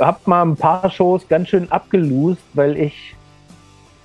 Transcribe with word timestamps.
habe 0.00 0.18
mal 0.26 0.42
ein 0.42 0.56
paar 0.56 0.90
Shows 0.90 1.28
ganz 1.28 1.48
schön 1.48 1.70
abgelust, 1.70 2.42
weil 2.54 2.76
ich 2.76 3.14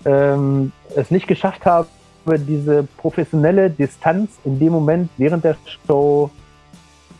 ähm, 0.05 0.71
es 0.95 1.11
nicht 1.11 1.27
geschafft 1.27 1.65
habe, 1.65 1.87
diese 2.27 2.83
professionelle 2.97 3.69
Distanz 3.69 4.31
in 4.43 4.59
dem 4.59 4.73
Moment 4.73 5.09
während 5.17 5.43
der 5.43 5.55
Show 5.85 6.31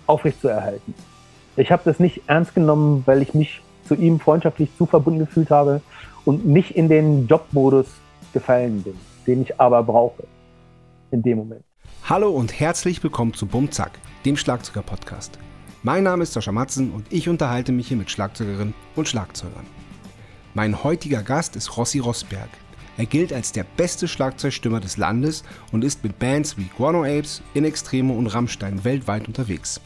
aufrechtzuerhalten. 0.08 0.94
Ich 1.58 1.72
habe 1.72 1.84
das 1.86 2.00
nicht 2.00 2.24
ernst 2.28 2.56
genommen, 2.56 3.04
weil 3.06 3.22
ich 3.22 3.34
mich 3.34 3.62
zu 3.88 3.96
ihm 3.96 4.20
freundschaftlich 4.20 4.70
zu 4.78 4.86
verbunden 4.86 5.20
gefühlt 5.20 5.52
habe 5.52 5.82
und 6.26 6.46
nicht 6.46 6.72
in 6.72 6.90
den 6.90 7.28
Jobmodus 7.28 7.88
gefallen 8.34 8.82
bin, 8.82 8.96
den 9.28 9.44
ich 9.44 9.60
aber 9.60 9.84
brauche 9.84 10.24
in 11.12 11.22
dem 11.22 11.38
Moment. 11.38 11.64
Hallo 12.04 12.30
und 12.30 12.60
herzlich 12.60 13.02
willkommen 13.04 13.34
zu 13.34 13.46
Bumzack, 13.46 13.92
dem 14.26 14.38
Schlagzeuger-Podcast. 14.38 15.40
Mein 15.86 16.06
Name 16.06 16.24
ist 16.24 16.34
Sascha 16.34 16.52
Matzen 16.52 16.92
und 16.92 17.06
ich 17.12 17.30
unterhalte 17.30 17.72
mich 17.72 17.90
hier 17.90 17.98
mit 17.98 18.10
Schlagzeugerinnen 18.10 18.74
und 18.96 19.08
Schlagzeugern. 19.08 19.68
Mein 20.56 20.84
heutiger 20.84 21.22
Gast 21.22 21.56
ist 21.56 21.78
Rossi 21.78 22.00
Rosberg. 22.00 22.50
Er 22.98 23.06
gilt 23.06 23.32
als 23.32 23.52
der 23.52 23.66
beste 23.78 24.08
Schlagzeugstimmer 24.08 24.80
des 24.80 24.98
Landes 24.98 25.44
und 25.72 25.84
ist 25.84 26.04
mit 26.04 26.18
Bands 26.18 26.58
wie 26.58 26.72
Guano 26.76 27.04
Apes, 27.04 27.44
In 27.54 27.66
Extremo 27.66 28.16
und 28.16 28.26
Rammstein 28.26 28.84
weltweit 28.84 29.28
unterwegs. 29.28 29.80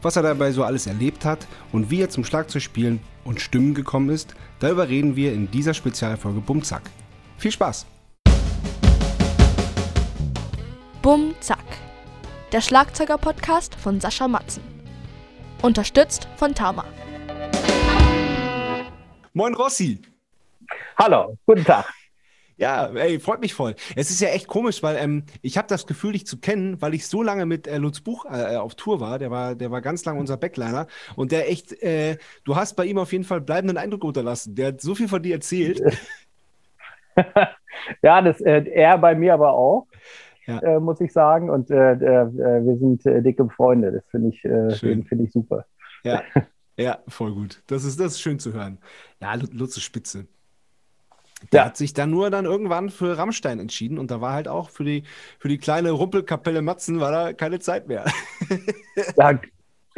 Was 0.00 0.16
er 0.16 0.22
dabei 0.22 0.52
so 0.52 0.64
alles 0.64 0.86
erlebt 0.86 1.26
hat 1.26 1.46
und 1.70 1.90
wie 1.90 2.00
er 2.00 2.08
zum 2.08 2.24
Schlagzeugspielen 2.24 3.00
und 3.22 3.42
Stimmen 3.42 3.74
gekommen 3.74 4.08
ist, 4.08 4.34
darüber 4.58 4.88
reden 4.88 5.16
wir 5.16 5.34
in 5.34 5.50
dieser 5.50 5.74
Spezialfolge 5.74 6.40
Bumzack. 6.40 6.88
Viel 7.36 7.52
Spaß! 7.52 7.84
Bumzack, 11.02 11.58
der 12.52 12.62
Schlagzeuger-Podcast 12.62 13.74
von 13.74 14.00
Sascha 14.00 14.26
Matzen. 14.26 14.79
Unterstützt 15.62 16.26
von 16.36 16.54
Tama. 16.54 16.86
Moin 19.34 19.54
Rossi! 19.54 20.00
Hallo, 20.96 21.36
guten 21.44 21.64
Tag. 21.64 21.84
Ja, 22.56 22.86
ey, 22.86 23.20
freut 23.20 23.42
mich 23.42 23.52
voll. 23.52 23.74
Es 23.94 24.10
ist 24.10 24.22
ja 24.22 24.28
echt 24.28 24.46
komisch, 24.46 24.82
weil 24.82 24.96
ähm, 24.96 25.24
ich 25.42 25.58
habe 25.58 25.68
das 25.68 25.86
Gefühl, 25.86 26.12
dich 26.12 26.26
zu 26.26 26.40
kennen, 26.40 26.80
weil 26.80 26.94
ich 26.94 27.06
so 27.06 27.22
lange 27.22 27.44
mit 27.44 27.66
äh, 27.66 27.76
Lutz 27.76 28.00
Buch 28.00 28.24
äh, 28.24 28.56
auf 28.56 28.74
Tour 28.74 29.00
war. 29.00 29.18
Der 29.18 29.30
war, 29.30 29.54
der 29.54 29.70
war 29.70 29.82
ganz 29.82 30.02
lange 30.06 30.18
unser 30.18 30.38
Backliner 30.38 30.86
und 31.14 31.30
der 31.30 31.50
echt, 31.50 31.82
äh, 31.82 32.16
du 32.44 32.56
hast 32.56 32.74
bei 32.74 32.86
ihm 32.86 32.96
auf 32.96 33.12
jeden 33.12 33.24
Fall 33.24 33.42
bleibenden 33.42 33.76
Eindruck 33.76 34.04
unterlassen. 34.04 34.54
Der 34.54 34.68
hat 34.68 34.80
so 34.80 34.94
viel 34.94 35.08
von 35.08 35.22
dir 35.22 35.34
erzählt. 35.34 35.82
ja, 38.02 38.22
das 38.22 38.40
äh, 38.40 38.64
er 38.64 38.96
bei 38.96 39.14
mir 39.14 39.34
aber 39.34 39.52
auch. 39.52 39.86
Ja. 40.50 40.76
Äh, 40.76 40.80
muss 40.80 41.00
ich 41.00 41.12
sagen. 41.12 41.50
Und 41.50 41.70
äh, 41.70 42.00
wir 42.00 42.76
sind 42.78 43.04
dicke 43.04 43.48
Freunde. 43.48 43.92
Das 43.92 44.04
finde 44.10 44.28
ich, 44.28 44.40
find 44.80 45.20
ich 45.22 45.32
super. 45.32 45.66
Ja. 46.04 46.22
ja, 46.76 46.98
voll 47.08 47.32
gut. 47.32 47.62
Das 47.66 47.84
ist, 47.84 47.98
das 48.00 48.12
ist 48.12 48.20
schön 48.20 48.38
zu 48.38 48.52
hören. 48.52 48.78
Ja, 49.20 49.34
Lutz 49.34 49.76
ist 49.76 49.84
spitze. 49.84 50.26
Der 51.52 51.60
ja. 51.60 51.66
hat 51.66 51.76
sich 51.76 51.94
dann 51.94 52.10
nur 52.10 52.30
dann 52.30 52.44
irgendwann 52.44 52.90
für 52.90 53.16
Rammstein 53.16 53.60
entschieden 53.60 53.98
und 53.98 54.10
da 54.10 54.20
war 54.20 54.34
halt 54.34 54.46
auch 54.46 54.68
für 54.68 54.84
die, 54.84 55.04
für 55.38 55.48
die 55.48 55.56
kleine 55.56 55.90
Rumpelkapelle 55.90 56.60
Matzen 56.60 57.00
war 57.00 57.10
da 57.10 57.32
keine 57.32 57.60
Zeit 57.60 57.88
mehr. 57.88 58.04
Ja, 59.16 59.40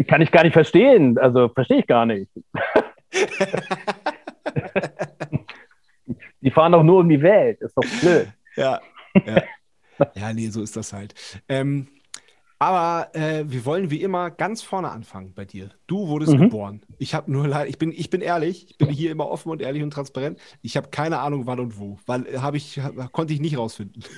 kann 0.07 0.23
ich 0.23 0.31
gar 0.31 0.45
nicht 0.45 0.53
verstehen. 0.53 1.19
Also 1.19 1.49
verstehe 1.49 1.81
ich 1.81 1.87
gar 1.87 2.07
nicht. 2.07 2.31
die 6.41 6.51
fahren 6.51 6.73
doch 6.73 6.83
nur 6.83 7.01
um 7.01 7.09
die 7.09 7.21
Welt. 7.21 7.61
Ist 7.61 7.77
doch 7.77 7.85
blöd. 8.01 8.29
Ja, 8.57 8.81
ja. 9.15 9.43
Ja, 10.15 10.33
nee, 10.33 10.49
so 10.49 10.63
ist 10.63 10.77
das 10.77 10.93
halt. 10.93 11.15
Ähm, 11.49 11.89
aber 12.59 13.09
äh, 13.15 13.45
wir 13.47 13.67
wollen 13.67 13.91
wie 13.91 14.03
immer 14.03 14.31
ganz 14.31 14.63
vorne 14.63 14.91
anfangen 14.91 15.33
bei 15.35 15.45
dir. 15.45 15.71
Du 15.89 16.07
wurdest 16.07 16.35
mhm. 16.35 16.43
geboren. 16.43 16.83
Ich 16.99 17.13
habe 17.13 17.33
nur 17.33 17.49
leider, 17.49 17.69
ich 17.69 17.77
bin, 17.77 17.91
ich 17.91 18.09
bin 18.09 18.21
ehrlich, 18.21 18.71
ich 18.71 18.79
bin 18.79 18.89
hier 18.89 19.11
immer 19.11 19.29
offen 19.29 19.51
und 19.51 19.61
ehrlich 19.61 19.83
und 19.83 19.91
transparent. 19.91 20.39
Ich 20.63 20.77
habe 20.77 20.89
keine 20.91 21.19
Ahnung, 21.19 21.47
wann 21.47 21.59
und 21.59 21.81
wo, 21.81 21.99
weil 22.07 22.25
äh, 22.27 22.39
habe 22.39 22.57
ich, 22.57 22.81
konnte 23.11 23.33
ich 23.33 23.41
nicht 23.41 23.59
rausfinden. 23.59 24.05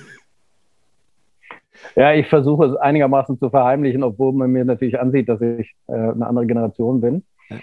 Ja, 1.95 2.13
ich 2.13 2.27
versuche 2.27 2.65
es 2.65 2.75
einigermaßen 2.77 3.37
zu 3.37 3.49
verheimlichen, 3.49 4.01
obwohl 4.01 4.31
man 4.33 4.49
mir 4.49 4.65
natürlich 4.65 4.99
ansieht, 4.99 5.27
dass 5.27 5.41
ich 5.41 5.75
äh, 5.87 5.93
eine 5.93 6.25
andere 6.25 6.47
Generation 6.47 7.01
bin. 7.01 7.23
Ja. 7.49 7.57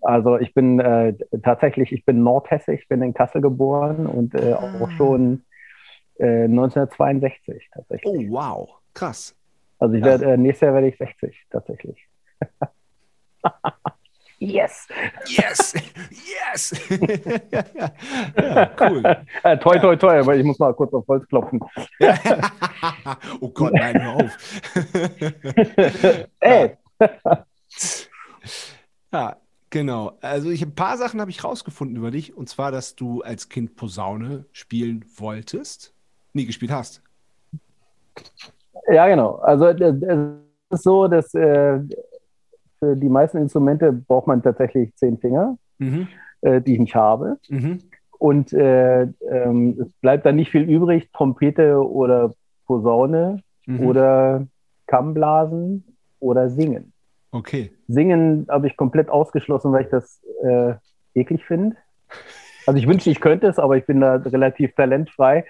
Also 0.00 0.38
ich 0.38 0.54
bin 0.54 0.78
äh, 0.78 1.14
tatsächlich, 1.42 1.92
ich 1.92 2.04
bin 2.04 2.22
Nordhesse, 2.22 2.72
ich 2.72 2.86
bin 2.88 3.02
in 3.02 3.12
Kassel 3.12 3.40
geboren 3.40 4.06
und 4.06 4.34
äh, 4.34 4.52
ah. 4.52 4.80
auch 4.80 4.90
schon 4.92 5.42
1962 6.18 7.54
äh, 7.54 7.60
tatsächlich. 7.72 8.30
Oh 8.30 8.32
wow, 8.32 8.70
krass. 8.94 9.36
Also 9.78 9.94
ich 9.94 10.04
werde, 10.04 10.32
äh, 10.32 10.36
nächstes 10.36 10.66
Jahr 10.66 10.74
werde 10.74 10.88
ich 10.88 10.96
60 10.96 11.46
tatsächlich. 11.50 12.08
yes! 14.38 14.88
Yes! 15.26 15.74
Yes! 16.10 16.88
ja, 18.36 18.70
cool. 18.80 19.02
Äh, 19.42 19.58
toi, 19.58 19.78
toi, 19.78 19.96
toi, 19.96 20.18
aber 20.18 20.36
ich 20.36 20.44
muss 20.44 20.58
mal 20.58 20.72
kurz 20.74 20.94
auf 20.94 21.06
Holz 21.08 21.26
klopfen. 21.28 21.60
oh 23.40 23.50
Gott, 23.50 23.74
nein, 23.74 24.02
hör 24.02 24.14
auf. 24.16 24.38
Ey! 26.40 26.76
ja, 29.12 29.36
genau. 29.68 30.16
Also 30.22 30.50
ich, 30.50 30.62
ein 30.62 30.74
paar 30.74 30.96
Sachen 30.96 31.20
habe 31.20 31.30
ich 31.30 31.44
rausgefunden 31.44 31.96
über 31.96 32.10
dich. 32.10 32.34
Und 32.34 32.48
zwar, 32.48 32.72
dass 32.72 32.96
du 32.96 33.20
als 33.20 33.50
Kind 33.50 33.76
Posaune 33.76 34.46
spielen 34.52 35.04
wolltest. 35.16 35.95
Nie 36.36 36.44
gespielt 36.44 36.70
hast. 36.70 37.02
Ja, 38.88 39.08
genau. 39.08 39.36
Also 39.36 39.68
es 39.68 39.80
ist 40.70 40.82
so, 40.82 41.08
dass 41.08 41.32
äh, 41.32 41.80
für 42.78 42.94
die 42.94 43.08
meisten 43.08 43.38
Instrumente 43.38 43.90
braucht 43.90 44.26
man 44.26 44.42
tatsächlich 44.42 44.94
zehn 44.96 45.16
Finger, 45.16 45.56
mhm. 45.78 46.08
äh, 46.42 46.60
die 46.60 46.74
ich 46.74 46.80
nicht 46.80 46.94
habe. 46.94 47.38
Mhm. 47.48 47.78
Und 48.18 48.52
äh, 48.52 49.04
ähm, 49.30 49.78
es 49.80 49.88
bleibt 50.02 50.26
dann 50.26 50.36
nicht 50.36 50.50
viel 50.50 50.68
übrig, 50.68 51.10
Trompete 51.12 51.82
oder 51.82 52.34
Posaune 52.66 53.42
mhm. 53.64 53.86
oder 53.86 54.46
Kammblasen 54.86 55.84
oder 56.20 56.50
Singen. 56.50 56.92
Okay. 57.32 57.70
Singen 57.88 58.46
habe 58.50 58.66
ich 58.66 58.76
komplett 58.76 59.08
ausgeschlossen, 59.08 59.72
weil 59.72 59.84
ich 59.84 59.90
das 59.90 60.22
äh, 60.42 60.74
eklig 61.14 61.46
finde. 61.46 61.76
Also 62.66 62.78
ich 62.78 62.86
wünschte, 62.86 63.08
ich 63.08 63.20
könnte 63.20 63.46
es, 63.46 63.58
aber 63.58 63.78
ich 63.78 63.86
bin 63.86 64.02
da 64.02 64.16
relativ 64.16 64.74
talentfrei 64.74 65.46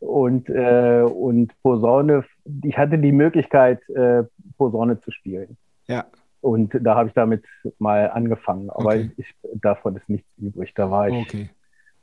und, 0.00 0.48
äh, 0.48 1.02
und 1.02 1.52
Posaune, 1.62 2.24
ich 2.62 2.76
hatte 2.76 2.98
die 2.98 3.12
Möglichkeit, 3.12 3.88
äh, 3.90 4.24
Posaune 4.58 5.00
zu 5.00 5.10
spielen. 5.10 5.56
Ja. 5.86 6.06
Und 6.40 6.78
da 6.80 6.94
habe 6.94 7.08
ich 7.08 7.14
damit 7.14 7.44
mal 7.78 8.10
angefangen. 8.10 8.70
Aber 8.70 8.90
okay. 8.90 9.10
ich, 9.16 9.34
davon 9.54 9.96
ist 9.96 10.08
nichts 10.08 10.28
übrig. 10.38 10.72
Da 10.74 10.90
war 10.90 11.08
ich, 11.08 11.14
okay. 11.14 11.50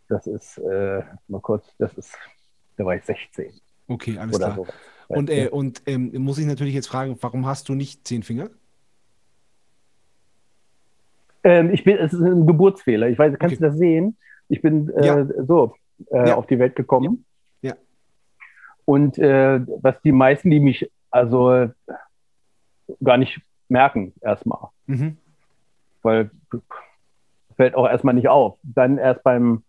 das 0.10 0.28
ist, 0.28 0.58
äh, 0.58 1.02
mal 1.28 1.42
kurz, 1.42 1.74
das 1.78 1.94
ist, 1.98 2.18
da 2.78 2.86
war 2.86 2.96
ich 2.96 3.04
16. 3.04 3.54
Okay, 3.88 4.18
alles 4.18 4.38
klar. 4.38 4.56
Sowas. 4.56 4.74
Und, 5.08 5.30
äh, 5.30 5.50
und 5.50 5.84
ähm, 5.86 6.12
muss 6.18 6.38
ich 6.40 6.46
natürlich 6.46 6.74
jetzt 6.74 6.88
fragen, 6.88 7.18
warum 7.22 7.46
hast 7.46 7.70
du 7.70 7.76
nicht 7.76 8.08
zehn 8.08 8.24
Finger? 8.24 8.50
Ähm, 11.44 11.72
ich 11.72 11.84
bin, 11.84 11.98
es 11.98 12.14
ist 12.14 12.22
ein 12.22 12.48
Geburtsfehler. 12.48 13.10
Ich 13.10 13.20
weiß, 13.20 13.38
kannst 13.38 13.56
okay. 13.56 13.64
du 13.64 13.70
das 13.70 13.78
sehen? 13.78 14.18
Ich 14.50 14.62
bin 14.62 14.90
äh, 14.90 15.06
ja. 15.06 15.28
so 15.46 15.76
äh, 16.12 16.30
ja. 16.30 16.36
auf 16.36 16.48
die 16.48 16.58
Welt 16.58 16.76
gekommen. 16.76 17.26
Und 18.86 19.18
äh, 19.18 19.60
was 19.82 20.02
die 20.02 20.12
meisten, 20.12 20.50
die 20.50 20.60
mich 20.60 20.90
also 21.10 21.70
gar 23.04 23.18
nicht 23.18 23.40
merken, 23.70 24.14
erstmal. 24.22 24.70
Mhm. 24.88 25.18
Weil 26.02 26.32
fällt 27.56 27.76
auch 27.76 27.88
erstmal 27.88 28.14
nicht 28.14 28.28
auf. 28.28 28.58
Dann 28.64 28.98
erst 28.98 29.24
beim 29.24 29.64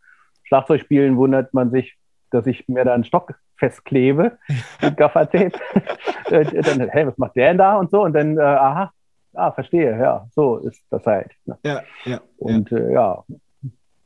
Schlagzeugspielen 0.44 1.16
wundert 1.16 1.54
man 1.54 1.70
sich, 1.70 1.96
dass 2.30 2.46
ich 2.46 2.66
mir 2.68 2.84
da 2.84 2.94
einen 2.94 3.04
Stock 3.04 3.34
festklebe 3.56 4.38
mit 4.82 4.96
Gaffertape. 4.96 5.52
Äh, 6.30 6.62
dann, 6.62 6.88
hey, 6.88 7.06
was 7.06 7.18
macht 7.18 7.36
der 7.36 7.48
denn 7.48 7.58
da 7.58 7.76
und 7.76 7.90
so? 7.90 8.02
Und 8.02 8.14
dann, 8.14 8.38
äh, 8.38 8.40
aha, 8.40 8.92
ah, 9.34 9.52
verstehe, 9.52 9.98
ja, 9.98 10.26
so 10.34 10.56
ist 10.58 10.82
das 10.90 11.04
halt. 11.06 11.32
Ne? 11.44 11.58
Ja, 11.64 11.82
ja. 12.04 12.20
Und 12.38 12.70
ja, 12.70 12.78
äh, 12.78 12.92
ja. 12.92 13.24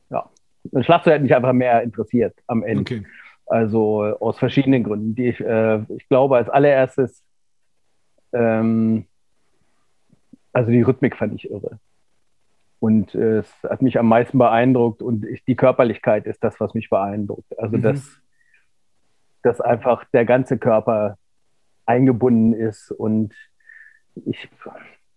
ja. 0.09 0.29
Ein 0.73 0.83
Schlagzeug 0.83 1.15
hat 1.15 1.21
mich 1.21 1.33
einfach 1.33 1.53
mehr 1.53 1.81
interessiert 1.81 2.35
am 2.47 2.63
Ende. 2.63 2.81
Okay. 2.81 3.05
Also 3.49 4.03
aus 4.19 4.37
verschiedenen 4.37 4.83
Gründen. 4.83 5.15
Die 5.15 5.29
ich, 5.29 5.39
äh, 5.39 5.79
ich 5.95 6.07
glaube, 6.07 6.37
als 6.37 6.49
allererstes, 6.49 7.23
ähm, 8.31 9.05
also 10.53 10.69
die 10.69 10.83
Rhythmik 10.83 11.17
fand 11.17 11.33
ich 11.33 11.49
irre. 11.49 11.79
Und 12.79 13.15
äh, 13.15 13.39
es 13.39 13.51
hat 13.63 13.81
mich 13.81 13.97
am 13.97 14.07
meisten 14.07 14.37
beeindruckt 14.37 15.01
und 15.01 15.25
ich, 15.25 15.43
die 15.45 15.55
Körperlichkeit 15.55 16.27
ist 16.27 16.43
das, 16.43 16.59
was 16.59 16.75
mich 16.75 16.89
beeindruckt. 16.89 17.57
Also, 17.57 17.77
mhm. 17.77 17.81
dass, 17.81 18.21
dass 19.41 19.61
einfach 19.61 20.05
der 20.13 20.25
ganze 20.25 20.57
Körper 20.59 21.17
eingebunden 21.87 22.53
ist 22.53 22.91
und 22.91 23.33
ich, 24.25 24.47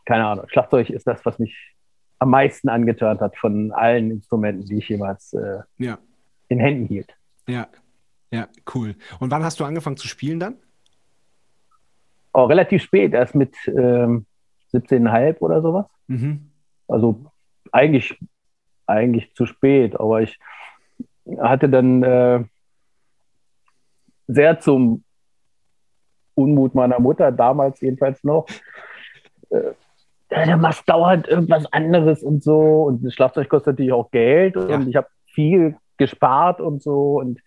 keine 0.06 0.26
Ahnung, 0.26 0.46
Schlagzeug 0.48 0.88
ist 0.88 1.06
das, 1.06 1.24
was 1.26 1.38
mich 1.38 1.76
am 2.18 2.30
meisten 2.30 2.70
angetan 2.70 3.20
hat 3.20 3.36
von 3.36 3.72
allen 3.72 4.10
Instrumenten, 4.10 4.64
die 4.64 4.78
ich 4.78 4.88
jemals 4.88 5.34
äh, 5.34 5.60
ja. 5.76 5.98
in 6.48 6.58
Händen 6.58 6.86
hielt. 6.86 7.14
Ja, 7.46 7.68
ja, 8.32 8.48
cool. 8.74 8.96
Und 9.20 9.30
wann 9.30 9.44
hast 9.44 9.60
du 9.60 9.64
angefangen 9.64 9.96
zu 9.96 10.08
spielen 10.08 10.40
dann? 10.40 10.56
Oh, 12.32 12.44
relativ 12.44 12.82
spät, 12.82 13.12
erst 13.12 13.34
mit 13.34 13.54
ähm, 13.66 14.26
17,5 14.72 15.38
oder 15.40 15.60
sowas. 15.60 15.86
Mhm. 16.06 16.50
Also 16.88 17.26
eigentlich 17.70 18.18
eigentlich 18.86 19.34
zu 19.34 19.46
spät. 19.46 19.98
Aber 19.98 20.22
ich 20.22 20.38
hatte 21.40 21.68
dann 21.68 22.02
äh, 22.02 22.44
sehr 24.26 24.60
zum 24.60 25.04
Unmut 26.34 26.74
meiner 26.74 27.00
Mutter, 27.00 27.30
damals 27.30 27.80
jedenfalls 27.80 28.24
noch, 28.24 28.46
äh, 29.50 29.72
du 30.30 30.56
machst 30.56 30.88
dauernd 30.88 31.28
irgendwas 31.28 31.70
anderes 31.72 32.22
und 32.22 32.42
so. 32.42 32.84
Und 32.84 33.04
das 33.04 33.14
Schlagzeug 33.14 33.48
kostet 33.48 33.74
natürlich 33.74 33.92
auch 33.92 34.10
Geld 34.10 34.56
ja. 34.56 34.62
und 34.62 34.88
ich 34.88 34.96
habe 34.96 35.08
viel 35.26 35.76
gespart 35.98 36.60
und 36.60 36.82
so 36.82 37.18
und 37.20 37.40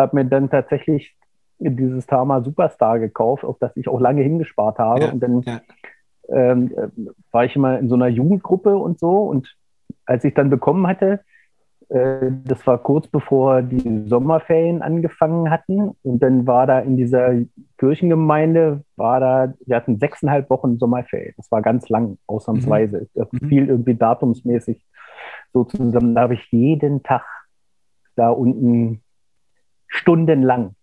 habe 0.00 0.16
mir 0.16 0.24
dann 0.24 0.50
tatsächlich 0.50 1.16
dieses 1.58 2.06
Tama 2.06 2.42
Superstar 2.42 2.98
gekauft, 2.98 3.44
auf 3.44 3.58
das 3.58 3.76
ich 3.76 3.88
auch 3.88 4.00
lange 4.00 4.22
hingespart 4.22 4.78
habe. 4.78 5.04
Ja. 5.04 5.12
Und 5.12 5.20
dann 5.20 5.42
ja. 5.42 5.60
ähm, 6.28 6.72
war 7.30 7.44
ich 7.44 7.54
immer 7.54 7.78
in 7.78 7.88
so 7.88 7.94
einer 7.94 8.08
Jugendgruppe 8.08 8.76
und 8.76 8.98
so. 8.98 9.24
Und 9.24 9.56
als 10.06 10.24
ich 10.24 10.34
dann 10.34 10.50
bekommen 10.50 10.86
hatte, 10.86 11.20
äh, 11.90 12.30
das 12.44 12.66
war 12.66 12.78
kurz 12.78 13.08
bevor 13.08 13.62
die 13.62 14.06
Sommerferien 14.06 14.80
angefangen 14.80 15.50
hatten. 15.50 15.90
Und 16.02 16.22
dann 16.22 16.46
war 16.46 16.66
da 16.66 16.80
in 16.80 16.96
dieser 16.96 17.34
Kirchengemeinde, 17.78 18.84
war 18.96 19.20
da, 19.20 19.54
wir 19.66 19.76
hatten 19.76 19.98
sechseinhalb 19.98 20.48
Wochen 20.50 20.78
Sommerferien. 20.78 21.34
Das 21.36 21.50
war 21.50 21.62
ganz 21.62 21.88
lang, 21.88 22.16
ausnahmsweise. 22.26 23.00
Mhm. 23.00 23.08
Das 23.14 23.28
fiel 23.48 23.68
irgendwie 23.68 23.96
datumsmäßig 23.96 24.86
so 25.52 25.64
zusammen. 25.64 26.14
Da 26.14 26.22
habe 26.22 26.34
ich 26.34 26.50
jeden 26.50 27.02
Tag 27.02 27.24
da 28.16 28.30
unten 28.30 29.02
stundenlang 29.90 30.74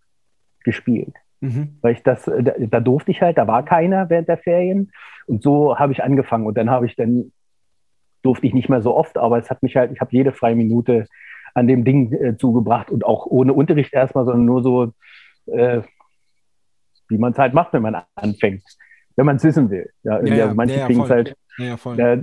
gespielt. 0.64 1.16
Mhm. 1.40 1.78
Weil 1.82 1.94
ich 1.94 2.04
das, 2.04 2.26
da, 2.26 2.54
da, 2.58 2.80
durfte 2.80 3.12
ich 3.12 3.22
halt, 3.22 3.38
da 3.38 3.48
war 3.48 3.64
keiner 3.64 4.10
während 4.10 4.28
der 4.28 4.38
Ferien. 4.38 4.92
Und 5.26 5.42
so 5.42 5.78
habe 5.80 5.94
ich 5.94 6.04
angefangen. 6.04 6.46
Und 6.46 6.58
dann 6.58 6.70
habe 6.70 6.86
ich 6.86 6.96
dann 6.96 7.32
durfte 8.22 8.46
ich 8.46 8.54
nicht 8.54 8.70
mehr 8.70 8.82
so 8.82 8.96
oft, 8.96 9.18
aber 9.18 9.38
es 9.38 9.50
hat 9.50 9.64
mich 9.64 9.76
halt, 9.76 9.92
ich 9.92 10.02
habe 10.02 10.12
jede 10.12 10.34
freie 10.34 10.56
Minute 10.56 11.06
an 11.54 11.68
dem 11.68 11.86
Ding 11.86 12.12
äh, 12.12 12.36
zugebracht 12.38 12.92
und 12.92 13.06
auch 13.06 13.26
ohne 13.26 13.54
Unterricht 13.54 13.94
erstmal, 13.94 14.26
sondern 14.26 14.46
nur 14.46 14.64
so, 14.64 14.92
äh, 15.46 15.82
wie 17.08 17.18
man 17.18 17.32
es 17.32 17.38
halt 17.38 17.54
macht, 17.54 17.74
wenn 17.74 17.84
man 17.84 18.04
anfängt, 18.16 18.64
wenn 19.16 19.26
man 19.26 19.38
es 19.38 19.44
wissen 19.44 19.70
will. 19.70 19.90
Ja, 20.04 20.22
ja, 20.24 20.44
also 20.44 20.56
manche 20.56 20.78
ja, 20.78 20.86
kriegen 20.86 21.04
es 21.04 21.10
halt 21.10 21.36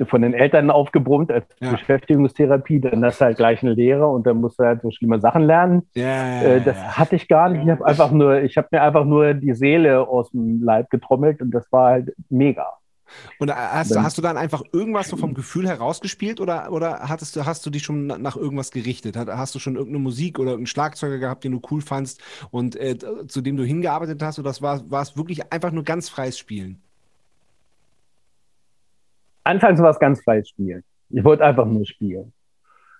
von 0.07 0.23
den 0.23 0.35
Eltern 0.35 0.71
aufgebrummt 0.71 1.31
als 1.31 1.47
Beschäftigungstherapie, 1.59 2.81
dann 2.81 3.05
hast 3.05 3.21
du 3.21 3.27
halt 3.27 3.37
gleich 3.37 3.63
eine 3.63 3.75
Lehre 3.75 4.07
und 4.07 4.27
dann 4.27 4.41
musst 4.41 4.59
du 4.59 4.65
halt 4.65 4.83
so 4.83 4.91
schlimme 4.91 5.21
Sachen 5.21 5.43
lernen. 5.43 5.83
Äh, 6.43 6.61
das 6.61 6.77
hatte 6.99 7.17
ich 7.17 7.29
gar 7.29 7.49
nicht. 7.49 7.65
Ich 7.65 7.71
habe 7.71 7.85
einfach 7.85 8.11
nur, 8.11 8.43
ich 8.43 8.57
habe 8.57 8.69
mir 8.71 8.83
einfach 8.83 9.05
nur 9.05 9.35
die 9.35 9.55
Seele 9.55 10.07
aus 10.07 10.31
dem 10.31 10.63
Leib 10.63 10.91
getrommelt 10.91 11.41
und 11.43 11.51
das 11.51 11.71
war 11.73 11.91
halt 11.91 12.15
mega. 12.29 12.67
Und 13.39 13.55
hast, 13.55 13.97
hast, 13.97 14.19
du 14.19 14.23
dann 14.23 14.37
einfach 14.37 14.63
irgendwas 14.73 15.09
so 15.09 15.17
vom 15.17 15.35
Gefühl 15.35 15.69
herausgespielt 15.69 16.41
oder, 16.41 16.73
oder 16.73 17.01
hattest 17.09 17.37
du, 17.37 17.45
hast 17.45 17.65
du 17.65 17.71
dich 17.71 17.83
schon 17.83 18.07
nach 18.07 18.37
irgendwas 18.37 18.71
gerichtet? 18.71 19.17
Hast 19.17 19.55
du 19.55 19.59
schon 19.59 19.77
irgendeine 19.77 20.03
Musik 20.03 20.39
oder 20.39 20.55
einen 20.55 20.67
Schlagzeuger 20.67 21.19
gehabt, 21.19 21.45
den 21.45 21.53
du 21.53 21.61
cool 21.71 21.81
fandst 21.81 22.21
und 22.51 22.77
äh, 22.77 22.97
zu 23.29 23.41
dem 23.41 23.57
du 23.57 23.65
hingearbeitet 23.65 24.23
hast? 24.23 24.39
Oder 24.39 24.49
das 24.49 24.63
war, 24.63 24.91
war 24.91 25.03
es 25.03 25.17
wirklich 25.17 25.53
einfach 25.53 25.71
nur 25.71 25.85
ganz 25.85 26.09
freies 26.09 26.39
Spielen? 26.39 26.83
Anfangs 29.45 29.81
war 29.81 29.91
es 29.91 29.99
ganz 29.99 30.23
freies 30.23 30.49
Spielen. 30.49 30.83
Ich 31.11 31.25
wollte 31.25 31.45
einfach 31.45 31.67
nur 31.67 31.87
spielen. 31.87 32.33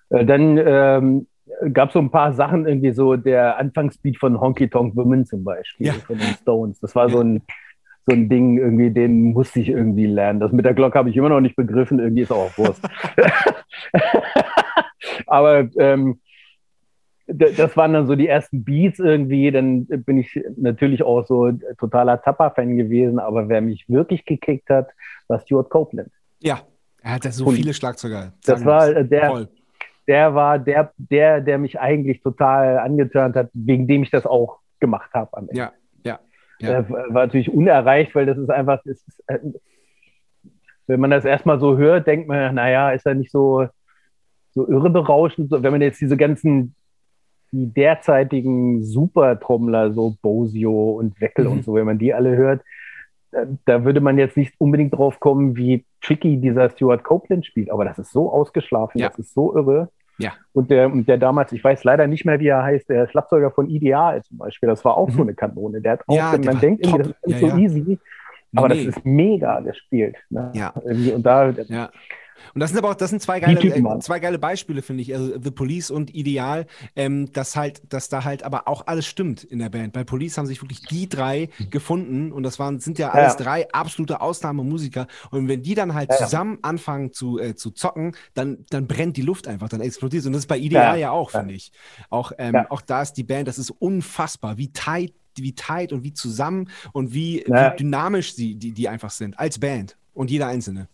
Äh, 0.09 0.25
dann 0.25 0.57
ähm, 0.57 1.27
gab 1.73 1.89
es 1.89 1.93
so 1.93 1.99
ein 1.99 2.11
paar 2.11 2.33
Sachen, 2.33 2.67
irgendwie 2.67 2.91
so 2.91 3.15
der 3.15 3.57
Anfangsbeat 3.57 4.17
von 4.17 4.39
Honky 4.39 4.69
Tonk 4.69 4.95
Women 4.95 5.25
zum 5.25 5.43
Beispiel, 5.43 5.87
ja. 5.87 5.93
von 5.93 6.17
den 6.17 6.35
Stones. 6.41 6.79
Das 6.79 6.95
war 6.95 7.09
so 7.09 7.21
ein 7.21 7.41
so 8.07 8.15
ein 8.15 8.29
Ding, 8.29 8.59
irgendwie, 8.59 8.91
den 8.91 9.33
musste 9.33 9.59
ich 9.59 9.69
irgendwie 9.69 10.05
lernen. 10.05 10.39
Das 10.39 10.51
mit 10.51 10.63
der 10.63 10.75
Glocke 10.75 10.97
habe 10.97 11.09
ich 11.09 11.17
immer 11.17 11.29
noch 11.29 11.41
nicht 11.41 11.55
begriffen, 11.55 11.99
irgendwie 11.99 12.21
ist 12.21 12.31
auch 12.31 12.55
Wurst. 12.57 12.87
Aber 15.27 15.67
ähm, 15.77 16.19
das 17.27 17.75
waren 17.75 17.93
dann 17.93 18.05
so 18.05 18.15
die 18.15 18.27
ersten 18.27 18.63
Beats 18.63 18.99
irgendwie. 18.99 19.49
Dann 19.49 19.87
bin 19.87 20.19
ich 20.19 20.39
natürlich 20.55 21.01
auch 21.01 21.25
so 21.25 21.51
totaler 21.79 22.21
Tapper-Fan 22.21 22.77
gewesen. 22.77 23.17
Aber 23.17 23.49
wer 23.49 23.61
mich 23.61 23.89
wirklich 23.89 24.25
gekickt 24.25 24.69
hat, 24.69 24.89
war 25.27 25.39
Stuart 25.39 25.71
Copeland. 25.71 26.11
Ja, 26.39 26.61
er 27.01 27.11
hat 27.11 27.25
ja 27.25 27.31
so 27.31 27.45
Und 27.45 27.55
viele 27.55 27.73
Schlagzeuger. 27.73 28.33
Das 28.45 28.65
war 28.65 29.03
der, 29.03 29.27
Voll. 29.27 29.49
der 30.07 30.35
war 30.35 30.59
der, 30.59 30.91
der, 30.97 31.41
der 31.41 31.57
mich 31.57 31.79
eigentlich 31.79 32.21
total 32.21 32.79
angetörnt 32.79 33.35
hat, 33.35 33.49
wegen 33.53 33.87
dem 33.87 34.03
ich 34.03 34.11
das 34.11 34.25
auch 34.25 34.59
gemacht 34.79 35.11
habe 35.13 35.35
am 35.37 35.49
Ende. 35.49 35.59
Ja, 35.59 35.71
ja. 36.59 36.79
Äh, 36.79 36.89
war 36.89 37.25
natürlich 37.25 37.51
unerreicht, 37.51 38.15
weil 38.15 38.25
das 38.25 38.37
ist 38.37 38.49
einfach, 38.49 38.81
das 38.85 38.97
ist, 38.97 39.23
äh, 39.27 39.39
wenn 40.87 40.99
man 40.99 41.11
das 41.11 41.25
erstmal 41.25 41.59
so 41.59 41.77
hört, 41.77 42.07
denkt 42.07 42.27
man, 42.27 42.55
naja, 42.55 42.91
ist 42.91 43.05
er 43.05 43.15
nicht 43.15 43.31
so, 43.31 43.67
so 44.51 44.67
irre 44.67 44.89
berauschend. 44.89 45.51
Wenn 45.51 45.71
man 45.71 45.81
jetzt 45.81 45.99
diese 45.99 46.15
ganzen, 46.15 46.75
die 47.51 47.73
derzeitigen 47.73 48.83
Supertrommler, 48.83 49.93
so 49.93 50.15
Bosio 50.21 50.91
und 50.91 51.19
Weckel 51.19 51.45
mhm. 51.45 51.51
und 51.51 51.65
so, 51.65 51.73
wenn 51.73 51.85
man 51.85 51.97
die 51.97 52.13
alle 52.13 52.35
hört, 52.35 52.61
da, 53.65 53.83
würde 53.83 54.01
man 54.01 54.17
jetzt 54.17 54.37
nicht 54.37 54.53
unbedingt 54.57 54.93
drauf 54.93 55.19
kommen, 55.19 55.55
wie 55.55 55.85
tricky 56.01 56.37
dieser 56.37 56.69
Stuart 56.69 57.03
Copeland 57.03 57.45
spielt. 57.45 57.69
Aber 57.69 57.85
das 57.85 57.99
ist 57.99 58.11
so 58.11 58.31
ausgeschlafen, 58.31 58.99
ja. 58.99 59.09
das 59.09 59.19
ist 59.19 59.33
so 59.33 59.55
irre. 59.55 59.89
Ja. 60.17 60.33
Und 60.53 60.71
der, 60.71 60.89
der 60.89 61.17
damals, 61.17 61.51
ich 61.51 61.63
weiß 61.63 61.83
leider 61.83 62.07
nicht 62.07 62.25
mehr, 62.25 62.39
wie 62.39 62.47
er 62.47 62.63
heißt, 62.63 62.89
der 62.89 63.07
Schlagzeuger 63.07 63.51
von 63.51 63.69
Ideal 63.69 64.23
zum 64.23 64.37
Beispiel, 64.37 64.67
das 64.67 64.85
war 64.85 64.95
auch 64.95 65.09
mhm. 65.09 65.13
so 65.13 65.21
eine 65.23 65.33
Kanone. 65.33 65.81
Der 65.81 65.93
hat 65.93 66.01
auch, 66.07 66.15
ja, 66.15 66.37
man 66.43 66.59
denkt 66.59 66.85
irgendwie, 66.85 67.03
das 67.03 67.13
ist 67.23 67.41
ja, 67.41 67.49
so 67.49 67.57
easy, 67.57 67.99
aber 68.55 68.69
nee. 68.69 68.85
das 68.85 68.95
ist 68.95 69.05
mega 69.05 69.59
gespielt. 69.59 70.15
Ne? 70.29 70.51
Ja. 70.53 70.73
Irgendwie, 70.85 71.11
und 71.11 71.25
da, 71.25 71.49
ja. 71.49 71.89
Und 72.53 72.59
das 72.59 72.71
sind 72.71 72.79
aber 72.79 72.91
auch, 72.91 72.95
das 72.95 73.09
sind 73.09 73.21
zwei 73.21 73.39
geile, 73.39 73.59
äh, 73.59 73.99
zwei 73.99 74.19
geile 74.19 74.39
Beispiele, 74.39 74.81
finde 74.81 75.03
ich. 75.03 75.13
Also 75.13 75.33
The 75.41 75.51
Police 75.51 75.91
und 75.91 76.13
Ideal, 76.13 76.65
ähm, 76.95 77.31
dass 77.31 77.55
halt, 77.55 77.81
dass 77.91 78.09
da 78.09 78.23
halt 78.23 78.43
aber 78.43 78.67
auch 78.67 78.87
alles 78.87 79.05
stimmt 79.05 79.43
in 79.43 79.59
der 79.59 79.69
Band. 79.69 79.93
Bei 79.93 80.03
Police 80.03 80.37
haben 80.37 80.45
sich 80.45 80.61
wirklich 80.61 80.81
die 80.81 81.07
drei 81.09 81.49
gefunden 81.69 82.31
und 82.31 82.43
das 82.43 82.59
waren, 82.59 82.79
sind 82.79 82.99
ja 82.99 83.11
alles 83.11 83.33
ja. 83.33 83.43
drei 83.43 83.71
absolute 83.71 84.21
Ausnahmemusiker. 84.21 85.07
Und 85.31 85.47
wenn 85.47 85.61
die 85.61 85.75
dann 85.75 85.93
halt 85.93 86.09
ja, 86.11 86.17
zusammen 86.17 86.59
anfangen 86.61 87.13
zu, 87.13 87.39
äh, 87.39 87.55
zu 87.55 87.71
zocken, 87.71 88.15
dann, 88.33 88.65
dann 88.69 88.87
brennt 88.87 89.17
die 89.17 89.21
Luft 89.21 89.47
einfach, 89.47 89.69
dann 89.69 89.81
explodiert 89.81 90.21
es. 90.21 90.27
Und 90.27 90.33
das 90.33 90.43
ist 90.43 90.47
bei 90.47 90.57
Ideal 90.57 90.99
ja, 90.99 91.11
auch, 91.11 91.31
finde 91.31 91.53
ich. 91.53 91.71
Auch, 92.09 92.31
ähm, 92.37 92.65
auch 92.69 92.81
da 92.81 93.01
ist 93.01 93.13
die 93.13 93.23
Band, 93.23 93.47
das 93.47 93.57
ist 93.57 93.71
unfassbar, 93.71 94.57
wie 94.57 94.71
tight 94.71 95.13
wie 95.37 95.53
tight 95.53 95.91
und 95.91 96.05
wie 96.05 96.13
zusammen 96.13 96.69
und 96.93 97.13
wie, 97.13 97.43
wie 97.45 97.77
dynamisch 97.77 98.35
sie, 98.35 98.55
die, 98.55 98.71
die 98.71 98.87
einfach 98.87 99.09
sind, 99.09 99.37
als 99.37 99.59
Band 99.59 99.97
und 100.13 100.31
jeder 100.31 100.47
Einzelne. 100.47 100.87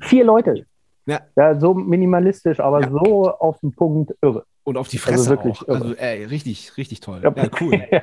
Vier 0.00 0.24
Leute. 0.24 0.66
Ja. 1.06 1.20
ja, 1.36 1.60
so 1.60 1.74
minimalistisch, 1.74 2.60
aber 2.60 2.80
ja. 2.80 2.90
so 2.90 3.30
auf 3.30 3.60
den 3.60 3.72
Punkt 3.72 4.14
irre. 4.22 4.46
Und 4.66 4.78
auf 4.78 4.88
die 4.88 4.96
also 4.96 5.10
Fresse 5.10 5.18
also 5.18 5.30
wirklich 5.30 5.68
auch. 5.68 5.74
Also 5.82 5.94
ey, 5.96 6.24
richtig, 6.24 6.78
richtig 6.78 7.00
toll. 7.00 7.20
Ja, 7.22 7.34
ja 7.36 7.50
cool. 7.60 7.74
ja, 7.90 8.02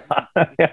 ja. 0.60 0.72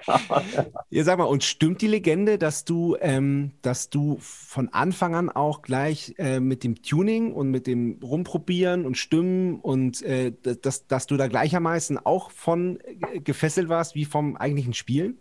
ja, 0.91 1.03
sag 1.03 1.17
mal, 1.17 1.23
und 1.23 1.43
stimmt 1.43 1.81
die 1.81 1.87
Legende, 1.87 2.37
dass 2.37 2.63
du, 2.63 2.95
ähm, 3.01 3.53
dass 3.63 3.89
du 3.89 4.17
von 4.19 4.69
Anfang 4.69 5.15
an 5.15 5.31
auch 5.31 5.63
gleich 5.63 6.13
äh, 6.19 6.39
mit 6.39 6.63
dem 6.63 6.83
Tuning 6.83 7.33
und 7.33 7.49
mit 7.49 7.65
dem 7.65 7.97
Rumprobieren 8.03 8.85
und 8.85 8.97
Stimmen 8.97 9.59
und 9.59 10.03
äh, 10.03 10.31
dass, 10.61 10.85
dass 10.85 11.07
du 11.07 11.17
da 11.17 11.27
gleichermaßen 11.27 11.97
auch 12.05 12.29
von 12.29 12.79
äh, 13.11 13.19
gefesselt 13.19 13.67
warst 13.67 13.95
wie 13.95 14.05
vom 14.05 14.37
eigentlichen 14.37 14.75
Spielen? 14.75 15.17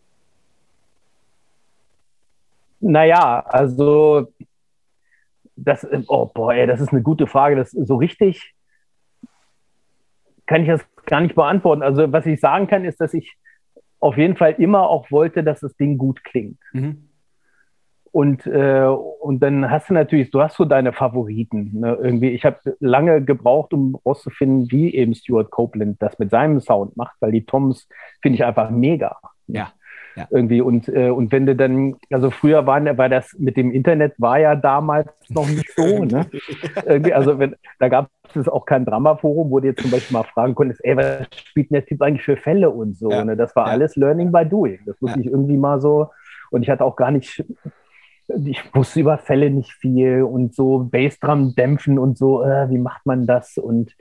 Naja, 2.80 3.40
also 3.48 4.28
das, 5.64 5.86
oh 6.08 6.26
boah, 6.26 6.54
ey, 6.54 6.66
das 6.66 6.80
ist 6.80 6.92
eine 6.92 7.02
gute 7.02 7.26
Frage. 7.26 7.56
Das 7.56 7.70
so 7.70 7.96
richtig 7.96 8.54
kann 10.46 10.62
ich 10.62 10.68
das 10.68 10.84
gar 11.06 11.20
nicht 11.20 11.34
beantworten. 11.34 11.82
Also 11.82 12.10
was 12.12 12.26
ich 12.26 12.40
sagen 12.40 12.66
kann, 12.66 12.84
ist, 12.84 13.00
dass 13.00 13.14
ich 13.14 13.36
auf 14.00 14.16
jeden 14.16 14.36
Fall 14.36 14.52
immer 14.58 14.88
auch 14.88 15.10
wollte, 15.10 15.42
dass 15.42 15.60
das 15.60 15.76
Ding 15.76 15.98
gut 15.98 16.24
klingt. 16.24 16.58
Mhm. 16.72 17.08
Und, 18.10 18.46
äh, 18.46 18.86
und 18.86 19.40
dann 19.40 19.70
hast 19.70 19.90
du 19.90 19.94
natürlich, 19.94 20.30
du 20.30 20.40
hast 20.40 20.56
so 20.56 20.64
deine 20.64 20.92
Favoriten. 20.92 21.78
Ne? 21.78 21.98
Irgendwie, 22.00 22.30
ich 22.30 22.44
habe 22.44 22.58
lange 22.80 23.22
gebraucht, 23.22 23.74
um 23.74 23.96
rauszufinden, 24.06 24.70
wie 24.70 24.94
eben 24.94 25.14
Stuart 25.14 25.50
Copeland 25.50 26.00
das 26.00 26.18
mit 26.18 26.30
seinem 26.30 26.60
Sound 26.60 26.96
macht, 26.96 27.16
weil 27.20 27.32
die 27.32 27.44
Toms 27.44 27.86
finde 28.22 28.36
ich 28.36 28.44
einfach 28.44 28.70
mega. 28.70 29.18
Ja. 29.46 29.72
Ja. 30.18 30.26
Irgendwie 30.30 30.60
und, 30.60 30.88
äh, 30.88 31.10
und 31.10 31.30
wenn 31.30 31.46
du 31.46 31.54
dann, 31.54 31.94
also 32.10 32.32
früher 32.32 32.66
waren, 32.66 32.98
weil 32.98 33.08
das 33.08 33.36
mit 33.38 33.56
dem 33.56 33.70
Internet 33.70 34.14
war 34.18 34.40
ja 34.40 34.56
damals 34.56 35.08
noch 35.28 35.46
nicht 35.46 35.72
so, 35.76 36.04
ne? 36.04 36.26
Irgendwie, 36.84 37.12
also 37.12 37.38
wenn, 37.38 37.54
da 37.78 37.88
gab 37.88 38.10
es 38.34 38.48
auch 38.48 38.66
kein 38.66 38.84
Drama-Forum, 38.84 39.48
wo 39.48 39.60
du 39.60 39.68
jetzt 39.68 39.80
zum 39.80 39.92
Beispiel 39.92 40.16
mal 40.16 40.24
fragen 40.24 40.56
konntest, 40.56 40.84
ey, 40.84 40.96
was 40.96 41.28
spielt 41.36 41.70
denn 41.70 41.76
der 41.76 41.86
Typ 41.86 42.02
eigentlich 42.02 42.24
für 42.24 42.36
Fälle 42.36 42.70
und 42.70 42.98
so, 42.98 43.12
ja. 43.12 43.24
ne? 43.24 43.36
Das 43.36 43.54
war 43.54 43.66
ja. 43.66 43.72
alles 43.72 43.94
Learning 43.94 44.32
by 44.32 44.44
Doing. 44.44 44.80
Das 44.86 45.00
wusste 45.00 45.20
ich 45.20 45.26
irgendwie 45.26 45.56
mal 45.56 45.80
so 45.80 46.10
und 46.50 46.62
ich 46.62 46.70
hatte 46.70 46.84
auch 46.84 46.96
gar 46.96 47.12
nicht, 47.12 47.44
ich 48.44 48.74
wusste 48.74 48.98
über 48.98 49.18
Fälle 49.18 49.50
nicht 49.50 49.72
viel 49.72 50.22
und 50.24 50.52
so 50.52 50.88
Bassdrum 50.90 51.54
dämpfen 51.54 51.96
und 51.96 52.18
so, 52.18 52.42
äh, 52.42 52.68
wie 52.70 52.78
macht 52.78 53.06
man 53.06 53.24
das 53.24 53.56
und 53.56 53.94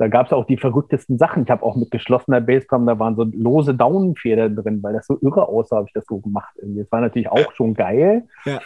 da 0.00 0.08
gab 0.08 0.28
es 0.28 0.32
auch 0.32 0.46
die 0.46 0.56
verrücktesten 0.56 1.18
Sachen. 1.18 1.42
Ich 1.42 1.50
habe 1.50 1.62
auch 1.62 1.76
mit 1.76 1.90
geschlossener 1.90 2.40
Bassdrum, 2.40 2.86
da 2.86 2.98
waren 2.98 3.16
so 3.16 3.24
lose 3.24 3.74
Daunenfedern 3.74 4.56
drin, 4.56 4.82
weil 4.82 4.94
das 4.94 5.06
so 5.06 5.18
irre 5.20 5.46
aussah, 5.46 5.76
habe 5.76 5.88
ich 5.88 5.92
das 5.92 6.06
so 6.06 6.20
gemacht. 6.20 6.54
Irgendwie. 6.56 6.80
Das 6.80 6.90
war 6.90 7.02
natürlich 7.02 7.28
auch 7.28 7.52
schon 7.52 7.74
geil. 7.74 8.24
Ja. 8.46 8.60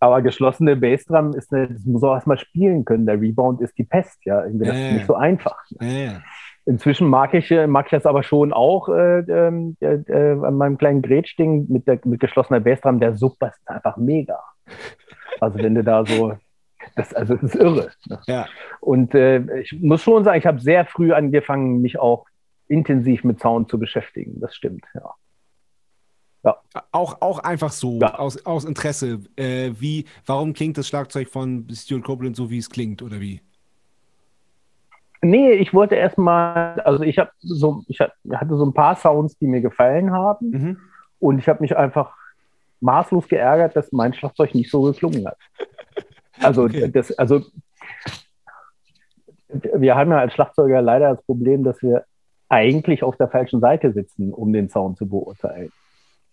Aber 0.00 0.20
geschlossene 0.20 0.74
Bassdrum 0.74 1.32
ist 1.34 1.54
eine, 1.54 1.68
das 1.68 1.84
muss 1.84 2.02
auch 2.02 2.14
erstmal 2.14 2.38
spielen 2.38 2.84
können. 2.84 3.06
Der 3.06 3.20
Rebound 3.20 3.60
ist 3.60 3.78
die 3.78 3.84
Pest, 3.84 4.18
ja. 4.24 4.42
Irgendwie 4.42 4.66
das 4.66 4.76
ist 4.76 4.92
nicht 4.92 5.06
so 5.06 5.14
einfach. 5.14 5.62
Ne? 5.78 6.22
Inzwischen 6.66 7.06
mag 7.06 7.34
ich, 7.34 7.48
äh, 7.52 7.68
mag 7.68 7.86
ich 7.86 7.92
das 7.92 8.04
aber 8.04 8.24
schon 8.24 8.52
auch 8.52 8.88
äh, 8.88 9.20
äh, 9.20 9.74
äh, 9.80 10.44
an 10.44 10.56
meinem 10.56 10.76
kleinen 10.76 11.02
Gretsch-Ding 11.02 11.66
mit, 11.68 11.86
mit 12.04 12.18
geschlossener 12.18 12.58
Bassdrum. 12.58 12.98
Der 12.98 13.14
Sub 13.14 13.36
ist 13.40 13.60
einfach 13.66 13.96
mega. 13.96 14.40
Also 15.38 15.56
wenn 15.60 15.76
du 15.76 15.84
da 15.84 16.04
so, 16.04 16.32
das, 16.96 17.14
also 17.14 17.34
das 17.34 17.42
ist 17.42 17.54
irre. 17.54 17.90
Ne? 18.06 18.20
Ja. 18.26 18.46
Und 18.80 19.14
äh, 19.14 19.60
ich 19.60 19.72
muss 19.80 20.02
schon 20.02 20.24
sagen, 20.24 20.38
ich 20.38 20.46
habe 20.46 20.60
sehr 20.60 20.86
früh 20.86 21.12
angefangen, 21.12 21.80
mich 21.80 21.98
auch 21.98 22.26
intensiv 22.68 23.24
mit 23.24 23.40
Sound 23.40 23.68
zu 23.68 23.78
beschäftigen. 23.78 24.40
Das 24.40 24.54
stimmt, 24.54 24.84
ja. 24.94 25.14
Ja. 26.42 26.56
Auch, 26.92 27.20
auch 27.20 27.38
einfach 27.40 27.70
so, 27.70 27.98
ja. 28.00 28.14
aus, 28.14 28.46
aus 28.46 28.64
Interesse. 28.64 29.20
Äh, 29.36 29.72
wie, 29.78 30.06
warum 30.24 30.54
klingt 30.54 30.78
das 30.78 30.88
Schlagzeug 30.88 31.28
von 31.28 31.66
Stuart 31.70 32.04
Copeland 32.04 32.34
so, 32.34 32.50
wie 32.50 32.58
es 32.58 32.70
klingt, 32.70 33.02
oder 33.02 33.20
wie? 33.20 33.42
Nee, 35.22 35.52
ich 35.52 35.74
wollte 35.74 35.96
erstmal, 35.96 36.80
also 36.80 37.04
ich 37.04 37.18
habe 37.18 37.30
so, 37.40 37.84
ich 37.88 38.00
hatte 38.00 38.56
so 38.56 38.64
ein 38.64 38.72
paar 38.72 38.96
Sounds, 38.96 39.36
die 39.36 39.46
mir 39.46 39.60
gefallen 39.60 40.12
haben. 40.12 40.50
Mhm. 40.50 40.78
Und 41.18 41.38
ich 41.38 41.48
habe 41.48 41.60
mich 41.60 41.76
einfach 41.76 42.14
maßlos 42.80 43.28
geärgert, 43.28 43.76
dass 43.76 43.92
mein 43.92 44.14
Schlagzeug 44.14 44.54
nicht 44.54 44.70
so 44.70 44.80
geklungen 44.82 45.26
hat. 45.26 45.36
Also, 46.42 46.64
okay. 46.64 46.90
das, 46.90 47.12
also 47.12 47.42
wir 49.48 49.96
haben 49.96 50.10
ja 50.10 50.18
als 50.18 50.32
Schlagzeuger 50.34 50.82
leider 50.82 51.10
das 51.10 51.22
Problem, 51.22 51.64
dass 51.64 51.82
wir 51.82 52.04
eigentlich 52.48 53.02
auf 53.02 53.16
der 53.16 53.28
falschen 53.28 53.60
Seite 53.60 53.92
sitzen, 53.92 54.32
um 54.32 54.52
den 54.52 54.68
Sound 54.68 54.98
zu 54.98 55.08
beurteilen. 55.08 55.72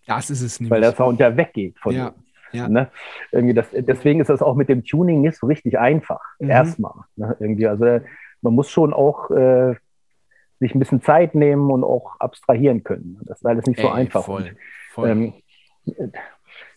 Das 0.07 0.29
ist 0.29 0.41
es 0.41 0.59
nicht. 0.59 0.69
Weil 0.69 0.81
der 0.81 0.95
Sound 0.95 1.19
ja 1.19 1.35
weggeht 1.35 1.77
von 1.79 1.95
ja. 1.95 2.07
uns. 2.07 2.17
Ja. 2.53 2.69
Ne? 2.69 2.89
Irgendwie 3.31 3.53
das, 3.53 3.67
deswegen 3.71 4.21
ist 4.21 4.29
das 4.29 4.41
auch 4.41 4.55
mit 4.55 4.69
dem 4.69 4.83
Tuning 4.83 5.21
nicht 5.21 5.37
so 5.37 5.47
richtig 5.47 5.77
einfach. 5.77 6.21
Mhm. 6.39 6.49
Erstmal. 6.49 6.93
Ne? 7.15 7.35
Irgendwie, 7.39 7.67
also 7.67 7.99
man 8.41 8.53
muss 8.53 8.69
schon 8.69 8.93
auch 8.93 9.29
äh, 9.31 9.75
sich 10.59 10.73
ein 10.73 10.79
bisschen 10.79 11.01
Zeit 11.01 11.35
nehmen 11.35 11.69
und 11.69 11.83
auch 11.83 12.19
abstrahieren 12.19 12.83
können. 12.83 13.19
Das 13.25 13.39
ist 13.39 13.45
alles 13.45 13.65
nicht 13.65 13.79
Ey, 13.79 13.85
so 13.85 13.91
einfach. 13.91 14.25
Voll, 14.25 14.55
voll. 14.91 15.09
Ähm, 15.09 15.33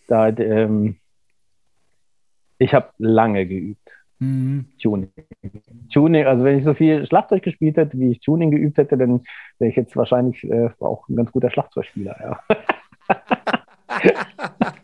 da, 0.08 0.28
ähm, 0.28 0.99
ich 2.60 2.74
habe 2.74 2.90
lange 2.98 3.46
geübt. 3.46 3.90
Mhm. 4.18 4.66
Tuning. 4.80 5.10
Tuning, 5.92 6.26
also 6.26 6.44
wenn 6.44 6.58
ich 6.58 6.64
so 6.64 6.74
viel 6.74 7.06
Schlagzeug 7.06 7.42
gespielt 7.42 7.78
hätte, 7.78 7.98
wie 7.98 8.12
ich 8.12 8.20
Tuning 8.20 8.50
geübt 8.50 8.76
hätte, 8.76 8.98
dann 8.98 9.22
wäre 9.58 9.70
ich 9.70 9.76
jetzt 9.76 9.96
wahrscheinlich 9.96 10.44
äh, 10.44 10.68
auch 10.78 11.08
ein 11.08 11.16
ganz 11.16 11.32
guter 11.32 11.50
Schlagzeugspieler. 11.50 12.16
Ja. 12.20 13.16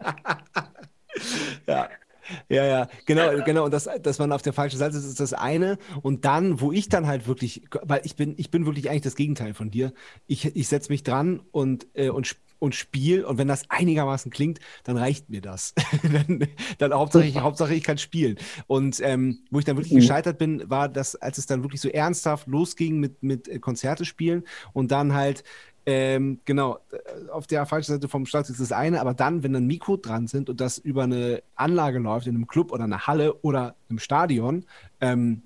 Ja, 2.48 2.64
ja, 2.64 2.88
genau, 3.06 3.42
genau. 3.44 3.64
Und 3.64 3.74
das, 3.74 3.88
dass 4.02 4.18
man 4.18 4.30
auf 4.32 4.42
der 4.42 4.52
falschen 4.52 4.78
Seite 4.78 4.96
ist, 4.96 5.04
ist 5.04 5.20
das 5.20 5.32
eine. 5.32 5.78
Und 6.02 6.24
dann, 6.24 6.60
wo 6.60 6.70
ich 6.70 6.88
dann 6.88 7.06
halt 7.06 7.26
wirklich, 7.26 7.64
weil 7.82 8.02
ich 8.04 8.14
bin, 8.14 8.34
ich 8.36 8.50
bin 8.50 8.66
wirklich 8.66 8.88
eigentlich 8.88 9.02
das 9.02 9.16
Gegenteil 9.16 9.52
von 9.52 9.70
dir. 9.70 9.92
Ich, 10.26 10.44
ich 10.54 10.68
setze 10.68 10.92
mich 10.92 11.02
dran 11.02 11.40
und, 11.50 11.88
äh, 11.94 12.08
und, 12.08 12.36
und 12.60 12.74
spiele. 12.76 13.26
Und 13.26 13.38
wenn 13.38 13.48
das 13.48 13.68
einigermaßen 13.68 14.30
klingt, 14.30 14.60
dann 14.84 14.96
reicht 14.96 15.28
mir 15.28 15.40
das. 15.40 15.74
dann, 16.02 16.46
dann 16.78 16.94
Hauptsache, 16.94 17.24
ich, 17.24 17.36
Hauptsache 17.38 17.74
ich 17.74 17.82
kann 17.82 17.98
spielen. 17.98 18.36
Und 18.68 19.00
ähm, 19.00 19.40
wo 19.50 19.58
ich 19.58 19.64
dann 19.64 19.76
wirklich 19.76 19.92
mhm. 19.92 20.00
gescheitert 20.00 20.38
bin, 20.38 20.70
war 20.70 20.88
das, 20.88 21.16
als 21.16 21.38
es 21.38 21.46
dann 21.46 21.62
wirklich 21.62 21.80
so 21.80 21.88
ernsthaft 21.88 22.46
losging 22.46 23.00
mit, 23.00 23.24
mit 23.24 23.48
äh, 23.48 23.58
Konzerte 23.58 24.04
spielen 24.04 24.44
und 24.72 24.92
dann 24.92 25.14
halt 25.14 25.42
ähm, 25.88 26.40
genau, 26.44 26.78
äh, 26.90 27.30
auf 27.30 27.46
der 27.46 27.64
falschen 27.64 27.92
Seite 27.92 28.08
vom 28.08 28.26
Schlagzeug 28.26 28.54
ist 28.54 28.60
das 28.60 28.72
eine, 28.72 29.00
aber 29.00 29.14
dann, 29.14 29.44
wenn 29.44 29.54
ein 29.54 29.68
Mikro 29.68 29.96
dran 29.96 30.26
sind 30.26 30.50
und 30.50 30.60
das 30.60 30.78
über 30.78 31.04
eine 31.04 31.42
Anlage 31.54 32.00
läuft, 32.00 32.26
in 32.26 32.34
einem 32.34 32.48
Club 32.48 32.72
oder 32.72 32.84
einer 32.84 33.06
Halle 33.06 33.34
oder 33.42 33.76
im 33.88 34.00
Stadion, 34.00 34.64
ähm, 35.00 35.42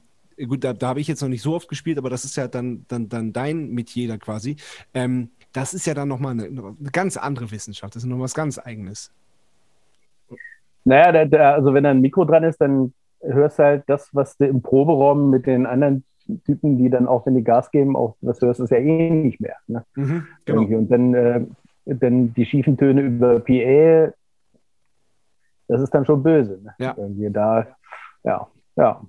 gut, 0.48 0.64
da, 0.64 0.72
da 0.72 0.88
habe 0.88 1.00
ich 1.00 1.08
jetzt 1.08 1.20
noch 1.20 1.28
nicht 1.28 1.42
so 1.42 1.54
oft 1.54 1.68
gespielt, 1.68 1.98
aber 1.98 2.08
das 2.08 2.24
ist 2.24 2.36
ja 2.36 2.48
dann, 2.48 2.86
dann, 2.88 3.10
dann 3.10 3.34
dein 3.34 3.68
Metier 3.70 4.08
da 4.08 4.16
quasi. 4.16 4.56
Ähm, 4.94 5.28
das 5.52 5.74
ist 5.74 5.86
ja 5.86 5.92
dann 5.92 6.08
nochmal 6.08 6.32
eine, 6.32 6.44
eine 6.44 6.74
ganz 6.90 7.18
andere 7.18 7.50
Wissenschaft, 7.50 7.94
das 7.94 8.04
ist 8.04 8.08
noch 8.08 8.18
was 8.18 8.34
ganz 8.34 8.58
Eigenes. 8.58 9.12
Naja, 10.84 11.12
der, 11.12 11.26
der, 11.26 11.54
also 11.54 11.74
wenn 11.74 11.84
da 11.84 11.90
ein 11.90 12.00
Mikro 12.00 12.24
dran 12.24 12.44
ist, 12.44 12.58
dann 12.62 12.94
hörst 13.20 13.58
du 13.58 13.62
halt 13.64 13.84
das, 13.88 14.08
was 14.14 14.38
du 14.38 14.46
im 14.46 14.62
Proberaum 14.62 15.28
mit 15.28 15.46
den 15.46 15.66
anderen 15.66 16.04
Typen, 16.44 16.78
die 16.78 16.90
dann 16.90 17.06
auch, 17.06 17.26
wenn 17.26 17.34
die 17.34 17.44
Gas 17.44 17.70
geben, 17.70 17.96
auch 17.96 18.16
was 18.20 18.40
hörst, 18.40 18.60
ist 18.60 18.70
ja 18.70 18.78
eh 18.78 19.10
nicht 19.10 19.40
mehr. 19.40 19.56
Ne? 19.66 19.84
Mhm, 19.94 20.26
genau. 20.44 20.62
Und 20.62 20.90
dann, 20.90 21.14
äh, 21.14 21.44
dann 21.86 22.34
die 22.34 22.46
schiefen 22.46 22.76
Töne 22.76 23.02
über 23.02 23.40
PA, 23.40 24.12
das 25.68 25.80
ist 25.80 25.94
dann 25.94 26.04
schon 26.04 26.22
böse. 26.22 26.60
Ne? 26.62 26.74
Ja. 26.78 26.94
Irgendwie 26.96 27.30
da, 27.30 27.66
ja, 28.24 28.46
ja. 28.76 29.00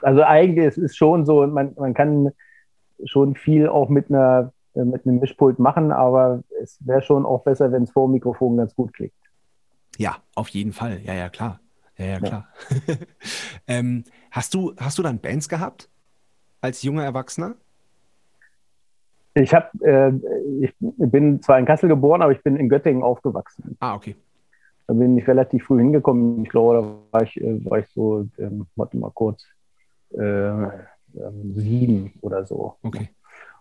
Also 0.00 0.22
eigentlich 0.22 0.66
ist 0.66 0.78
es 0.78 0.96
schon 0.96 1.26
so, 1.26 1.46
man, 1.46 1.74
man 1.76 1.94
kann 1.94 2.32
schon 3.04 3.34
viel 3.34 3.68
auch 3.68 3.88
mit 3.88 4.10
einer 4.10 4.52
mit 4.74 5.06
einem 5.06 5.18
Mischpult 5.18 5.58
machen, 5.58 5.92
aber 5.92 6.42
es 6.62 6.78
wäre 6.86 7.02
schon 7.02 7.26
auch 7.26 7.44
besser, 7.44 7.72
wenn 7.72 7.82
es 7.82 7.90
vor 7.90 8.08
dem 8.08 8.12
Mikrofon 8.12 8.56
ganz 8.56 8.74
gut 8.74 8.92
klingt. 8.94 9.12
Ja, 9.98 10.16
auf 10.34 10.48
jeden 10.48 10.72
Fall. 10.72 11.00
Ja, 11.04 11.14
ja, 11.14 11.28
klar. 11.28 11.60
Ja, 11.98 12.06
ja, 12.06 12.20
klar. 12.20 12.48
Ja. 12.86 12.94
ähm, 13.66 14.04
hast, 14.30 14.54
du, 14.54 14.74
hast 14.78 14.98
du 14.98 15.02
dann 15.02 15.18
Bands 15.18 15.48
gehabt? 15.48 15.90
Als 16.62 16.82
junger 16.82 17.04
Erwachsener? 17.04 17.54
Ich, 19.34 19.54
hab, 19.54 19.72
äh, 19.82 20.12
ich 20.60 20.74
bin 20.78 21.42
zwar 21.42 21.58
in 21.58 21.64
Kassel 21.64 21.88
geboren, 21.88 22.22
aber 22.22 22.32
ich 22.32 22.42
bin 22.42 22.56
in 22.56 22.68
Göttingen 22.68 23.02
aufgewachsen. 23.02 23.76
Ah, 23.80 23.94
okay. 23.94 24.14
Da 24.86 24.94
bin 24.94 25.16
ich 25.16 25.26
relativ 25.26 25.64
früh 25.64 25.78
hingekommen. 25.78 26.42
Ich 26.44 26.50
glaube, 26.50 26.82
da 27.10 27.18
war 27.18 27.22
ich, 27.22 27.40
äh, 27.40 27.64
war 27.64 27.78
ich 27.78 27.86
so, 27.88 28.26
ähm, 28.38 28.66
warte 28.76 28.96
mal 28.96 29.10
kurz, 29.14 29.46
äh, 30.14 30.20
ähm, 30.20 31.54
sieben 31.54 32.12
oder 32.20 32.44
so. 32.44 32.76
Okay. 32.82 33.08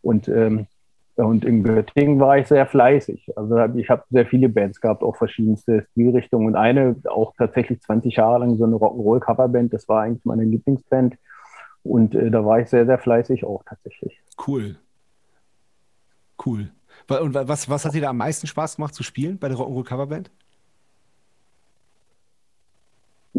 Und, 0.01 0.27
ähm, 0.27 0.67
und 1.15 1.45
in 1.45 1.63
Göttingen 1.63 2.19
war 2.19 2.37
ich 2.37 2.47
sehr 2.47 2.65
fleißig. 2.65 3.31
Also 3.37 3.57
ich 3.75 3.89
habe 3.89 4.03
sehr 4.09 4.25
viele 4.25 4.49
Bands 4.49 4.81
gehabt, 4.81 5.03
auch 5.03 5.15
verschiedenste 5.15 5.85
Stilrichtungen. 5.91 6.47
Und 6.47 6.55
eine, 6.55 6.95
auch 7.09 7.33
tatsächlich 7.37 7.81
20 7.81 8.15
Jahre 8.15 8.39
lang 8.39 8.57
so 8.57 8.65
eine 8.65 8.75
Rock'n'Roll-Coverband, 8.75 9.73
das 9.73 9.87
war 9.87 10.01
eigentlich 10.01 10.25
meine 10.25 10.43
Lieblingsband. 10.43 11.15
Und 11.83 12.15
äh, 12.15 12.29
da 12.29 12.45
war 12.45 12.59
ich 12.59 12.69
sehr, 12.69 12.85
sehr 12.85 12.99
fleißig 12.99 13.43
auch 13.43 13.63
tatsächlich. 13.63 14.21
Cool. 14.47 14.77
Cool. 16.45 16.71
Und 17.07 17.33
was, 17.33 17.69
was 17.69 17.85
hat 17.85 17.93
dir 17.93 18.01
da 18.01 18.09
am 18.09 18.17
meisten 18.17 18.47
Spaß 18.47 18.75
gemacht 18.75 18.93
zu 18.93 19.03
spielen 19.03 19.37
bei 19.39 19.47
der 19.47 19.57
Rock'n'Roll 19.57 19.85
Coverband? 19.85 20.31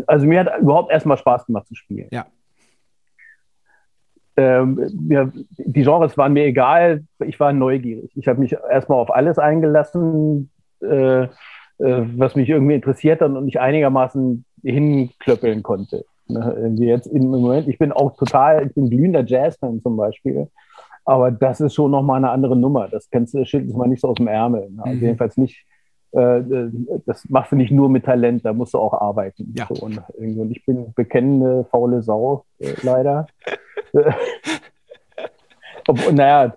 Also 0.06 0.26
mir 0.26 0.40
hat 0.40 0.60
überhaupt 0.60 0.90
erstmal 0.90 1.18
Spaß 1.18 1.46
gemacht 1.46 1.66
zu 1.68 1.74
spielen. 1.74 2.08
Ja. 2.10 2.26
Ähm, 4.36 5.08
ja, 5.10 5.30
die 5.58 5.82
Genres 5.82 6.16
waren 6.16 6.32
mir 6.32 6.44
egal, 6.44 7.04
ich 7.18 7.38
war 7.38 7.52
neugierig. 7.52 8.10
Ich 8.16 8.28
habe 8.28 8.40
mich 8.40 8.52
erstmal 8.52 8.98
auf 8.98 9.14
alles 9.14 9.38
eingelassen, 9.38 10.50
äh, 10.80 11.24
äh, 11.24 11.28
was 11.78 12.34
mich 12.34 12.48
irgendwie 12.48 12.74
interessiert 12.74 13.20
hat 13.20 13.30
und 13.30 13.46
ich 13.46 13.60
einigermaßen 13.60 14.44
hinklöppeln 14.62 15.62
konnte. 15.62 16.06
Ne? 16.32 16.56
Irgendwie 16.58 16.86
jetzt 16.86 17.06
im 17.06 17.28
Moment, 17.28 17.68
ich 17.68 17.78
bin 17.78 17.92
auch 17.92 18.16
total, 18.16 18.66
ich 18.66 18.74
bin 18.74 18.90
glühender 18.90 19.24
Jazz-Fan 19.24 19.80
zum 19.82 19.96
Beispiel. 19.96 20.48
Aber 21.04 21.30
das 21.30 21.60
ist 21.60 21.74
schon 21.74 21.90
nochmal 21.90 22.18
eine 22.18 22.30
andere 22.30 22.56
Nummer. 22.56 22.88
Das 22.88 23.10
kennst 23.10 23.34
du, 23.34 23.44
schüttelst 23.44 23.76
mal 23.76 23.88
nicht 23.88 24.00
so 24.00 24.08
aus 24.08 24.16
dem 24.16 24.28
Ärmel. 24.28 24.70
Ne? 24.70 24.82
Also 24.84 24.96
mhm. 24.96 25.02
jedenfalls 25.02 25.36
nicht, 25.36 25.66
äh, 26.12 26.38
äh, 26.38 26.70
das 27.06 27.28
machst 27.28 27.52
du 27.52 27.56
nicht 27.56 27.72
nur 27.72 27.88
mit 27.88 28.04
Talent, 28.04 28.44
da 28.44 28.52
musst 28.52 28.74
du 28.74 28.78
auch 28.78 28.92
arbeiten. 28.92 29.52
Ja. 29.56 29.66
So, 29.68 29.84
und, 29.84 30.00
und, 30.16 30.50
ich 30.50 30.64
bin 30.64 30.92
bekennende 30.94 31.64
faule 31.70 32.02
Sau, 32.02 32.44
äh, 32.60 32.74
leider. 32.82 33.26
Ob, 35.88 36.12
naja, 36.12 36.54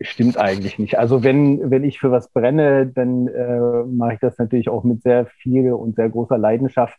stimmt 0.00 0.36
eigentlich 0.36 0.78
nicht. 0.78 0.98
Also 0.98 1.22
wenn, 1.22 1.70
wenn 1.70 1.84
ich 1.84 2.00
für 2.00 2.10
was 2.10 2.28
brenne, 2.28 2.86
dann 2.86 3.28
äh, 3.28 3.84
mache 3.84 4.14
ich 4.14 4.20
das 4.20 4.38
natürlich 4.38 4.68
auch 4.68 4.84
mit 4.84 5.02
sehr 5.02 5.26
viel 5.26 5.72
und 5.72 5.96
sehr 5.96 6.08
großer 6.08 6.38
Leidenschaft. 6.38 6.98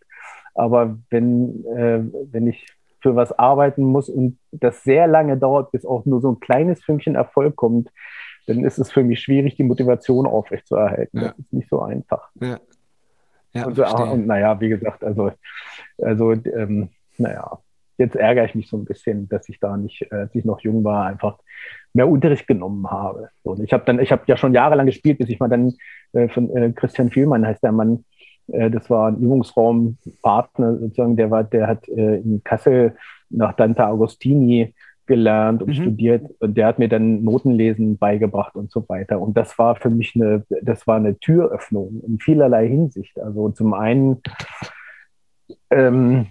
Aber 0.55 0.97
wenn, 1.09 1.65
äh, 1.65 2.03
wenn 2.31 2.47
ich 2.47 2.67
für 3.01 3.15
was 3.15 3.37
arbeiten 3.37 3.83
muss 3.83 4.09
und 4.09 4.37
das 4.51 4.83
sehr 4.83 5.07
lange 5.07 5.37
dauert, 5.37 5.71
bis 5.71 5.85
auch 5.85 6.05
nur 6.05 6.21
so 6.21 6.31
ein 6.31 6.39
kleines 6.39 6.83
Fünkchen 6.83 7.15
Erfolg 7.15 7.55
kommt, 7.55 7.89
dann 8.47 8.63
ist 8.63 8.77
es 8.77 8.91
für 8.91 9.03
mich 9.03 9.21
schwierig, 9.21 9.55
die 9.55 9.63
Motivation 9.63 10.25
aufrechtzuerhalten. 10.25 11.19
Ja. 11.19 11.27
Das 11.29 11.39
ist 11.39 11.53
nicht 11.53 11.69
so 11.69 11.81
einfach. 11.81 12.29
Ja. 12.41 12.59
Ja, 13.53 13.67
und, 13.67 13.77
und 13.77 14.25
naja, 14.25 14.59
wie 14.59 14.69
gesagt, 14.69 15.03
also, 15.03 15.31
also 16.01 16.31
ähm, 16.31 16.89
naja, 17.19 17.59
jetzt 17.97 18.15
ärgere 18.15 18.45
ich 18.45 18.55
mich 18.55 18.67
so 18.67 18.77
ein 18.77 18.85
bisschen, 18.85 19.29
dass 19.29 19.47
ich 19.47 19.59
da 19.59 19.77
nicht, 19.77 20.01
äh, 20.11 20.15
als 20.15 20.35
ich 20.35 20.43
noch 20.43 20.61
jung 20.61 20.83
war, 20.83 21.05
einfach 21.05 21.37
mehr 21.93 22.07
Unterricht 22.07 22.47
genommen 22.47 22.89
habe. 22.89 23.29
So, 23.43 23.51
und 23.51 23.63
ich 23.63 23.71
habe 23.71 23.83
dann, 23.85 23.99
ich 23.99 24.11
habe 24.11 24.23
ja 24.25 24.37
schon 24.37 24.53
jahrelang 24.53 24.87
gespielt, 24.87 25.19
bis 25.19 25.29
ich 25.29 25.39
mal 25.39 25.49
dann 25.49 25.73
äh, 26.13 26.27
von 26.29 26.49
äh, 26.55 26.71
Christian 26.71 27.11
Vielmann 27.11 27.45
heißt 27.45 27.61
der 27.61 27.71
Mann, 27.71 28.03
das 28.47 28.89
war 28.89 29.09
ein 29.09 29.17
Übungsraumpartner 29.17 30.77
sozusagen, 30.77 31.15
der 31.15 31.31
war, 31.31 31.43
der 31.43 31.67
hat 31.67 31.87
äh, 31.87 32.17
in 32.17 32.41
Kassel 32.43 32.95
nach 33.29 33.53
Dante 33.53 33.85
Agostini 33.85 34.73
gelernt 35.05 35.61
und 35.61 35.69
mhm. 35.69 35.73
studiert 35.73 36.29
und 36.39 36.55
der 36.55 36.67
hat 36.67 36.79
mir 36.79 36.87
dann 36.87 37.23
Notenlesen 37.23 37.97
beigebracht 37.97 38.55
und 38.55 38.71
so 38.71 38.87
weiter. 38.87 39.19
Und 39.19 39.35
das 39.35 39.57
war 39.59 39.75
für 39.75 39.89
mich 39.89 40.15
eine, 40.15 40.45
das 40.61 40.87
war 40.87 40.95
eine 40.95 41.17
Türöffnung 41.19 42.01
in 42.07 42.19
vielerlei 42.19 42.67
Hinsicht. 42.67 43.19
Also 43.19 43.49
zum 43.49 43.73
einen 43.73 44.21
ähm, 45.69 46.27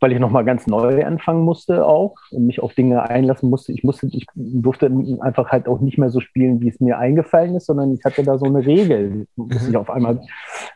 weil 0.00 0.12
ich 0.12 0.18
nochmal 0.18 0.44
ganz 0.44 0.66
neu 0.66 1.04
anfangen 1.04 1.44
musste 1.44 1.86
auch 1.86 2.14
und 2.30 2.46
mich 2.46 2.62
auf 2.62 2.74
Dinge 2.74 3.08
einlassen 3.08 3.50
musste. 3.50 3.72
Ich 3.72 3.84
musste, 3.84 4.06
ich 4.06 4.26
durfte 4.34 4.90
einfach 5.20 5.50
halt 5.50 5.68
auch 5.68 5.80
nicht 5.80 5.98
mehr 5.98 6.08
so 6.08 6.20
spielen, 6.20 6.60
wie 6.62 6.68
es 6.68 6.80
mir 6.80 6.98
eingefallen 6.98 7.54
ist, 7.54 7.66
sondern 7.66 7.92
ich 7.92 8.02
hatte 8.04 8.24
da 8.24 8.38
so 8.38 8.46
eine 8.46 8.64
Regel, 8.64 9.26
muss 9.36 9.62
ich 9.62 9.74
mhm. 9.74 9.76
auf 9.76 9.90
einmal 9.90 10.20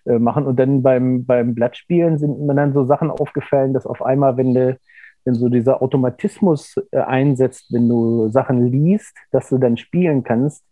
äh, 0.04 0.18
machen. 0.18 0.46
Und 0.46 0.58
dann 0.58 0.82
beim, 0.82 1.24
beim 1.24 1.54
Blattspielen 1.54 2.18
sind 2.18 2.40
mir 2.40 2.54
dann 2.54 2.74
so 2.74 2.84
Sachen 2.84 3.10
aufgefallen, 3.10 3.72
dass 3.72 3.86
auf 3.86 4.02
einmal, 4.02 4.36
wenn 4.36 4.52
du, 4.52 4.78
wenn 5.24 5.34
so 5.34 5.48
dieser 5.48 5.80
Automatismus 5.80 6.74
äh, 6.90 6.98
einsetzt, 6.98 7.72
wenn 7.72 7.88
du 7.88 8.28
Sachen 8.28 8.70
liest, 8.70 9.16
dass 9.30 9.48
du 9.48 9.56
dann 9.56 9.78
spielen 9.78 10.22
kannst, 10.22 10.64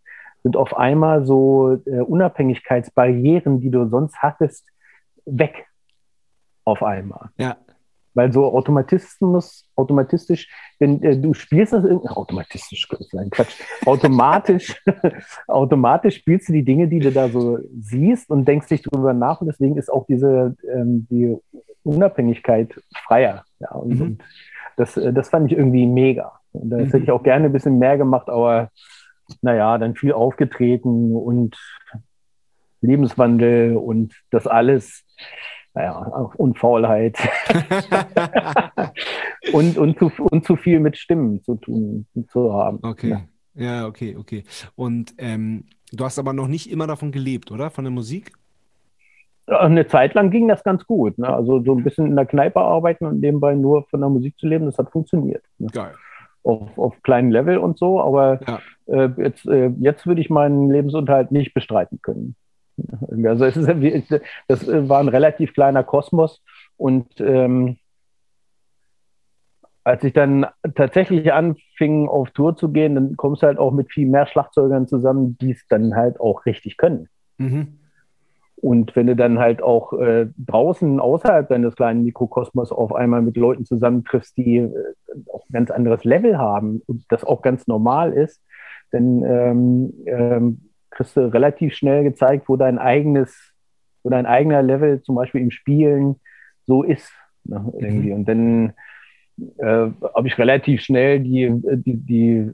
sind 0.43 0.57
auf 0.57 0.77
einmal 0.77 1.25
so 1.25 1.79
äh, 1.85 2.01
Unabhängigkeitsbarrieren, 2.01 3.61
die 3.61 3.71
du 3.71 3.87
sonst 3.87 4.17
hattest, 4.21 4.67
weg 5.25 5.65
auf 6.65 6.83
einmal. 6.83 7.29
Ja. 7.37 7.57
Weil 8.15 8.31
so 8.31 8.45
Automatismus, 8.45 9.67
automatistisch, 9.75 10.47
wenn 10.79 11.01
äh, 11.01 11.17
du 11.17 11.33
spielst 11.33 11.73
das 11.73 11.83
irgendwie, 11.83 12.09
automatistisch, 12.09 12.87
nein, 13.11 13.29
Quatsch, 13.29 13.59
automatisch, 13.85 14.81
automatisch 15.47 16.17
spielst 16.17 16.49
du 16.49 16.53
die 16.53 16.63
Dinge, 16.63 16.87
die 16.87 16.99
du 16.99 17.11
da 17.11 17.29
so 17.29 17.59
siehst 17.79 18.29
und 18.29 18.47
denkst 18.47 18.67
dich 18.67 18.83
drüber 18.83 19.13
nach 19.13 19.41
und 19.41 19.47
deswegen 19.47 19.77
ist 19.77 19.91
auch 19.91 20.05
diese, 20.05 20.55
ähm, 20.71 21.07
die 21.09 21.35
Unabhängigkeit 21.83 22.79
freier. 22.95 23.43
Ja, 23.59 23.71
und, 23.71 23.95
mhm. 23.95 24.01
und 24.01 24.23
das, 24.77 24.97
äh, 24.97 25.13
das 25.13 25.29
fand 25.29 25.51
ich 25.51 25.57
irgendwie 25.57 25.87
mega. 25.87 26.39
Und 26.51 26.69
das 26.69 26.81
mhm. 26.81 26.85
hätte 26.85 27.03
ich 27.03 27.11
auch 27.11 27.23
gerne 27.23 27.45
ein 27.45 27.53
bisschen 27.53 27.79
mehr 27.79 27.97
gemacht, 27.97 28.29
aber 28.29 28.69
naja, 29.41 29.77
dann 29.77 29.95
viel 29.95 30.13
aufgetreten 30.13 31.15
und 31.15 31.57
Lebenswandel 32.81 33.77
und 33.77 34.13
das 34.29 34.45
alles 34.45 35.05
naja, 35.73 35.97
und 36.37 36.59
Faulheit 36.59 37.17
und, 39.53 39.77
und, 39.77 39.97
zu, 39.97 40.11
und 40.31 40.45
zu 40.45 40.55
viel 40.55 40.79
mit 40.79 40.97
Stimmen 40.97 41.43
zu 41.43 41.55
tun 41.55 42.05
zu 42.29 42.53
haben. 42.53 42.79
Okay. 42.83 43.09
Ja. 43.09 43.21
Ja, 43.55 43.85
okay, 43.85 44.15
okay. 44.17 44.43
Und 44.75 45.13
ähm, 45.17 45.65
du 45.91 46.03
hast 46.03 46.17
aber 46.17 46.33
noch 46.33 46.47
nicht 46.47 46.71
immer 46.71 46.87
davon 46.87 47.11
gelebt, 47.11 47.51
oder? 47.51 47.69
Von 47.69 47.83
der 47.83 47.91
Musik? 47.91 48.31
Eine 49.45 49.87
Zeit 49.87 50.13
lang 50.13 50.31
ging 50.31 50.47
das 50.47 50.63
ganz 50.63 50.85
gut. 50.85 51.17
Ne? 51.17 51.27
Also 51.27 51.61
so 51.63 51.75
ein 51.75 51.83
bisschen 51.83 52.07
in 52.07 52.15
der 52.15 52.25
Kneipe 52.25 52.61
arbeiten 52.61 53.05
und 53.05 53.19
nebenbei 53.19 53.55
nur 53.55 53.83
von 53.89 53.99
der 53.99 54.09
Musik 54.09 54.37
zu 54.39 54.47
leben, 54.47 54.65
das 54.65 54.77
hat 54.77 54.91
funktioniert. 54.91 55.43
Ne? 55.57 55.67
Geil. 55.71 55.93
Auf, 56.43 56.77
auf 56.77 57.01
kleinem 57.03 57.31
Level 57.31 57.57
und 57.57 57.77
so, 57.77 58.01
aber 58.01 58.39
ja. 58.47 58.59
äh, 58.87 59.09
jetzt, 59.17 59.45
äh, 59.45 59.71
jetzt 59.79 60.07
würde 60.07 60.21
ich 60.21 60.29
meinen 60.29 60.69
Lebensunterhalt 60.69 61.31
nicht 61.31 61.53
bestreiten 61.53 61.99
können. 62.01 62.35
Also 63.25 63.45
es 63.45 63.55
ist, 63.55 64.21
das 64.47 64.67
war 64.67 64.99
ein 64.99 65.07
relativ 65.07 65.53
kleiner 65.53 65.83
Kosmos 65.83 66.41
und 66.77 67.19
ähm, 67.19 67.77
als 69.83 70.03
ich 70.03 70.13
dann 70.13 70.45
tatsächlich 70.75 71.33
anfing, 71.33 72.07
auf 72.07 72.31
Tour 72.31 72.55
zu 72.55 72.71
gehen, 72.71 72.95
dann 72.95 73.17
kommst 73.17 73.43
du 73.43 73.47
halt 73.47 73.57
auch 73.57 73.71
mit 73.71 73.91
viel 73.91 74.07
mehr 74.07 74.25
Schlagzeugern 74.25 74.87
zusammen, 74.87 75.37
die 75.39 75.51
es 75.51 75.67
dann 75.67 75.95
halt 75.95 76.19
auch 76.19 76.45
richtig 76.45 76.77
können. 76.77 77.09
Mhm. 77.37 77.79
Und 78.55 78.95
wenn 78.95 79.07
du 79.07 79.15
dann 79.17 79.39
halt 79.39 79.61
auch 79.61 79.91
äh, 79.91 80.27
draußen 80.37 81.01
außerhalb 81.01 81.49
deines 81.49 81.75
kleinen 81.75 82.05
Mikrokosmos 82.05 82.71
auf 82.71 82.95
einmal 82.95 83.21
mit 83.21 83.35
Leuten 83.35 83.65
zusammentriffst, 83.65 84.37
die 84.37 84.57
äh, 84.59 84.71
auch 85.33 85.43
ein 85.49 85.51
ganz 85.51 85.69
anderes 85.69 86.05
Level 86.05 86.37
haben 86.37 86.81
und 86.87 87.03
das 87.09 87.25
auch 87.25 87.41
ganz 87.41 87.67
normal 87.67 88.13
ist, 88.13 88.41
dann 88.91 89.21
ähm, 89.23 89.93
ähm, 90.05 90.69
kriegst 90.93 91.17
du 91.17 91.31
relativ 91.31 91.75
schnell 91.75 92.03
gezeigt, 92.03 92.47
wo 92.47 92.55
dein 92.55 92.77
eigenes, 92.77 93.53
wo 94.03 94.09
dein 94.09 94.25
eigener 94.25 94.61
Level 94.61 95.01
zum 95.01 95.15
Beispiel 95.15 95.41
im 95.41 95.51
Spielen 95.51 96.19
so 96.65 96.83
ist. 96.83 97.11
Ne, 97.43 97.73
irgendwie. 97.77 98.09
Mhm. 98.09 98.15
Und 98.15 98.25
dann 98.29 98.73
äh, 99.57 99.91
habe 100.15 100.27
ich 100.27 100.37
relativ 100.37 100.81
schnell 100.81 101.19
die, 101.19 101.51
die, 101.51 101.97
die 101.97 102.51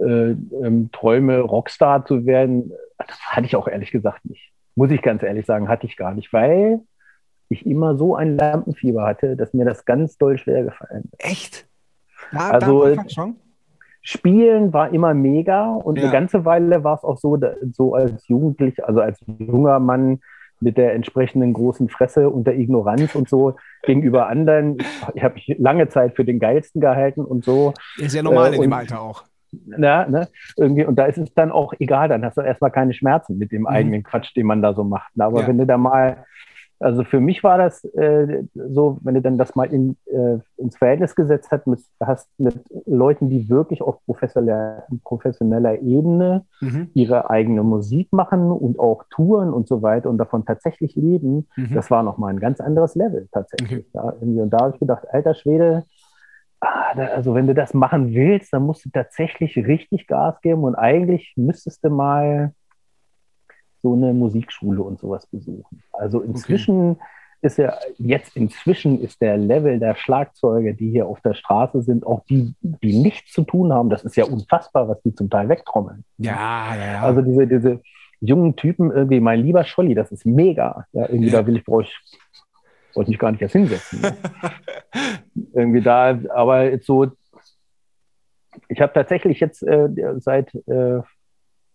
äh, 0.00 0.30
ähm, 0.30 0.90
Träume, 0.92 1.40
Rockstar 1.40 2.04
zu 2.04 2.26
werden. 2.26 2.72
Das 2.98 3.18
hatte 3.20 3.46
ich 3.46 3.56
auch 3.56 3.68
ehrlich 3.68 3.90
gesagt 3.90 4.24
nicht. 4.24 4.52
Muss 4.76 4.90
ich 4.90 5.02
ganz 5.02 5.22
ehrlich 5.22 5.46
sagen, 5.46 5.68
hatte 5.68 5.86
ich 5.86 5.96
gar 5.96 6.14
nicht, 6.14 6.32
weil 6.32 6.80
ich 7.48 7.66
immer 7.66 7.96
so 7.96 8.16
ein 8.16 8.36
Lampenfieber 8.36 9.04
hatte, 9.04 9.36
dass 9.36 9.54
mir 9.54 9.64
das 9.64 9.84
ganz 9.84 10.16
doll 10.18 10.38
schwer 10.38 10.64
gefallen 10.64 11.04
ist. 11.12 11.24
Echt? 11.24 11.68
Ja, 12.32 12.50
also, 12.50 12.96
schon? 13.08 13.36
Spielen 14.06 14.74
war 14.74 14.92
immer 14.92 15.14
mega 15.14 15.72
und 15.72 15.96
ja. 15.96 16.04
eine 16.04 16.12
ganze 16.12 16.44
Weile 16.44 16.84
war 16.84 16.94
es 16.94 17.04
auch 17.04 17.16
so, 17.16 17.40
so 17.72 17.94
als 17.94 18.28
Jugendlich, 18.28 18.84
also 18.84 19.00
als 19.00 19.18
junger 19.38 19.80
Mann 19.80 20.20
mit 20.60 20.76
der 20.76 20.94
entsprechenden 20.94 21.54
großen 21.54 21.88
Fresse 21.88 22.28
und 22.28 22.46
der 22.46 22.56
Ignoranz 22.58 23.14
und 23.14 23.28
so 23.30 23.56
gegenüber 23.82 24.28
anderen. 24.28 24.78
Ich 25.14 25.24
habe 25.24 25.34
mich 25.34 25.56
lange 25.58 25.88
Zeit 25.88 26.16
für 26.16 26.24
den 26.24 26.38
geilsten 26.38 26.82
gehalten 26.82 27.24
und 27.24 27.44
so. 27.44 27.72
Ist 27.96 28.14
ja 28.14 28.22
normal 28.22 28.52
äh, 28.52 28.56
in 28.56 28.62
dem 28.62 28.72
Alter 28.74 29.00
auch. 29.00 29.24
Ja, 29.78 30.06
ne, 30.06 30.28
irgendwie, 30.56 30.84
und 30.84 30.96
da 30.96 31.06
ist 31.06 31.18
es 31.18 31.32
dann 31.34 31.50
auch 31.50 31.72
egal, 31.78 32.08
dann 32.08 32.24
hast 32.24 32.36
du 32.36 32.42
erstmal 32.42 32.72
keine 32.72 32.92
Schmerzen 32.92 33.38
mit 33.38 33.52
dem 33.52 33.62
mhm. 33.62 33.68
eigenen 33.68 34.02
Quatsch, 34.02 34.34
den 34.36 34.46
man 34.46 34.60
da 34.60 34.74
so 34.74 34.84
macht. 34.84 35.12
Aber 35.18 35.42
ja. 35.42 35.46
wenn 35.46 35.58
du 35.58 35.66
da 35.66 35.78
mal 35.78 36.24
also 36.84 37.02
für 37.02 37.18
mich 37.18 37.42
war 37.42 37.56
das 37.56 37.82
äh, 37.94 38.44
so, 38.54 38.98
wenn 39.02 39.14
du 39.14 39.22
dann 39.22 39.38
das 39.38 39.54
mal 39.54 39.72
in, 39.72 39.96
äh, 40.04 40.38
ins 40.58 40.76
Verhältnis 40.76 41.14
gesetzt 41.14 41.48
hast 41.50 41.66
mit, 41.66 41.80
hast 41.98 42.28
mit 42.38 42.60
Leuten, 42.84 43.30
die 43.30 43.48
wirklich 43.48 43.80
auf 43.80 44.04
professioneller, 44.04 44.84
professioneller 45.02 45.80
Ebene 45.80 46.44
mhm. 46.60 46.90
ihre 46.92 47.30
eigene 47.30 47.62
Musik 47.62 48.12
machen 48.12 48.50
und 48.50 48.78
auch 48.78 49.04
touren 49.08 49.54
und 49.54 49.66
so 49.66 49.80
weiter 49.80 50.10
und 50.10 50.18
davon 50.18 50.44
tatsächlich 50.44 50.94
leben, 50.94 51.48
mhm. 51.56 51.74
das 51.74 51.90
war 51.90 52.02
nochmal 52.02 52.34
ein 52.34 52.40
ganz 52.40 52.60
anderes 52.60 52.94
Level 52.94 53.28
tatsächlich. 53.32 53.86
Mhm. 53.94 54.34
Ja, 54.36 54.42
und 54.42 54.50
da 54.50 54.58
habe 54.58 54.74
ich 54.74 54.80
gedacht, 54.80 55.06
alter 55.10 55.34
Schwede, 55.34 55.84
ah, 56.60 56.94
da, 56.94 57.06
also 57.06 57.34
wenn 57.34 57.46
du 57.46 57.54
das 57.54 57.72
machen 57.72 58.12
willst, 58.12 58.52
dann 58.52 58.64
musst 58.64 58.84
du 58.84 58.90
tatsächlich 58.90 59.56
richtig 59.56 60.06
Gas 60.06 60.38
geben 60.42 60.64
und 60.64 60.74
eigentlich 60.74 61.32
müsstest 61.36 61.82
du 61.82 61.88
mal 61.88 62.52
so 63.84 63.92
eine 63.92 64.14
Musikschule 64.14 64.82
und 64.82 64.98
sowas 64.98 65.26
besuchen. 65.26 65.82
Also 65.92 66.22
inzwischen 66.22 66.92
okay. 66.92 67.00
ist 67.42 67.58
ja, 67.58 67.76
jetzt 67.98 68.34
inzwischen 68.34 68.98
ist 68.98 69.20
der 69.20 69.36
Level 69.36 69.78
der 69.78 69.94
Schlagzeuge, 69.94 70.74
die 70.74 70.90
hier 70.90 71.06
auf 71.06 71.20
der 71.20 71.34
Straße 71.34 71.82
sind, 71.82 72.06
auch 72.06 72.24
die, 72.24 72.54
die 72.62 72.98
nichts 72.98 73.32
zu 73.32 73.42
tun 73.42 73.74
haben, 73.74 73.90
das 73.90 74.02
ist 74.02 74.16
ja 74.16 74.24
unfassbar, 74.24 74.88
was 74.88 75.02
die 75.02 75.14
zum 75.14 75.28
Teil 75.28 75.50
wegtrommeln. 75.50 76.02
Ja, 76.16 76.74
ja, 76.74 76.92
ja. 76.92 77.02
Also 77.02 77.20
diese, 77.20 77.46
diese 77.46 77.82
jungen 78.20 78.56
Typen, 78.56 78.90
irgendwie, 78.90 79.20
mein 79.20 79.40
lieber 79.40 79.64
Scholli, 79.64 79.94
das 79.94 80.10
ist 80.10 80.24
mega. 80.24 80.86
Ja, 80.92 81.02
irgendwie, 81.02 81.28
ja. 81.28 81.42
da 81.42 81.46
will 81.46 81.58
ich, 81.58 81.64
brauche 81.64 81.82
ich, 81.82 81.94
wollte 82.94 83.10
mich 83.10 83.18
gar 83.18 83.32
nicht 83.32 83.42
erst 83.42 83.52
hinsetzen. 83.52 84.00
Ne? 84.00 84.16
irgendwie 85.52 85.82
da, 85.82 86.18
aber 86.34 86.70
jetzt 86.70 86.86
so, 86.86 87.12
ich 88.68 88.80
habe 88.80 88.94
tatsächlich 88.94 89.40
jetzt 89.40 89.62
äh, 89.62 89.90
seit, 90.20 90.54
äh, 90.54 91.00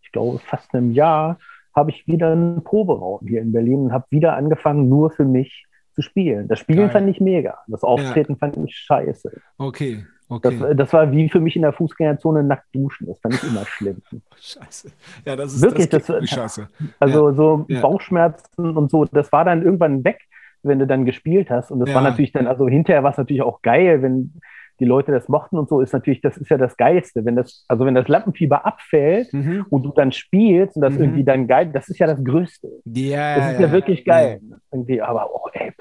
ich 0.02 0.12
glaube, 0.12 0.40
fast 0.40 0.74
einem 0.74 0.92
Jahr 0.92 1.38
habe 1.80 1.92
ich 1.92 2.06
wieder 2.08 2.32
einen 2.32 2.64
Proberaum 2.64 3.26
hier 3.28 3.42
in 3.42 3.52
Berlin 3.52 3.86
und 3.86 3.92
habe 3.92 4.06
wieder 4.10 4.36
angefangen, 4.36 4.90
nur 4.90 5.10
für 5.10 5.26
mich 5.26 5.66
zu 5.94 6.02
spielen. 6.02 6.48
Das 6.48 6.60
Spielen 6.60 6.80
Geil. 6.80 6.90
fand 6.92 7.10
ich 7.10 7.20
mega. 7.20 7.58
Das 7.68 7.84
Auftreten 7.84 8.34
ja. 8.34 8.38
fand 8.38 8.58
ich 8.58 8.76
scheiße. 8.76 9.42
Okay. 9.58 10.06
Okay. 10.32 10.58
Das, 10.60 10.78
das, 10.78 10.94
war 10.94 11.12
wie 11.12 11.28
für 11.28 11.40
mich 11.40 11.56
in 11.56 11.64
der 11.64 11.74
Fußgängerzone 11.74 12.44
nackt 12.44 12.68
duschen. 12.74 13.08
Das 13.08 13.20
fand 13.20 13.34
ich 13.34 13.44
immer 13.44 13.66
schlimm. 13.66 13.98
Scheiße. 14.40 14.92
Ja, 15.26 15.36
das 15.36 15.54
ist 15.56 15.62
wirklich 15.64 15.90
das, 15.90 16.06
das 16.06 16.30
scheiße. 16.30 16.68
Also 17.00 17.30
ja. 17.30 17.36
so 17.36 17.66
ja. 17.68 17.82
Bauchschmerzen 17.82 18.78
und 18.78 18.92
so, 18.92 19.06
das 19.06 19.32
war 19.32 19.44
dann 19.44 19.64
irgendwann 19.64 20.04
weg, 20.04 20.20
wenn 20.62 20.78
du 20.78 20.86
dann 20.86 21.06
gespielt 21.06 21.50
hast. 21.50 21.72
Und 21.72 21.80
das 21.80 21.94
war 21.96 22.04
natürlich 22.04 22.32
dann, 22.32 22.46
also 22.46 22.68
hinterher 22.68 23.02
war 23.02 23.12
es 23.12 23.18
natürlich 23.18 23.42
auch 23.42 23.64
geil, 23.64 24.04
wenn 24.04 24.40
die 24.80 24.86
Leute 24.86 25.12
das 25.12 25.28
mochten 25.28 25.58
und 25.58 25.70
so, 25.70 25.82
ist 25.82 25.94
natürlich, 25.94 26.22
das 26.22 26.38
ist 26.38 26.50
ja 26.50 26.58
das 26.58 26.78
Geilste. 26.78 27.26
Wenn 27.26 27.36
das, 27.36 27.66
also 27.68 27.86
wenn 27.86 27.96
das 27.96 28.08
Lampenfieber 28.08 28.66
abfällt 28.66 29.34
mhm. 29.34 29.66
und 29.70 29.84
du 29.84 29.92
dann 29.92 30.12
spielst 30.12 30.76
und 30.76 30.82
das 30.82 30.96
mhm. 30.96 31.02
irgendwie 31.02 31.24
dann 31.24 31.48
geil, 31.48 31.72
das 31.74 31.90
ist 31.90 32.00
ja 32.00 32.08
das 32.08 32.24
Größte. 32.24 32.70
Ja, 32.86 33.36
das 33.36 33.52
ist 33.52 33.60
ja, 33.60 33.68
ja 33.68 33.72
wirklich 33.72 34.06
geil. 34.06 34.40
Ja. 34.42 34.58
Irgendwie, 34.72 35.02
aber 35.02 35.30
oh, 35.34 35.48
ey, 35.54 35.74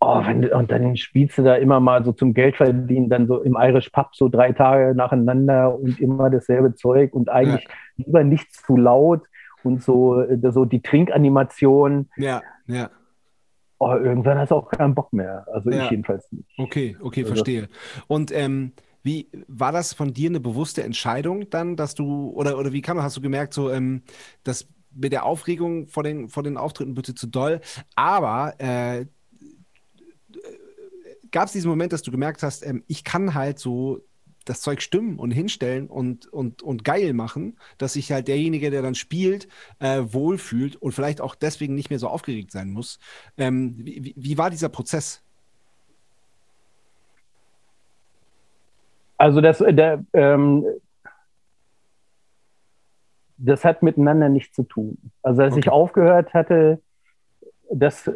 Oh, 0.00 0.24
wenn, 0.24 0.48
und 0.52 0.70
dann 0.70 0.96
spielst 0.96 1.38
du 1.38 1.42
da 1.42 1.56
immer 1.56 1.80
mal 1.80 2.04
so 2.04 2.12
zum 2.12 2.32
Geld 2.32 2.54
verdienen, 2.54 3.08
dann 3.08 3.26
so 3.26 3.42
im 3.42 3.56
Irish 3.58 3.90
Pub 3.90 4.14
so 4.14 4.28
drei 4.28 4.52
Tage 4.52 4.94
nacheinander 4.94 5.76
und 5.76 5.98
immer 6.00 6.30
dasselbe 6.30 6.76
Zeug 6.76 7.14
und 7.14 7.28
eigentlich 7.28 7.64
ja. 7.64 7.70
lieber 7.96 8.22
nicht 8.22 8.54
zu 8.54 8.76
laut 8.76 9.22
und 9.64 9.82
so, 9.82 10.20
äh, 10.20 10.38
so 10.52 10.64
die 10.64 10.82
Trinkanimation. 10.82 12.08
Ja, 12.16 12.42
ja 12.68 12.90
oh, 13.78 13.94
irgendwann 13.94 14.38
hast 14.38 14.50
du 14.50 14.56
auch 14.56 14.70
keinen 14.70 14.94
Bock 14.94 15.12
mehr. 15.12 15.46
Also 15.52 15.70
ja. 15.70 15.84
ich 15.84 15.90
jedenfalls 15.90 16.30
nicht. 16.32 16.48
Okay, 16.58 16.96
okay, 17.00 17.22
also, 17.22 17.34
verstehe. 17.34 17.68
Und 18.06 18.32
ähm, 18.32 18.72
wie 19.02 19.28
war 19.46 19.72
das 19.72 19.92
von 19.94 20.12
dir 20.12 20.28
eine 20.28 20.40
bewusste 20.40 20.82
Entscheidung 20.82 21.48
dann, 21.50 21.76
dass 21.76 21.94
du, 21.94 22.30
oder, 22.30 22.58
oder 22.58 22.72
wie 22.72 22.82
kam, 22.82 23.02
hast 23.02 23.16
du 23.16 23.20
gemerkt, 23.20 23.54
so, 23.54 23.70
ähm, 23.70 24.02
dass 24.44 24.68
mit 24.92 25.12
der 25.12 25.24
Aufregung 25.24 25.86
vor 25.86 26.02
den, 26.02 26.28
vor 26.28 26.42
den 26.42 26.56
Auftritten 26.56 26.94
bitte 26.94 27.14
zu 27.14 27.26
doll, 27.26 27.60
aber 27.94 28.54
äh, 28.58 29.06
gab 31.30 31.46
es 31.46 31.52
diesen 31.52 31.70
Moment, 31.70 31.92
dass 31.92 32.02
du 32.02 32.10
gemerkt 32.10 32.42
hast, 32.42 32.66
ähm, 32.66 32.82
ich 32.86 33.04
kann 33.04 33.34
halt 33.34 33.58
so 33.58 34.00
das 34.48 34.60
Zeug 34.60 34.82
stimmen 34.82 35.18
und 35.18 35.30
hinstellen 35.30 35.88
und, 35.88 36.26
und, 36.26 36.62
und 36.62 36.84
geil 36.84 37.12
machen, 37.12 37.58
dass 37.78 37.94
sich 37.94 38.12
halt 38.12 38.28
derjenige, 38.28 38.70
der 38.70 38.82
dann 38.82 38.94
spielt, 38.94 39.48
äh, 39.80 40.02
wohlfühlt 40.04 40.76
und 40.76 40.92
vielleicht 40.92 41.20
auch 41.20 41.34
deswegen 41.34 41.74
nicht 41.74 41.90
mehr 41.90 41.98
so 41.98 42.08
aufgeregt 42.08 42.50
sein 42.50 42.70
muss. 42.70 42.98
Ähm, 43.36 43.74
wie, 43.78 44.14
wie 44.16 44.38
war 44.38 44.50
dieser 44.50 44.68
Prozess? 44.68 45.22
Also 49.18 49.40
das, 49.40 49.58
der, 49.58 50.04
ähm, 50.12 50.64
das 53.36 53.64
hat 53.64 53.82
miteinander 53.82 54.28
nichts 54.28 54.54
zu 54.54 54.62
tun. 54.62 54.98
Also 55.22 55.42
als 55.42 55.52
okay. 55.52 55.60
ich 55.60 55.70
aufgehört 55.70 56.34
hatte, 56.34 56.80
das, 57.70 58.10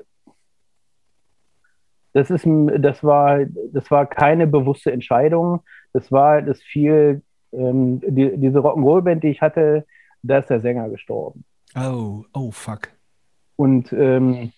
das, 2.13 2.31
ist, 2.31 2.47
das, 2.47 3.03
war, 3.03 3.41
das 3.73 3.91
war 3.91 4.07
keine 4.07 4.47
bewusste 4.47 4.93
Entscheidung. 4.93 5.63
Das 5.93 6.11
war 6.11 6.43
das 6.43 6.63
viel, 6.63 7.23
ähm, 7.53 8.01
die, 8.01 8.37
diese 8.37 8.59
Rock'n'Roll-Band, 8.61 9.23
die 9.23 9.29
ich 9.29 9.41
hatte, 9.41 9.87
da 10.23 10.39
ist 10.39 10.51
der 10.51 10.61
Sänger 10.61 10.89
gestorben. 10.89 11.45
Oh, 11.75 12.25
oh, 12.33 12.51
fuck. 12.51 12.89
Und 13.57 13.93
ähm, 13.93 14.53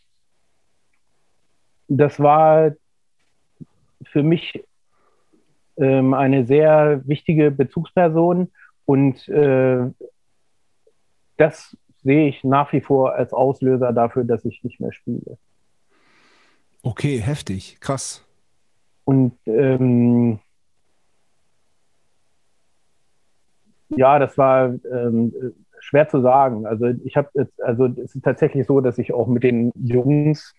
das 1.89 2.21
war 2.21 2.73
für 4.05 4.23
mich 4.23 4.65
ähm, 5.77 6.15
eine 6.15 6.45
sehr 6.45 7.03
wichtige 7.07 7.51
Bezugsperson 7.51 8.51
und 8.85 9.29
äh, 9.29 9.91
das 11.37 11.77
sehe 12.03 12.29
ich 12.29 12.45
nach 12.45 12.73
wie 12.73 12.81
vor 12.81 13.15
als 13.15 13.33
Auslöser 13.33 13.93
dafür, 13.93 14.25
dass 14.25 14.45
ich 14.45 14.63
nicht 14.63 14.79
mehr 14.79 14.93
spiele. 14.93 15.39
Okay, 16.83 17.19
heftig, 17.19 17.79
krass. 17.81 18.25
Und 19.05 19.35
ähm, 19.47 20.39
ja, 23.89 24.19
das 24.19 24.37
war 24.39 24.75
ähm, 24.91 25.33
schwer 25.81 26.09
zu 26.09 26.21
sagen. 26.21 26.67
Also 26.67 26.87
ich 27.05 27.17
habe 27.17 27.29
jetzt, 27.35 27.63
also 27.63 27.87
es 27.87 28.15
ist 28.15 28.25
tatsächlich 28.25 28.67
so, 28.67 28.81
dass 28.81 28.99
ich 28.99 29.13
auch 29.13 29.27
mit 29.27 29.43
den 29.43 29.73
Jungs 29.75 30.55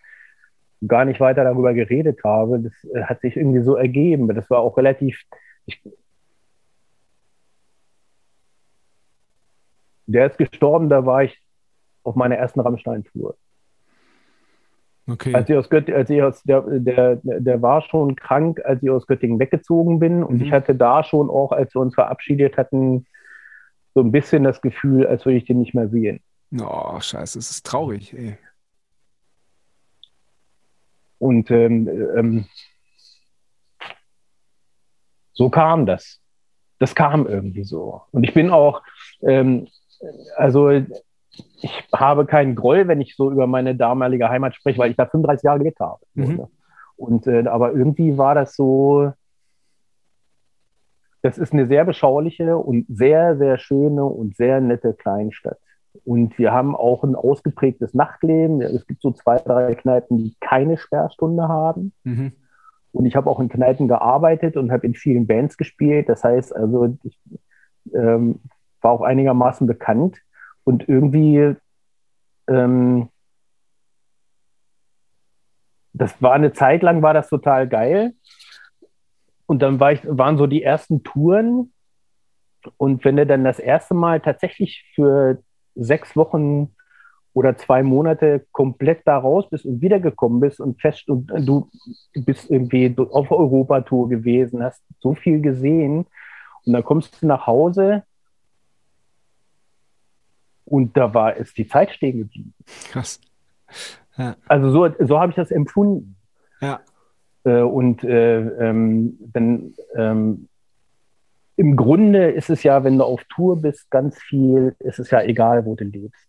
gar 0.88 1.06
nicht 1.06 1.20
weiter 1.20 1.44
darüber 1.44 1.74
geredet 1.74 2.20
habe. 2.24 2.60
Das 2.60 2.74
äh, 2.94 3.04
hat 3.04 3.22
sich 3.22 3.36
irgendwie 3.36 3.62
so 3.62 3.76
ergeben. 3.76 4.28
Das 4.34 4.50
war 4.50 4.60
auch 4.60 4.78
relativ. 4.78 5.22
Ich, 5.66 5.82
der 10.06 10.28
ist 10.28 10.38
gestorben, 10.38 10.90
da 10.90 11.06
war 11.06 11.24
ich 11.24 11.42
auf 12.04 12.16
meiner 12.16 12.36
ersten 12.36 12.60
Rammstein-Tour. 12.60 13.36
Okay. 15.08 15.36
Als 15.36 15.50
ich 15.50 15.56
aus 15.56 15.70
Göttingen, 15.70 16.00
als 16.00 16.10
ich 16.10 16.22
aus, 16.22 16.44
der, 16.44 16.62
der, 16.62 17.20
der 17.24 17.62
war 17.62 17.82
schon 17.82 18.16
krank, 18.16 18.62
als 18.64 18.82
ich 18.82 18.90
aus 18.90 19.06
Göttingen 19.06 19.40
weggezogen 19.40 20.00
bin. 20.00 20.24
Und 20.24 20.38
mhm. 20.38 20.42
ich 20.42 20.52
hatte 20.52 20.76
da 20.76 21.04
schon 21.04 21.30
auch, 21.30 21.52
als 21.52 21.76
wir 21.76 21.82
uns 21.82 21.94
verabschiedet 21.94 22.58
hatten, 22.58 23.06
so 23.96 24.02
ein 24.02 24.12
bisschen 24.12 24.44
das 24.44 24.62
Gefühl, 24.62 25.08
als 25.08 25.26
würde 25.26 25.38
ich 25.38 25.46
den 25.46 25.60
nicht 25.60 25.74
mehr 25.74 25.88
sehen. 25.88 26.20
Oh, 26.60 27.00
scheiße, 27.00 27.40
es 27.40 27.50
ist 27.50 27.66
traurig, 27.66 28.14
ey. 28.14 28.38
Und 31.18 31.50
ähm, 31.50 31.88
ähm, 32.18 32.46
so 35.32 35.50
kam 35.50 35.86
das. 35.86 36.20
Das 36.78 36.94
kam 36.94 37.26
irgendwie 37.26 37.64
so. 37.64 38.02
Und 38.12 38.26
ich 38.26 38.34
bin 38.34 38.50
auch, 38.50 38.84
ähm, 39.22 39.70
also 40.36 40.70
ich 40.70 41.88
habe 41.94 42.26
keinen 42.26 42.56
Groll, 42.56 42.90
wenn 42.90 43.00
ich 43.00 43.16
so 43.16 43.32
über 43.32 43.48
meine 43.48 43.76
damalige 43.76 44.30
Heimat 44.30 44.56
spreche, 44.56 44.78
weil 44.78 44.92
ich 44.92 44.98
da 44.98 45.06
35 45.06 45.44
Jahre 45.44 45.60
gelebt 45.60 45.80
habe. 45.80 46.06
Mhm. 46.16 46.36
Ne? 46.36 46.50
Und 46.98 47.28
äh, 47.28 47.48
aber 47.48 47.72
irgendwie 47.72 48.18
war 48.18 48.36
das 48.36 48.56
so, 48.56 49.14
das 51.26 51.40
ist 51.40 51.54
eine 51.54 51.66
sehr 51.66 51.86
beschauliche 51.86 52.56
und 52.56 52.86
sehr, 52.88 53.36
sehr 53.36 53.58
schöne 53.58 54.06
und 54.06 54.38
sehr 54.38 54.62
nette 54.62 54.94
Kleinstadt. 54.94 55.58
Und 56.04 56.38
wir 56.38 56.52
haben 56.52 56.76
auch 56.76 57.04
ein 57.04 57.16
ausgeprägtes 57.16 57.96
Nachtleben. 57.96 58.62
Es 58.62 58.86
gibt 58.86 59.02
so 59.02 59.10
zwei, 59.10 59.38
drei 59.38 59.74
Kneipen, 59.74 60.20
die 60.20 60.36
keine 60.40 60.78
Sperrstunde 60.78 61.48
haben. 61.48 61.94
Mhm. 62.04 62.34
Und 62.92 63.08
ich 63.08 63.16
habe 63.16 63.28
auch 63.28 63.40
in 63.40 63.50
Kneipen 63.50 63.88
gearbeitet 63.88 64.56
und 64.56 64.72
habe 64.72 64.86
in 64.86 64.94
vielen 64.94 65.26
Bands 65.26 65.58
gespielt. 65.58 66.10
Das 66.10 66.24
heißt, 66.24 66.56
also 66.56 66.96
ich 67.02 67.20
ähm, 67.96 68.40
war 68.82 68.92
auch 68.92 69.02
einigermaßen 69.02 69.66
bekannt. 69.66 70.22
Und 70.64 70.88
irgendwie, 70.88 71.56
ähm, 72.48 73.10
das 75.92 76.22
war 76.22 76.34
eine 76.34 76.54
Zeit 76.54 76.84
lang, 76.84 77.02
war 77.02 77.16
das 77.16 77.30
total 77.30 77.68
geil. 77.68 78.14
Und 79.46 79.62
dann 79.62 79.80
war 79.80 79.92
ich, 79.92 80.02
waren 80.06 80.38
so 80.38 80.48
die 80.48 80.64
ersten 80.64 81.04
Touren. 81.04 81.72
Und 82.78 83.06
wenn 83.06 83.18
du 83.18 83.26
dann 83.26 83.44
das 83.44 83.60
erste 83.60 83.94
Mal 83.94 84.20
tatsächlich 84.20 84.84
für 84.96 85.42
sechs 85.76 86.16
Wochen 86.16 86.76
oder 87.34 87.58
zwei 87.58 87.84
Monate 87.84 88.46
komplett 88.52 89.02
da 89.06 89.18
raus 89.18 89.50
bist 89.50 89.66
und 89.66 89.82
wiedergekommen 89.82 90.40
bist 90.40 90.60
und 90.60 90.82
fest 90.82 91.10
und 91.10 91.28
du 91.28 91.70
bist 92.14 92.50
irgendwie 92.50 92.96
auf 92.98 93.30
Europatour 93.30 94.10
gewesen, 94.10 94.64
hast 94.64 94.82
so 95.00 95.14
viel 95.16 95.42
gesehen 95.42 96.08
und 96.66 96.74
dann 96.74 96.84
kommst 96.84 97.22
du 97.22 97.28
nach 97.28 97.46
Hause 97.46 98.04
und 100.64 100.96
da 100.98 101.14
war 101.14 101.36
ist 101.36 101.58
die 101.58 101.68
Zeit 101.68 101.92
stehen 101.92 102.20
geblieben. 102.20 102.54
Krass. 102.92 103.20
Ja. 104.18 104.36
Also 104.48 104.72
so, 104.72 104.90
so 105.06 105.20
habe 105.20 105.32
ich 105.32 105.36
das 105.36 105.52
empfunden. 105.52 106.16
Ja. 106.62 106.80
Äh, 107.46 107.62
und 107.62 108.04
äh, 108.04 108.40
ähm, 108.40 109.18
dann 109.32 109.74
ähm, 109.96 110.48
im 111.58 111.76
Grunde 111.78 112.32
ist 112.32 112.50
es 112.50 112.64
ja, 112.64 112.84
wenn 112.84 112.98
du 112.98 113.06
auf 113.06 113.24
Tour 113.26 113.62
bist, 113.62 113.90
ganz 113.90 114.20
viel, 114.20 114.76
ist 114.80 115.00
es 115.00 115.12
ja 115.12 115.22
egal, 115.22 115.66
wo 115.66 115.76
du 115.76 115.86
lebst. 115.86 116.28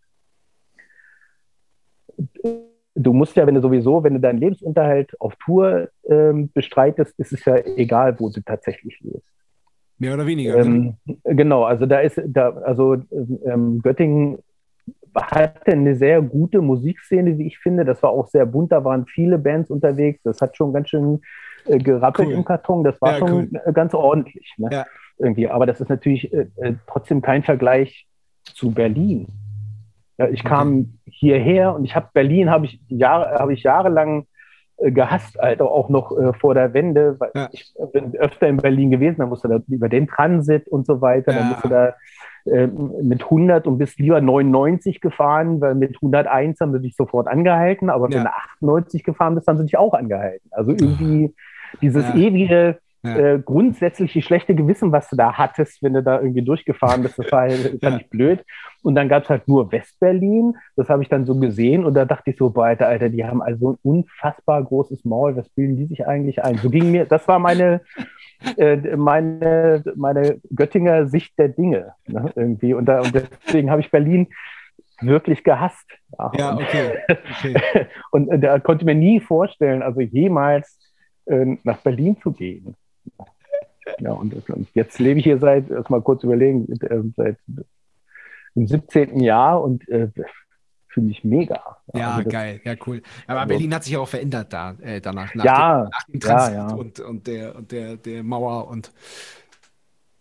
Du 2.95 3.13
musst 3.13 3.37
ja, 3.37 3.47
wenn 3.47 3.57
du 3.57 3.61
sowieso, 3.61 4.05
wenn 4.05 4.15
du 4.15 4.21
deinen 4.21 4.39
Lebensunterhalt 4.39 5.21
auf 5.21 5.35
Tour 5.37 5.89
ähm, 6.09 6.51
bestreitest, 6.53 7.19
ist 7.19 7.33
es 7.33 7.45
ja 7.45 7.57
egal, 7.57 8.19
wo 8.21 8.31
du 8.31 8.41
tatsächlich 8.41 9.01
lebst. 9.01 9.29
Mehr 9.99 10.15
oder 10.15 10.27
weniger. 10.27 10.57
Ähm, 10.59 10.97
genau, 11.25 11.65
also 11.65 11.87
da 11.87 12.01
ist, 12.01 12.21
da, 12.27 12.51
also 12.51 12.97
ähm, 13.45 13.81
Göttingen 13.83 14.39
hatte 15.17 15.73
eine 15.73 15.97
sehr 15.97 16.23
gute 16.23 16.61
Musikszene, 16.61 17.39
wie 17.39 17.47
ich 17.47 17.59
finde. 17.59 17.85
Das 17.85 18.03
war 18.03 18.11
auch 18.11 18.29
sehr 18.29 18.47
bunt, 18.47 18.73
da 18.73 18.85
waren 18.85 19.07
viele 19.07 19.39
Bands 19.39 19.71
unterwegs. 19.71 20.21
Das 20.23 20.41
hat 20.41 20.57
schon 20.57 20.73
ganz 20.73 20.91
schön 20.91 21.21
äh, 21.67 21.79
gerappelt 21.79 22.29
cool. 22.29 22.35
im 22.35 22.45
Karton. 22.45 22.85
Das 22.85 23.01
war 23.01 23.13
ja, 23.13 23.19
schon 23.19 23.51
cool. 23.53 23.73
ganz 23.73 23.95
ordentlich. 23.95 24.55
Ne? 24.59 24.69
Ja 24.71 24.87
irgendwie. 25.19 25.49
Aber 25.49 25.67
das 25.67 25.81
ist 25.81 25.89
natürlich 25.89 26.33
äh, 26.33 26.49
äh, 26.57 26.75
trotzdem 26.87 27.23
kein 27.23 27.43
Vergleich 27.43 28.07
zu 28.45 28.71
Berlin. 28.73 29.29
Ja, 30.19 30.29
ich 30.29 30.45
kam 30.45 30.99
hierher 31.05 31.75
und 31.75 31.85
ich 31.85 31.95
habe 31.95 32.09
Berlin 32.15 32.49
habe 32.49 32.67
ich 32.67 32.81
Jahre 32.89 33.39
habe 33.39 33.53
ich 33.53 33.63
jahrelang 33.63 34.27
äh, 34.79 34.91
gehasst, 34.91 35.39
Alter, 35.39 35.71
auch 35.71 35.91
noch 35.91 36.17
äh, 36.17 36.33
vor 36.33 36.55
der 36.55 36.73
Wende, 36.73 37.21
weil 37.21 37.31
ja. 37.35 37.49
ich 37.53 37.75
bin 37.93 38.15
öfter 38.17 38.49
in 38.49 38.57
Berlin 38.57 38.91
gewesen, 38.91 39.17
dann 39.19 39.29
musste 39.29 39.49
da 39.49 39.61
über 39.69 39.91
den 39.91 40.07
Transit 40.07 40.69
und 40.69 40.87
so 40.87 41.03
weiter, 41.03 41.33
ja. 41.33 41.39
dann 41.39 41.49
musste 41.51 41.69
da 41.69 41.95
äh, 42.47 42.67
mit 42.67 43.25
100 43.25 43.67
und 43.67 43.79
bist 43.79 43.99
lieber 43.99 44.21
99 44.21 45.01
gefahren, 45.01 45.61
weil 45.61 45.75
mit 45.75 45.97
101 45.97 46.61
haben 46.61 46.73
sie 46.73 46.81
dich 46.81 46.97
sofort 46.97 47.29
angehalten, 47.29 47.91
aber 47.91 48.11
wenn 48.11 48.25
du 48.25 48.31
98 48.31 49.05
gefahren 49.05 49.35
bist, 49.35 49.47
haben 49.47 49.59
sie 49.59 49.65
dich 49.65 49.79
auch 49.79 49.95
angehalten. 49.95 50.49
Also 50.53 50.73
irgendwie 50.73 51.35
dieses 51.81 52.05
ewige 52.15 52.79
ja. 53.03 53.17
äh, 53.17 53.43
grundsätzlich 53.45 54.25
schlechte 54.25 54.55
Gewissen, 54.55 54.93
was 54.93 55.09
du 55.09 55.17
da 55.17 55.33
hattest, 55.35 55.83
wenn 55.83 55.95
du 55.95 56.03
da 56.03 56.21
irgendwie 56.21 56.43
durchgefahren 56.43 57.03
bist. 57.03 57.19
Das 57.19 57.31
war 57.31 57.43
halt, 57.43 57.83
ja. 57.83 57.91
nicht 57.91 58.11
blöd. 58.11 58.45
Und 58.83 58.95
dann 58.95 59.09
gab 59.09 59.25
es 59.25 59.31
halt 59.31 59.49
nur 59.49 59.71
Westberlin. 59.73 60.55
Das 60.77 60.89
habe 60.89 61.03
ich 61.03 61.09
dann 61.09 61.27
so 61.27 61.39
gesehen 61.39 61.85
und 61.85 61.95
da 61.95 62.05
dachte 62.05 62.31
ich 62.31 62.37
so, 62.37 62.51
boah, 62.51 62.67
Alter, 62.67 62.89
Alter, 62.89 63.09
die 63.09 63.25
haben 63.25 63.43
also 63.43 63.73
ein 63.73 63.79
unfassbar 63.83 64.63
großes 64.63 65.05
Maul. 65.05 65.37
Was 65.37 65.49
bilden 65.51 65.77
die 65.77 65.87
sich 65.87 66.07
eigentlich 66.07 66.43
ein? 66.43 66.57
So 66.59 66.71
ging 66.71 66.91
mir, 66.91 67.05
das 67.05 67.27
war 67.29 67.39
meine, 67.39 67.81
äh, 68.57 68.97
meine, 68.97 69.83
meine 69.95 70.41
Göttinger 70.55 71.07
Sicht 71.07 71.39
der 71.39 71.49
Dinge 71.49 71.93
ne, 72.07 72.33
irgendwie. 72.35 72.75
Und, 72.75 72.87
da, 72.87 73.01
und 73.01 73.15
deswegen 73.15 73.71
habe 73.71 73.81
ich 73.81 73.91
Berlin 73.91 74.29
wirklich 75.01 75.45
gehasst. 75.45 75.87
Ja, 76.39 76.55
okay. 76.55 77.03
okay. 77.09 77.87
und 78.11 78.29
äh, 78.31 78.39
da 78.39 78.59
konnte 78.59 78.85
mir 78.85 78.95
nie 78.95 79.21
vorstellen, 79.21 79.83
also 79.83 80.01
jemals 80.01 80.79
äh, 81.27 81.57
nach 81.65 81.79
Berlin 81.79 82.17
zu 82.21 82.33
gehen. 82.33 82.77
Ja, 83.99 84.13
und, 84.13 84.35
und 84.51 84.69
jetzt 84.75 84.99
lebe 84.99 85.21
ich 85.21 85.25
hier 85.25 85.39
seit, 85.39 85.71
erst 85.71 85.91
mal 85.91 86.03
kurz 86.03 86.25
überlegen, 86.25 86.71
äh, 86.81 87.03
seit 87.17 87.39
dem 88.55 88.67
17. 88.67 89.21
Jahr 89.21 89.63
und 89.63 89.89
äh, 89.89 90.09
fühle 90.89 91.07
mich 91.07 91.25
mega. 91.25 91.77
Ja, 91.95 92.15
also 92.17 92.29
geil, 92.29 92.61
ja, 92.65 92.75
cool. 92.87 93.03
Aber 93.27 93.41
also, 93.41 93.49
Berlin 93.49 93.75
hat 93.75 93.85
sich 93.85 93.97
auch 93.97 94.09
verändert 94.09 94.53
da, 94.53 94.75
äh, 94.81 95.01
danach, 95.01 95.35
nach, 95.35 95.45
ja, 95.45 95.83
dem, 95.83 95.91
nach 95.91 96.05
dem 96.05 96.21
Transit 96.21 96.55
ja, 96.55 96.69
ja. 96.69 96.75
Und, 96.75 97.01
und, 97.01 97.27
der, 97.27 97.57
und 97.57 97.73
der, 97.73 97.97
der 97.97 98.23
Mauer 98.23 98.69
und. 98.69 98.93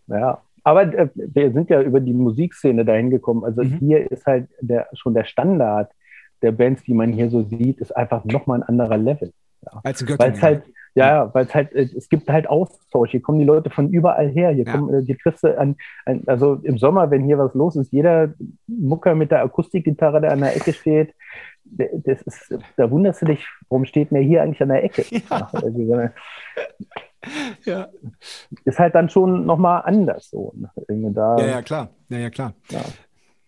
Ja, 0.06 0.42
aber 0.62 0.82
äh, 0.82 1.08
wir 1.14 1.52
sind 1.52 1.70
ja 1.70 1.82
über 1.82 2.00
die 2.00 2.12
Musikszene 2.12 2.84
dahin 2.84 3.10
gekommen. 3.10 3.44
Also 3.44 3.62
mhm. 3.62 3.78
hier 3.78 4.10
ist 4.10 4.26
halt 4.26 4.48
der, 4.60 4.88
schon 4.92 5.14
der 5.14 5.24
Standard 5.24 5.90
der 6.42 6.52
Bands, 6.52 6.82
die 6.84 6.94
man 6.94 7.12
hier 7.12 7.30
so 7.30 7.42
sieht, 7.42 7.78
ist 7.78 7.96
einfach 7.96 8.24
nochmal 8.24 8.60
ein 8.60 8.68
anderer 8.68 8.96
Level. 8.96 9.32
Ja. 9.62 9.80
Als 9.82 10.00
in 10.00 10.06
Göttingen. 10.06 10.32
Weil 10.32 10.36
es 10.36 10.42
halt, 10.42 10.62
Ja, 10.96 11.06
ja, 11.08 11.34
weil 11.34 11.44
es 11.44 11.54
halt, 11.54 11.74
äh, 11.74 11.88
es 11.94 12.08
gibt 12.08 12.28
halt 12.30 12.48
Austausch. 12.48 13.10
Hier 13.10 13.20
kommen 13.20 13.38
die 13.38 13.44
Leute 13.44 13.68
von 13.68 13.90
überall 13.90 14.30
her. 14.30 14.50
Hier, 14.52 14.64
ja. 14.64 14.72
kommen, 14.72 14.94
äh, 14.94 15.04
hier 15.04 15.16
kriegst 15.18 15.44
du 15.44 15.58
an, 15.58 15.76
an, 16.06 16.22
also 16.26 16.54
im 16.62 16.78
Sommer, 16.78 17.10
wenn 17.10 17.22
hier 17.22 17.36
was 17.36 17.52
los 17.52 17.76
ist, 17.76 17.92
jeder 17.92 18.32
Mucker 18.66 19.14
mit 19.14 19.30
der 19.30 19.42
Akustikgitarre, 19.42 20.22
der 20.22 20.32
an 20.32 20.40
der 20.40 20.56
Ecke 20.56 20.72
steht, 20.72 21.14
das 21.64 22.22
ist, 22.22 22.58
da 22.76 22.90
wunderst 22.90 23.20
du 23.20 23.26
dich, 23.26 23.46
warum 23.68 23.84
steht 23.84 24.10
mir 24.10 24.20
hier 24.20 24.42
eigentlich 24.42 24.62
an 24.62 24.70
der 24.70 24.84
Ecke? 24.84 25.04
Ja. 25.30 25.50
Also, 25.52 26.08
ja. 27.64 27.88
Ist 28.64 28.78
halt 28.78 28.94
dann 28.94 29.10
schon 29.10 29.44
nochmal 29.44 29.82
anders 29.84 30.30
so. 30.30 30.54
Ne? 30.56 30.70
Da, 31.12 31.36
ja, 31.38 31.46
ja, 31.46 31.62
klar. 31.62 31.90
Ja, 32.08 32.18
ja, 32.18 32.30
klar. 32.30 32.54
Ja. 32.70 32.80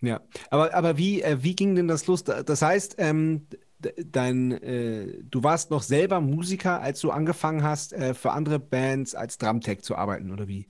ja. 0.02 0.20
Aber, 0.50 0.74
aber 0.74 0.98
wie, 0.98 1.22
äh, 1.22 1.38
wie 1.40 1.56
ging 1.56 1.76
denn 1.76 1.88
das 1.88 2.06
los? 2.06 2.24
Das 2.24 2.60
heißt, 2.60 2.96
ähm, 2.98 3.46
dein, 3.80 4.52
äh, 4.52 5.22
du 5.30 5.42
warst 5.42 5.70
noch 5.70 5.82
selber 5.82 6.20
Musiker, 6.20 6.80
als 6.80 7.00
du 7.00 7.10
angefangen 7.10 7.62
hast, 7.62 7.92
äh, 7.92 8.14
für 8.14 8.32
andere 8.32 8.58
Bands 8.58 9.14
als 9.14 9.38
Drumtech 9.38 9.82
zu 9.82 9.96
arbeiten, 9.96 10.32
oder 10.32 10.48
wie? 10.48 10.68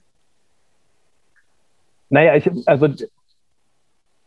Naja, 2.10 2.34
ich, 2.36 2.50
also 2.66 2.88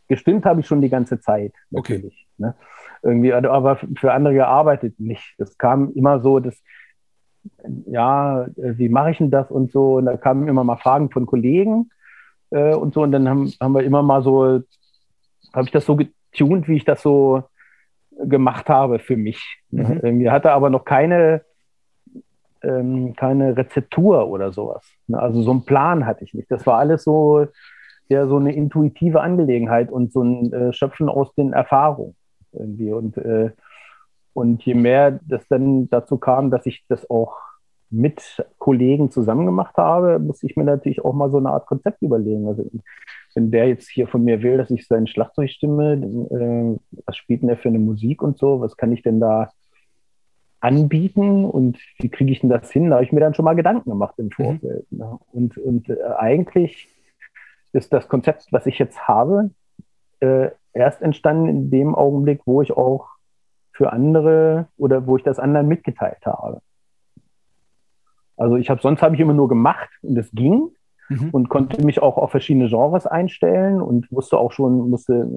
gestimmt 0.07 0.45
habe 0.45 0.61
ich 0.61 0.67
schon 0.67 0.81
die 0.81 0.89
ganze 0.89 1.19
Zeit, 1.19 1.53
natürlich. 1.69 2.27
Okay. 2.37 2.47
Ne? 2.49 2.55
Irgendwie, 3.03 3.33
also, 3.33 3.49
aber 3.49 3.79
für 3.97 4.13
andere 4.13 4.33
gearbeitet 4.33 4.99
nicht. 4.99 5.33
Es 5.37 5.57
kam 5.57 5.91
immer 5.93 6.19
so, 6.21 6.39
dass, 6.39 6.61
ja, 7.87 8.47
wie 8.55 8.89
mache 8.89 9.11
ich 9.11 9.17
denn 9.17 9.31
das 9.31 9.49
und 9.49 9.71
so, 9.71 9.95
und 9.95 10.05
da 10.05 10.17
kamen 10.17 10.47
immer 10.47 10.63
mal 10.63 10.77
Fragen 10.77 11.09
von 11.09 11.25
Kollegen 11.25 11.89
äh, 12.51 12.75
und 12.75 12.93
so, 12.93 13.01
und 13.01 13.11
dann 13.11 13.27
haben, 13.27 13.51
haben 13.59 13.73
wir 13.73 13.83
immer 13.83 14.03
mal 14.03 14.21
so, 14.21 14.61
habe 15.53 15.65
ich 15.65 15.71
das 15.71 15.85
so 15.85 15.95
getuned, 15.95 16.67
wie 16.67 16.77
ich 16.77 16.85
das 16.85 17.01
so 17.01 17.43
gemacht 18.17 18.69
habe 18.69 18.99
für 18.99 19.17
mich. 19.17 19.61
Mhm. 19.71 19.99
Irgendwie 20.03 20.29
hatte 20.29 20.51
aber 20.51 20.69
noch 20.69 20.85
keine, 20.85 21.41
ähm, 22.61 23.15
keine 23.15 23.57
Rezeptur 23.57 24.27
oder 24.27 24.51
sowas. 24.51 24.85
Ne? 25.07 25.19
Also 25.19 25.41
so 25.41 25.51
einen 25.51 25.65
Plan 25.65 26.05
hatte 26.05 26.23
ich 26.23 26.33
nicht. 26.33 26.51
Das 26.51 26.65
war 26.65 26.77
alles 26.77 27.03
so, 27.03 27.47
ja, 28.09 28.27
so 28.27 28.37
eine 28.37 28.53
intuitive 28.53 29.21
Angelegenheit 29.21 29.91
und 29.91 30.11
so 30.11 30.21
ein 30.21 30.53
äh, 30.53 30.73
Schöpfen 30.73 31.09
aus 31.09 31.33
den 31.35 31.53
Erfahrungen 31.53 32.15
irgendwie. 32.51 32.91
Und, 32.91 33.17
äh, 33.17 33.51
und 34.33 34.63
je 34.63 34.73
mehr 34.73 35.19
das 35.27 35.47
dann 35.47 35.89
dazu 35.89 36.17
kam, 36.17 36.51
dass 36.51 36.65
ich 36.65 36.83
das 36.87 37.09
auch 37.09 37.37
mit 37.89 38.45
Kollegen 38.57 39.11
zusammen 39.11 39.45
gemacht 39.45 39.75
habe, 39.77 40.17
musste 40.19 40.45
ich 40.45 40.55
mir 40.55 40.63
natürlich 40.63 41.03
auch 41.03 41.13
mal 41.13 41.29
so 41.29 41.37
eine 41.37 41.49
Art 41.49 41.65
Konzept 41.65 42.01
überlegen. 42.01 42.47
Also 42.47 42.63
wenn 43.35 43.51
der 43.51 43.67
jetzt 43.67 43.89
hier 43.89 44.07
von 44.07 44.23
mir 44.23 44.41
will, 44.43 44.57
dass 44.57 44.71
ich 44.71 44.87
sein 44.87 45.07
Schlagzeug 45.07 45.49
stimme, 45.49 45.93
äh, 45.93 46.99
was 47.05 47.17
spielt 47.17 47.41
denn 47.41 47.47
der 47.47 47.57
für 47.57 47.69
eine 47.69 47.79
Musik 47.79 48.21
und 48.21 48.37
so, 48.37 48.61
was 48.61 48.77
kann 48.77 48.91
ich 48.91 49.01
denn 49.01 49.19
da 49.19 49.51
anbieten 50.59 51.45
und 51.45 51.79
wie 51.99 52.09
kriege 52.09 52.31
ich 52.31 52.41
denn 52.41 52.49
das 52.49 52.71
hin? 52.71 52.89
Da 52.89 52.95
habe 52.95 53.05
ich 53.05 53.11
mir 53.11 53.19
dann 53.19 53.33
schon 53.33 53.45
mal 53.45 53.55
Gedanken 53.55 53.89
gemacht 53.89 54.15
im 54.17 54.25
mhm. 54.25 54.31
Vorfeld. 54.31 54.91
Mhm. 54.91 54.97
Ne? 54.97 55.19
Und, 55.31 55.57
und 55.57 55.89
äh, 55.89 55.97
eigentlich 56.17 56.87
ist 57.73 57.91
das 57.93 58.07
Konzept, 58.07 58.47
was 58.51 58.65
ich 58.65 58.77
jetzt 58.77 59.07
habe, 59.07 59.51
äh, 60.19 60.49
erst 60.73 61.01
entstanden 61.01 61.47
in 61.47 61.71
dem 61.71 61.95
Augenblick, 61.95 62.41
wo 62.45 62.61
ich 62.61 62.71
auch 62.71 63.09
für 63.73 63.91
andere 63.91 64.67
oder 64.77 65.07
wo 65.07 65.17
ich 65.17 65.23
das 65.23 65.39
anderen 65.39 65.67
mitgeteilt 65.67 66.25
habe. 66.25 66.61
Also 68.37 68.55
ich 68.57 68.69
habe 68.69 68.81
sonst 68.81 69.01
habe 69.01 69.15
ich 69.15 69.21
immer 69.21 69.33
nur 69.33 69.47
gemacht 69.47 69.89
und 70.01 70.17
es 70.17 70.29
ging 70.31 70.69
mhm. 71.11 71.29
und 71.31 71.49
konnte 71.49 71.83
mich 71.85 72.01
auch 72.01 72.17
auf 72.17 72.31
verschiedene 72.31 72.67
Genres 72.69 73.05
einstellen 73.05 73.81
und 73.81 74.11
wusste 74.11 74.37
auch 74.37 74.51
schon, 74.51 74.89
musste 74.89 75.27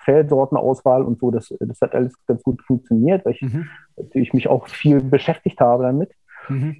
Feldsortenauswahl 0.00 1.02
und 1.02 1.18
so, 1.18 1.30
das, 1.30 1.54
das 1.60 1.80
hat 1.80 1.94
alles 1.94 2.14
ganz 2.26 2.42
gut 2.42 2.62
funktioniert, 2.62 3.24
weil 3.24 3.32
ich 3.32 3.42
mhm. 3.42 3.68
natürlich 3.96 4.32
mich 4.32 4.48
auch 4.48 4.68
viel 4.68 5.00
beschäftigt 5.00 5.60
habe 5.60 5.84
damit. 5.84 6.12
Mhm. 6.48 6.76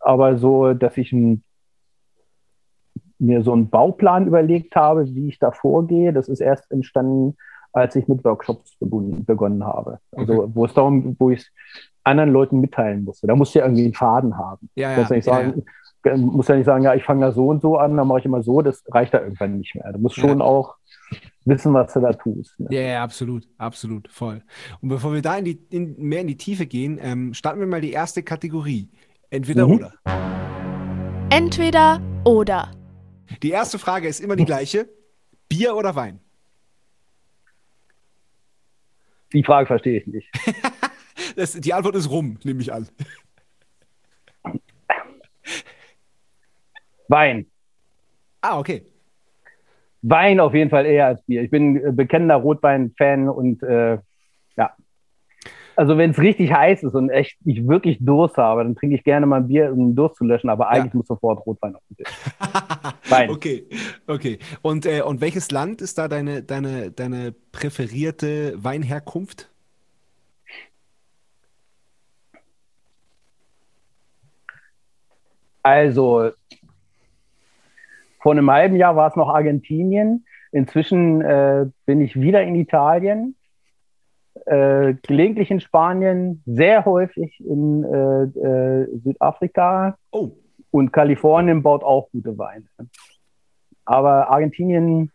Aber 0.00 0.36
so, 0.36 0.74
dass 0.74 0.96
ich 0.96 1.12
ein, 1.12 1.42
mir 3.18 3.42
so 3.42 3.52
einen 3.52 3.70
Bauplan 3.70 4.26
überlegt 4.26 4.76
habe, 4.76 5.06
wie 5.14 5.28
ich 5.28 5.38
da 5.38 5.52
vorgehe, 5.52 6.12
das 6.12 6.28
ist 6.28 6.40
erst 6.40 6.70
entstanden, 6.70 7.36
als 7.72 7.94
ich 7.94 8.08
mit 8.08 8.24
Workshops 8.24 8.76
begonnen 8.80 9.64
habe. 9.64 9.98
Also 10.12 10.42
okay. 10.42 10.50
wo 10.54 10.64
es 10.64 10.74
darum, 10.74 11.16
wo 11.18 11.30
ich 11.30 11.40
es 11.40 11.52
anderen 12.04 12.30
Leuten 12.30 12.60
mitteilen 12.60 13.04
musste. 13.04 13.26
Da 13.26 13.34
musste 13.34 13.58
ja 13.58 13.64
irgendwie 13.64 13.84
einen 13.84 13.94
Faden 13.94 14.38
haben. 14.38 14.70
Ja, 14.76 14.92
ja, 14.92 15.06
ja, 15.08 15.22
sagen, 15.22 15.54
ja. 15.56 15.62
Muss 16.16 16.48
ja 16.48 16.56
nicht 16.56 16.66
sagen, 16.66 16.84
ja, 16.84 16.94
ich 16.94 17.04
fange 17.04 17.24
da 17.24 17.32
so 17.32 17.48
und 17.48 17.60
so 17.60 17.76
an, 17.76 17.96
dann 17.96 18.06
mache 18.06 18.20
ich 18.20 18.24
immer 18.24 18.42
so, 18.42 18.62
das 18.62 18.84
reicht 18.88 19.14
da 19.14 19.20
irgendwann 19.20 19.58
nicht 19.58 19.74
mehr. 19.74 19.92
Du 19.92 19.98
musst 19.98 20.16
schon 20.16 20.42
auch 20.42 20.76
wissen, 21.44 21.72
was 21.74 21.92
du 21.92 22.00
da 22.00 22.12
tust. 22.12 22.58
Ne? 22.60 22.68
Ja, 22.70 22.80
ja, 22.80 23.02
absolut, 23.02 23.48
absolut, 23.58 24.08
voll. 24.10 24.42
Und 24.80 24.88
bevor 24.88 25.14
wir 25.14 25.22
da 25.22 25.36
in 25.36 25.44
die, 25.44 25.58
in, 25.70 25.96
mehr 25.98 26.20
in 26.20 26.26
die 26.26 26.36
Tiefe 26.36 26.66
gehen, 26.66 26.98
ähm, 27.00 27.34
starten 27.34 27.60
wir 27.60 27.66
mal 27.66 27.80
die 27.80 27.92
erste 27.92 28.22
Kategorie. 28.22 28.88
Entweder 29.30 29.66
mhm. 29.66 29.74
oder. 29.74 29.92
Entweder 31.30 32.00
oder. 32.24 32.70
Die 33.42 33.50
erste 33.50 33.78
Frage 33.78 34.08
ist 34.08 34.20
immer 34.20 34.36
die 34.36 34.44
gleiche. 34.44 34.88
Bier 35.48 35.76
oder 35.76 35.94
Wein? 35.94 36.20
Die 39.32 39.42
Frage 39.42 39.66
verstehe 39.66 40.00
ich 40.00 40.06
nicht. 40.06 40.28
das, 41.36 41.52
die 41.52 41.72
Antwort 41.72 41.96
ist 41.96 42.10
rum, 42.10 42.38
nehme 42.44 42.60
ich 42.60 42.72
an. 42.72 42.88
Wein. 47.08 47.46
Ah, 48.40 48.58
okay. 48.58 48.82
Wein 50.02 50.40
auf 50.40 50.54
jeden 50.54 50.70
Fall 50.70 50.86
eher 50.86 51.06
als 51.06 51.22
Bier. 51.22 51.42
Ich 51.42 51.50
bin 51.50 51.76
äh, 51.76 51.92
bekennender 51.92 52.36
Rotwein-Fan 52.36 53.28
und 53.28 53.62
äh, 53.62 53.98
ja. 54.56 54.76
Also 55.74 55.98
wenn 55.98 56.10
es 56.10 56.18
richtig 56.18 56.52
heiß 56.52 56.84
ist 56.84 56.94
und 56.94 57.10
echt 57.10 57.36
ich 57.44 57.66
wirklich 57.66 57.98
Durst 58.00 58.36
habe, 58.36 58.62
dann 58.62 58.76
trinke 58.76 58.96
ich 58.96 59.04
gerne 59.04 59.26
mal 59.26 59.40
ein 59.40 59.48
Bier, 59.48 59.72
um 59.72 59.94
Durst 59.94 60.16
zu 60.16 60.24
löschen, 60.24 60.48
aber 60.48 60.68
eigentlich 60.68 60.94
ja. 60.94 60.98
muss 60.98 61.06
sofort 61.06 61.44
Rotwein 61.44 61.74
auf 61.74 61.82
den 61.90 61.96
Tisch. 61.96 62.14
Wein. 63.10 63.30
Okay, 63.30 63.66
okay. 64.06 64.38
Und, 64.62 64.86
äh, 64.86 65.02
und 65.02 65.20
welches 65.20 65.50
Land 65.50 65.82
ist 65.82 65.98
da 65.98 66.08
deine, 66.08 66.42
deine, 66.42 66.92
deine 66.92 67.34
präferierte 67.52 68.54
Weinherkunft? 68.56 69.50
Also, 75.62 76.30
vor 78.26 78.32
einem 78.32 78.50
halben 78.50 78.74
Jahr 78.74 78.96
war 78.96 79.08
es 79.08 79.14
noch 79.14 79.28
Argentinien. 79.28 80.26
Inzwischen 80.50 81.20
äh, 81.20 81.66
bin 81.84 82.00
ich 82.00 82.20
wieder 82.20 82.42
in 82.42 82.56
Italien, 82.56 83.36
äh, 84.46 84.94
gelegentlich 85.06 85.52
in 85.52 85.60
Spanien, 85.60 86.42
sehr 86.44 86.84
häufig 86.86 87.38
in 87.38 87.84
äh, 87.84 88.22
äh 88.24 88.98
Südafrika. 89.04 89.96
Oh. 90.10 90.32
Und 90.72 90.92
Kalifornien 90.92 91.62
baut 91.62 91.84
auch 91.84 92.10
gute 92.10 92.36
Weine. 92.36 92.64
Aber 93.84 94.28
Argentinien 94.28 95.12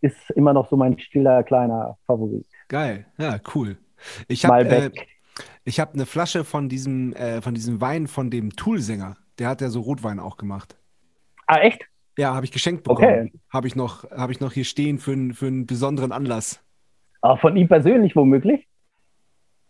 ist 0.00 0.30
immer 0.30 0.52
noch 0.52 0.68
so 0.68 0.76
mein 0.76 0.98
stiller 0.98 1.44
kleiner 1.44 1.96
Favorit. 2.08 2.48
Geil, 2.66 3.06
ja, 3.18 3.38
cool. 3.54 3.78
Ich 4.26 4.44
habe 4.44 4.90
ich 5.64 5.78
habe 5.78 5.94
eine 5.94 6.06
Flasche 6.06 6.42
von 6.42 6.68
diesem, 6.68 7.12
äh, 7.12 7.40
von 7.40 7.54
diesem 7.54 7.80
Wein 7.80 8.08
von 8.08 8.30
dem 8.30 8.56
Toolsänger. 8.56 9.16
Der 9.38 9.46
hat 9.46 9.60
ja 9.60 9.68
so 9.68 9.82
Rotwein 9.82 10.18
auch 10.18 10.38
gemacht. 10.38 10.77
Ah, 11.48 11.60
echt? 11.60 11.88
Ja, 12.18 12.34
habe 12.34 12.44
ich 12.44 12.52
geschenkt 12.52 12.84
bekommen. 12.84 13.28
Okay. 13.28 13.32
Habe 13.50 13.66
ich, 13.66 13.74
noch, 13.74 14.08
hab 14.10 14.30
ich 14.30 14.38
noch 14.38 14.52
hier 14.52 14.64
stehen 14.64 14.98
für, 14.98 15.16
für 15.32 15.46
einen 15.46 15.66
besonderen 15.66 16.12
Anlass. 16.12 16.62
Auch 17.22 17.40
von 17.40 17.56
ihm 17.56 17.68
persönlich 17.68 18.14
womöglich? 18.14 18.68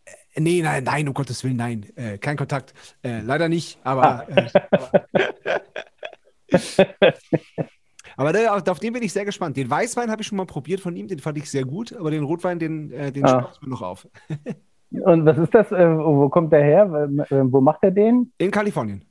Äh, 0.04 0.40
nee, 0.40 0.60
nein, 0.60 0.82
nein, 0.84 1.06
um 1.06 1.14
Gottes 1.14 1.44
Willen, 1.44 1.56
nein. 1.56 1.86
Äh, 1.94 2.18
kein 2.18 2.36
Kontakt. 2.36 2.74
Äh, 3.04 3.20
leider 3.20 3.48
nicht, 3.48 3.78
aber. 3.84 4.02
Ah. 4.02 4.26
Äh, 4.28 4.50
aber 8.16 8.32
der, 8.32 8.54
auf 8.54 8.80
den 8.80 8.92
bin 8.92 9.04
ich 9.04 9.12
sehr 9.12 9.24
gespannt. 9.24 9.56
Den 9.56 9.70
Weißwein 9.70 10.10
habe 10.10 10.22
ich 10.22 10.26
schon 10.26 10.38
mal 10.38 10.46
probiert 10.46 10.80
von 10.80 10.96
ihm, 10.96 11.06
den 11.06 11.20
fand 11.20 11.38
ich 11.38 11.48
sehr 11.48 11.64
gut, 11.64 11.92
aber 11.92 12.10
den 12.10 12.24
Rotwein, 12.24 12.58
den, 12.58 12.90
äh, 12.90 13.12
den 13.12 13.24
ah. 13.24 13.52
mir 13.60 13.68
noch 13.68 13.82
auf. 13.82 14.08
Und 14.90 15.26
was 15.26 15.38
ist 15.38 15.54
das? 15.54 15.70
Äh, 15.70 15.96
wo 15.96 16.28
kommt 16.28 16.52
der 16.52 16.64
her? 16.64 17.08
Äh, 17.30 17.52
wo 17.52 17.60
macht 17.60 17.84
er 17.84 17.92
den? 17.92 18.32
In 18.38 18.50
Kalifornien. 18.50 19.04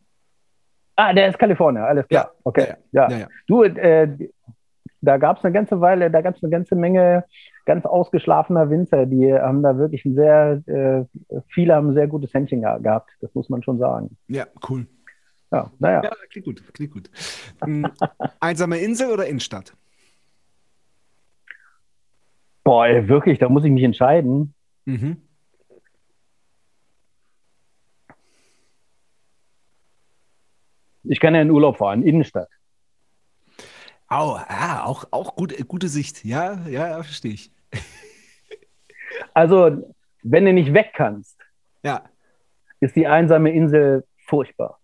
Ah, 0.98 1.14
der 1.14 1.30
ist 1.30 1.38
Kalifornier, 1.38 1.84
alles 1.84 2.08
klar. 2.08 2.32
Ja. 2.34 2.40
Okay. 2.44 2.74
Ja, 2.92 3.10
ja. 3.10 3.18
ja. 3.20 3.28
Du, 3.46 3.64
äh, 3.64 4.10
da 5.02 5.18
gab 5.18 5.38
es 5.38 5.46
eine 5.46 5.54
ganze 5.54 5.80
Weile, 5.80 6.10
da 6.10 6.22
gab 6.22 6.36
es 6.36 6.44
eine 6.44 6.50
ganze 6.50 6.76
Menge 6.76 7.24
ganz 7.66 7.86
ausgeschlafener 7.86 8.70
Winzer, 8.72 9.06
die 9.06 9.32
haben 9.32 9.62
da 9.62 9.78
wirklich 9.78 10.06
ein 10.06 10.16
sehr, 10.16 10.62
äh, 10.66 11.04
viele 11.50 11.76
haben 11.76 11.90
ein 11.90 11.94
sehr 11.94 12.08
gutes 12.08 12.34
Händchen 12.34 12.62
gehabt, 12.62 13.12
das 13.22 13.34
muss 13.36 13.48
man 13.50 13.62
schon 13.62 13.78
sagen. 13.78 14.18
Ja, 14.28 14.46
cool. 14.70 14.88
Ja, 15.52 15.72
naja. 15.78 16.02
Ja, 16.04 16.12
klingt 16.32 16.46
gut, 16.46 16.74
klingt 16.74 16.92
gut. 16.92 17.10
Hm, 17.64 17.88
einsame 18.40 18.80
Insel 18.80 19.12
oder 19.12 19.28
Innenstadt? 19.28 19.76
Boah, 22.64 22.88
wirklich, 23.08 23.38
da 23.38 23.50
muss 23.50 23.64
ich 23.64 23.72
mich 23.72 23.84
entscheiden. 23.84 24.54
Mhm. 24.86 25.18
Ich 31.10 31.20
kann 31.20 31.36
ja 31.36 31.42
in 31.42 31.52
Urlaub 31.52 31.78
fahren, 31.78 32.04
Innenstadt. 32.04 32.50
Au, 34.10 34.38
ah, 34.48 34.86
auch, 34.86 35.06
auch 35.12 35.36
gut, 35.36 35.56
gute 35.68 35.88
Sicht. 35.90 36.24
Ja, 36.24 36.60
ja, 36.68 37.04
verstehe 37.04 37.34
ich. 37.34 37.52
also, 39.34 39.94
wenn 40.24 40.46
du 40.46 40.54
nicht 40.54 40.74
weg 40.74 40.92
kannst. 40.94 41.38
Ja. 41.84 42.04
ist 42.80 42.96
die 42.96 43.08
einsame 43.08 43.52
Insel 43.52 44.06
furchtbar. 44.26 44.80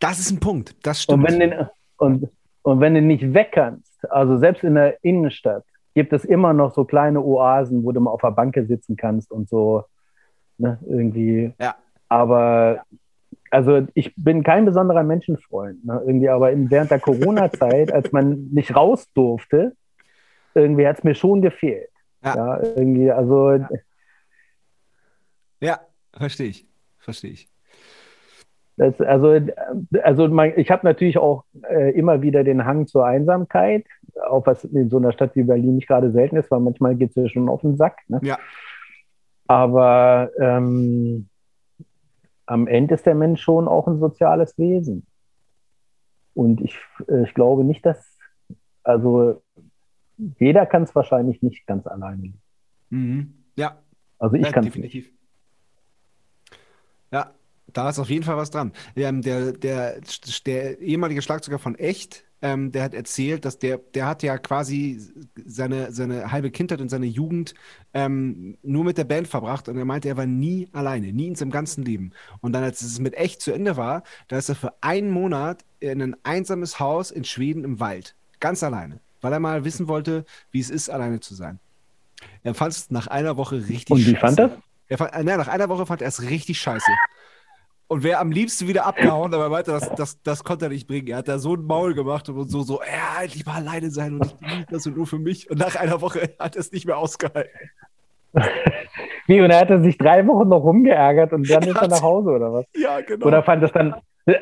Das 0.00 0.18
ist 0.18 0.30
ein 0.30 0.40
Punkt, 0.40 0.74
das 0.86 1.02
stimmt. 1.02 1.24
Und 1.24 1.32
wenn, 1.32 1.40
den, 1.40 1.68
und, 1.96 2.28
und 2.62 2.80
wenn 2.80 2.94
du 2.94 3.02
nicht 3.02 3.34
weg 3.34 3.50
kannst, 3.52 4.10
also 4.10 4.38
selbst 4.38 4.62
in 4.62 4.74
der 4.74 5.02
Innenstadt, 5.02 5.64
gibt 5.94 6.12
es 6.12 6.24
immer 6.24 6.52
noch 6.52 6.74
so 6.74 6.84
kleine 6.84 7.20
Oasen, 7.20 7.82
wo 7.84 7.92
du 7.92 8.00
mal 8.00 8.10
auf 8.10 8.20
der 8.20 8.30
Banke 8.30 8.64
sitzen 8.64 8.96
kannst 8.96 9.32
und 9.32 9.48
so 9.48 9.84
ne, 10.58 10.78
irgendwie. 10.88 11.52
Ja. 11.58 11.74
Aber 12.08 12.84
also 13.50 13.86
ich 13.94 14.14
bin 14.16 14.42
kein 14.42 14.64
besonderer 14.64 15.02
Menschenfreund, 15.02 15.84
ne, 15.84 16.02
irgendwie, 16.06 16.28
aber 16.28 16.52
in, 16.52 16.70
während 16.70 16.90
der 16.90 17.00
Corona-Zeit, 17.00 17.92
als 17.92 18.12
man 18.12 18.48
nicht 18.52 18.74
raus 18.74 19.10
durfte, 19.14 19.74
irgendwie 20.54 20.86
hat 20.86 20.98
es 20.98 21.04
mir 21.04 21.14
schon 21.14 21.42
gefehlt. 21.42 21.90
Ja. 22.24 22.36
ja. 22.36 22.62
irgendwie, 22.76 23.10
also. 23.10 23.52
Ja, 23.52 23.68
ja 25.60 25.80
verstehe 26.12 26.48
ich. 26.48 26.68
Verstehe 26.98 27.30
ich. 27.32 27.48
Das, 28.76 29.00
also, 29.00 29.40
also 30.02 30.28
mein, 30.28 30.52
ich 30.56 30.70
habe 30.70 30.86
natürlich 30.86 31.18
auch 31.18 31.44
äh, 31.68 31.90
immer 31.98 32.22
wieder 32.22 32.44
den 32.44 32.64
Hang 32.64 32.86
zur 32.86 33.04
Einsamkeit, 33.04 33.84
auch 34.28 34.46
was 34.46 34.64
in 34.64 34.88
so 34.88 34.98
einer 34.98 35.12
Stadt 35.12 35.34
wie 35.34 35.42
Berlin 35.42 35.74
nicht 35.74 35.88
gerade 35.88 36.12
selten 36.12 36.36
ist, 36.36 36.50
weil 36.50 36.60
manchmal 36.60 36.94
geht 36.94 37.10
es 37.10 37.16
ja 37.16 37.28
schon 37.28 37.48
auf 37.48 37.62
den 37.62 37.76
Sack. 37.76 37.98
Ne? 38.06 38.20
Ja. 38.22 38.38
Aber 39.48 40.30
ähm, 40.38 41.28
am 42.48 42.66
Ende 42.66 42.94
ist 42.94 43.04
der 43.04 43.14
Mensch 43.14 43.42
schon 43.42 43.68
auch 43.68 43.86
ein 43.86 43.98
soziales 43.98 44.56
Wesen. 44.56 45.06
Und 46.34 46.62
ich, 46.62 46.78
äh, 47.06 47.24
ich 47.24 47.34
glaube 47.34 47.62
nicht, 47.62 47.84
dass, 47.84 48.16
also 48.82 49.42
jeder 50.38 50.64
kann 50.64 50.84
es 50.84 50.94
wahrscheinlich 50.94 51.42
nicht 51.42 51.66
ganz 51.66 51.86
alleine. 51.86 52.32
Mhm. 52.88 53.34
Ja. 53.56 53.82
Also 54.18 54.36
ich 54.36 54.46
ja, 54.46 54.52
kann 54.52 54.66
es 54.66 54.74
nicht. 54.74 55.12
Ja, 57.12 57.34
da 57.66 57.90
ist 57.90 57.98
auf 57.98 58.08
jeden 58.08 58.24
Fall 58.24 58.36
was 58.38 58.50
dran. 58.50 58.72
Ähm, 58.96 59.20
der, 59.20 59.52
der, 59.52 60.00
der 60.46 60.78
ehemalige 60.80 61.20
Schlagzeuger 61.20 61.58
von 61.58 61.74
Echt, 61.74 62.24
ähm, 62.42 62.72
der 62.72 62.82
hat 62.84 62.94
erzählt, 62.94 63.44
dass 63.44 63.58
der, 63.58 63.78
der 63.78 64.06
hat 64.06 64.22
ja 64.22 64.38
quasi 64.38 65.00
seine, 65.44 65.92
seine 65.92 66.30
halbe 66.30 66.50
Kindheit 66.50 66.80
und 66.80 66.88
seine 66.88 67.06
Jugend 67.06 67.54
ähm, 67.94 68.56
nur 68.62 68.84
mit 68.84 68.98
der 68.98 69.04
Band 69.04 69.28
verbracht 69.28 69.68
und 69.68 69.76
er 69.76 69.84
meinte, 69.84 70.08
er 70.08 70.16
war 70.16 70.26
nie 70.26 70.68
alleine, 70.72 71.12
nie 71.12 71.28
in 71.28 71.34
seinem 71.34 71.50
ganzen 71.50 71.84
Leben. 71.84 72.12
Und 72.40 72.52
dann, 72.52 72.62
als 72.62 72.82
es 72.82 73.00
mit 73.00 73.14
Echt 73.14 73.40
zu 73.42 73.52
Ende 73.52 73.76
war, 73.76 74.02
da 74.28 74.38
ist 74.38 74.48
er 74.48 74.54
für 74.54 74.72
einen 74.80 75.10
Monat 75.10 75.64
in 75.80 76.00
ein 76.02 76.16
einsames 76.22 76.78
Haus 76.78 77.10
in 77.10 77.24
Schweden 77.24 77.64
im 77.64 77.80
Wald, 77.80 78.14
ganz 78.40 78.62
alleine, 78.62 79.00
weil 79.20 79.32
er 79.32 79.40
mal 79.40 79.64
wissen 79.64 79.88
wollte, 79.88 80.24
wie 80.50 80.60
es 80.60 80.70
ist, 80.70 80.90
alleine 80.90 81.20
zu 81.20 81.34
sein. 81.34 81.58
Er 82.42 82.54
fand 82.54 82.72
es 82.72 82.90
nach 82.90 83.06
einer 83.08 83.36
Woche 83.36 83.68
richtig 83.68 83.90
Und 83.90 84.06
wie 84.06 84.14
scheiße. 84.16 84.18
fand 84.20 84.38
er? 84.38 84.62
er 84.88 84.98
fand, 84.98 85.12
äh, 85.14 85.24
nach 85.24 85.48
einer 85.48 85.68
Woche 85.68 85.86
fand 85.86 86.02
er 86.02 86.08
es 86.08 86.22
richtig 86.22 86.58
scheiße 86.60 86.92
und 87.88 88.02
wäre 88.02 88.20
am 88.20 88.30
liebsten 88.30 88.68
wieder 88.68 88.86
abgehauen, 88.86 89.34
aber 89.34 89.44
er 89.44 89.50
meinte, 89.50 89.72
das, 89.72 89.90
das, 89.94 90.22
das 90.22 90.44
konnte 90.44 90.66
er 90.66 90.68
nicht 90.68 90.86
bringen. 90.86 91.08
Er 91.08 91.16
hat 91.18 91.28
da 91.28 91.38
so 91.38 91.54
ein 91.54 91.64
Maul 91.64 91.94
gemacht 91.94 92.28
und 92.28 92.48
so, 92.48 92.60
so, 92.60 92.80
ja, 92.82 93.22
endlich 93.22 93.44
mal 93.46 93.56
alleine 93.56 93.90
sein 93.90 94.14
und 94.14 94.26
ich 94.26 94.38
genieße 94.38 94.66
das 94.70 94.86
nur 94.86 95.06
für 95.06 95.18
mich. 95.18 95.50
Und 95.50 95.58
nach 95.58 95.74
einer 95.74 96.00
Woche 96.00 96.34
hat 96.38 96.54
er 96.54 96.60
es 96.60 96.70
nicht 96.70 96.86
mehr 96.86 96.98
ausgehalten. 96.98 97.50
Wie, 99.26 99.40
und 99.40 99.50
er 99.50 99.60
hatte 99.60 99.82
sich 99.82 99.96
drei 99.96 100.26
Wochen 100.26 100.48
noch 100.48 100.62
rumgeärgert 100.62 101.32
und 101.32 101.48
dann 101.50 101.62
ist 101.62 101.76
er 101.76 101.88
nach 101.88 102.02
Hause, 102.02 102.30
oder 102.30 102.52
was? 102.52 102.66
Ja, 102.76 103.00
genau. 103.00 103.26
Oder 103.26 103.42
fand 103.42 103.62
es 103.64 103.72
dann. 103.72 103.94
nee. 104.26 104.36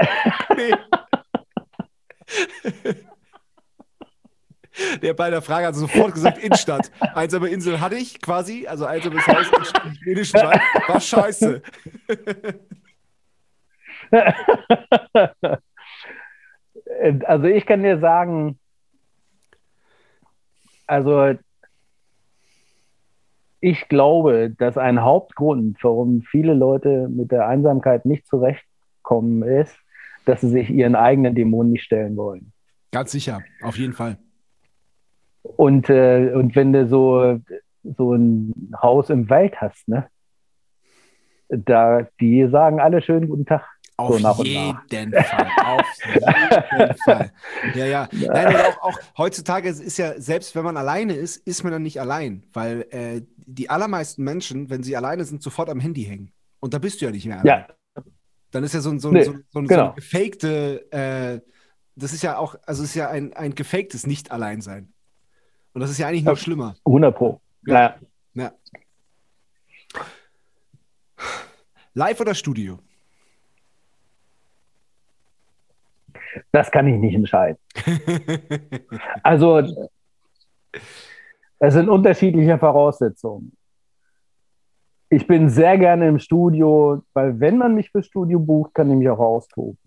Der 5.03 5.15
bei 5.15 5.31
der 5.31 5.41
Frage 5.41 5.69
hat 5.69 5.75
sofort 5.75 6.13
gesagt, 6.13 6.39
Innenstadt. 6.39 6.91
Einsame 7.15 7.49
Insel 7.49 7.81
hatte 7.81 7.95
ich 7.95 8.21
quasi, 8.21 8.67
also 8.67 8.85
einsames 8.85 9.27
Haus 9.27 9.47
in 9.87 9.95
schwedischen 9.95 10.41
Wald. 10.41 10.61
War 10.87 11.01
scheiße. 11.01 11.63
Also 17.27 17.47
ich 17.47 17.67
kann 17.67 17.83
dir 17.83 17.99
sagen, 17.99 18.59
also 20.87 21.35
ich 23.61 23.89
glaube, 23.89 24.51
dass 24.57 24.79
ein 24.79 25.03
Hauptgrund, 25.03 25.79
warum 25.83 26.23
viele 26.23 26.55
Leute 26.55 27.09
mit 27.09 27.33
der 27.33 27.49
Einsamkeit 27.49 28.05
nicht 28.07 28.27
zurechtkommen, 28.27 29.43
ist, 29.43 29.77
dass 30.25 30.41
sie 30.41 30.49
sich 30.49 30.71
ihren 30.71 30.95
eigenen 30.95 31.35
Dämonen 31.35 31.73
nicht 31.73 31.85
stellen 31.85 32.17
wollen. 32.17 32.53
Ganz 32.93 33.13
sicher, 33.13 33.43
auf 33.63 33.77
jeden 33.77 33.93
Fall. 33.93 34.19
Und, 35.43 35.89
äh, 35.91 36.33
und 36.35 36.55
wenn 36.57 36.73
du 36.73 36.87
so, 36.87 37.41
so 37.83 38.15
ein 38.15 38.73
Haus 38.81 39.11
im 39.11 39.31
Wald 39.31 39.61
hast, 39.61 39.89
ne? 39.89 40.09
Da, 41.49 42.09
die 42.21 42.49
sagen 42.49 42.81
alle 42.81 43.01
schönen 43.01 43.29
guten 43.29 43.47
Tag. 43.47 43.65
Auf 43.99 44.19
so 44.19 44.45
jeden 44.45 45.13
Fall. 45.13 45.49
Auf 45.65 45.87
jeden 46.05 46.97
Fall. 47.05 47.33
Ja, 47.75 47.87
ja. 47.87 48.09
Nein, 48.13 48.57
auch, 48.57 48.83
auch, 48.83 48.99
heutzutage 49.17 49.71
ist 49.71 49.97
ja, 49.97 50.21
selbst 50.21 50.55
wenn 50.55 50.65
man 50.65 50.77
alleine 50.77 51.15
ist, 51.15 51.39
ist 51.47 51.63
man 51.63 51.73
dann 51.73 51.83
nicht 51.83 51.99
allein, 51.99 52.45
weil 52.53 52.87
äh, 52.91 53.23
die 53.37 53.71
allermeisten 53.71 54.23
Menschen, 54.23 54.69
wenn 54.69 54.83
sie 54.83 54.97
alleine 54.97 55.25
sind, 55.25 55.43
sofort 55.43 55.71
am 55.71 55.81
Handy 55.81 56.05
hängen. 56.05 56.31
Und 56.61 56.75
da 56.75 56.79
bist 56.79 57.01
du 57.01 57.07
ja 57.07 57.11
nicht 57.11 57.27
mehr 57.27 57.41
allein. 57.41 57.67
Ja. 57.69 58.05
Dann 58.51 58.65
ist 58.65 58.75
ja 58.75 58.81
so, 58.81 58.97
so, 58.99 59.11
nee, 59.11 59.23
so, 59.23 59.33
so, 59.51 59.63
genau. 59.63 59.69
so 59.69 59.91
ein 59.91 59.95
gefakte, 59.97 60.93
äh, 60.93 61.41
das 61.95 62.13
ist 62.13 62.23
ja 62.23 62.37
auch, 62.37 62.55
also 62.67 62.83
ist 62.83 62.95
ja 62.95 63.09
ein, 63.09 63.33
ein 63.33 63.55
gefaktes 63.55 64.07
Nicht-Alleinsein. 64.07 64.93
Und 65.73 65.81
das 65.81 65.91
ist 65.91 65.99
ja 65.99 66.09
eigentlich 66.09 66.25
noch 66.25 66.37
schlimmer. 66.37 66.77
100 66.85 67.17
Pro. 67.17 67.41
Ja. 67.67 67.97
ja. 68.35 68.53
Live 71.95 72.21
oder 72.21 72.35
Studio? 72.35 72.79
Das 76.53 76.71
kann 76.71 76.87
ich 76.87 76.99
nicht 76.99 77.15
entscheiden. 77.15 77.59
also, 79.23 79.63
es 81.59 81.75
sind 81.75 81.89
unterschiedliche 81.89 82.59
Voraussetzungen. 82.59 83.53
Ich 85.09 85.27
bin 85.27 85.49
sehr 85.49 85.79
gerne 85.79 86.09
im 86.09 86.19
Studio, 86.19 87.03
weil 87.15 87.39
wenn 87.39 87.59
man 87.59 87.75
mich 87.75 87.91
fürs 87.91 88.07
Studio 88.07 88.41
bucht, 88.41 88.75
kann 88.75 88.91
ich 88.91 88.97
mich 88.97 89.09
auch 89.09 89.19
austoben. 89.19 89.79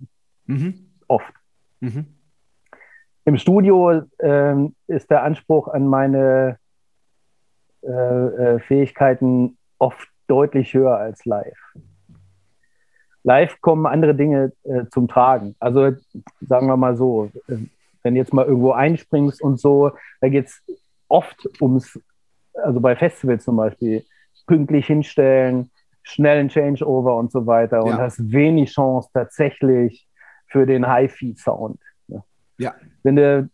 Mhm. 0.45 0.91
Oft. 1.07 1.33
Mhm. 1.81 2.05
Im 3.25 3.37
Studio 3.37 4.01
äh, 4.17 4.55
ist 4.87 5.11
der 5.11 5.23
Anspruch 5.23 5.67
an 5.67 5.87
meine 5.87 6.57
äh, 7.81 7.91
äh, 7.91 8.59
Fähigkeiten 8.59 9.57
oft 9.77 10.07
deutlich 10.27 10.73
höher 10.73 10.97
als 10.97 11.25
live 11.25 11.57
live 13.23 13.59
kommen 13.61 13.85
andere 13.85 14.15
Dinge 14.15 14.51
äh, 14.63 14.85
zum 14.91 15.07
Tragen. 15.07 15.55
Also 15.59 15.91
sagen 16.41 16.67
wir 16.67 16.77
mal 16.77 16.95
so, 16.95 17.29
äh, 17.47 17.57
wenn 18.03 18.15
jetzt 18.15 18.33
mal 18.33 18.45
irgendwo 18.45 18.71
einspringst 18.71 19.41
und 19.41 19.59
so, 19.59 19.91
da 20.21 20.29
geht 20.29 20.47
es 20.47 20.61
oft 21.07 21.37
ums, 21.61 21.99
also 22.53 22.79
bei 22.79 22.95
Festivals 22.95 23.43
zum 23.43 23.57
Beispiel, 23.57 24.03
pünktlich 24.47 24.87
hinstellen, 24.87 25.69
schnellen 26.03 26.49
Changeover 26.49 27.15
und 27.15 27.31
so 27.31 27.45
weiter 27.45 27.83
und 27.83 27.97
hast 27.97 28.31
wenig 28.31 28.71
Chance 28.71 29.09
tatsächlich 29.13 30.07
für 30.47 30.65
den 30.65 30.91
HiFi-Sound. 30.91 31.79
Ne? 32.07 32.23
Ja. 32.57 32.73
Wenn 33.03 33.15
du 33.15 33.49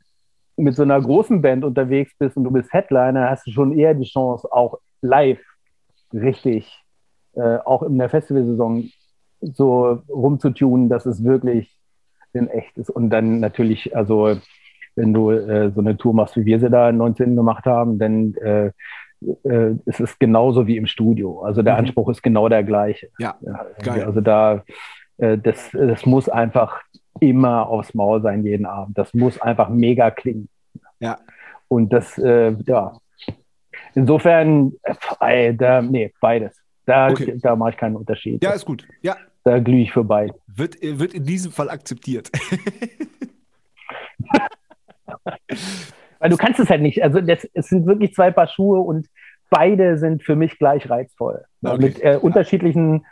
mit 0.58 0.76
so 0.76 0.84
einer 0.84 1.02
großen 1.02 1.42
Band 1.42 1.66
unterwegs 1.66 2.14
bist 2.18 2.38
und 2.38 2.46
du 2.46 2.52
bist 2.52 2.72
Headliner, 2.72 3.30
hast 3.30 3.46
du 3.48 3.52
schon 3.52 3.78
eher 3.78 3.94
die 3.94 4.06
Chance, 4.06 4.48
auch 4.52 4.80
live 5.02 5.42
richtig, 6.14 6.82
äh, 7.34 7.58
auch 7.66 7.84
in 7.84 7.98
der 7.98 8.10
Festivalsaison 8.10 8.90
so 9.54 10.02
rumzutunen, 10.10 10.90
dass 10.90 11.06
es 11.06 11.24
wirklich 11.24 11.76
in 12.34 12.50
echt 12.50 12.78
ist. 12.78 12.90
Und 12.90 13.10
dann 13.10 13.40
natürlich, 13.40 13.96
also 13.96 14.38
wenn 14.96 15.14
du 15.14 15.32
äh, 15.32 15.72
so 15.72 15.82
eine 15.82 15.98
Tour 15.98 16.14
machst, 16.14 16.36
wie 16.36 16.46
wir 16.46 16.60
sie 16.60 16.70
da 16.70 16.92
19 16.92 17.36
gemacht 17.36 17.66
haben, 17.66 18.00
dann 18.00 18.34
äh, 18.36 18.72
äh, 19.44 19.76
ist 19.86 20.00
es 20.00 20.18
genauso 20.20 20.68
wie 20.68 20.78
im 20.78 20.88
Studio. 20.88 21.42
Also 21.42 21.62
der 21.62 21.74
mhm. 21.74 21.80
Anspruch 21.80 22.10
ist 22.10 22.22
genau 22.22 22.50
der 22.50 22.64
gleiche. 22.64 23.10
Ja, 23.20 23.36
geil. 23.82 24.04
Also 24.04 24.22
da, 24.22 24.64
äh, 25.18 25.38
das, 25.38 25.72
das 25.72 26.06
muss 26.06 26.30
einfach 26.30 26.82
immer 27.20 27.68
aufs 27.68 27.94
Maul 27.94 28.22
sein 28.22 28.44
jeden 28.44 28.66
Abend. 28.66 28.98
Das 28.98 29.14
muss 29.14 29.40
einfach 29.42 29.70
mega 29.70 30.12
klingen. 30.12 30.50
Ja. 31.00 31.18
Und 31.68 31.92
das, 31.94 32.18
äh, 32.18 32.56
ja. 32.66 32.98
Insofern, 33.94 34.74
äh, 35.22 35.54
da, 35.54 35.82
nee, 35.82 36.14
beides. 36.20 36.58
Da, 36.86 37.10
okay. 37.10 37.38
da 37.42 37.56
mache 37.56 37.72
ich 37.72 37.78
keinen 37.78 37.96
Unterschied. 37.96 38.44
Ja, 38.44 38.52
ist 38.52 38.66
gut. 38.66 38.88
Ja, 39.02 39.16
da 39.46 39.60
glühe 39.60 39.84
ich 39.84 39.94
vorbei. 39.94 40.34
Wird, 40.48 40.76
wird 40.82 41.14
in 41.14 41.24
diesem 41.24 41.52
Fall 41.52 41.70
akzeptiert. 41.70 42.32
Weil 46.20 46.30
du 46.30 46.38
kannst 46.38 46.60
es 46.60 46.70
halt 46.70 46.82
nicht. 46.82 47.04
Also 47.04 47.22
das, 47.22 47.48
es 47.54 47.68
sind 47.68 47.86
wirklich 47.86 48.14
zwei 48.14 48.32
Paar 48.32 48.48
Schuhe 48.48 48.80
und 48.80 49.08
beide 49.50 49.98
sind 49.98 50.24
für 50.24 50.36
mich 50.36 50.58
gleich 50.58 50.90
reizvoll. 50.90 51.46
Okay. 51.64 51.78
Mit 51.78 52.04
äh, 52.04 52.18
unterschiedlichen 52.20 53.06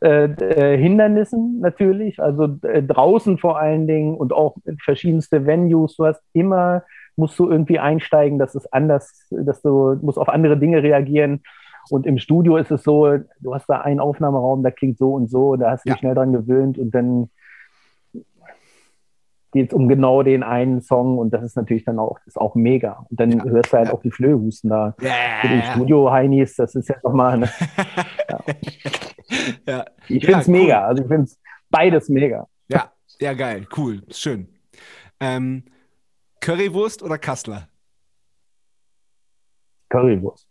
äh, 0.00 0.24
äh, 0.24 0.76
Hindernissen 0.76 1.60
natürlich, 1.60 2.20
also 2.20 2.58
äh, 2.62 2.82
draußen 2.82 3.38
vor 3.38 3.58
allen 3.58 3.86
Dingen 3.86 4.16
und 4.16 4.32
auch 4.32 4.56
verschiedenste 4.82 5.46
Venues. 5.46 5.96
Du 5.96 6.06
hast 6.06 6.22
immer, 6.32 6.82
musst 7.14 7.38
du 7.38 7.48
irgendwie 7.48 7.78
einsteigen, 7.78 8.38
dass 8.38 8.56
es 8.56 8.72
anders, 8.72 9.28
dass 9.30 9.62
du 9.62 9.96
musst 10.02 10.18
auf 10.18 10.28
andere 10.28 10.56
Dinge 10.56 10.82
reagieren. 10.82 11.42
Und 11.92 12.06
im 12.06 12.18
Studio 12.18 12.56
ist 12.56 12.70
es 12.70 12.82
so, 12.82 13.18
du 13.40 13.54
hast 13.54 13.68
da 13.68 13.80
einen 13.80 14.00
Aufnahmeraum, 14.00 14.62
der 14.62 14.72
klingt 14.72 14.98
so 14.98 15.14
und 15.14 15.30
so, 15.30 15.56
da 15.56 15.70
hast 15.70 15.84
du 15.84 15.90
ja. 15.90 15.94
dich 15.94 16.00
schnell 16.00 16.14
dran 16.14 16.32
gewöhnt 16.32 16.78
und 16.78 16.94
dann 16.94 17.30
geht 19.52 19.68
es 19.68 19.74
um 19.74 19.88
genau 19.88 20.22
den 20.22 20.42
einen 20.42 20.82
Song 20.82 21.18
und 21.18 21.30
das 21.30 21.42
ist 21.42 21.56
natürlich 21.56 21.84
dann 21.84 21.98
auch, 21.98 22.18
ist 22.26 22.38
auch 22.38 22.54
mega. 22.54 23.06
Und 23.10 23.18
dann 23.18 23.30
ja. 23.30 23.44
hörst 23.44 23.72
du 23.72 23.76
halt 23.78 23.88
ja. 23.88 23.94
auch 23.94 24.02
die 24.02 24.10
Flöhusten 24.10 24.70
da. 24.70 24.94
Ja. 25.00 25.12
Für 25.40 25.48
den 25.48 25.62
Studio-Heinis, 25.62 26.56
das 26.56 26.74
ist 26.74 26.88
ja 26.88 26.96
nochmal. 27.02 27.38
Ne, 27.38 27.50
ja. 29.66 29.84
Ich 30.08 30.24
finde 30.24 30.40
es 30.40 30.48
cool. 30.48 30.52
mega. 30.52 30.86
Also 30.86 31.02
ich 31.02 31.08
finde 31.08 31.24
es 31.24 31.40
beides 31.70 32.08
mega. 32.08 32.46
Ja, 32.68 32.92
ja, 33.20 33.32
geil, 33.32 33.66
cool, 33.76 34.02
schön. 34.10 34.48
Ähm, 35.20 35.64
Currywurst 36.40 37.02
oder 37.02 37.18
Kassler? 37.18 37.68
Currywurst. 39.88 40.46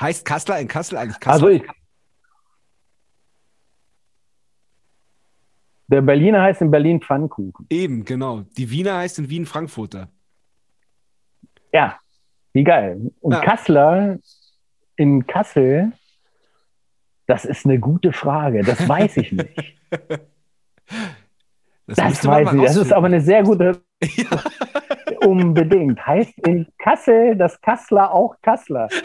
Heißt 0.00 0.24
Kassler 0.24 0.58
in 0.58 0.68
Kassel 0.68 0.98
eigentlich 0.98 1.20
Kassler? 1.20 1.48
Also 1.48 1.48
ich, 1.48 1.62
Der 5.92 6.00
Berliner 6.00 6.40
heißt 6.40 6.62
in 6.62 6.70
Berlin 6.70 7.02
Pfannkuchen. 7.02 7.66
Eben, 7.68 8.06
genau. 8.06 8.44
Die 8.56 8.70
Wiener 8.70 8.96
heißt 8.96 9.18
in 9.18 9.28
Wien 9.28 9.44
Frankfurter. 9.44 10.08
Ja, 11.70 11.98
wie 12.54 12.64
geil. 12.64 13.12
Und 13.20 13.32
ja. 13.32 13.40
Kassler 13.42 14.18
in 14.96 15.26
Kassel, 15.26 15.92
das 17.26 17.44
ist 17.44 17.66
eine 17.66 17.78
gute 17.78 18.14
Frage. 18.14 18.62
Das 18.62 18.88
weiß 18.88 19.18
ich 19.18 19.32
nicht. 19.32 19.76
das, 21.86 21.96
das 21.96 22.26
weiß 22.26 22.54
ich. 22.54 22.62
Das 22.62 22.76
ist 22.76 22.92
aber 22.92 23.08
eine 23.08 23.20
sehr 23.20 23.42
gute. 23.42 23.82
Ja. 24.16 24.42
Unbedingt. 25.24 26.04
Heißt 26.06 26.38
in 26.46 26.66
Kassel 26.78 27.36
das 27.36 27.60
Kassler 27.60 28.12
auch 28.12 28.36
Kassler. 28.42 28.88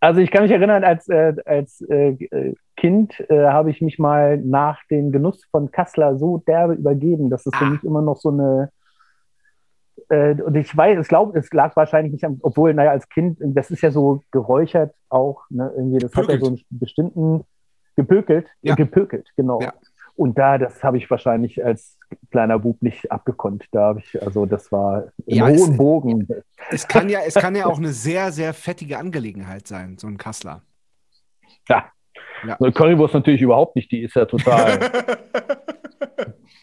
Also 0.00 0.20
ich 0.20 0.30
kann 0.30 0.42
mich 0.42 0.52
erinnern, 0.52 0.84
als, 0.84 1.08
äh, 1.08 1.34
als 1.44 1.80
äh, 1.80 2.54
Kind 2.76 3.18
äh, 3.28 3.46
habe 3.48 3.70
ich 3.70 3.80
mich 3.80 3.98
mal 3.98 4.38
nach 4.38 4.78
dem 4.90 5.10
Genuss 5.10 5.44
von 5.50 5.72
Kassler 5.72 6.16
so 6.16 6.38
derbe 6.38 6.74
übergeben, 6.74 7.30
dass 7.30 7.46
es 7.46 7.52
ah. 7.54 7.58
für 7.58 7.64
mich 7.66 7.82
immer 7.82 8.00
noch 8.00 8.16
so 8.16 8.28
eine 8.28 8.70
äh, 10.08 10.40
und 10.40 10.54
ich 10.54 10.74
weiß, 10.74 11.00
ich 11.00 11.08
glaube, 11.08 11.38
es 11.38 11.52
lag 11.52 11.74
wahrscheinlich 11.76 12.12
nicht 12.12 12.24
am, 12.24 12.38
obwohl, 12.42 12.72
naja, 12.74 12.92
als 12.92 13.08
Kind, 13.08 13.38
das 13.40 13.70
ist 13.70 13.82
ja 13.82 13.90
so 13.90 14.22
geräuchert 14.30 14.94
auch, 15.08 15.42
ne, 15.50 15.72
irgendwie, 15.76 15.98
das 15.98 16.12
Pökelt. 16.12 16.28
hat 16.28 16.34
ja 16.34 16.44
so 16.44 16.52
einen 16.52 16.60
bestimmten 16.70 17.44
gepökelt, 17.96 18.48
ja. 18.62 18.74
gepökelt, 18.74 19.28
genau. 19.36 19.60
Ja. 19.60 19.74
Und 20.18 20.36
da, 20.36 20.58
das 20.58 20.82
habe 20.82 20.96
ich 20.96 21.08
wahrscheinlich 21.08 21.64
als 21.64 21.96
kleiner 22.32 22.58
Bub 22.58 22.82
nicht 22.82 23.12
abgekonnt. 23.12 23.66
Da 23.70 23.82
habe 23.82 24.00
ich, 24.00 24.20
also 24.20 24.46
das 24.46 24.72
war 24.72 25.12
im 25.26 25.36
ja, 25.36 25.46
hohen 25.46 25.70
es, 25.70 25.76
Bogen. 25.76 26.28
Es 26.70 26.88
kann, 26.88 27.08
ja, 27.08 27.20
es 27.24 27.34
kann 27.34 27.54
ja 27.54 27.66
auch 27.70 27.78
eine 27.78 27.92
sehr, 27.92 28.32
sehr 28.32 28.52
fettige 28.52 28.98
Angelegenheit 28.98 29.68
sein, 29.68 29.96
so 29.96 30.08
ein 30.08 30.18
Kassler. 30.18 30.62
Ja. 31.68 31.84
ja. 32.44 32.56
So 32.58 32.64
eine 32.64 32.72
Currywurst 32.72 33.14
natürlich 33.14 33.42
überhaupt 33.42 33.76
nicht, 33.76 33.92
die 33.92 34.02
ist 34.02 34.16
ja 34.16 34.24
total 34.24 34.80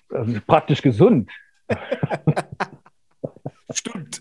also 0.10 0.42
praktisch 0.48 0.82
gesund. 0.82 1.32
Stimmt. 3.72 4.20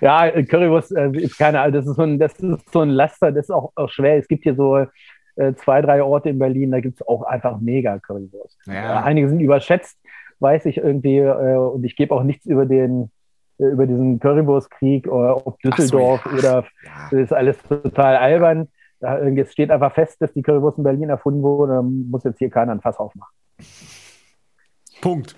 ja, 0.00 0.30
Currywurst 0.30 0.92
äh, 0.92 1.10
ist 1.18 1.36
keine, 1.36 1.72
das 1.72 1.84
ist 1.84 1.96
so 1.96 2.02
ein, 2.02 2.20
das 2.20 2.34
ist 2.34 2.72
so 2.72 2.82
ein 2.82 2.90
Laster, 2.90 3.32
das 3.32 3.46
ist 3.46 3.50
auch, 3.50 3.72
auch 3.74 3.90
schwer. 3.90 4.18
Es 4.18 4.28
gibt 4.28 4.44
hier 4.44 4.54
so 4.54 4.86
äh, 5.36 5.54
zwei, 5.54 5.82
drei 5.82 6.02
Orte 6.02 6.30
in 6.30 6.38
Berlin, 6.38 6.70
da 6.70 6.80
gibt 6.80 7.00
es 7.00 7.06
auch 7.06 7.22
einfach 7.22 7.60
mega 7.60 7.98
Currywurst. 7.98 8.58
Ja. 8.66 9.02
einige 9.02 9.28
sind 9.28 9.40
überschätzt, 9.40 9.98
weiß 10.40 10.66
ich 10.66 10.78
irgendwie, 10.78 11.18
äh, 11.18 11.56
und 11.56 11.84
ich 11.84 11.96
gebe 11.96 12.14
auch 12.14 12.22
nichts 12.22 12.46
über 12.46 12.66
den 12.66 13.10
äh, 13.58 13.64
über 13.64 13.86
diesen 13.86 14.20
Currywurstkrieg 14.20 15.08
oder 15.08 15.46
ob 15.46 15.58
Düsseldorf 15.60 16.22
so, 16.24 16.30
ja. 16.30 16.38
oder 16.38 16.64
das 17.10 17.20
ist 17.20 17.32
alles 17.32 17.58
total 17.62 18.16
albern. 18.16 18.68
Da, 19.00 19.22
jetzt 19.24 19.52
steht 19.52 19.70
einfach 19.70 19.92
fest, 19.92 20.20
dass 20.20 20.32
die 20.32 20.42
Currywurst 20.42 20.78
in 20.78 20.84
Berlin 20.84 21.10
erfunden 21.10 21.42
wurde, 21.42 21.74
dann 21.74 22.08
muss 22.10 22.24
jetzt 22.24 22.38
hier 22.38 22.50
keiner 22.50 22.72
ein 22.72 22.80
Fass 22.80 22.98
aufmachen. 22.98 23.34
Punkt. 25.00 25.36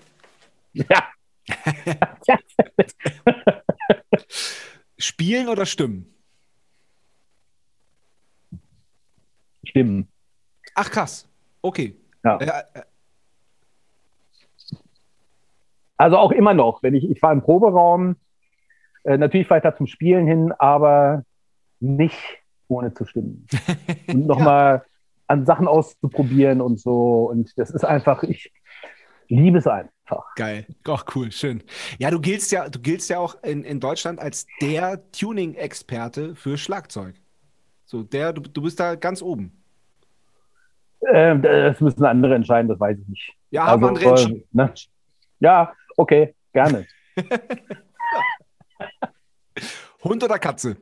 Ja. 0.73 1.05
Spielen 4.99 5.49
oder 5.49 5.67
stimmen? 5.67 6.15
Stimmen. 9.69 10.09
Ach 10.75 10.91
krass. 10.91 11.29
Okay. 11.63 11.97
Ja. 12.25 12.39
Äh, 12.39 12.47
äh. 12.75 12.83
Also 15.97 16.17
auch 16.17 16.31
immer 16.31 16.55
noch, 16.55 16.83
wenn 16.83 16.95
ich, 16.95 17.09
ich 17.11 17.21
war 17.23 17.33
im 17.33 17.43
Proberaum, 17.43 18.17
äh, 19.05 19.19
natürlich 19.19 19.51
weiter 19.51 19.77
zum 19.77 19.87
Spielen 19.87 20.27
hin, 20.27 20.53
aber 20.53 21.25
nicht 21.81 22.19
ohne 22.69 22.93
zu 22.95 23.05
stimmen. 23.05 23.47
Und 24.09 24.27
nochmal 24.27 24.83
ja. 24.85 24.85
an 25.27 25.47
Sachen 25.47 25.67
auszuprobieren 25.67 26.61
und 26.61 26.79
so. 26.79 27.29
Und 27.31 27.59
das 27.59 27.71
ist 27.71 27.85
einfach, 27.85 28.23
ich 28.23 28.53
liebe 29.29 29.59
es 29.59 29.67
einfach. 29.67 30.35
Geil. 30.37 30.67
Ach, 30.87 31.05
cool, 31.15 31.33
schön. 31.33 31.63
Ja, 31.99 32.11
du 32.11 32.21
giltst 32.21 32.53
ja, 32.53 32.69
du 32.69 32.79
giltst 32.81 33.11
ja 33.11 33.19
auch 33.19 33.43
in, 33.43 33.65
in 33.65 33.81
Deutschland 33.81 34.19
als 34.21 34.47
der 34.61 35.11
Tuning-Experte 35.13 36.35
für 36.35 36.59
Schlagzeug. 36.59 37.15
So, 37.89 38.03
der, 38.03 38.35
du, 38.35 38.43
du 38.43 38.61
bist 38.61 38.79
da 38.79 38.97
ganz 38.97 39.23
oben. 39.23 39.51
Äh, 41.01 41.39
das 41.39 41.81
müssen 41.81 42.05
andere 42.05 42.35
entscheiden, 42.35 42.69
das 42.69 42.79
weiß 42.79 42.99
ich 42.99 43.09
nicht. 43.09 43.35
Ja, 43.51 43.65
haben 43.65 43.83
also, 43.83 44.11
andere 44.11 44.31
äh, 44.31 44.45
ne? 44.53 44.75
Ja, 45.41 45.73
okay, 45.97 46.35
gerne. 46.53 46.87
Hund 50.05 50.23
oder 50.23 50.39
Katze? 50.39 50.77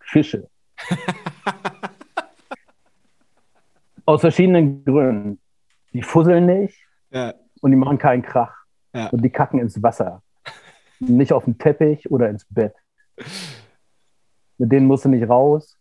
Fische. 0.00 0.48
Aus 4.06 4.22
verschiedenen 4.22 4.82
Gründen. 4.86 5.38
Die 5.92 6.02
fusseln 6.02 6.46
nicht 6.46 6.78
ja. 7.10 7.34
und 7.60 7.72
die 7.72 7.76
machen 7.76 7.98
keinen 7.98 8.22
Krach. 8.22 8.56
Ja. 8.94 9.08
Und 9.08 9.22
die 9.22 9.28
kacken 9.28 9.60
ins 9.60 9.82
Wasser. 9.82 10.22
nicht 10.98 11.34
auf 11.34 11.44
den 11.44 11.58
Teppich 11.58 12.10
oder 12.10 12.30
ins 12.30 12.46
Bett. 12.46 12.74
Mit 14.60 14.70
denen 14.72 14.86
musst 14.86 15.06
du 15.06 15.08
nicht 15.08 15.26
raus. 15.26 15.78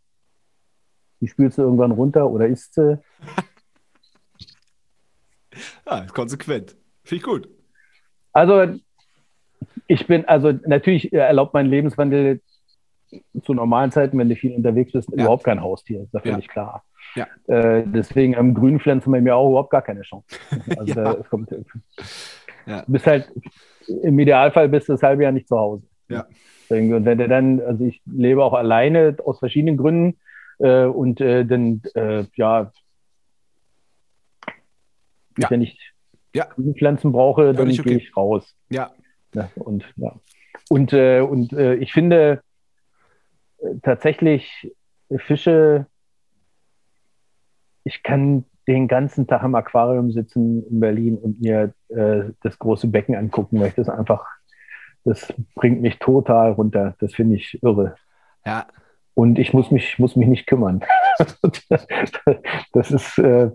Die 1.19 1.27
spülst 1.27 1.57
du 1.57 1.63
irgendwann 1.63 1.91
runter 1.91 2.29
oder 2.29 2.47
isst 2.47 2.75
sie. 2.75 2.97
ja, 5.85 6.05
konsequent. 6.13 6.77
Finde 7.03 7.17
ich 7.17 7.23
gut. 7.23 7.49
Also, 8.31 8.79
ich 9.87 10.07
bin, 10.07 10.23
also 10.29 10.53
natürlich 10.65 11.11
erlaubt 11.11 11.53
mein 11.53 11.65
Lebenswandel 11.65 12.39
zu 13.43 13.53
normalen 13.53 13.91
Zeiten, 13.91 14.17
wenn 14.17 14.29
du 14.29 14.35
viel 14.37 14.55
unterwegs 14.55 14.93
bist, 14.93 15.09
ja. 15.09 15.23
überhaupt 15.23 15.43
kein 15.43 15.61
Haustier, 15.61 16.03
ist 16.03 16.13
da 16.13 16.21
völlig 16.21 16.45
ja. 16.45 16.51
klar. 16.53 16.85
Ja. 17.15 17.27
Äh, 17.47 17.83
deswegen 17.85 18.37
am 18.37 18.53
Grünpflanzen 18.53 19.11
bei 19.11 19.19
mir 19.19 19.35
auch 19.35 19.49
überhaupt 19.49 19.71
gar 19.71 19.81
keine 19.81 20.03
Chance. 20.03 20.25
Also 20.77 20.93
ja. 20.93 21.15
da, 21.15 21.23
kommt, 21.29 21.51
ja. 22.65 22.83
Du 22.83 22.91
bist 22.93 23.05
halt, 23.05 23.29
im 23.87 24.17
Idealfall 24.19 24.69
bist 24.69 24.87
du 24.87 24.93
das 24.93 25.03
halbe 25.03 25.23
Jahr 25.23 25.33
nicht 25.33 25.49
zu 25.49 25.57
Hause. 25.57 25.85
Ja. 26.07 26.25
Und 26.71 27.05
wenn 27.05 27.17
du 27.17 27.27
dann, 27.27 27.61
also 27.61 27.85
ich 27.85 28.01
lebe 28.05 28.43
auch 28.43 28.53
alleine 28.53 29.17
aus 29.25 29.39
verschiedenen 29.39 29.77
Gründen 29.77 30.17
äh, 30.59 30.85
und 30.85 31.21
äh, 31.21 31.45
dann, 31.45 31.81
äh, 31.95 32.25
ja, 32.35 32.71
ja, 35.37 35.49
wenn 35.49 35.61
ich 35.61 35.79
ja. 36.33 36.47
Pflanzen 36.77 37.11
brauche, 37.11 37.53
dann 37.53 37.69
okay. 37.69 37.81
gehe 37.81 37.97
ich 37.97 38.15
raus. 38.15 38.55
Ja. 38.69 38.91
ja 39.33 39.49
und 39.55 39.85
ja. 39.95 40.13
Und, 40.69 40.93
äh, 40.93 41.21
und 41.21 41.51
äh, 41.53 41.75
ich 41.75 41.91
finde 41.91 42.43
äh, 43.57 43.75
tatsächlich 43.81 44.71
Fische, 45.17 45.87
ich 47.83 48.03
kann 48.03 48.45
den 48.67 48.87
ganzen 48.87 49.25
Tag 49.25 49.43
im 49.43 49.55
Aquarium 49.55 50.11
sitzen 50.11 50.63
in 50.69 50.79
Berlin 50.79 51.17
und 51.17 51.41
mir 51.41 51.73
das 51.87 52.59
große 52.59 52.85
Becken 52.87 53.15
angucken, 53.15 53.59
weil 53.59 53.69
ich 53.69 53.73
das 53.73 53.89
einfach 53.89 54.27
das 55.05 55.33
bringt 55.55 55.81
mich 55.81 55.99
total 55.99 56.51
runter. 56.51 56.95
Das 56.99 57.13
finde 57.13 57.35
ich 57.35 57.61
irre. 57.63 57.95
Ja. 58.45 58.67
Und 59.13 59.37
ich 59.37 59.53
muss 59.53 59.71
mich, 59.71 59.99
muss 59.99 60.15
mich 60.15 60.27
nicht 60.27 60.47
kümmern. 60.47 60.81
das 62.73 62.91
ist, 62.91 63.17
äh, 63.17 63.51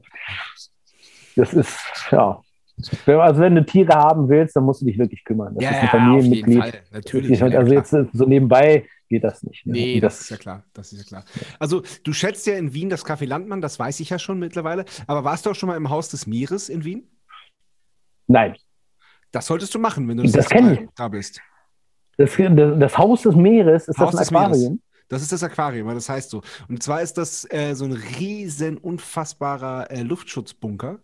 das 1.37 1.55
ist, 1.55 1.79
ja. 2.11 2.41
Also 3.07 3.41
wenn 3.41 3.55
du 3.55 3.65
Tiere 3.65 3.95
haben 3.95 4.29
willst, 4.29 4.57
dann 4.57 4.65
musst 4.65 4.83
du 4.83 4.87
dich 4.87 4.99
wirklich 4.99 5.25
kümmern. 5.25 5.55
Das 5.55 5.65
ja, 5.65 5.71
ist 5.71 5.83
ein 5.83 5.89
Familienmitglied. 5.89 6.65
Ja, 6.65 6.73
Natürlich. 6.93 7.43
also 7.43 7.73
jetzt 7.73 7.91
so 7.91 8.25
nebenbei 8.27 8.85
geht 9.09 9.23
das 9.23 9.43
nicht. 9.45 9.65
Ne? 9.65 9.73
Nee, 9.73 10.01
das, 10.01 10.15
das, 10.15 10.23
ist 10.23 10.31
ja 10.31 10.37
klar. 10.37 10.65
Das 10.73 10.93
ist 10.93 10.99
ja 10.99 11.05
klar. 11.05 11.25
Also 11.59 11.83
du 12.03 12.13
schätzt 12.13 12.47
ja 12.47 12.57
in 12.57 12.75
Wien 12.75 12.89
das 12.89 13.07
Café 13.07 13.27
Landmann, 13.27 13.61
das 13.61 13.79
weiß 13.79 14.01
ich 14.01 14.11
ja 14.11 14.19
schon 14.19 14.39
mittlerweile. 14.39 14.85
Aber 15.07 15.25
warst 15.25 15.47
du 15.47 15.51
auch 15.51 15.55
schon 15.55 15.69
mal 15.69 15.77
im 15.77 15.89
Haus 15.89 16.09
des 16.09 16.27
Meeres 16.27 16.69
in 16.69 16.85
Wien? 16.85 17.09
Nein. 18.27 18.57
Das 19.35 19.47
solltest 19.47 19.75
du 19.75 19.81
machen, 19.81 20.07
wenn 20.07 20.17
du 20.17 20.23
das, 20.23 20.49
Mal 20.51 20.89
da 20.95 21.09
bist. 21.09 21.41
Das, 22.17 22.31
das, 22.37 22.79
das, 22.79 22.99
Haus 22.99 23.23
des 23.23 23.35
Meeres, 23.35 23.89
ist 23.89 23.99
Haus 23.99 24.15
das 24.15 24.31
ein 24.31 24.37
Aquarium? 24.37 24.81
Das 25.09 25.23
ist 25.23 25.33
das 25.33 25.43
Aquarium, 25.43 25.89
das 25.89 26.09
heißt 26.09 26.31
so. 26.31 26.43
Und 26.69 26.85
zwar 26.85 27.03
ist 27.03 27.19
das 27.19 27.45
äh, 27.51 27.75
so 27.75 27.85
ein 27.85 27.93
riesen, 27.93 28.79
unfassbarer 28.79 29.91
äh, 29.91 30.03
Luftschutzbunker. 30.03 31.01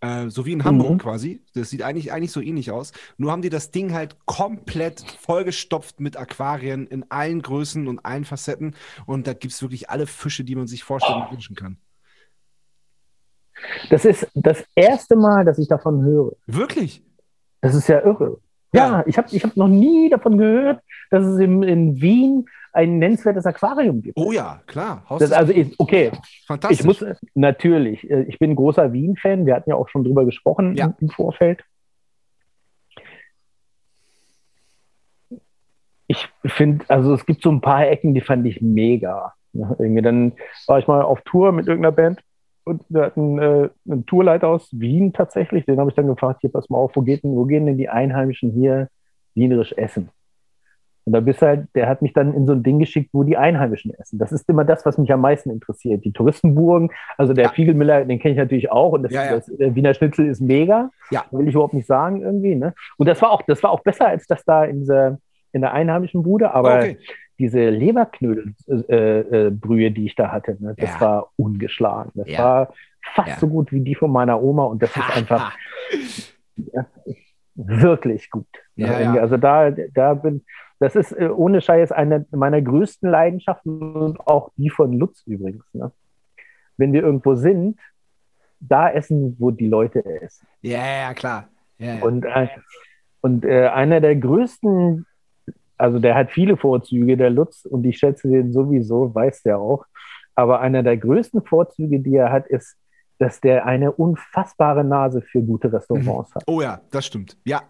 Äh, 0.00 0.30
so 0.30 0.46
wie 0.46 0.52
in 0.52 0.62
Hamburg 0.62 0.92
mhm. 0.92 0.98
quasi. 0.98 1.42
Das 1.52 1.70
sieht 1.70 1.82
eigentlich, 1.82 2.12
eigentlich 2.12 2.30
so 2.30 2.40
ähnlich 2.40 2.70
aus. 2.70 2.92
Nur 3.18 3.32
haben 3.32 3.42
die 3.42 3.50
das 3.50 3.72
Ding 3.72 3.92
halt 3.92 4.16
komplett 4.24 5.00
vollgestopft 5.20 5.98
mit 5.98 6.16
Aquarien 6.16 6.86
in 6.86 7.10
allen 7.10 7.42
Größen 7.42 7.88
und 7.88 7.98
allen 8.06 8.24
Facetten. 8.24 8.76
Und 9.04 9.26
da 9.26 9.32
gibt 9.32 9.52
es 9.52 9.60
wirklich 9.62 9.90
alle 9.90 10.06
Fische, 10.06 10.44
die 10.44 10.54
man 10.54 10.68
sich 10.68 10.84
vorstellen 10.84 11.22
und 11.22 11.32
wünschen 11.32 11.56
kann. 11.56 11.76
Das 13.88 14.04
ist 14.04 14.26
das 14.34 14.64
erste 14.74 15.16
Mal, 15.16 15.44
dass 15.44 15.58
ich 15.58 15.68
davon 15.68 16.02
höre. 16.02 16.32
Wirklich? 16.46 17.02
Das 17.60 17.74
ist 17.74 17.88
ja 17.88 18.00
irre. 18.00 18.38
Ja, 18.72 18.98
ja 18.98 19.04
ich 19.06 19.18
habe 19.18 19.28
ich 19.30 19.42
hab 19.44 19.56
noch 19.56 19.68
nie 19.68 20.08
davon 20.08 20.38
gehört, 20.38 20.80
dass 21.10 21.24
es 21.24 21.38
in, 21.40 21.62
in 21.62 22.00
Wien 22.00 22.46
ein 22.72 22.98
nennenswertes 22.98 23.46
Aquarium 23.46 24.02
gibt. 24.02 24.16
Oh 24.16 24.32
ja, 24.32 24.60
klar. 24.66 25.04
Das, 25.18 25.32
also 25.32 25.52
ich, 25.52 25.74
okay, 25.78 26.12
fantastisch. 26.46 26.80
Ich 26.80 26.86
muss 26.86 27.04
natürlich, 27.34 28.08
äh, 28.08 28.22
ich 28.22 28.38
bin 28.38 28.54
großer 28.54 28.92
Wien-Fan. 28.92 29.44
Wir 29.44 29.56
hatten 29.56 29.70
ja 29.70 29.76
auch 29.76 29.88
schon 29.88 30.04
drüber 30.04 30.24
gesprochen 30.24 30.76
ja. 30.76 30.94
im 31.00 31.08
Vorfeld. 31.08 31.64
Ich 36.06 36.28
finde, 36.44 36.84
also 36.88 37.14
es 37.14 37.26
gibt 37.26 37.42
so 37.42 37.50
ein 37.50 37.60
paar 37.60 37.88
Ecken, 37.88 38.14
die 38.14 38.20
fand 38.20 38.46
ich 38.46 38.60
mega. 38.60 39.34
irgendwie 39.52 40.02
dann 40.02 40.32
war 40.66 40.78
ich 40.78 40.86
mal 40.86 41.02
auf 41.02 41.22
Tour 41.22 41.52
mit 41.52 41.66
irgendeiner 41.66 41.94
Band 41.94 42.20
und 42.64 42.82
wir 42.88 43.02
hatten 43.02 43.38
äh, 43.38 43.68
einen 43.88 44.06
Tourleiter 44.06 44.48
aus 44.48 44.68
Wien 44.72 45.12
tatsächlich. 45.12 45.64
Den 45.64 45.78
habe 45.78 45.90
ich 45.90 45.96
dann 45.96 46.06
gefragt: 46.06 46.40
Hier, 46.40 46.50
pass 46.50 46.68
mal 46.70 46.78
auf, 46.78 46.92
wo, 46.94 47.02
geht 47.02 47.24
denn, 47.24 47.34
wo 47.34 47.44
gehen 47.44 47.66
denn 47.66 47.78
die 47.78 47.88
Einheimischen 47.88 48.52
hier 48.52 48.88
wienerisch 49.34 49.72
essen? 49.76 50.10
Und 51.04 51.14
da 51.14 51.20
bist 51.20 51.40
halt, 51.40 51.66
der 51.74 51.88
hat 51.88 52.02
mich 52.02 52.12
dann 52.12 52.34
in 52.34 52.46
so 52.46 52.52
ein 52.52 52.62
Ding 52.62 52.78
geschickt, 52.78 53.10
wo 53.12 53.24
die 53.24 53.36
Einheimischen 53.36 53.92
essen. 53.94 54.18
Das 54.18 54.32
ist 54.32 54.48
immer 54.48 54.64
das, 54.64 54.84
was 54.84 54.98
mich 54.98 55.12
am 55.12 55.22
meisten 55.22 55.50
interessiert. 55.50 56.04
Die 56.04 56.12
Touristenburgen, 56.12 56.90
also 57.16 57.32
der 57.32 57.46
ja. 57.46 57.50
Fiegelmüller, 57.50 58.04
den 58.04 58.18
kenne 58.18 58.32
ich 58.32 58.38
natürlich 58.38 58.70
auch. 58.70 58.92
Und 58.92 59.04
das, 59.04 59.12
ja, 59.12 59.24
ja. 59.24 59.30
das 59.36 59.46
der 59.46 59.74
Wiener 59.74 59.94
Schnitzel 59.94 60.26
ist 60.26 60.40
mega. 60.40 60.90
Ja. 61.10 61.24
Will 61.30 61.48
ich 61.48 61.54
überhaupt 61.54 61.74
nicht 61.74 61.86
sagen 61.86 62.22
irgendwie. 62.22 62.54
Ne? 62.54 62.74
Und 62.98 63.08
das 63.08 63.20
war 63.22 63.30
auch, 63.30 63.42
das 63.42 63.62
war 63.62 63.70
auch 63.70 63.80
besser 63.80 64.06
als 64.06 64.26
das 64.26 64.44
da 64.44 64.64
in 64.64 64.80
dieser, 64.80 65.18
in 65.52 65.62
der 65.62 65.72
einheimischen 65.72 66.22
Bude. 66.22 66.52
Aber 66.52 66.76
okay. 66.76 66.98
Diese 67.40 67.70
Leberknödelbrühe, 67.70 68.84
äh, 68.88 69.86
äh, 69.86 69.90
die 69.90 70.06
ich 70.06 70.14
da 70.14 70.30
hatte, 70.30 70.56
ne, 70.60 70.74
das 70.76 71.00
war 71.00 71.32
ungeschlagen. 71.36 72.12
Das 72.14 72.28
war 72.38 72.72
fast 73.14 73.40
so 73.40 73.48
gut 73.48 73.72
wie 73.72 73.80
die 73.80 73.96
von 73.96 74.12
meiner 74.12 74.40
Oma. 74.40 74.64
Und 74.64 74.82
das 74.82 74.90
ist 74.96 75.16
einfach 75.16 75.56
wirklich 77.54 78.30
gut. 78.30 78.46
Ne? 78.76 79.20
Also 79.20 79.36
da, 79.36 79.70
da 79.70 80.14
bin 80.14 80.44
das 80.80 80.96
ist 80.96 81.12
äh, 81.12 81.28
ohne 81.28 81.60
Scheiß 81.60 81.92
eine 81.92 82.26
meiner 82.30 82.60
größten 82.60 83.08
Leidenschaften 83.08 83.94
und 83.94 84.18
auch 84.20 84.50
die 84.56 84.70
von 84.70 84.94
Lutz 84.94 85.22
übrigens. 85.26 85.64
Ne? 85.74 85.92
Wenn 86.78 86.92
wir 86.94 87.02
irgendwo 87.02 87.34
sind, 87.34 87.78
da 88.60 88.90
essen, 88.90 89.36
wo 89.38 89.50
die 89.50 89.68
Leute 89.68 90.04
essen. 90.04 90.46
Ja, 90.62 90.84
ja, 90.84 91.14
klar. 91.14 91.48
Ja, 91.78 91.94
ja. 91.96 92.02
Und, 92.02 92.24
äh, 92.24 92.48
und 93.20 93.44
äh, 93.44 93.68
einer 93.68 94.00
der 94.00 94.16
größten, 94.16 95.06
also 95.80 95.98
der 95.98 96.14
hat 96.14 96.30
viele 96.30 96.56
Vorzüge, 96.56 97.16
der 97.16 97.30
Lutz, 97.30 97.64
und 97.64 97.84
ich 97.84 97.98
schätze 97.98 98.28
den 98.28 98.52
sowieso, 98.52 99.14
weiß 99.14 99.42
der 99.42 99.58
auch. 99.58 99.84
Aber 100.34 100.60
einer 100.60 100.82
der 100.82 100.96
größten 100.96 101.42
Vorzüge, 101.42 102.00
die 102.00 102.16
er 102.16 102.30
hat, 102.30 102.46
ist, 102.46 102.76
dass 103.18 103.40
der 103.40 103.66
eine 103.66 103.92
unfassbare 103.92 104.84
Nase 104.84 105.20
für 105.20 105.42
gute 105.42 105.72
Restaurants 105.72 106.30
mhm. 106.30 106.34
hat. 106.34 106.44
Oh 106.46 106.60
ja, 106.60 106.80
das 106.90 107.06
stimmt. 107.06 107.36
Ja, 107.44 107.62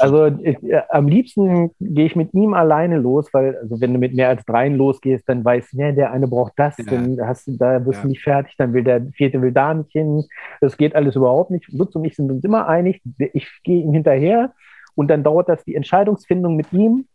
also 0.00 0.26
ich, 0.26 0.62
äh, 0.62 0.82
am 0.90 1.08
liebsten 1.08 1.70
gehe 1.80 2.06
ich 2.06 2.16
mit 2.16 2.34
ihm 2.34 2.54
alleine 2.54 2.98
los, 2.98 3.32
weil 3.32 3.56
also 3.56 3.80
wenn 3.80 3.92
du 3.92 3.98
mit 3.98 4.14
mehr 4.14 4.28
als 4.28 4.44
dreien 4.44 4.74
losgehst, 4.74 5.28
dann 5.28 5.44
weiß 5.44 5.72
ja, 5.72 5.92
der 5.92 6.12
eine 6.12 6.28
braucht 6.28 6.52
das, 6.56 6.76
ja. 6.78 6.84
dann 6.84 7.18
hast 7.22 7.46
du, 7.46 7.56
da 7.56 7.84
wirst 7.86 7.98
ja. 7.98 8.02
du 8.02 8.08
nicht 8.08 8.22
fertig, 8.22 8.54
dann 8.58 8.72
will 8.72 8.84
der 8.84 9.06
vierte 9.12 9.40
will 9.40 9.52
da 9.52 9.74
nicht 9.74 9.92
hin. 9.92 10.24
Das 10.60 10.76
geht 10.76 10.94
alles 10.94 11.16
überhaupt 11.16 11.50
nicht. 11.50 11.72
Lutz 11.72 11.94
und 11.94 12.04
ich 12.04 12.16
sind 12.16 12.30
uns 12.30 12.44
immer 12.44 12.68
einig. 12.68 13.02
Ich 13.32 13.48
gehe 13.64 13.82
ihm 13.82 13.92
hinterher 13.92 14.52
und 14.98 15.08
dann 15.08 15.22
dauert 15.22 15.48
das 15.48 15.64
die 15.64 15.76
Entscheidungsfindung 15.76 16.56
mit 16.56 16.72
ihm 16.72 17.06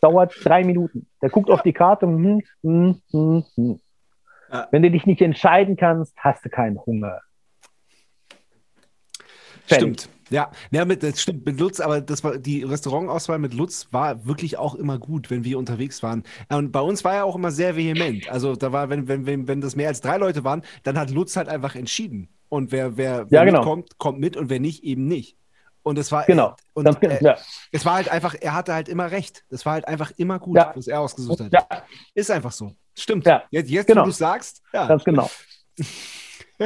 dauert 0.00 0.34
drei 0.44 0.64
Minuten. 0.64 1.06
Der 1.22 1.30
guckt 1.30 1.48
ja. 1.48 1.54
auf 1.54 1.62
die 1.62 1.72
Karte 1.72 2.06
und 2.06 2.22
hm, 2.22 2.42
hm, 2.62 3.00
hm, 3.10 3.44
hm. 3.54 3.80
Wenn 4.72 4.82
du 4.82 4.90
dich 4.90 5.06
nicht 5.06 5.20
entscheiden 5.20 5.76
kannst, 5.76 6.16
hast 6.16 6.44
du 6.44 6.48
keinen 6.48 6.78
Hunger. 6.84 7.20
Stimmt. 9.66 10.08
Ja, 10.28 10.50
ja 10.72 10.84
mit, 10.84 11.04
das 11.04 11.20
stimmt 11.20 11.46
mit 11.46 11.60
Lutz, 11.60 11.78
aber 11.78 12.00
das 12.00 12.24
war 12.24 12.38
die 12.38 12.64
Restaurantauswahl 12.64 13.38
mit 13.38 13.54
Lutz 13.54 13.88
war 13.92 14.26
wirklich 14.26 14.58
auch 14.58 14.74
immer 14.74 14.98
gut, 14.98 15.30
wenn 15.30 15.44
wir 15.44 15.58
unterwegs 15.58 16.02
waren. 16.02 16.24
Und 16.48 16.72
bei 16.72 16.80
uns 16.80 17.04
war 17.04 17.14
er 17.14 17.24
auch 17.24 17.36
immer 17.36 17.52
sehr 17.52 17.76
vehement. 17.76 18.28
Also 18.30 18.56
da 18.56 18.72
war, 18.72 18.90
wenn, 18.90 19.06
wenn, 19.06 19.26
wenn, 19.26 19.46
wenn 19.46 19.60
das 19.60 19.76
mehr 19.76 19.88
als 19.88 20.00
drei 20.00 20.16
Leute 20.16 20.42
waren, 20.42 20.62
dann 20.82 20.98
hat 20.98 21.10
Lutz 21.10 21.36
halt 21.36 21.48
einfach 21.48 21.76
entschieden. 21.76 22.28
Und 22.48 22.72
wer, 22.72 22.96
wer, 22.96 23.30
wer 23.30 23.40
ja, 23.40 23.44
genau. 23.44 23.58
mitkommt, 23.58 23.98
kommt 23.98 24.18
mit 24.18 24.36
und 24.36 24.50
wer 24.50 24.58
nicht, 24.58 24.82
eben 24.82 25.06
nicht. 25.06 25.36
Und 25.82 25.98
es 25.98 26.12
war 26.12 26.24
genau. 26.24 26.54
und 26.74 26.86
äh, 27.02 27.24
ja. 27.24 27.36
es 27.72 27.86
war 27.86 27.94
halt 27.94 28.10
einfach, 28.10 28.34
er 28.38 28.54
hatte 28.54 28.74
halt 28.74 28.88
immer 28.88 29.10
recht. 29.10 29.44
Das 29.48 29.64
war 29.64 29.74
halt 29.74 29.88
einfach 29.88 30.12
immer 30.18 30.38
gut, 30.38 30.56
ja. 30.56 30.72
was 30.74 30.86
er 30.86 31.00
ausgesucht 31.00 31.40
hat. 31.40 31.52
Ja. 31.52 31.66
Ist 32.14 32.30
einfach 32.30 32.52
so. 32.52 32.72
Stimmt. 32.94 33.26
Ja. 33.26 33.44
Jetzt, 33.50 33.70
jetzt 33.70 33.86
genau. 33.86 34.02
wo 34.02 34.06
du 34.06 34.12
sagst, 34.12 34.62
ja. 34.72 34.86
Ganz 34.86 35.04
genau. 35.04 35.30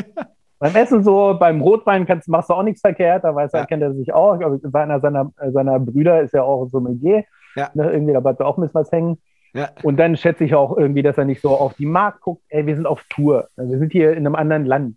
Beim 0.59 0.77
Essen 0.77 1.05
so, 1.05 1.37
beim 1.39 1.61
Rotwein 1.61 2.07
kannst, 2.07 2.27
machst 2.27 2.49
du 2.49 2.55
auch 2.55 2.63
nichts 2.63 2.81
verkehrt, 2.81 3.25
da 3.25 3.35
weiß 3.35 3.53
er, 3.53 3.67
kennt 3.67 3.83
er 3.83 3.93
sich 3.93 4.15
auch. 4.15 4.41
Einer 4.73 5.01
seiner, 5.01 5.31
seiner 5.53 5.79
Brüder 5.79 6.23
ist 6.23 6.33
ja 6.33 6.43
auch 6.43 6.69
Sommelier. 6.71 7.25
Ja. 7.55 7.71
Ne, 7.75 7.93
irgendwie, 7.93 8.15
da 8.15 8.21
bleibt 8.21 8.41
er 8.41 8.47
auch 8.47 8.57
ein 8.57 8.63
bisschen 8.63 8.81
was 8.81 8.91
hängen. 8.91 9.19
Ja. 9.53 9.71
Und 9.83 9.99
dann 9.99 10.17
schätze 10.17 10.45
ich 10.45 10.55
auch 10.55 10.77
irgendwie, 10.77 11.03
dass 11.03 11.19
er 11.19 11.27
nicht 11.27 11.43
so 11.43 11.51
auf 11.51 11.75
die 11.75 11.87
Markt 11.87 12.23
guckt. 12.23 12.43
Ey, 12.49 12.67
wir 12.67 12.75
sind 12.77 12.87
auf 12.87 13.05
Tour. 13.11 13.49
Wir 13.57 13.79
sind 13.79 13.93
hier 13.93 14.13
in 14.13 14.27
einem 14.27 14.35
anderen 14.35 14.65
Land. 14.65 14.97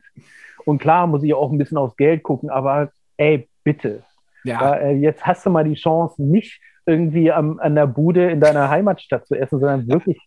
Und 0.66 0.80
klar 0.80 1.06
muss 1.06 1.24
ich 1.24 1.34
auch 1.34 1.52
ein 1.52 1.58
bisschen 1.58 1.78
aufs 1.78 1.98
Geld 1.98 2.24
gucken, 2.24 2.50
aber 2.50 2.92
ey, 3.18 3.50
bitte. 3.64 4.04
Ja. 4.44 4.76
Äh, 4.76 4.94
jetzt 4.94 5.26
hast 5.26 5.46
du 5.46 5.50
mal 5.50 5.64
die 5.64 5.76
Chance, 5.76 6.22
nicht 6.24 6.62
irgendwie 6.86 7.32
am, 7.32 7.60
an 7.60 7.76
der 7.76 7.88
Bude 7.88 8.32
in 8.32 8.40
deiner 8.40 8.70
Heimatstadt 8.70 9.28
zu 9.28 9.36
essen, 9.36 9.60
sondern 9.60 9.88
wirklich 9.88 10.18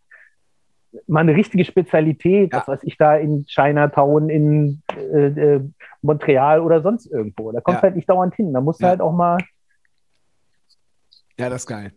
mal 1.06 1.20
eine 1.20 1.34
richtige 1.34 1.64
Spezialität, 1.64 2.52
ja. 2.52 2.58
was 2.58 2.68
weiß 2.68 2.80
ich 2.82 2.96
da 2.96 3.16
in 3.16 3.44
Chinatown, 3.46 4.28
in 4.28 4.82
äh, 4.96 5.26
äh, 5.26 5.60
Montreal 6.02 6.60
oder 6.60 6.82
sonst 6.82 7.06
irgendwo. 7.06 7.52
Da 7.52 7.60
kommst 7.60 7.78
ja. 7.78 7.82
halt 7.84 7.96
nicht 7.96 8.08
dauernd 8.08 8.34
hin. 8.34 8.52
Da 8.52 8.60
musst 8.60 8.80
du 8.80 8.84
ja. 8.84 8.90
halt 8.90 9.00
auch 9.00 9.12
mal. 9.12 9.38
Ja, 11.38 11.48
das 11.48 11.62
ist 11.62 11.66
geil. 11.66 11.92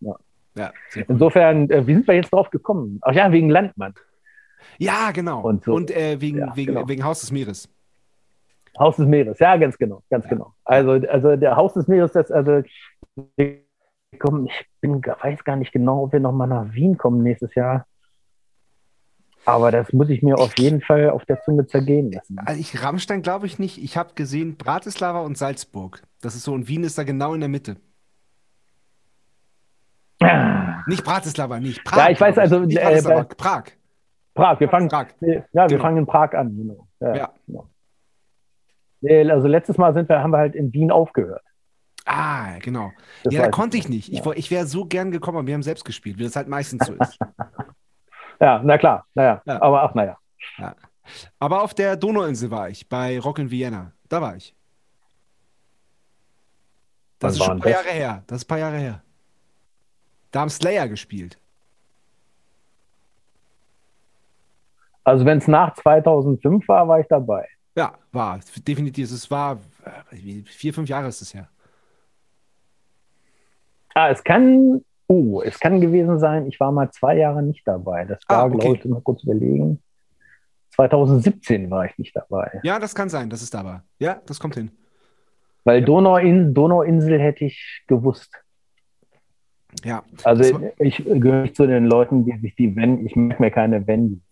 Ja. 0.00 0.16
ja 0.56 0.72
Insofern, 1.08 1.70
äh, 1.70 1.86
wie 1.86 1.94
sind 1.94 2.06
wir 2.06 2.14
jetzt 2.14 2.32
drauf 2.32 2.50
gekommen? 2.50 2.98
Ach 3.02 3.12
ja, 3.12 3.30
wegen 3.30 3.50
Landmann. 3.50 3.94
Ja, 4.78 5.10
genau. 5.12 5.42
Und, 5.42 5.64
so. 5.64 5.74
Und 5.74 5.90
äh, 5.90 6.20
wegen, 6.20 6.40
wegen, 6.54 6.74
genau. 6.74 6.88
wegen 6.88 7.04
Haus 7.04 7.20
des 7.20 7.30
Meeres. 7.30 7.68
Haus 8.78 8.96
des 8.96 9.06
Meeres, 9.06 9.38
ja, 9.38 9.56
ganz 9.56 9.76
genau, 9.76 10.02
ganz 10.10 10.26
genau. 10.28 10.54
Also, 10.64 10.92
also 11.08 11.36
der 11.36 11.56
Haus 11.56 11.74
des 11.74 11.88
Meeres, 11.88 12.12
das, 12.12 12.30
also 12.30 12.62
kommen, 14.18 14.46
ich 14.46 14.66
bin, 14.80 15.02
weiß 15.02 15.44
gar 15.44 15.56
nicht 15.56 15.72
genau, 15.72 16.04
ob 16.04 16.12
wir 16.12 16.20
nochmal 16.20 16.48
nach 16.48 16.72
Wien 16.72 16.96
kommen 16.96 17.22
nächstes 17.22 17.54
Jahr. 17.54 17.86
Aber 19.44 19.72
das 19.72 19.92
muss 19.92 20.08
ich 20.08 20.22
mir 20.22 20.38
auf 20.38 20.56
jeden 20.56 20.80
Fall 20.80 21.10
auf 21.10 21.24
der 21.24 21.40
Zunge 21.42 21.66
zergehen 21.66 22.12
lassen. 22.12 22.38
Also 22.38 22.60
ich 22.60 22.82
Rammstein 22.82 23.22
glaube 23.22 23.46
ich 23.46 23.58
nicht. 23.58 23.82
Ich 23.82 23.96
habe 23.96 24.14
gesehen 24.14 24.56
Bratislava 24.56 25.20
und 25.22 25.36
Salzburg. 25.36 26.02
Das 26.20 26.36
ist 26.36 26.44
so 26.44 26.52
und 26.52 26.68
Wien 26.68 26.84
ist 26.84 26.96
da 26.96 27.02
genau 27.02 27.34
in 27.34 27.40
der 27.40 27.48
Mitte. 27.48 27.76
Ah. 30.22 30.84
Nicht 30.86 31.04
Bratislava, 31.04 31.58
nicht 31.58 31.84
Prag. 31.84 31.98
Ja, 31.98 32.10
ich 32.10 32.20
weiß 32.20 32.38
also 32.38 32.60
nicht 32.60 32.78
äh, 32.78 33.02
Prag. 33.36 33.64
Prag. 34.34 34.60
Wir 34.60 34.68
fangen, 34.68 34.88
Prag. 34.88 35.08
Ja, 35.20 35.42
wir 35.52 35.66
genau. 35.66 35.82
fangen 35.82 35.98
in 35.98 36.06
Prag 36.06 36.32
an. 36.34 36.56
Genau. 36.56 36.86
Ja, 37.00 37.14
ja. 37.16 37.32
Genau. 37.46 37.68
Also 39.02 39.48
letztes 39.48 39.78
Mal 39.78 39.94
sind 39.94 40.08
wir, 40.08 40.20
haben 40.20 40.30
wir 40.30 40.38
halt 40.38 40.54
in 40.54 40.72
Wien 40.72 40.90
aufgehört. 40.90 41.42
Ah, 42.04 42.58
genau. 42.58 42.92
Das 43.24 43.34
ja, 43.34 43.42
da 43.42 43.50
konnte 43.50 43.76
ich 43.76 43.88
nicht. 43.88 44.12
Ich, 44.12 44.24
ich 44.24 44.50
wäre 44.50 44.66
so 44.66 44.84
gern 44.84 45.10
gekommen, 45.10 45.38
aber 45.38 45.46
wir 45.46 45.54
haben 45.54 45.62
selbst 45.62 45.84
gespielt, 45.84 46.18
wie 46.18 46.24
das 46.24 46.36
halt 46.36 46.48
meistens 46.48 46.86
so 46.86 46.94
ist. 46.94 47.18
ja, 48.40 48.60
na 48.62 48.78
klar. 48.78 49.06
Naja, 49.14 49.42
ja. 49.44 49.62
aber 49.62 49.82
ach, 49.82 49.94
naja. 49.94 50.16
Ja. 50.58 50.74
Aber 51.38 51.62
auf 51.62 51.74
der 51.74 51.96
Donauinsel 51.96 52.50
war 52.50 52.68
ich, 52.68 52.88
bei 52.88 53.18
Rock 53.18 53.38
in 53.38 53.50
Vienna. 53.50 53.92
Da 54.08 54.20
war 54.20 54.36
ich. 54.36 54.54
Das 57.18 57.34
ist 57.34 57.44
schon 57.44 57.58
ein 57.58 57.60
paar 57.60 57.72
das? 57.72 57.84
Jahre 57.84 57.94
her. 57.94 58.22
Das 58.26 58.38
ist 58.38 58.44
ein 58.44 58.48
paar 58.48 58.58
Jahre 58.58 58.78
her. 58.78 59.02
Da 60.32 60.40
haben 60.40 60.50
Slayer 60.50 60.88
gespielt. 60.88 61.38
Also 65.04 65.24
wenn 65.24 65.38
es 65.38 65.48
nach 65.48 65.74
2005 65.74 66.66
war, 66.68 66.88
war 66.88 67.00
ich 67.00 67.06
dabei. 67.08 67.46
Ja, 67.74 67.94
war. 68.12 68.40
Definitiv. 68.66 69.10
Es 69.10 69.30
war 69.30 69.58
äh, 69.84 70.42
vier, 70.44 70.74
fünf 70.74 70.88
Jahre 70.88 71.08
ist 71.08 71.22
es 71.22 71.34
her. 71.34 71.48
Ah, 73.94 74.10
es 74.10 74.22
kann, 74.24 74.82
oh, 75.06 75.42
es 75.42 75.58
kann 75.58 75.80
gewesen 75.80 76.18
sein, 76.18 76.46
ich 76.46 76.58
war 76.60 76.72
mal 76.72 76.90
zwei 76.90 77.18
Jahre 77.18 77.42
nicht 77.42 77.66
dabei. 77.66 78.04
Das 78.04 78.20
war, 78.28 78.38
ah, 78.38 78.44
okay. 78.46 78.58
glaube 78.58 78.76
ich, 78.76 78.84
mal 78.86 79.00
kurz 79.02 79.22
überlegen. 79.22 79.82
2017 80.74 81.70
war 81.70 81.84
ich 81.84 81.96
nicht 81.98 82.16
dabei. 82.16 82.60
Ja, 82.62 82.78
das 82.78 82.94
kann 82.94 83.08
sein, 83.10 83.28
dass 83.28 83.42
es 83.42 83.50
da 83.50 83.64
war. 83.64 83.84
Ja, 83.98 84.20
das 84.26 84.40
kommt 84.40 84.54
hin. 84.54 84.70
Weil 85.64 85.80
ja. 85.80 85.86
Donauin 85.86 86.54
Donauinsel 86.54 87.20
hätte 87.20 87.44
ich 87.44 87.82
gewusst. 87.86 88.34
Ja. 89.84 90.02
Also 90.24 90.70
ich 90.78 90.96
gehöre 90.96 91.42
nicht 91.42 91.56
zu 91.56 91.66
den 91.66 91.86
Leuten, 91.86 92.24
die 92.24 92.38
sich 92.38 92.54
die 92.56 92.74
Wenn, 92.74 93.06
ich 93.06 93.16
merke 93.16 93.42
mir 93.42 93.50
keine 93.50 93.86
Wenn. 93.86 94.22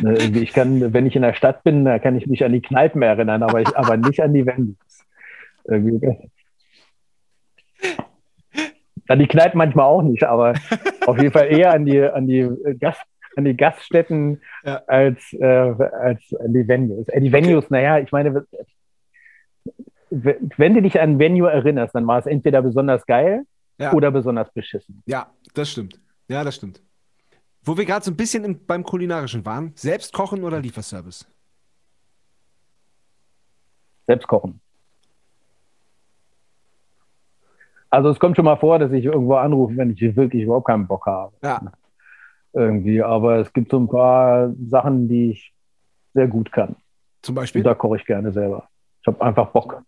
Ne, 0.00 0.16
ich 0.18 0.52
kann, 0.52 0.92
wenn 0.92 1.06
ich 1.06 1.16
in 1.16 1.22
der 1.22 1.34
Stadt 1.34 1.62
bin, 1.62 1.84
da 1.84 1.98
kann 1.98 2.16
ich 2.16 2.26
mich 2.26 2.44
an 2.44 2.52
die 2.52 2.62
Kneipen 2.62 3.02
erinnern, 3.02 3.42
aber, 3.42 3.60
ich, 3.60 3.76
aber 3.76 3.96
nicht 3.96 4.20
an 4.22 4.32
die 4.32 4.46
Venues. 4.46 5.04
An 9.08 9.18
die 9.18 9.26
Kneipen 9.26 9.58
manchmal 9.58 9.86
auch 9.86 10.02
nicht, 10.02 10.24
aber 10.24 10.54
auf 11.06 11.18
jeden 11.18 11.32
Fall 11.32 11.46
eher 11.52 11.72
an 11.72 11.84
die, 11.84 12.02
an 12.02 12.26
die, 12.26 12.48
Gast, 12.78 13.02
an 13.36 13.44
die 13.44 13.56
Gaststätten 13.56 14.40
ja. 14.64 14.82
als, 14.86 15.32
äh, 15.32 15.44
als 15.44 16.22
an 16.40 16.52
die 16.52 16.66
Venues. 16.66 17.08
Äh, 17.08 17.20
die 17.20 17.32
Venues, 17.32 17.64
okay. 17.64 17.74
naja, 17.74 17.98
ich 17.98 18.12
meine, 18.12 18.46
wenn 20.10 20.74
du 20.74 20.82
dich 20.82 21.00
an 21.00 21.18
Venue 21.18 21.50
erinnerst, 21.50 21.94
dann 21.94 22.06
war 22.06 22.18
es 22.18 22.26
entweder 22.26 22.62
besonders 22.62 23.04
geil 23.06 23.44
ja. 23.78 23.92
oder 23.92 24.10
besonders 24.10 24.50
beschissen. 24.52 25.02
Ja, 25.06 25.30
das 25.54 25.70
stimmt. 25.70 26.00
Ja, 26.28 26.44
das 26.44 26.56
stimmt. 26.56 26.82
Wo 27.68 27.76
wir 27.76 27.84
gerade 27.84 28.02
so 28.02 28.10
ein 28.10 28.16
bisschen 28.16 28.44
im, 28.44 28.64
beim 28.64 28.82
Kulinarischen 28.82 29.44
waren, 29.44 29.72
selbst 29.74 30.14
kochen 30.14 30.42
oder 30.42 30.58
Lieferservice? 30.58 31.30
Selbst 34.06 34.26
kochen. 34.26 34.58
Also 37.90 38.08
es 38.08 38.18
kommt 38.18 38.36
schon 38.36 38.46
mal 38.46 38.56
vor, 38.56 38.78
dass 38.78 38.90
ich 38.92 39.04
irgendwo 39.04 39.34
anrufe, 39.34 39.76
wenn 39.76 39.90
ich 39.90 40.16
wirklich 40.16 40.44
überhaupt 40.44 40.66
keinen 40.66 40.86
Bock 40.86 41.04
habe. 41.04 41.34
Ja. 41.42 41.60
Irgendwie. 42.54 43.02
Aber 43.02 43.36
es 43.36 43.52
gibt 43.52 43.70
so 43.70 43.78
ein 43.78 43.88
paar 43.88 44.50
Sachen, 44.66 45.06
die 45.06 45.32
ich 45.32 45.52
sehr 46.14 46.26
gut 46.26 46.50
kann. 46.50 46.74
Zum 47.20 47.34
Beispiel? 47.34 47.60
Und 47.60 47.66
da 47.66 47.74
koche 47.74 47.96
ich 47.96 48.06
gerne 48.06 48.32
selber. 48.32 48.66
Ich 49.02 49.08
habe 49.08 49.20
einfach 49.20 49.50
Bock. 49.50 49.82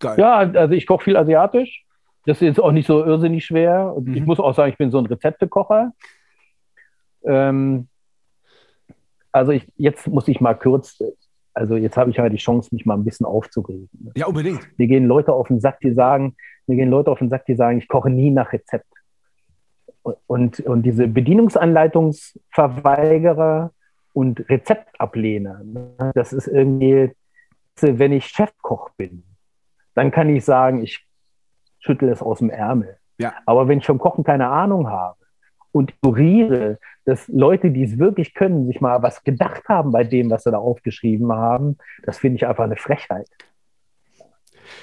Geil. 0.00 0.18
Ja, 0.18 0.36
also 0.36 0.74
ich 0.74 0.86
koche 0.86 1.04
viel 1.04 1.16
asiatisch. 1.16 1.86
Das 2.26 2.38
ist 2.38 2.42
jetzt 2.42 2.60
auch 2.60 2.72
nicht 2.72 2.86
so 2.86 3.02
irrsinnig 3.02 3.46
schwer. 3.46 3.94
Und 3.94 4.08
mhm. 4.08 4.16
ich 4.16 4.26
muss 4.26 4.38
auch 4.38 4.54
sagen, 4.54 4.70
ich 4.70 4.76
bin 4.76 4.90
so 4.90 4.98
ein 4.98 5.06
Rezeptekocher. 5.06 5.94
Ähm, 7.26 7.88
also 9.32 9.52
ich, 9.52 9.66
jetzt 9.76 10.06
muss 10.06 10.28
ich 10.28 10.40
mal 10.40 10.54
kurz, 10.54 11.02
also 11.54 11.76
jetzt 11.76 11.96
habe 11.96 12.10
ich 12.10 12.18
halt 12.18 12.32
die 12.32 12.38
Chance, 12.38 12.68
mich 12.72 12.86
mal 12.86 12.94
ein 12.94 13.04
bisschen 13.04 13.26
aufzuregen. 13.26 13.88
Ja, 14.16 14.26
unbedingt. 14.26 14.78
Mir 14.78 14.86
gehen 14.86 15.06
Leute 15.06 15.32
auf 15.32 15.48
den 15.48 15.60
Sack, 15.60 15.80
die 15.80 15.92
sagen, 15.92 16.36
mir 16.66 16.76
gehen 16.76 16.90
Leute 16.90 17.10
auf 17.10 17.18
den 17.18 17.30
Sack, 17.30 17.46
die 17.46 17.56
sagen, 17.56 17.78
ich 17.78 17.88
koche 17.88 18.10
nie 18.10 18.30
nach 18.30 18.52
Rezept. 18.52 18.86
Und, 20.26 20.60
und 20.60 20.82
diese 20.82 21.08
Bedienungsanleitungsverweigerer 21.08 23.72
und 24.12 24.46
Rezeptablehner, 24.48 25.62
ne, 25.64 26.12
das 26.14 26.34
ist 26.34 26.46
irgendwie, 26.46 27.10
wenn 27.80 28.12
ich 28.12 28.26
Chefkoch 28.26 28.90
bin, 28.90 29.24
dann 29.94 30.10
kann 30.10 30.28
ich 30.28 30.44
sagen, 30.44 30.82
ich 30.82 31.06
schüttle 31.80 32.10
es 32.10 32.22
aus 32.22 32.38
dem 32.38 32.50
Ärmel. 32.50 32.98
Ja. 33.18 33.34
Aber 33.46 33.68
wenn 33.68 33.78
ich 33.78 33.86
vom 33.86 33.98
Kochen 33.98 34.24
keine 34.24 34.48
Ahnung 34.48 34.88
habe 34.88 35.16
und 35.72 35.92
ignoriere, 35.92 36.78
dass 37.04 37.28
Leute, 37.28 37.70
die 37.70 37.84
es 37.84 37.98
wirklich 37.98 38.34
können, 38.34 38.66
sich 38.66 38.80
mal 38.80 39.02
was 39.02 39.22
gedacht 39.24 39.68
haben 39.68 39.92
bei 39.92 40.04
dem, 40.04 40.30
was 40.30 40.44
sie 40.44 40.50
da 40.50 40.58
aufgeschrieben 40.58 41.32
haben, 41.32 41.76
das 42.04 42.18
finde 42.18 42.36
ich 42.36 42.46
einfach 42.46 42.64
eine 42.64 42.76
Frechheit. 42.76 43.28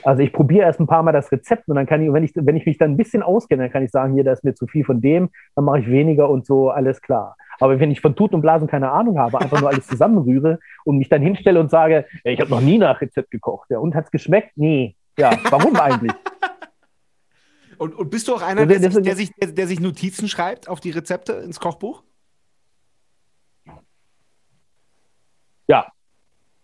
Also 0.04 0.22
ich 0.24 0.32
probiere 0.32 0.66
erst 0.66 0.80
ein 0.80 0.88
paar 0.88 1.04
Mal 1.04 1.12
das 1.12 1.32
Rezept 1.32 1.68
und 1.68 1.76
dann 1.76 1.86
kann 1.86 2.02
ich, 2.02 2.12
wenn 2.14 2.24
ich, 2.24 2.32
wenn 2.36 2.56
ich 2.56 2.66
mich 2.66 2.78
dann 2.78 2.92
ein 2.92 2.98
bisschen 2.98 3.24
auskenne, 3.24 3.64
dann 3.64 3.72
kann 3.72 3.84
ich 3.84 3.92
sagen, 3.92 4.14
hier, 4.14 4.24
da 4.24 4.32
ist 4.32 4.44
mir 4.44 4.54
zu 4.54 4.68
viel 4.68 4.84
von 4.84 5.02
dem, 5.02 5.30
dann 5.56 5.66
mache 5.66 5.80
ich 5.80 5.88
weniger 5.88 6.30
und 6.30 6.46
so, 6.46 6.70
alles 6.70 7.02
klar. 7.02 7.36
Aber 7.60 7.80
wenn 7.80 7.92
ich 7.92 8.02
von 8.02 8.16
Tut 8.16 8.34
und 8.34 8.42
Blasen 8.42 8.68
keine 8.68 8.92
Ahnung 8.92 9.20
habe, 9.20 9.40
einfach 9.40 9.60
nur 9.60 9.70
alles 9.70 9.88
zusammenrühre 9.88 10.60
und 10.84 10.98
mich 10.98 11.10
dann 11.10 11.22
hinstelle 11.22 11.60
und 11.60 11.70
sage, 11.70 12.06
ich 12.24 12.40
habe 12.40 12.50
noch 12.50 12.62
nie 12.62 12.78
nach 12.78 13.02
Rezept 13.02 13.32
gekocht, 13.32 13.70
ja, 13.70 13.80
und 13.80 13.94
hat 13.96 14.06
es 14.06 14.12
geschmeckt? 14.12 14.52
Nee. 14.56 14.96
Ja, 15.18 15.32
warum 15.50 15.76
eigentlich? 15.76 16.14
Und, 17.78 17.96
und, 17.96 18.12
bist 18.12 18.28
du 18.28 18.36
auch 18.36 18.44
einer, 18.44 18.68
der, 18.68 18.78
der, 18.78 18.92
sich, 18.92 19.02
der, 19.02 19.16
sich, 19.16 19.32
der, 19.42 19.52
der, 19.54 19.66
sich, 19.66 19.80
Notizen 19.80 20.28
schreibt 20.28 20.70
auf 20.70 20.80
die 20.80 20.92
Rezepte 20.92 21.34
ins 21.34 21.60
Kochbuch? 21.60 22.04
Ja. 25.72 25.88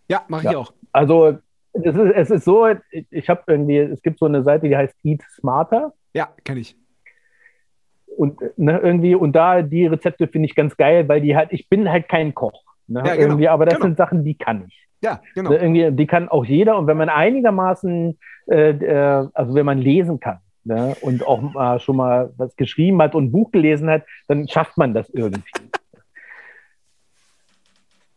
Ja, 0.08 0.22
mache 0.28 0.46
ich 0.46 0.52
ja. 0.52 0.58
auch. 0.58 0.72
Also 0.92 1.38
es 1.72 1.94
ist, 1.94 2.12
es 2.14 2.30
ist 2.30 2.44
so, 2.44 2.66
ich 3.10 3.28
habe 3.28 3.42
irgendwie, 3.46 3.78
es 3.78 4.02
gibt 4.02 4.18
so 4.18 4.26
eine 4.26 4.42
Seite, 4.42 4.68
die 4.68 4.76
heißt 4.76 4.94
Eat 5.04 5.22
Smarter. 5.30 5.92
Ja, 6.14 6.28
kenne 6.44 6.60
ich. 6.60 6.76
Und 8.16 8.40
ne, 8.58 8.78
irgendwie, 8.78 9.14
und 9.14 9.32
da 9.32 9.62
die 9.62 9.86
Rezepte 9.86 10.26
finde 10.26 10.46
ich 10.46 10.54
ganz 10.54 10.76
geil, 10.76 11.08
weil 11.08 11.20
die 11.20 11.36
halt, 11.36 11.52
ich 11.52 11.68
bin 11.68 11.90
halt 11.90 12.08
kein 12.08 12.34
Koch. 12.34 12.64
Ne, 12.86 13.02
ja, 13.04 13.14
genau, 13.14 13.28
irgendwie, 13.28 13.48
aber 13.48 13.66
das 13.66 13.74
genau. 13.74 13.86
sind 13.86 13.96
Sachen, 13.96 14.24
die 14.24 14.34
kann 14.34 14.64
ich. 14.66 14.88
Ja, 15.02 15.20
genau. 15.34 15.50
Ne, 15.50 15.56
irgendwie, 15.56 15.92
die 15.92 16.06
kann 16.06 16.28
auch 16.28 16.44
jeder. 16.44 16.78
Und 16.78 16.86
wenn 16.86 16.96
man 16.96 17.10
einigermaßen, 17.10 18.18
äh, 18.50 18.70
äh, 18.70 19.28
also 19.34 19.54
wenn 19.54 19.66
man 19.66 19.78
lesen 19.78 20.18
kann 20.18 20.38
ne, 20.64 20.96
und 21.00 21.26
auch 21.26 21.40
mal 21.40 21.78
schon 21.80 21.96
mal 21.96 22.32
was 22.36 22.56
geschrieben 22.56 23.00
hat 23.02 23.14
und 23.14 23.26
ein 23.26 23.32
Buch 23.32 23.52
gelesen 23.52 23.88
hat, 23.90 24.02
dann 24.26 24.48
schafft 24.48 24.76
man 24.78 24.94
das 24.94 25.08
irgendwie. 25.10 25.42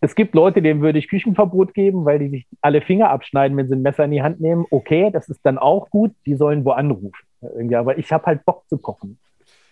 Es 0.04 0.16
gibt 0.16 0.34
Leute, 0.34 0.64
denen 0.64 0.82
würde 0.82 0.97
ich 0.97 1.08
Küchenverbot 1.08 1.76
geben, 1.76 2.06
weil 2.06 2.18
die 2.18 2.30
sich 2.30 2.47
alle 2.62 2.82
Finger 2.82 3.12
abschneiden, 3.12 3.56
wenn 3.56 3.68
sie 3.68 3.76
ein 3.76 3.84
Messer 3.84 4.06
in 4.06 4.12
die 4.12 4.24
Hand 4.24 4.41
nehmen. 4.41 4.66
Okay, 4.72 5.12
das 5.12 5.30
ist 5.30 5.45
dann 5.45 5.60
auch 5.60 5.91
gut. 5.91 6.12
Die 6.26 6.34
sollen 6.34 6.66
wo 6.66 6.72
anrufen. 6.72 7.12
Irgendwie. 7.41 7.76
Aber 7.76 7.97
ich 7.99 8.12
habe 8.12 8.26
halt 8.26 8.43
Bock 8.43 8.64
zu 8.68 8.80
kochen. 8.80 9.20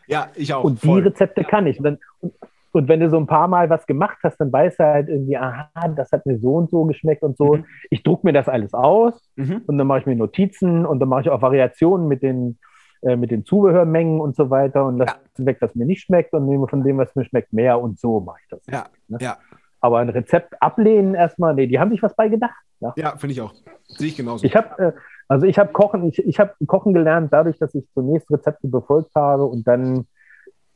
Ja, 0.07 0.29
ich 0.35 0.53
auch. 0.53 0.63
Und 0.63 0.79
voll. 0.79 1.01
die 1.01 1.07
Rezepte 1.07 1.43
kann 1.43 1.65
ich. 1.65 1.79
Und, 1.79 1.83
dann, 1.83 1.97
und, 2.19 2.33
und, 2.71 2.87
wenn 2.87 2.99
du 2.99 3.09
so 3.09 3.17
ein 3.17 3.25
paar 3.25 3.47
Mal 3.47 3.71
was 3.71 3.87
gemacht 3.87 4.19
hast, 4.23 4.37
dann 4.37 4.51
weißt 4.51 4.79
du 4.79 4.83
halt 4.83 5.09
irgendwie, 5.09 5.37
aha, 5.37 5.69
das 5.95 6.11
hat 6.11 6.27
mir 6.27 6.37
so 6.37 6.55
und 6.55 6.69
so 6.69 6.85
geschmeckt 6.85 7.23
und 7.23 7.35
so. 7.35 7.55
Mhm. 7.55 7.65
Ich 7.89 8.03
drucke 8.03 8.25
mir 8.25 8.33
das 8.33 8.47
alles 8.47 8.73
aus 8.75 9.31
mhm. 9.35 9.61
und 9.65 9.77
dann 9.79 9.87
mache 9.87 9.99
ich 9.99 10.05
mir 10.05 10.15
Notizen 10.15 10.85
und 10.85 10.99
dann 10.99 11.09
mache 11.09 11.21
ich 11.21 11.29
auch 11.29 11.41
Variationen 11.41 12.07
mit 12.07 12.23
den, 12.23 12.57
äh, 13.01 13.15
mit 13.15 13.31
den 13.31 13.45
Zubehörmengen 13.45 14.19
und 14.19 14.35
so 14.35 14.49
weiter 14.49 14.85
und 14.85 14.97
lasse 14.97 15.15
ja. 15.37 15.45
weg, 15.45 15.57
was 15.61 15.73
mir 15.75 15.85
nicht 15.85 16.01
schmeckt 16.01 16.33
und 16.33 16.47
nehme 16.47 16.67
von 16.67 16.83
dem, 16.83 16.97
was 16.97 17.15
mir 17.15 17.25
schmeckt, 17.25 17.53
mehr 17.53 17.79
und 17.79 17.99
so 17.99 18.19
mache 18.19 18.39
ich 18.43 18.49
das. 18.49 18.61
Ja, 18.67 18.85
ne? 19.07 19.17
ja. 19.21 19.37
Aber 19.81 19.99
ein 19.99 20.09
Rezept 20.09 20.61
ablehnen 20.61 21.15
erstmal, 21.15 21.53
nee, 21.55 21.67
die 21.67 21.79
haben 21.79 21.91
sich 21.91 22.03
was 22.03 22.15
bei 22.15 22.27
gedacht. 22.27 22.55
Ja, 22.79 22.93
ja 22.97 23.17
finde 23.17 23.33
ich 23.33 23.41
auch. 23.41 23.53
Sehe 23.87 24.07
ich 24.07 24.17
genauso. 24.17 24.45
Ich 24.45 24.55
habe 24.55 24.83
äh, 24.83 24.91
also 25.29 25.45
ich 25.45 25.59
habe 25.59 25.71
Kochen, 25.71 26.07
ich, 26.07 26.17
ich 26.25 26.39
habe 26.39 26.53
Kochen 26.65 26.91
gelernt, 26.91 27.31
dadurch, 27.31 27.59
dass 27.59 27.75
ich 27.75 27.87
zunächst 27.93 28.29
Rezepte 28.31 28.67
befolgt 28.67 29.13
habe 29.13 29.45
und 29.45 29.65
dann, 29.67 30.07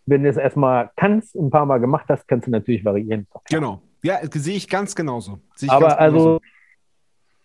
wenn 0.06 0.24
du 0.24 0.30
es 0.30 0.38
erstmal 0.38 0.92
kannst, 0.96 1.36
ein 1.36 1.50
paar 1.50 1.66
Mal 1.66 1.80
gemacht 1.80 2.06
hast, 2.08 2.28
kannst 2.28 2.46
du 2.46 2.52
natürlich 2.52 2.86
variieren. 2.86 3.28
Genau. 3.50 3.82
Ja, 4.04 4.20
sehe 4.32 4.56
ich 4.56 4.70
ganz 4.70 4.94
genauso. 4.94 5.40
Ich 5.60 5.72
aber 5.72 5.88
ganz 5.88 6.00
also, 6.00 6.18
genauso. 6.18 6.42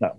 ja. 0.00 0.16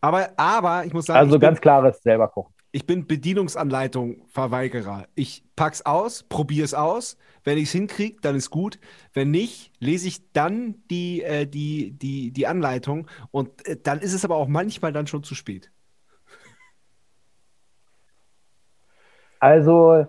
Aber, 0.00 0.28
aber 0.36 0.84
ich 0.84 0.92
muss 0.92 1.06
sagen. 1.06 1.20
Also 1.20 1.38
ganz 1.38 1.60
klares 1.60 2.02
selber 2.02 2.26
kochen. 2.26 2.52
Ich 2.74 2.86
bin 2.86 3.06
Bedienungsanleitung 3.06 4.26
Verweigerer. 4.26 5.06
Ich 5.14 5.44
pack's 5.54 5.82
aus, 5.82 6.24
probiere 6.24 6.64
es 6.64 6.74
aus. 6.74 7.16
Wenn 7.44 7.56
ich 7.56 7.66
es 7.66 7.70
hinkriege, 7.70 8.16
dann 8.20 8.34
ist 8.34 8.50
gut. 8.50 8.80
Wenn 9.12 9.30
nicht, 9.30 9.70
lese 9.78 10.08
ich 10.08 10.32
dann 10.32 10.82
die, 10.90 11.22
äh, 11.22 11.46
die, 11.46 11.92
die, 11.92 12.32
die 12.32 12.46
Anleitung 12.48 13.06
und 13.30 13.64
äh, 13.68 13.76
dann 13.80 14.00
ist 14.00 14.12
es 14.12 14.24
aber 14.24 14.34
auch 14.34 14.48
manchmal 14.48 14.92
dann 14.92 15.06
schon 15.06 15.22
zu 15.22 15.36
spät. 15.36 15.70
Also, 19.38 20.08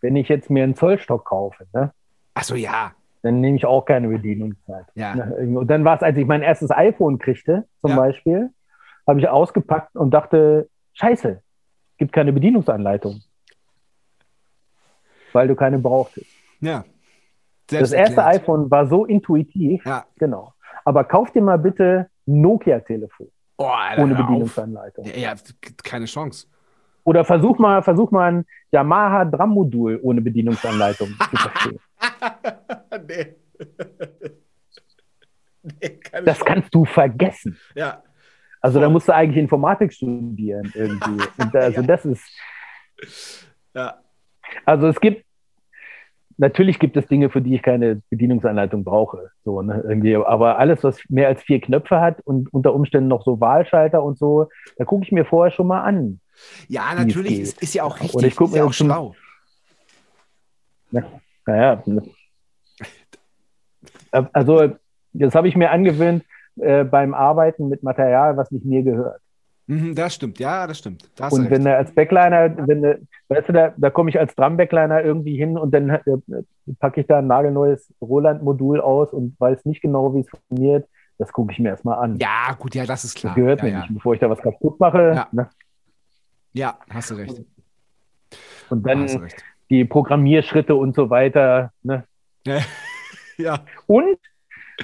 wenn 0.00 0.16
ich 0.16 0.28
jetzt 0.28 0.50
mir 0.50 0.64
einen 0.64 0.74
Zollstock 0.74 1.26
kaufe, 1.26 1.64
ne? 1.72 1.92
Achso, 2.34 2.56
ja. 2.56 2.92
Dann 3.22 3.40
nehme 3.40 3.56
ich 3.56 3.66
auch 3.66 3.84
keine 3.84 4.08
Bedienungszeit. 4.08 4.86
Ja. 4.96 5.14
Ne? 5.14 5.58
Und 5.60 5.68
dann 5.68 5.84
war 5.84 5.94
es, 5.94 6.02
als 6.02 6.18
ich 6.18 6.26
mein 6.26 6.42
erstes 6.42 6.72
iPhone 6.72 7.20
kriegte, 7.20 7.68
zum 7.82 7.90
ja. 7.90 7.96
Beispiel, 7.96 8.50
habe 9.06 9.20
ich 9.20 9.28
ausgepackt 9.28 9.96
und 9.96 10.10
dachte, 10.10 10.68
scheiße, 10.94 11.42
gibt 11.98 12.12
keine 12.12 12.32
Bedienungsanleitung. 12.32 13.22
Weil 15.32 15.48
du 15.48 15.56
keine 15.56 15.78
brauchtest. 15.78 16.30
Ja. 16.60 16.84
Das 17.66 17.92
erste 17.92 18.20
erklärt. 18.20 18.42
iPhone 18.42 18.70
war 18.70 18.86
so 18.86 19.04
intuitiv. 19.04 19.84
Ja. 19.84 20.04
Genau. 20.16 20.54
Aber 20.84 21.04
kauf 21.04 21.30
dir 21.32 21.42
mal 21.42 21.58
bitte 21.58 22.08
Nokia-Telefon. 22.26 23.28
Oh, 23.56 23.70
ohne 23.98 24.14
Bedienungsanleitung. 24.14 25.04
Ja, 25.06 25.16
ja, 25.16 25.34
keine 25.82 26.06
Chance. 26.06 26.46
Oder 27.04 27.24
versuch 27.24 27.58
mal, 27.58 27.82
versuch 27.82 28.10
mal 28.10 28.32
ein 28.32 28.46
Yamaha 28.72 29.24
Drum-Modul 29.26 30.00
ohne 30.02 30.20
Bedienungsanleitung 30.20 31.08
zu 31.30 31.36
verstehen. 31.36 31.80
nee. 33.06 33.36
nee 35.80 36.00
das 36.24 36.44
kannst 36.44 36.74
du 36.74 36.84
vergessen. 36.84 37.58
Ja. 37.74 38.02
Also 38.64 38.80
da 38.80 38.88
musst 38.88 39.08
du 39.08 39.14
eigentlich 39.14 39.36
Informatik 39.36 39.92
studieren 39.92 40.72
irgendwie. 40.74 41.22
Und 41.38 41.54
also 41.54 41.82
ja. 41.82 41.86
das 41.86 42.06
ist. 42.06 42.24
Ja. 43.74 43.98
Also 44.64 44.86
es 44.86 44.98
gibt, 45.00 45.26
natürlich 46.38 46.78
gibt 46.78 46.96
es 46.96 47.06
Dinge, 47.06 47.28
für 47.28 47.42
die 47.42 47.56
ich 47.56 47.62
keine 47.62 48.00
Bedienungsanleitung 48.08 48.82
brauche. 48.82 49.32
So, 49.44 49.60
ne, 49.60 49.84
irgendwie. 49.86 50.16
Aber 50.16 50.58
alles, 50.58 50.82
was 50.82 50.98
mehr 51.10 51.28
als 51.28 51.42
vier 51.42 51.60
Knöpfe 51.60 52.00
hat 52.00 52.22
und 52.22 52.54
unter 52.54 52.72
Umständen 52.72 53.08
noch 53.08 53.22
so 53.22 53.38
Wahlschalter 53.38 54.02
und 54.02 54.16
so, 54.16 54.48
da 54.78 54.86
gucke 54.86 55.04
ich 55.04 55.12
mir 55.12 55.26
vorher 55.26 55.50
schon 55.50 55.66
mal 55.66 55.82
an. 55.82 56.20
Ja, 56.66 56.94
natürlich, 56.94 57.40
ist, 57.40 57.62
ist, 57.62 57.74
ja 57.74 57.82
auch 57.82 58.00
richtig, 58.00 58.14
und 58.14 58.24
ich 58.24 58.40
ist 58.40 58.56
ja 58.56 58.64
auch 58.64 58.72
schlau. 58.72 59.14
Naja, 61.44 61.82
also 64.32 64.72
das 65.12 65.34
habe 65.34 65.48
ich 65.48 65.54
mir 65.54 65.70
angewöhnt, 65.70 66.24
äh, 66.60 66.84
beim 66.84 67.14
Arbeiten 67.14 67.68
mit 67.68 67.82
Material, 67.82 68.36
was 68.36 68.50
nicht 68.50 68.64
mir 68.64 68.82
gehört. 68.82 69.20
Mhm, 69.66 69.94
das 69.94 70.14
stimmt, 70.14 70.38
ja, 70.38 70.66
das 70.66 70.78
stimmt. 70.78 71.08
Das 71.16 71.32
und 71.32 71.50
wenn 71.50 71.64
er 71.64 71.78
als 71.78 71.90
Backliner, 71.94 72.54
wenn 72.66 72.82
du, 72.82 73.00
weißt 73.28 73.48
du, 73.48 73.52
da, 73.52 73.72
da 73.76 73.90
komme 73.90 74.10
ich 74.10 74.18
als 74.18 74.34
Drum-Backliner 74.34 75.02
irgendwie 75.02 75.36
hin 75.36 75.56
und 75.56 75.72
dann 75.72 75.88
äh, 75.88 76.02
packe 76.78 77.00
ich 77.00 77.06
da 77.06 77.18
ein 77.18 77.26
nagelneues 77.26 77.90
Roland-Modul 78.00 78.80
aus 78.80 79.12
und 79.12 79.38
weiß 79.40 79.64
nicht 79.64 79.80
genau, 79.80 80.14
wie 80.14 80.20
es 80.20 80.28
funktioniert. 80.28 80.86
Das 81.16 81.32
gucke 81.32 81.52
ich 81.52 81.58
mir 81.60 81.70
erstmal 81.70 81.98
an. 81.98 82.18
Ja, 82.18 82.54
gut, 82.58 82.74
ja, 82.74 82.84
das 82.84 83.04
ist 83.04 83.16
klar. 83.16 83.34
Das 83.34 83.42
gehört 83.42 83.60
ja, 83.60 83.64
mir 83.64 83.70
ja. 83.70 83.80
nicht, 83.80 83.94
bevor 83.94 84.14
ich 84.14 84.20
da 84.20 84.28
was 84.28 84.40
kaputt 84.40 84.78
mache. 84.80 85.12
Ja, 85.14 85.28
ne? 85.32 85.48
ja 86.52 86.78
hast 86.90 87.10
du 87.12 87.14
recht. 87.14 87.42
Und 88.68 88.86
dann 88.86 89.30
die 89.70 89.84
Programmierschritte 89.84 90.74
und 90.74 90.94
so 90.94 91.08
weiter. 91.08 91.72
Ne? 91.82 92.04
ja. 93.38 93.60
Und 93.86 94.18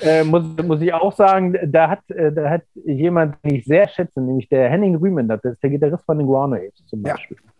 äh, 0.00 0.24
muss, 0.24 0.44
muss 0.62 0.80
ich 0.80 0.92
auch 0.92 1.12
sagen, 1.12 1.56
da 1.66 1.90
hat, 1.90 2.10
äh, 2.10 2.32
da 2.32 2.50
hat 2.50 2.62
jemand, 2.84 3.36
den 3.44 3.56
ich 3.56 3.64
sehr 3.64 3.88
schätze, 3.88 4.20
nämlich 4.20 4.48
der 4.48 4.68
Henning 4.70 4.96
Rühmen, 4.96 5.28
das 5.28 5.44
ist 5.44 5.62
der 5.62 5.70
Gitarrist 5.70 6.04
von 6.04 6.18
den 6.18 6.26
Guano 6.26 6.56
Apes 6.56 6.86
zum 6.86 7.02
Beispiel. 7.02 7.36
Ja. 7.42 7.52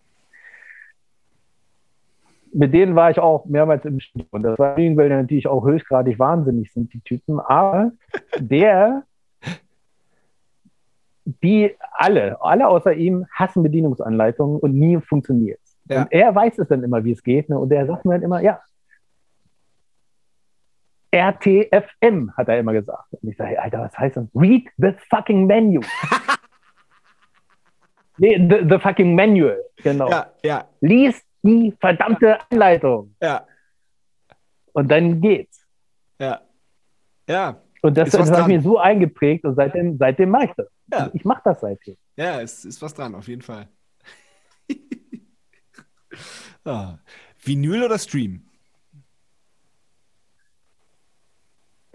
Mit 2.53 2.75
denen 2.75 2.97
war 2.97 3.11
ich 3.11 3.19
auch 3.19 3.45
mehrmals 3.47 3.85
im 3.85 4.01
Studio. 4.01 4.27
Und 4.33 4.43
das 4.43 4.59
war 4.59 4.77
weil 4.77 5.09
die 5.09 5.15
natürlich 5.15 5.47
auch 5.47 5.65
höchstgradig 5.65 6.19
wahnsinnig 6.19 6.73
sind, 6.73 6.93
die 6.93 7.01
Typen. 7.01 7.39
Aber 7.39 7.93
der, 8.39 9.05
die 11.25 11.77
alle, 11.93 12.43
alle 12.43 12.67
außer 12.67 12.93
ihm 12.93 13.27
hassen 13.33 13.63
Bedienungsanleitungen 13.63 14.59
und 14.59 14.75
nie 14.75 15.01
funktioniert 15.01 15.61
ja. 15.91 16.03
Und 16.03 16.13
er 16.13 16.35
weiß 16.35 16.59
es 16.59 16.69
dann 16.69 16.85
immer, 16.85 17.05
wie 17.05 17.13
es 17.13 17.23
geht. 17.23 17.49
Ne? 17.49 17.59
Und 17.59 17.73
er 17.73 17.87
sagt 17.87 18.05
mir 18.05 18.15
dann 18.15 18.23
immer, 18.23 18.41
ja, 18.41 18.61
RTFM, 21.13 22.33
hat 22.37 22.49
er 22.49 22.59
immer 22.59 22.73
gesagt. 22.73 23.13
Und 23.13 23.29
ich 23.29 23.37
sage, 23.37 23.61
Alter, 23.61 23.81
was 23.81 23.99
heißt 23.99 24.17
das? 24.17 24.27
Read 24.35 24.69
the 24.77 24.93
fucking 25.09 25.47
menu. 25.47 25.81
nee, 28.19 28.37
the, 28.37 28.67
the, 28.69 28.79
fucking 28.79 29.15
manual, 29.15 29.59
genau. 29.77 30.09
Ja, 30.09 30.33
ja. 30.45 30.69
Lies 30.81 31.23
die 31.43 31.75
verdammte 31.81 32.27
ja. 32.27 32.39
Anleitung. 32.51 33.15
Ja. 33.21 33.47
Und 34.73 34.89
dann 34.89 35.21
geht's. 35.21 35.67
Ja. 36.19 36.41
Ja. 37.29 37.63
Und 37.83 37.97
das, 37.97 38.11
das 38.11 38.31
hat 38.31 38.47
mir 38.47 38.61
so 38.61 38.79
eingeprägt 38.79 39.45
und 39.45 39.55
seitdem, 39.55 39.97
seitdem 39.97 40.31
mache 40.31 40.47
ich 40.47 40.53
das. 40.57 40.67
Ja. 40.93 41.11
Ich 41.15 41.25
mache 41.25 41.41
das 41.45 41.61
seitdem. 41.61 41.97
Ja, 42.17 42.41
es 42.41 42.65
ist 42.65 42.83
was 42.83 42.93
dran, 42.93 43.15
auf 43.15 43.27
jeden 43.27 43.43
Fall. 43.43 43.69
ah. 46.65 46.99
Vinyl 47.43 47.85
oder 47.85 47.99
Stream? 47.99 48.50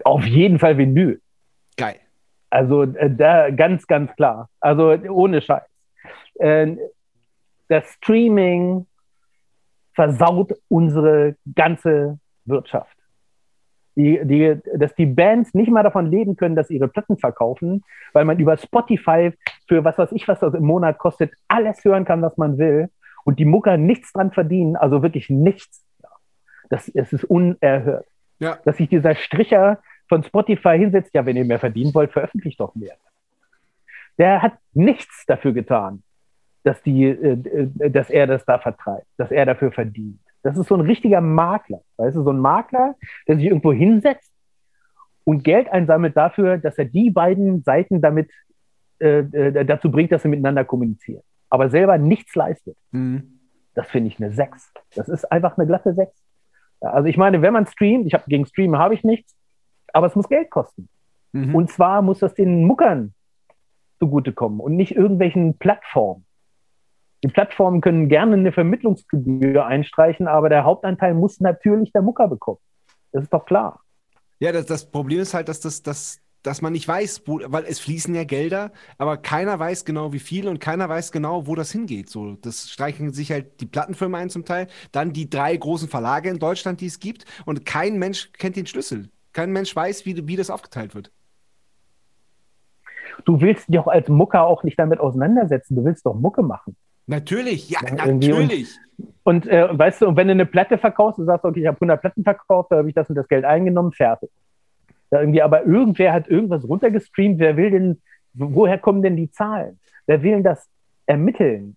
Auf 0.06 0.24
jeden 0.24 0.60
Fall 0.60 0.78
Vinyl. 0.78 1.20
Geil. 1.76 1.96
Also 2.48 2.84
äh, 2.84 3.10
da 3.10 3.50
ganz, 3.50 3.88
ganz 3.88 4.14
klar. 4.14 4.48
Also 4.60 4.90
ohne 5.08 5.40
Scheiß. 5.40 5.64
Äh, 6.36 6.76
das 7.68 7.90
Streaming 7.94 8.86
versaut 9.94 10.52
unsere 10.68 11.34
ganze 11.56 12.20
Wirtschaft. 12.44 12.96
Die, 13.96 14.20
die, 14.24 14.60
dass 14.76 14.94
die 14.94 15.06
Bands 15.06 15.54
nicht 15.54 15.70
mal 15.70 15.82
davon 15.82 16.06
leben 16.06 16.36
können, 16.36 16.54
dass 16.54 16.70
ihre 16.70 16.86
Platten 16.86 17.16
verkaufen, 17.16 17.82
weil 18.12 18.26
man 18.26 18.38
über 18.38 18.56
Spotify 18.56 19.32
für 19.66 19.82
was 19.84 19.98
weiß 19.98 20.12
ich, 20.12 20.28
was 20.28 20.38
das 20.38 20.54
im 20.54 20.64
Monat 20.64 20.98
kostet, 20.98 21.32
alles 21.48 21.84
hören 21.84 22.04
kann, 22.04 22.22
was 22.22 22.36
man 22.36 22.58
will 22.58 22.90
und 23.24 23.40
die 23.40 23.44
Mucker 23.44 23.76
nichts 23.76 24.12
dran 24.12 24.30
verdienen, 24.30 24.76
also 24.76 25.02
wirklich 25.02 25.30
nichts. 25.30 25.84
Das, 26.68 26.88
es 26.88 27.12
ist 27.12 27.24
unerhört. 27.24 28.06
Ja. 28.38 28.58
Dass 28.64 28.76
sich 28.76 28.88
dieser 28.88 29.16
Stricher 29.16 29.80
von 30.08 30.22
Spotify 30.22 30.78
hinsetzt, 30.78 31.12
ja, 31.14 31.24
wenn 31.26 31.36
ihr 31.36 31.44
mehr 31.44 31.58
verdienen 31.58 31.94
wollt, 31.94 32.12
veröffentlicht 32.12 32.60
doch 32.60 32.74
mehr. 32.74 32.94
Der 34.18 34.42
hat 34.42 34.54
nichts 34.72 35.24
dafür 35.26 35.52
getan, 35.52 36.02
dass, 36.62 36.82
die, 36.82 37.04
äh, 37.04 37.32
äh, 37.32 37.90
dass 37.90 38.10
er 38.10 38.26
das 38.26 38.44
da 38.44 38.58
vertreibt, 38.58 39.06
dass 39.16 39.30
er 39.30 39.46
dafür 39.46 39.72
verdient. 39.72 40.20
Das 40.42 40.56
ist 40.56 40.68
so 40.68 40.74
ein 40.74 40.80
richtiger 40.80 41.20
Makler, 41.20 41.80
weißt 41.96 42.16
du, 42.16 42.22
so 42.22 42.30
ein 42.30 42.38
Makler, 42.38 42.94
der 43.26 43.36
sich 43.36 43.46
irgendwo 43.46 43.72
hinsetzt 43.72 44.32
und 45.24 45.44
Geld 45.44 45.68
einsammelt 45.68 46.16
dafür, 46.16 46.58
dass 46.58 46.78
er 46.78 46.84
die 46.84 47.10
beiden 47.10 47.62
Seiten 47.62 48.00
damit 48.00 48.30
äh, 49.00 49.18
äh 49.18 49.64
dazu 49.64 49.90
bringt, 49.90 50.12
dass 50.12 50.22
sie 50.22 50.28
miteinander 50.28 50.64
kommunizieren, 50.64 51.22
aber 51.50 51.68
selber 51.68 51.98
nichts 51.98 52.34
leistet. 52.34 52.76
Mhm. 52.92 53.40
Das 53.74 53.88
finde 53.88 54.08
ich 54.08 54.18
eine 54.18 54.32
6. 54.32 54.72
Das 54.94 55.08
ist 55.08 55.30
einfach 55.30 55.58
eine 55.58 55.66
glatte 55.66 55.92
6. 55.92 56.10
Also 56.80 57.08
ich 57.08 57.16
meine, 57.16 57.42
wenn 57.42 57.52
man 57.52 57.66
streamt, 57.66 58.06
ich 58.06 58.14
habe 58.14 58.24
gegen 58.26 58.46
Streamen 58.46 58.78
habe 58.78 58.94
ich 58.94 59.04
nichts, 59.04 59.35
aber 59.96 60.08
es 60.08 60.14
muss 60.14 60.28
Geld 60.28 60.50
kosten. 60.50 60.90
Mhm. 61.32 61.54
Und 61.54 61.70
zwar 61.70 62.02
muss 62.02 62.18
das 62.18 62.34
den 62.34 62.64
Muckern 62.64 63.14
zugutekommen 63.98 64.60
und 64.60 64.76
nicht 64.76 64.94
irgendwelchen 64.94 65.56
Plattformen. 65.56 66.26
Die 67.24 67.28
Plattformen 67.28 67.80
können 67.80 68.10
gerne 68.10 68.34
eine 68.34 68.52
Vermittlungsgebühr 68.52 69.64
einstreichen, 69.64 70.28
aber 70.28 70.50
der 70.50 70.64
Hauptanteil 70.64 71.14
muss 71.14 71.40
natürlich 71.40 71.92
der 71.92 72.02
Mucker 72.02 72.28
bekommen. 72.28 72.58
Das 73.12 73.24
ist 73.24 73.32
doch 73.32 73.46
klar. 73.46 73.80
Ja, 74.38 74.52
das, 74.52 74.66
das 74.66 74.90
Problem 74.90 75.20
ist 75.20 75.32
halt, 75.32 75.48
dass, 75.48 75.60
das, 75.60 75.82
dass, 75.82 76.20
dass 76.42 76.60
man 76.60 76.74
nicht 76.74 76.86
weiß, 76.86 77.22
wo, 77.24 77.40
weil 77.46 77.64
es 77.64 77.80
fließen 77.80 78.14
ja 78.14 78.24
Gelder, 78.24 78.70
aber 78.98 79.16
keiner 79.16 79.58
weiß 79.58 79.86
genau, 79.86 80.12
wie 80.12 80.18
viel 80.18 80.46
und 80.46 80.60
keiner 80.60 80.90
weiß 80.90 81.10
genau, 81.10 81.46
wo 81.46 81.54
das 81.54 81.72
hingeht. 81.72 82.10
So, 82.10 82.34
das 82.34 82.68
streichen 82.68 83.14
sich 83.14 83.32
halt 83.32 83.62
die 83.62 83.66
Plattenfirmen 83.66 84.20
ein 84.20 84.28
zum 84.28 84.44
Teil, 84.44 84.66
dann 84.92 85.14
die 85.14 85.30
drei 85.30 85.56
großen 85.56 85.88
Verlage 85.88 86.28
in 86.28 86.38
Deutschland, 86.38 86.82
die 86.82 86.86
es 86.86 87.00
gibt, 87.00 87.24
und 87.46 87.64
kein 87.64 87.98
Mensch 87.98 88.30
kennt 88.32 88.56
den 88.56 88.66
Schlüssel. 88.66 89.08
Kein 89.36 89.52
Mensch 89.52 89.76
weiß, 89.76 90.06
wie, 90.06 90.26
wie 90.26 90.36
das 90.36 90.48
aufgeteilt 90.48 90.94
wird. 90.94 91.12
Du 93.26 93.42
willst 93.42 93.68
dich 93.68 93.78
auch 93.78 93.86
als 93.86 94.08
Mucker 94.08 94.46
auch 94.46 94.62
nicht 94.62 94.78
damit 94.78 94.98
auseinandersetzen. 94.98 95.76
Du 95.76 95.84
willst 95.84 96.06
doch 96.06 96.14
Mucke 96.14 96.42
machen. 96.42 96.74
Natürlich, 97.06 97.68
ja, 97.68 97.80
ja 97.84 98.06
natürlich. 98.06 98.78
Und, 98.96 99.44
und 99.44 99.52
äh, 99.52 99.78
weißt 99.78 100.00
du, 100.00 100.08
und 100.08 100.16
wenn 100.16 100.28
du 100.28 100.32
eine 100.32 100.46
Platte 100.46 100.78
verkaufst, 100.78 101.18
du 101.18 101.24
sagst, 101.24 101.44
okay, 101.44 101.60
ich 101.60 101.66
habe 101.66 101.76
100 101.76 102.00
Platten 102.00 102.24
verkauft, 102.24 102.72
da 102.72 102.76
habe 102.78 102.88
ich 102.88 102.94
das 102.94 103.10
und 103.10 103.14
das 103.14 103.28
Geld 103.28 103.44
eingenommen, 103.44 103.92
fertig. 103.92 104.30
Da 105.10 105.20
irgendwie, 105.20 105.42
aber 105.42 105.66
irgendwer 105.66 106.14
hat 106.14 106.28
irgendwas 106.28 106.66
runtergestreamt. 106.66 107.38
Wer 107.38 107.58
will 107.58 107.70
denn, 107.70 108.00
woher 108.32 108.78
kommen 108.78 109.02
denn 109.02 109.16
die 109.16 109.30
Zahlen? 109.30 109.78
Wer 110.06 110.22
will 110.22 110.30
denn 110.30 110.44
das 110.44 110.66
ermitteln? 111.04 111.76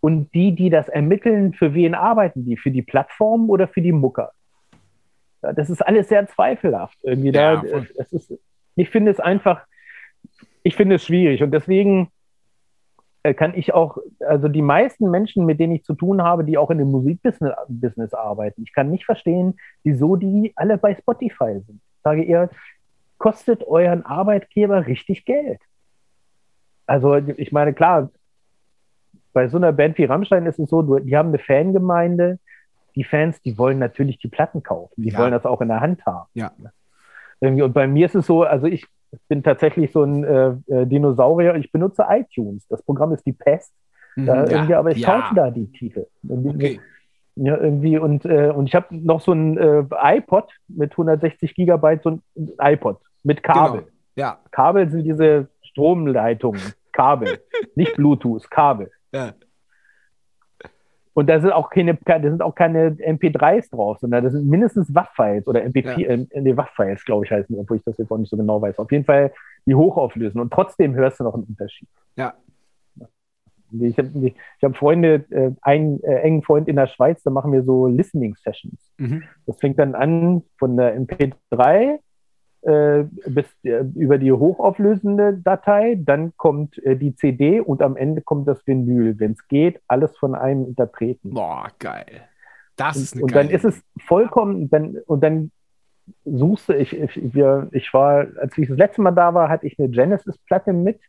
Und 0.00 0.34
die, 0.34 0.52
die 0.52 0.70
das 0.70 0.88
ermitteln, 0.88 1.52
für 1.52 1.74
wen 1.74 1.94
arbeiten 1.94 2.44
die? 2.44 2.56
Für 2.56 2.72
die 2.72 2.82
Plattform 2.82 3.50
oder 3.50 3.68
für 3.68 3.82
die 3.82 3.92
Mucker? 3.92 4.32
Das 5.54 5.70
ist 5.70 5.82
alles 5.82 6.08
sehr 6.08 6.26
zweifelhaft. 6.26 6.98
Irgendwie 7.02 7.32
da, 7.32 7.62
es 7.96 8.12
ist, 8.12 8.32
ich 8.74 8.90
finde 8.90 9.10
es 9.10 9.20
einfach, 9.20 9.64
ich 10.62 10.76
finde 10.76 10.96
es 10.96 11.04
schwierig 11.04 11.42
und 11.42 11.52
deswegen 11.52 12.10
äh, 13.22 13.34
kann 13.34 13.54
ich 13.54 13.74
auch, 13.74 13.98
also 14.20 14.48
die 14.48 14.62
meisten 14.62 15.10
Menschen, 15.10 15.46
mit 15.46 15.58
denen 15.58 15.74
ich 15.74 15.84
zu 15.84 15.94
tun 15.94 16.22
habe, 16.22 16.44
die 16.44 16.58
auch 16.58 16.70
in 16.70 16.78
dem 16.78 16.90
Musikbusiness 16.90 17.54
Business 17.68 18.14
arbeiten, 18.14 18.62
ich 18.62 18.72
kann 18.72 18.90
nicht 18.90 19.04
verstehen, 19.04 19.58
wieso 19.82 20.16
die 20.16 20.52
alle 20.56 20.78
bei 20.78 20.94
Spotify 20.94 21.60
sind. 21.66 21.80
Sage 22.04 22.22
ihr, 22.22 22.50
kostet 23.18 23.66
euren 23.66 24.04
Arbeitgeber 24.04 24.86
richtig 24.86 25.24
Geld. 25.24 25.60
Also 26.86 27.16
ich 27.16 27.50
meine, 27.50 27.74
klar, 27.74 28.10
bei 29.32 29.48
so 29.48 29.56
einer 29.56 29.72
Band 29.72 29.98
wie 29.98 30.04
Rammstein 30.04 30.46
ist 30.46 30.58
es 30.58 30.70
so, 30.70 30.98
die 30.98 31.16
haben 31.16 31.28
eine 31.28 31.38
Fangemeinde, 31.38 32.38
die 32.96 33.04
Fans, 33.04 33.40
die 33.42 33.58
wollen 33.58 33.78
natürlich 33.78 34.18
die 34.18 34.28
Platten 34.28 34.62
kaufen. 34.62 35.02
Die 35.02 35.10
ja. 35.10 35.18
wollen 35.18 35.32
das 35.32 35.44
auch 35.44 35.60
in 35.60 35.68
der 35.68 35.80
Hand 35.80 36.04
haben. 36.06 36.28
Ja. 36.34 36.52
Und 37.40 37.72
bei 37.74 37.86
mir 37.86 38.06
ist 38.06 38.14
es 38.14 38.26
so, 38.26 38.42
also 38.42 38.66
ich 38.66 38.86
bin 39.28 39.42
tatsächlich 39.42 39.92
so 39.92 40.02
ein 40.02 40.24
äh, 40.24 40.48
äh 40.66 40.86
Dinosaurier. 40.86 41.54
Ich 41.56 41.70
benutze 41.70 42.06
iTunes. 42.08 42.66
Das 42.68 42.82
Programm 42.82 43.12
ist 43.12 43.24
die 43.26 43.32
Pest. 43.32 43.72
Mhm, 44.16 44.26
ja, 44.26 44.48
irgendwie, 44.48 44.74
aber 44.74 44.90
ich 44.90 44.98
ja. 44.98 45.20
kaufe 45.20 45.34
da 45.34 45.50
die 45.50 45.70
Titel. 45.70 46.06
Okay. 46.26 46.80
Ja, 47.38 47.58
irgendwie 47.58 47.98
und, 47.98 48.24
äh, 48.24 48.48
und 48.48 48.66
ich 48.66 48.74
habe 48.74 48.96
noch 48.96 49.20
so 49.20 49.32
ein 49.32 49.58
äh, 49.58 49.84
iPod 49.92 50.50
mit 50.68 50.92
160 50.92 51.54
Gigabyte, 51.54 52.02
so 52.02 52.10
ein 52.10 52.22
iPod 52.58 52.98
mit 53.22 53.42
Kabel. 53.42 53.80
Genau. 53.80 53.92
Ja. 54.14 54.38
Kabel 54.50 54.88
sind 54.88 55.04
diese 55.04 55.48
Stromleitungen. 55.62 56.62
Kabel, 56.92 57.40
nicht 57.74 57.94
Bluetooth, 57.96 58.50
Kabel. 58.50 58.90
Ja. 59.12 59.34
Und 61.16 61.30
da 61.30 61.40
sind 61.40 61.50
auch 61.50 61.70
keine, 61.70 61.94
da 61.94 62.20
sind 62.20 62.42
auch 62.42 62.54
keine 62.54 62.90
MP3s 62.90 63.70
drauf, 63.70 63.98
sondern 64.00 64.22
das 64.22 64.34
sind 64.34 64.50
mindestens 64.50 64.94
WAV-Files 64.94 65.46
oder 65.48 65.62
MP4, 65.62 65.98
ja. 65.98 66.08
äh, 66.08 66.26
nee, 66.42 66.54
WAV-Files, 66.54 67.06
glaube 67.06 67.24
ich, 67.24 67.30
heißen, 67.30 67.58
obwohl 67.58 67.78
ich 67.78 67.84
das 67.84 67.96
jetzt 67.96 68.12
auch 68.12 68.18
nicht 68.18 68.28
so 68.28 68.36
genau 68.36 68.60
weiß. 68.60 68.78
Auf 68.78 68.92
jeden 68.92 69.06
Fall 69.06 69.32
die 69.64 69.74
hochauflösen 69.74 70.38
und 70.42 70.52
trotzdem 70.52 70.94
hörst 70.94 71.18
du 71.18 71.24
noch 71.24 71.32
einen 71.32 71.44
Unterschied. 71.44 71.88
Ja. 72.16 72.34
Ich 73.80 73.96
habe 73.96 74.10
ich 74.22 74.34
hab 74.62 74.76
Freunde, 74.76 75.24
äh, 75.30 75.52
einen 75.62 76.02
äh, 76.04 76.16
engen 76.16 76.42
Freund 76.42 76.68
in 76.68 76.76
der 76.76 76.86
Schweiz, 76.86 77.22
da 77.22 77.30
machen 77.30 77.50
wir 77.50 77.62
so 77.62 77.86
Listening-Sessions. 77.86 78.92
Mhm. 78.98 79.22
Das 79.46 79.58
fängt 79.58 79.78
dann 79.78 79.94
an 79.94 80.42
von 80.58 80.76
der 80.76 81.00
MP3 81.00 81.98
äh, 82.66 83.04
bis 83.26 83.46
äh, 83.62 83.84
über 83.94 84.18
die 84.18 84.32
hochauflösende 84.32 85.34
Datei, 85.34 85.96
dann 86.00 86.36
kommt 86.36 86.78
äh, 86.84 86.96
die 86.96 87.14
CD 87.14 87.60
und 87.60 87.80
am 87.80 87.96
Ende 87.96 88.22
kommt 88.22 88.48
das 88.48 88.66
Vinyl. 88.66 89.20
Wenn 89.20 89.32
es 89.32 89.46
geht, 89.46 89.80
alles 89.86 90.16
von 90.18 90.34
einem 90.34 90.66
Interpreten. 90.66 91.30
Boah, 91.30 91.68
geil. 91.78 92.22
Das 92.74 92.96
ist 92.96 93.14
eine 93.14 93.22
Und, 93.22 93.30
und 93.30 93.36
dann 93.36 93.50
ist 93.50 93.64
es 93.64 93.80
vollkommen, 94.04 94.68
dann, 94.68 94.96
und 95.06 95.22
dann 95.22 95.52
suchst 96.24 96.68
du, 96.68 96.72
ich, 96.72 96.92
ich, 96.92 97.34
wir, 97.34 97.68
ich 97.70 97.94
war, 97.94 98.26
als 98.36 98.58
ich 98.58 98.68
das 98.68 98.76
letzte 98.76 99.00
Mal 99.00 99.12
da 99.12 99.32
war, 99.32 99.48
hatte 99.48 99.66
ich 99.66 99.78
eine 99.78 99.88
Genesis-Platte 99.88 100.72
mit. 100.72 101.00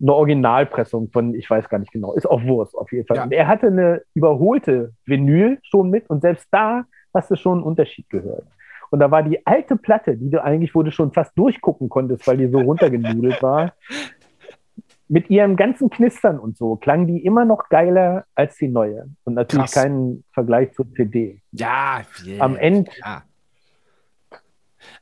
eine 0.00 0.12
Originalpressung 0.12 1.10
von, 1.12 1.32
ich 1.36 1.48
weiß 1.48 1.68
gar 1.68 1.78
nicht 1.78 1.92
genau, 1.92 2.12
ist 2.14 2.26
auch 2.26 2.42
Wurst 2.42 2.74
auf 2.74 2.90
jeden 2.90 3.06
Fall. 3.06 3.18
Ja. 3.18 3.22
Und 3.22 3.32
er 3.32 3.46
hatte 3.46 3.68
eine 3.68 4.02
überholte 4.14 4.94
Vinyl 5.04 5.60
schon 5.62 5.90
mit 5.90 6.10
und 6.10 6.22
selbst 6.22 6.48
da 6.50 6.86
hast 7.14 7.30
du 7.30 7.36
schon 7.36 7.58
einen 7.58 7.62
Unterschied 7.62 8.10
gehört. 8.10 8.46
Und 8.90 9.00
da 9.00 9.10
war 9.10 9.22
die 9.22 9.44
alte 9.46 9.76
Platte, 9.76 10.16
die 10.16 10.30
du 10.30 10.42
eigentlich, 10.42 10.74
wo 10.74 10.82
du 10.82 10.90
schon 10.90 11.12
fast 11.12 11.36
durchgucken 11.36 11.88
konntest, 11.88 12.26
weil 12.26 12.36
die 12.36 12.48
so 12.48 12.58
runtergenudelt 12.58 13.42
war, 13.42 13.74
mit 15.08 15.30
ihrem 15.30 15.56
ganzen 15.56 15.90
Knistern 15.90 16.38
und 16.38 16.56
so, 16.56 16.76
klang 16.76 17.06
die 17.06 17.24
immer 17.24 17.44
noch 17.44 17.68
geiler 17.68 18.24
als 18.34 18.56
die 18.56 18.68
neue. 18.68 19.08
Und 19.24 19.34
natürlich 19.34 19.66
Krass. 19.66 19.84
kein 19.84 20.24
Vergleich 20.32 20.72
zur 20.72 20.90
CD. 20.94 21.40
Ja, 21.52 22.02
yeah, 22.24 22.44
am 22.44 22.56
Ende. 22.56 22.90
Ja. 23.04 23.22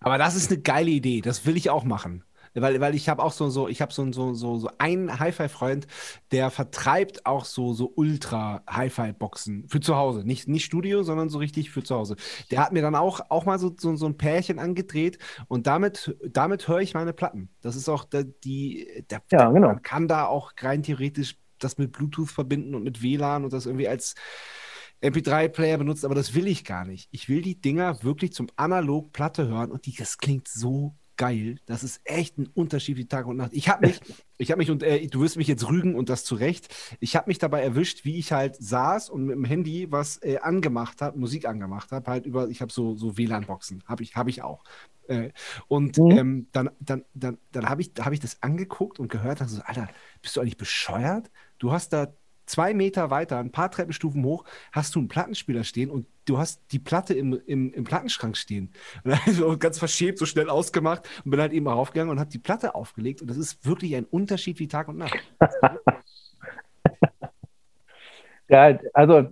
Aber 0.01 0.18
das 0.18 0.37
ist 0.37 0.51
eine 0.51 0.61
geile 0.61 0.91
Idee, 0.91 1.20
das 1.20 1.47
will 1.47 1.57
ich 1.57 1.70
auch 1.70 1.85
machen. 1.85 2.24
Weil, 2.55 2.81
weil 2.81 2.95
ich 2.95 3.09
habe 3.09 3.23
auch 3.23 3.33
so, 3.33 3.49
so, 3.51 3.69
ich 3.69 3.83
habe 3.83 3.93
so, 3.93 4.11
so, 4.13 4.35
so, 4.35 4.57
so 4.57 4.71
einen 4.79 5.19
Hi-Fi-Freund, 5.19 5.87
der 6.31 6.51
vertreibt 6.51 7.27
auch 7.27 7.45
so, 7.45 7.73
so 7.73 7.93
Ultra-Hi-Fi-Boxen 7.97 9.69
für 9.69 9.81
zu 9.81 9.97
Hause. 9.97 10.25
Nicht, 10.25 10.49
nicht 10.49 10.65
Studio, 10.65 11.03
sondern 11.03 11.29
so 11.29 11.39
richtig 11.39 11.71
für 11.71 11.83
zu 11.83 11.97
Hause. 11.97 12.17
Der 12.51 12.61
hat 12.61 12.73
mir 12.73 12.83
dann 12.83 12.95
auch, 12.95 13.21
auch 13.29 13.45
mal 13.45 13.59
so, 13.59 13.75
so, 13.77 13.97
so 13.97 14.07
ein 14.07 14.17
Pärchen 14.17 14.59
angedreht 14.59 15.19
und 15.49 15.67
damit, 15.67 16.17
damit 16.29 16.69
höre 16.69 16.81
ich 16.81 16.95
meine 16.95 17.13
Platten. 17.13 17.51
Das 17.61 17.77
ist 17.77 17.89
auch 17.89 18.05
der, 18.05 18.25
die, 18.25 19.05
der, 19.11 19.23
ja, 19.33 19.51
genau. 19.51 19.69
man 19.69 19.83
kann 19.83 20.09
da 20.09 20.27
auch 20.27 20.53
rein 20.61 20.83
theoretisch 20.83 21.37
das 21.59 21.79
mit 21.79 21.93
Bluetooth 21.93 22.31
verbinden 22.31 22.75
und 22.75 22.85
mit 22.85 23.03
WLAN 23.03 23.45
und 23.45 23.53
das 23.53 23.67
irgendwie 23.67 23.89
als 23.89 24.15
MP3-Player 25.03 25.79
benutzt, 25.79 26.05
aber 26.05 26.15
das 26.15 26.35
will 26.35 26.47
ich 26.47 26.65
gar 26.65 26.85
nicht. 26.85 27.09
Ich 27.11 27.29
will 27.29 27.43
die 27.43 27.61
Dinger 27.61 28.03
wirklich 28.03 28.33
zum 28.33 28.49
Analog 28.57 29.13
Platte 29.13 29.49
hören 29.49 29.71
und 29.71 29.87
die, 29.87 29.95
das 29.95 30.19
klingt 30.19 30.49
so 30.49 30.95
geil. 31.17 31.59
Das 31.67 31.83
ist 31.83 32.01
echt 32.05 32.39
ein 32.39 32.49
Unterschied 32.55 32.97
wie 32.97 33.07
Tag 33.07 33.27
und 33.27 33.37
Nacht. 33.37 33.53
Ich 33.53 33.69
habe 33.69 33.87
mich, 33.87 34.01
ich 34.39 34.51
habe 34.51 34.59
mich 34.59 34.71
und 34.71 34.83
äh, 34.83 35.07
du 35.07 35.21
wirst 35.21 35.37
mich 35.37 35.49
jetzt 35.49 35.69
rügen 35.69 35.95
und 35.95 36.09
das 36.09 36.25
zu 36.25 36.35
Recht. 36.35 36.75
Ich 37.01 37.17
habe 37.17 37.29
mich 37.29 37.39
dabei 37.39 37.62
erwischt, 37.62 38.05
wie 38.05 38.19
ich 38.19 38.33
halt 38.33 38.57
saß 38.57 39.11
und 39.11 39.27
mit 39.27 39.37
dem 39.37 39.45
Handy 39.45 39.91
was 39.91 40.23
äh, 40.23 40.39
angemacht 40.39 41.03
habe, 41.03 41.19
Musik 41.19 41.47
angemacht 41.47 41.93
habe, 41.93 42.11
halt 42.11 42.27
über, 42.27 42.49
ich 42.49 42.61
habe 42.61 42.73
so, 42.73 42.95
so 42.95 43.17
WLAN-Boxen, 43.17 43.85
habe 43.87 44.03
ich, 44.03 44.17
habe 44.17 44.31
ich 44.31 44.43
auch. 44.43 44.65
Äh, 45.09 45.31
und 45.69 45.99
mhm. 45.99 46.11
ähm, 46.11 46.49
dann, 46.53 46.71
dann, 46.81 47.05
dann, 47.15 47.39
dann 47.53 47.69
habe 47.69 47.83
ich, 47.83 47.93
hab 47.99 48.12
ich 48.12 48.21
das 48.21 48.43
angeguckt 48.43 48.99
und 48.99 49.09
gehört, 49.09 49.41
dachte 49.41 49.53
so, 49.53 49.62
Alter, 49.62 49.89
bist 50.23 50.37
du 50.37 50.41
eigentlich 50.41 50.57
bescheuert? 50.57 51.31
Du 51.59 51.73
hast 51.73 51.93
da 51.93 52.12
zwei 52.47 52.74
Meter 52.74 53.11
weiter, 53.11 53.38
ein 53.38 53.51
paar 53.51 53.70
Treppenstufen 53.70 54.24
hoch, 54.24 54.45
hast 54.72 54.95
du 54.95 55.01
einen 55.01 55.09
Plattenspieler 55.09 55.64
stehen 55.64 55.90
und 55.90 56.07
du 56.24 56.38
hast 56.38 56.61
die 56.72 56.78
Platte 56.78 57.14
im, 57.14 57.38
im, 57.47 57.72
im 57.72 57.84
Plattenschrank 57.84 58.36
stehen. 58.36 58.72
Und 59.05 59.12
dann 59.26 59.34
so 59.34 59.57
ganz 59.59 59.78
verschämt 59.78 60.18
so 60.18 60.26
schnell 60.26 60.49
ausgemacht 60.49 61.09
und 61.24 61.30
bin 61.30 61.40
halt 61.40 61.53
eben 61.53 61.68
raufgegangen 61.68 62.11
und 62.11 62.20
habe 62.20 62.30
die 62.30 62.38
Platte 62.38 62.74
aufgelegt. 62.74 63.22
Und 63.22 63.28
das 63.28 63.36
ist 63.36 63.66
wirklich 63.66 63.97
ein 63.97 64.05
Unterschied 64.05 64.59
wie 64.59 64.68
Tag 64.68 64.88
und 64.88 64.99
Nacht. 64.99 65.18
ja, 68.49 68.78
also 68.92 69.30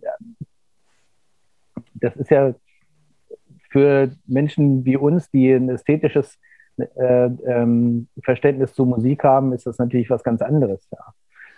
das 1.94 2.16
ist 2.16 2.30
ja 2.30 2.54
für 3.70 4.10
Menschen 4.26 4.84
wie 4.84 4.96
uns, 4.96 5.30
die 5.30 5.50
ein 5.50 5.68
ästhetisches 5.70 6.38
äh, 6.76 7.26
ähm, 7.26 8.08
Verständnis 8.22 8.74
zu 8.74 8.84
Musik 8.84 9.24
haben, 9.24 9.52
ist 9.52 9.66
das 9.66 9.78
natürlich 9.78 10.10
was 10.10 10.22
ganz 10.22 10.42
anderes. 10.42 10.86
Ja. 10.90 11.14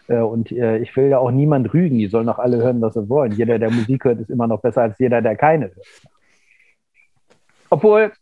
Äh, 0.09 0.18
und 0.18 0.52
äh, 0.52 0.78
ich 0.78 0.94
will 0.96 1.09
ja 1.09 1.18
auch 1.18 1.30
niemand 1.30 1.72
rügen, 1.72 1.98
die 1.98 2.09
sollen 2.09 2.28
auch 2.28 2.38
alle 2.38 2.59
hören, 2.59 2.80
was 2.80 2.94
sie 2.94 3.09
wollen. 3.09 3.32
Jeder, 3.32 3.59
der 3.59 3.70
Musik 3.70 4.05
hört, 4.05 4.20
ist 4.20 4.30
immer 4.30 4.46
noch 4.46 4.61
besser 4.61 4.82
als 4.82 4.98
jeder, 4.98 5.22
der 5.22 5.36
keine 5.36 5.66
hört. 5.66 5.86
Obwohl, 7.70 8.12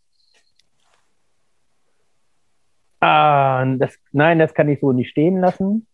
ah, 3.00 3.64
das, 3.76 3.98
nein, 4.12 4.38
das 4.38 4.54
kann 4.54 4.68
ich 4.68 4.80
so 4.80 4.92
nicht 4.92 5.10
stehen 5.10 5.38
lassen. 5.38 5.86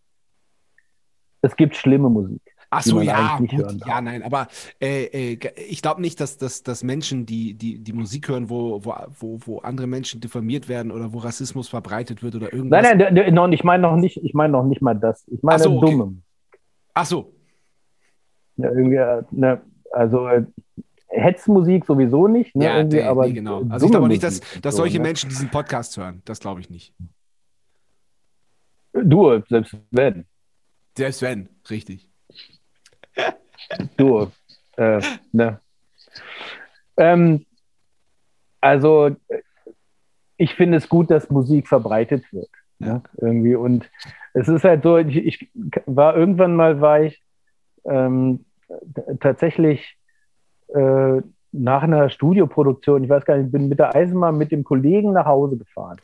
Es 1.41 1.55
gibt 1.55 1.75
schlimme 1.75 2.09
Musik. 2.09 2.41
Ach 2.71 2.83
so, 2.83 3.01
ja, 3.01 3.37
gut, 3.39 3.51
ja, 3.87 3.99
nein, 3.99 4.21
aber 4.21 4.47
äh, 4.79 5.05
äh, 5.05 5.39
ich 5.67 5.81
glaube 5.81 6.01
nicht, 6.01 6.19
dass, 6.19 6.37
dass, 6.37 6.61
dass 6.61 6.83
Menschen, 6.83 7.25
die, 7.25 7.55
die, 7.55 7.79
die 7.79 7.93
Musik 7.93 8.29
hören, 8.29 8.49
wo, 8.49 8.85
wo, 8.85 8.93
wo, 9.19 9.39
wo 9.43 9.57
andere 9.59 9.87
Menschen 9.87 10.21
diffamiert 10.21 10.69
werden 10.69 10.91
oder 10.91 11.11
wo 11.11 11.17
Rassismus 11.17 11.67
verbreitet 11.67 12.21
wird 12.21 12.35
oder 12.35 12.53
irgendwas. 12.53 12.83
Nein, 12.83 12.97
nein, 12.99 13.33
nein 13.33 13.53
ich 13.53 13.63
meine 13.63 13.81
noch 13.81 13.95
nicht, 13.95 14.23
ich 14.23 14.35
meine 14.35 14.53
noch 14.53 14.65
nicht 14.65 14.83
mal 14.83 14.93
das. 14.93 15.27
Ich 15.29 15.41
meine 15.41 15.55
Ach 15.55 15.63
so, 15.63 15.77
okay. 15.77 15.91
dumme. 15.91 16.17
Ach 16.93 17.05
so. 17.07 17.33
Ja, 18.57 18.69
irgendwie, 18.69 18.97
äh, 18.97 19.23
ne, 19.31 19.61
also 19.91 20.27
äh, 20.27 20.43
Hetzmusik 21.07 21.85
sowieso 21.85 22.27
nicht, 22.27 22.55
ne, 22.55 22.65
ja, 22.65 22.77
irgendwie, 22.77 22.97
nee, 22.97 23.03
aber 23.03 23.25
nee, 23.25 23.33
genau. 23.33 23.63
Also 23.69 23.87
ich 23.87 23.91
glaube 23.91 24.09
nicht, 24.09 24.21
dass, 24.21 24.41
dass 24.61 24.75
solche 24.75 24.97
so, 24.97 25.01
ne? 25.01 25.07
Menschen 25.07 25.29
diesen 25.29 25.49
Podcast 25.49 25.97
hören. 25.97 26.21
Das 26.25 26.39
glaube 26.39 26.61
ich 26.61 26.69
nicht. 26.69 26.93
Du, 28.93 29.41
selbst 29.49 29.75
wenn. 29.89 30.25
Selbst 30.95 31.23
wenn, 31.23 31.49
richtig. 31.69 32.08
Du, 33.97 34.31
äh, 34.77 35.01
ne. 35.31 35.59
Ähm, 36.97 37.45
also, 38.61 39.15
ich 40.37 40.55
finde 40.55 40.77
es 40.77 40.89
gut, 40.89 41.11
dass 41.11 41.29
Musik 41.29 41.67
verbreitet 41.67 42.23
wird. 42.31 42.49
Ne, 42.79 42.87
ja. 42.87 43.01
Irgendwie. 43.17 43.55
Und 43.55 43.89
es 44.33 44.47
ist 44.47 44.63
halt 44.63 44.83
so, 44.83 44.97
ich, 44.97 45.15
ich 45.17 45.51
war 45.85 46.15
irgendwann 46.15 46.55
mal, 46.55 46.81
war 46.81 47.01
ich 47.01 47.21
ähm, 47.85 48.45
tatsächlich 49.19 49.97
äh, 50.73 51.21
nach 51.51 51.83
einer 51.83 52.09
Studioproduktion, 52.09 53.03
ich 53.03 53.09
weiß 53.09 53.25
gar 53.25 53.37
nicht, 53.37 53.51
bin 53.51 53.69
mit 53.69 53.79
der 53.79 53.95
Eisenbahn 53.95 54.37
mit 54.37 54.51
dem 54.51 54.63
Kollegen 54.63 55.13
nach 55.13 55.25
Hause 55.25 55.57
gefahren. 55.57 55.97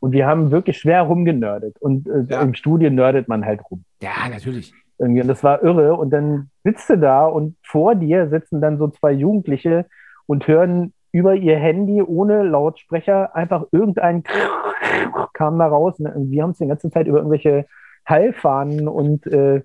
Und 0.00 0.12
wir 0.12 0.26
haben 0.26 0.50
wirklich 0.50 0.78
schwer 0.78 1.02
rumgenördet. 1.02 1.80
Und 1.80 2.06
äh, 2.08 2.26
ja. 2.28 2.42
im 2.42 2.54
Studio 2.54 2.90
nördet 2.90 3.26
man 3.26 3.44
halt 3.44 3.60
rum. 3.70 3.84
Ja, 4.02 4.28
natürlich. 4.28 4.74
Irgendwie. 4.98 5.22
Und 5.22 5.28
das 5.28 5.42
war 5.42 5.62
irre. 5.62 5.94
Und 5.94 6.10
dann 6.10 6.50
sitzt 6.62 6.88
du 6.90 6.98
da 6.98 7.26
und 7.26 7.56
vor 7.62 7.94
dir 7.94 8.28
sitzen 8.28 8.60
dann 8.60 8.78
so 8.78 8.88
zwei 8.88 9.12
Jugendliche 9.12 9.86
und 10.26 10.46
hören 10.46 10.92
über 11.12 11.34
ihr 11.34 11.56
Handy 11.56 12.02
ohne 12.02 12.42
Lautsprecher 12.42 13.34
einfach 13.36 13.64
irgendein 13.70 14.24
kam 15.32 15.58
da 15.58 15.66
raus. 15.66 15.98
Und 15.98 16.30
wir 16.30 16.42
haben 16.42 16.50
uns 16.50 16.58
die 16.58 16.66
ganze 16.66 16.90
Zeit 16.90 17.06
über 17.06 17.18
irgendwelche 17.18 17.66
Heilfahnen 18.08 18.88
und 18.88 19.26
äh, 19.26 19.62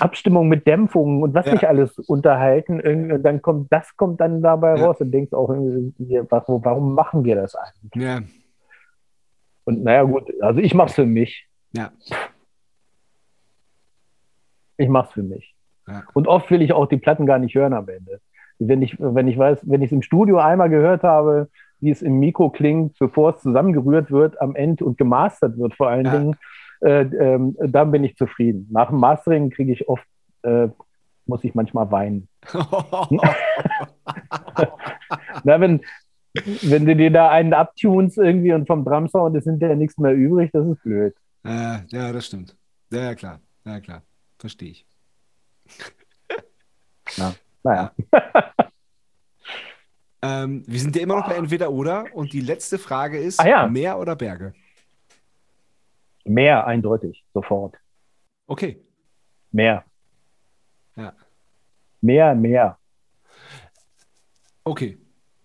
Abstimmung 0.00 0.48
mit 0.48 0.66
Dämpfungen 0.66 1.22
und 1.22 1.34
was 1.34 1.46
ja. 1.46 1.52
nicht 1.52 1.68
alles 1.68 1.98
unterhalten. 1.98 2.80
Und 2.80 3.22
dann 3.22 3.42
kommt, 3.42 3.72
das 3.72 3.96
kommt 3.96 4.20
dann 4.20 4.42
dabei 4.42 4.76
ja. 4.76 4.86
raus 4.86 5.00
und 5.00 5.10
denkst 5.10 5.32
auch, 5.32 5.48
warum 5.48 6.94
machen 6.94 7.24
wir 7.24 7.34
das 7.34 7.54
eigentlich? 7.54 8.02
Ja. 8.02 8.20
Und 9.64 9.84
naja, 9.84 10.02
gut, 10.04 10.32
also 10.40 10.60
ich 10.60 10.74
mache 10.74 10.88
es 10.88 10.94
für 10.94 11.06
mich. 11.06 11.48
Ja. 11.72 11.90
Ich 14.78 14.88
mache 14.88 15.08
es 15.08 15.12
für 15.12 15.22
mich. 15.22 15.54
Ja. 15.86 16.04
Und 16.14 16.26
oft 16.26 16.50
will 16.50 16.62
ich 16.62 16.72
auch 16.72 16.86
die 16.86 16.96
Platten 16.96 17.26
gar 17.26 17.38
nicht 17.38 17.54
hören 17.54 17.74
am 17.74 17.88
Ende. 17.88 18.20
Wenn 18.58 18.82
ich, 18.82 18.96
wenn 18.98 19.28
ich 19.28 19.36
weiß, 19.38 19.60
wenn 19.64 19.82
ich 19.82 19.88
es 19.88 19.92
im 19.92 20.02
Studio 20.02 20.38
einmal 20.38 20.70
gehört 20.70 21.02
habe, 21.02 21.48
wie 21.80 21.90
es 21.90 22.02
im 22.02 22.18
Mikro 22.18 22.50
klingt, 22.50 22.98
bevor 22.98 23.34
es 23.34 23.42
zusammengerührt 23.42 24.10
wird 24.10 24.40
am 24.40 24.56
Ende 24.56 24.84
und 24.84 24.98
gemastert 24.98 25.58
wird 25.58 25.74
vor 25.74 25.88
allen 25.88 26.06
ja. 26.06 26.18
Dingen, 26.18 26.36
äh, 26.80 27.02
äh, 27.02 27.40
dann 27.68 27.90
bin 27.90 28.04
ich 28.04 28.16
zufrieden. 28.16 28.68
Nach 28.70 28.88
dem 28.88 28.98
Mastering 28.98 29.50
kriege 29.50 29.72
ich 29.72 29.88
oft, 29.88 30.06
äh, 30.42 30.68
muss 31.26 31.44
ich 31.44 31.54
manchmal 31.54 31.90
weinen. 31.90 32.28
Na, 35.44 35.60
wenn, 35.60 35.80
wenn 36.62 36.86
du 36.86 36.96
dir 36.96 37.10
da 37.10 37.30
einen 37.30 37.52
abtunst 37.54 38.18
irgendwie 38.18 38.52
und 38.52 38.66
vom 38.66 38.84
Drumsound 38.84 39.36
ist 39.36 39.44
hinterher 39.44 39.76
nichts 39.76 39.98
mehr 39.98 40.14
übrig, 40.14 40.50
das 40.52 40.66
ist 40.66 40.82
blöd. 40.82 41.14
Ja, 41.44 41.82
ja 41.88 42.12
das 42.12 42.26
stimmt. 42.26 42.56
Ja, 42.90 43.14
klar. 43.14 43.40
Ja, 43.64 43.80
klar. 43.80 44.02
Verstehe 44.38 44.70
ich. 44.70 44.86
Na, 47.18 47.34
naja. 47.62 47.92
ähm, 50.22 50.62
wir 50.66 50.80
sind 50.80 50.94
ja 50.96 51.02
immer 51.02 51.16
noch 51.16 51.28
bei 51.28 51.34
entweder 51.34 51.70
oder 51.72 52.06
und 52.14 52.32
die 52.32 52.40
letzte 52.40 52.78
Frage 52.78 53.18
ist: 53.18 53.40
ah, 53.40 53.48
ja. 53.48 53.66
Meer 53.66 53.98
oder 53.98 54.14
Berge? 54.16 54.54
Meer, 56.24 56.66
eindeutig, 56.66 57.24
sofort. 57.32 57.76
Okay. 58.46 58.80
Meer. 59.50 59.84
Ja. 60.96 61.14
Meer, 62.00 62.34
Meer. 62.34 62.78
Okay. 64.64 64.98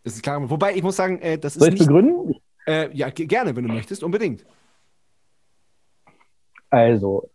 Das 0.03 0.15
ist 0.15 0.21
klar. 0.21 0.49
Wobei, 0.49 0.75
ich 0.75 0.83
muss 0.83 0.97
sagen, 0.97 1.19
äh, 1.19 1.37
das 1.37 1.55
ist. 1.55 1.61
Soll 1.61 1.69
ich 1.69 1.79
nicht, 1.79 1.87
begründen? 1.87 2.35
Äh, 2.67 2.95
ja, 2.95 3.09
gerne, 3.09 3.55
wenn 3.55 3.67
du 3.67 3.73
möchtest, 3.73 4.03
unbedingt. 4.03 4.45
Also, 6.69 7.29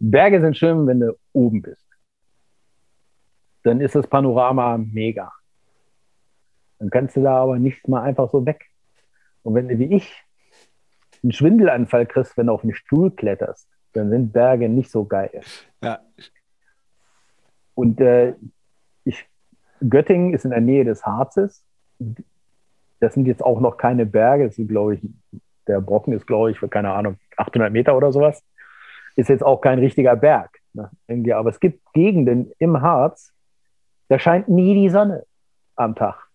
Berge 0.00 0.40
sind 0.40 0.56
schön, 0.56 0.86
wenn 0.86 1.00
du 1.00 1.16
oben 1.32 1.62
bist. 1.62 1.86
Dann 3.62 3.80
ist 3.80 3.94
das 3.94 4.06
Panorama 4.06 4.78
mega. 4.78 5.30
Dann 6.78 6.88
kannst 6.88 7.16
du 7.16 7.22
da 7.22 7.36
aber 7.42 7.58
nicht 7.58 7.86
mal 7.86 8.02
einfach 8.02 8.30
so 8.30 8.44
weg. 8.46 8.66
Und 9.42 9.54
wenn 9.54 9.68
du 9.68 9.78
wie 9.78 9.94
ich 9.94 10.24
einen 11.22 11.32
Schwindelanfall 11.32 12.06
kriegst, 12.06 12.36
wenn 12.38 12.46
du 12.46 12.54
auf 12.54 12.62
den 12.62 12.74
Stuhl 12.74 13.10
kletterst, 13.10 13.68
dann 13.92 14.08
sind 14.08 14.32
Berge 14.32 14.68
nicht 14.70 14.90
so 14.90 15.04
geil. 15.04 15.42
Ja. 15.82 16.00
Und 17.74 18.00
äh, 18.00 18.34
ich, 19.04 19.28
Göttingen 19.86 20.32
ist 20.32 20.44
in 20.46 20.50
der 20.50 20.60
Nähe 20.60 20.84
des 20.84 21.04
Harzes. 21.04 21.62
Das 23.00 23.14
sind 23.14 23.26
jetzt 23.26 23.42
auch 23.42 23.60
noch 23.60 23.76
keine 23.76 24.06
Berge, 24.06 24.50
sind, 24.50 24.68
glaube 24.68 24.94
ich, 24.94 25.00
der 25.66 25.80
Brocken 25.80 26.14
ist, 26.14 26.26
glaube 26.26 26.50
ich, 26.50 26.58
für 26.58 26.68
keine 26.68 26.92
Ahnung, 26.92 27.18
800 27.36 27.72
Meter 27.72 27.96
oder 27.96 28.12
sowas. 28.12 28.42
Ist 29.20 29.28
jetzt 29.28 29.44
auch 29.44 29.60
kein 29.60 29.78
richtiger 29.78 30.16
Berg. 30.16 30.60
Ne? 30.72 30.90
Irgendwie. 31.06 31.34
Aber 31.34 31.50
es 31.50 31.60
gibt 31.60 31.92
Gegenden 31.92 32.52
im 32.58 32.80
Harz, 32.80 33.34
da 34.08 34.18
scheint 34.18 34.48
nie 34.48 34.72
die 34.72 34.88
Sonne 34.88 35.26
am 35.76 35.94
Tag, 35.94 36.26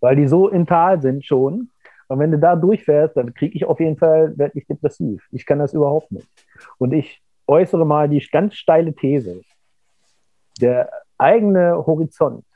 weil 0.00 0.16
die 0.16 0.26
so 0.26 0.48
im 0.48 0.66
Tal 0.66 1.02
sind 1.02 1.26
schon. 1.26 1.70
Und 2.08 2.18
wenn 2.18 2.30
du 2.30 2.38
da 2.38 2.56
durchfährst, 2.56 3.18
dann 3.18 3.34
kriege 3.34 3.54
ich 3.54 3.66
auf 3.66 3.80
jeden 3.80 3.98
Fall, 3.98 4.36
werde 4.38 4.58
ich 4.58 4.66
depressiv. 4.66 5.28
Ich 5.30 5.44
kann 5.44 5.58
das 5.58 5.74
überhaupt 5.74 6.10
nicht. 6.10 6.26
Und 6.78 6.92
ich 6.92 7.22
äußere 7.46 7.84
mal 7.84 8.08
die 8.08 8.26
ganz 8.32 8.54
steile 8.54 8.94
These. 8.94 9.42
Der 10.58 10.90
eigene 11.18 11.84
Horizont 11.86 12.46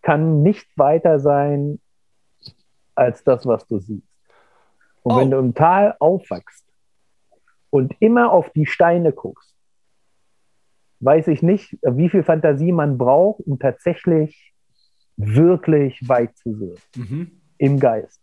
kann 0.00 0.42
nicht 0.42 0.66
weiter 0.76 1.20
sein 1.20 1.78
als 2.96 3.22
das, 3.22 3.46
was 3.46 3.64
du 3.68 3.78
siehst. 3.78 4.18
Und 5.04 5.12
oh. 5.12 5.20
wenn 5.20 5.30
du 5.30 5.38
im 5.38 5.54
Tal 5.54 5.94
aufwachst 6.00 6.66
und 7.72 7.96
immer 8.00 8.30
auf 8.32 8.50
die 8.50 8.66
Steine 8.66 9.12
guckst, 9.12 9.56
weiß 11.00 11.28
ich 11.28 11.42
nicht, 11.42 11.78
wie 11.82 12.10
viel 12.10 12.22
Fantasie 12.22 12.70
man 12.70 12.98
braucht, 12.98 13.40
um 13.46 13.58
tatsächlich 13.58 14.52
wirklich 15.16 16.06
weit 16.06 16.36
zu 16.36 16.54
sehen. 16.54 16.78
Mhm. 16.96 17.30
Im 17.56 17.80
Geist. 17.80 18.20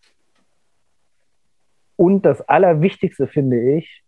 Und 1.96 2.26
das 2.26 2.42
Allerwichtigste 2.48 3.28
finde 3.28 3.76
ich, 3.78 4.04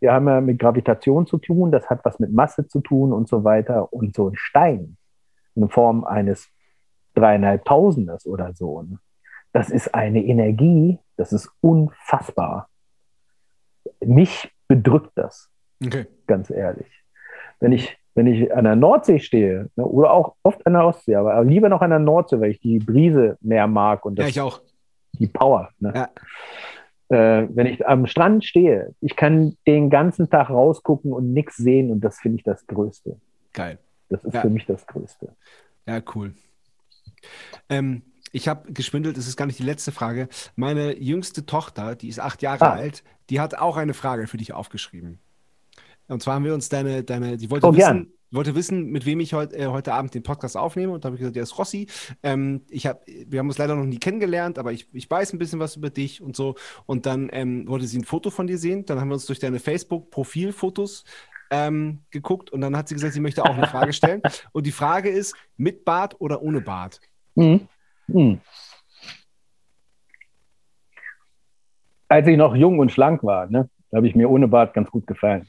wir 0.00 0.12
haben 0.12 0.26
ja 0.26 0.40
mit 0.40 0.58
Gravitation 0.58 1.24
zu 1.24 1.38
tun, 1.38 1.70
das 1.70 1.88
hat 1.88 2.04
was 2.04 2.18
mit 2.18 2.32
Masse 2.32 2.66
zu 2.66 2.80
tun 2.80 3.12
und 3.12 3.28
so 3.28 3.44
weiter. 3.44 3.92
Und 3.92 4.16
so 4.16 4.28
ein 4.28 4.36
Stein 4.36 4.96
in 5.54 5.68
Form 5.68 6.04
eines 6.04 6.48
dreieinhalbtausenders 7.14 8.26
oder 8.26 8.54
so, 8.54 8.82
ne? 8.82 8.98
das 9.52 9.70
ist 9.70 9.94
eine 9.94 10.24
Energie, 10.24 10.98
das 11.16 11.32
ist 11.32 11.48
unfassbar. 11.60 12.68
Mich 14.00 14.50
bedrückt 14.70 15.10
das, 15.16 15.50
okay. 15.84 16.06
ganz 16.26 16.50
ehrlich. 16.50 16.86
Wenn 17.58 17.72
ich, 17.72 17.98
wenn 18.14 18.26
ich 18.26 18.54
an 18.54 18.64
der 18.64 18.76
Nordsee 18.76 19.18
stehe, 19.18 19.68
ne, 19.74 19.84
oder 19.84 20.12
auch 20.12 20.36
oft 20.44 20.64
an 20.66 20.74
der 20.74 20.86
Ostsee, 20.86 21.16
aber 21.16 21.42
lieber 21.44 21.68
noch 21.68 21.82
an 21.82 21.90
der 21.90 21.98
Nordsee, 21.98 22.40
weil 22.40 22.52
ich 22.52 22.60
die 22.60 22.78
Brise 22.78 23.36
mehr 23.40 23.66
mag 23.66 24.04
und 24.04 24.18
das, 24.18 24.26
ja, 24.26 24.30
ich 24.30 24.40
auch. 24.40 24.62
die 25.18 25.26
Power. 25.26 25.70
Ne? 25.80 25.92
Ja 25.94 26.08
äh, 27.10 27.48
wenn 27.50 27.66
ich 27.66 27.86
am 27.86 28.06
Strand 28.06 28.44
stehe, 28.44 28.94
ich 29.00 29.16
kann 29.16 29.56
den 29.66 29.90
ganzen 29.90 30.30
Tag 30.30 30.48
rausgucken 30.48 31.12
und 31.12 31.32
nichts 31.32 31.56
sehen 31.56 31.90
und 31.90 32.00
das 32.02 32.20
finde 32.20 32.36
ich 32.38 32.44
das 32.44 32.66
Größte. 32.66 33.20
Geil. 33.52 33.78
Das 34.08 34.24
ist 34.24 34.34
ja. 34.34 34.40
für 34.40 34.50
mich 34.50 34.64
das 34.66 34.86
Größte. 34.86 35.34
Ja, 35.86 36.00
cool. 36.14 36.34
Ähm, 37.68 38.02
ich 38.32 38.48
habe 38.48 38.72
geschwindelt, 38.72 39.16
das 39.16 39.26
ist 39.26 39.36
gar 39.36 39.46
nicht 39.46 39.58
die 39.58 39.64
letzte 39.64 39.92
Frage. 39.92 40.28
Meine 40.56 40.98
jüngste 40.98 41.46
Tochter, 41.46 41.96
die 41.96 42.08
ist 42.08 42.20
acht 42.20 42.42
Jahre 42.42 42.66
ah. 42.66 42.74
alt, 42.74 43.02
die 43.28 43.40
hat 43.40 43.56
auch 43.56 43.76
eine 43.76 43.94
Frage 43.94 44.26
für 44.26 44.36
dich 44.36 44.52
aufgeschrieben. 44.52 45.18
Und 46.08 46.22
zwar 46.22 46.34
haben 46.34 46.44
wir 46.44 46.54
uns 46.54 46.68
deine, 46.68 47.04
deine, 47.04 47.36
die 47.36 47.50
wollte 47.50 47.66
oh, 47.66 47.72
wissen, 47.72 47.78
gern 47.78 48.12
wollte 48.30 48.54
wissen, 48.54 48.90
mit 48.90 49.06
wem 49.06 49.20
ich 49.20 49.34
heut, 49.34 49.52
äh, 49.52 49.66
heute 49.66 49.92
Abend 49.92 50.14
den 50.14 50.22
Podcast 50.22 50.56
aufnehme. 50.56 50.92
Und 50.92 51.04
da 51.04 51.06
habe 51.06 51.16
ich 51.16 51.20
gesagt, 51.20 51.36
der 51.36 51.42
ist 51.42 51.58
Rossi. 51.58 51.88
Ähm, 52.22 52.62
ich 52.68 52.86
hab, 52.86 53.02
wir 53.06 53.38
haben 53.38 53.48
uns 53.48 53.58
leider 53.58 53.74
noch 53.74 53.84
nie 53.84 53.98
kennengelernt, 53.98 54.58
aber 54.58 54.72
ich, 54.72 54.88
ich 54.92 55.10
weiß 55.10 55.32
ein 55.32 55.38
bisschen 55.38 55.58
was 55.58 55.76
über 55.76 55.90
dich 55.90 56.22
und 56.22 56.36
so. 56.36 56.54
Und 56.86 57.06
dann 57.06 57.28
ähm, 57.32 57.66
wollte 57.68 57.86
sie 57.86 57.98
ein 57.98 58.04
Foto 58.04 58.30
von 58.30 58.46
dir 58.46 58.58
sehen. 58.58 58.84
Dann 58.86 59.00
haben 59.00 59.08
wir 59.08 59.14
uns 59.14 59.26
durch 59.26 59.38
deine 59.38 59.58
Facebook-Profilfotos 59.58 61.04
ähm, 61.50 62.00
geguckt 62.10 62.50
und 62.50 62.60
dann 62.60 62.76
hat 62.76 62.88
sie 62.88 62.94
gesagt, 62.94 63.14
sie 63.14 63.20
möchte 63.20 63.44
auch 63.44 63.56
eine 63.56 63.66
Frage 63.66 63.92
stellen. 63.92 64.22
und 64.52 64.66
die 64.66 64.72
Frage 64.72 65.10
ist, 65.10 65.34
mit 65.56 65.84
Bart 65.84 66.20
oder 66.20 66.42
ohne 66.42 66.60
Bart? 66.60 67.00
Mhm. 67.34 67.68
Mhm. 68.12 68.40
Als 72.08 72.26
ich 72.26 72.36
noch 72.36 72.56
jung 72.56 72.78
und 72.78 72.90
schlank 72.90 73.22
war, 73.22 73.46
ne, 73.46 73.68
habe 73.94 74.08
ich 74.08 74.14
mir 74.14 74.28
ohne 74.28 74.48
Bart 74.48 74.74
ganz 74.74 74.90
gut 74.90 75.06
gefallen 75.06 75.46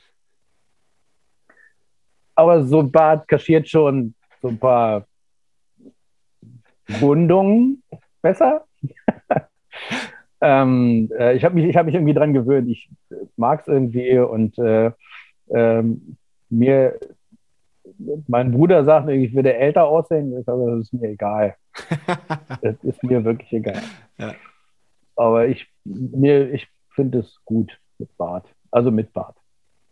aber 2.42 2.64
so 2.64 2.80
ein 2.80 2.92
Bart 2.92 3.28
kaschiert 3.28 3.70
schon 3.70 4.16
so 4.42 4.48
ein 4.50 4.58
paar 4.58 5.06
Wundungen 6.88 7.84
besser. 8.22 8.66
ähm, 10.42 11.10
äh, 11.18 11.36
ich 11.36 11.46
habe 11.46 11.56
mich, 11.56 11.76
hab 11.76 11.86
mich 11.86 11.96
irgendwie 11.96 12.14
dran 12.14 12.34
gewöhnt. 12.34 12.68
Ich 12.70 12.90
mag 13.38 13.62
es 13.62 13.68
irgendwie 13.68 14.18
und 14.18 14.58
äh, 14.58 14.92
ähm, 15.50 16.18
mir, 16.50 17.00
mein 18.28 18.52
Bruder 18.52 18.84
sagt, 18.86 19.10
ich 19.10 19.34
würde 19.34 19.54
älter 19.54 19.86
aussehen. 19.86 20.38
Ich 20.38 20.46
sage, 20.46 20.66
das 20.70 20.82
ist 20.82 20.94
mir 20.94 21.10
egal. 21.10 21.56
das 22.62 22.76
ist 22.84 23.04
mir 23.04 23.24
wirklich 23.24 23.52
egal. 23.54 23.82
Ja. 24.18 24.34
Aber 25.16 25.48
ich, 25.48 25.68
ich 25.86 26.68
finde 26.90 27.20
es 27.20 27.36
gut 27.46 27.80
mit 27.98 28.16
Bart. 28.18 28.48
Also 28.72 28.92
mit 28.92 29.14
Bart. 29.14 29.38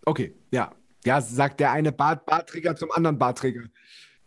Okay, 0.05 0.33
ja. 0.51 0.71
Ja, 1.05 1.21
sagt 1.21 1.59
der 1.59 1.71
eine 1.71 1.91
Bart 1.91 2.25
Bartträger 2.25 2.75
zum 2.75 2.91
anderen 2.91 3.17
Bartträger. 3.17 3.61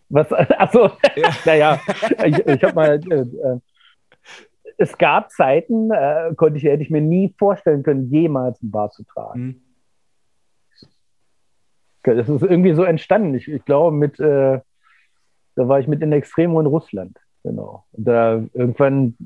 Was? 0.09 0.33
Achso, 0.33 0.91
ja. 1.17 1.31
naja, 1.45 1.81
ich, 2.25 2.39
ich 2.39 2.65
habe 2.65 2.75
mal. 2.75 3.01
Äh, 3.11 3.21
äh, 3.21 3.59
es 4.79 4.97
gab 4.97 5.31
Zeiten, 5.31 5.91
äh, 5.91 6.35
konnte 6.35 6.57
ich, 6.59 6.65
hätte 6.65 6.83
ich 6.83 6.91
mir 6.91 7.01
nie 7.01 7.35
vorstellen 7.39 7.83
können, 7.83 8.11
jemals 8.11 8.61
einen 8.63 8.71
Bart 8.71 8.95
zu 8.95 9.05
tragen. 9.05 9.41
Mhm. 9.41 9.62
Das 12.05 12.29
ist 12.29 12.43
irgendwie 12.43 12.75
so 12.75 12.85
entstanden. 12.85 13.35
Ich, 13.35 13.49
ich 13.49 13.65
glaube, 13.65 13.97
mit, 13.97 14.19
äh, 14.19 14.61
da 15.55 15.69
war 15.69 15.81
ich 15.81 15.87
mit 15.87 16.03
in 16.03 16.13
Extremo 16.13 16.61
in 16.61 16.67
Russland. 16.67 17.19
Genau. 17.45 17.85
Und 17.93 18.05
da 18.05 18.43
irgendwann 18.55 19.17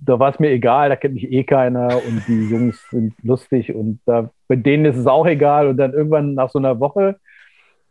da 0.00 0.18
war 0.18 0.30
es 0.30 0.38
mir 0.38 0.50
egal, 0.50 0.88
da 0.88 0.96
kennt 0.96 1.14
mich 1.14 1.30
eh 1.30 1.44
keiner 1.44 1.88
und 1.88 2.26
die 2.26 2.48
Jungs 2.48 2.82
sind 2.90 3.14
lustig 3.22 3.74
und 3.74 4.00
da, 4.06 4.30
bei 4.48 4.56
denen 4.56 4.86
ist 4.86 4.96
es 4.96 5.06
auch 5.06 5.26
egal. 5.26 5.68
Und 5.68 5.76
dann 5.76 5.92
irgendwann 5.92 6.34
nach 6.34 6.50
so 6.50 6.58
einer 6.58 6.80
Woche 6.80 7.16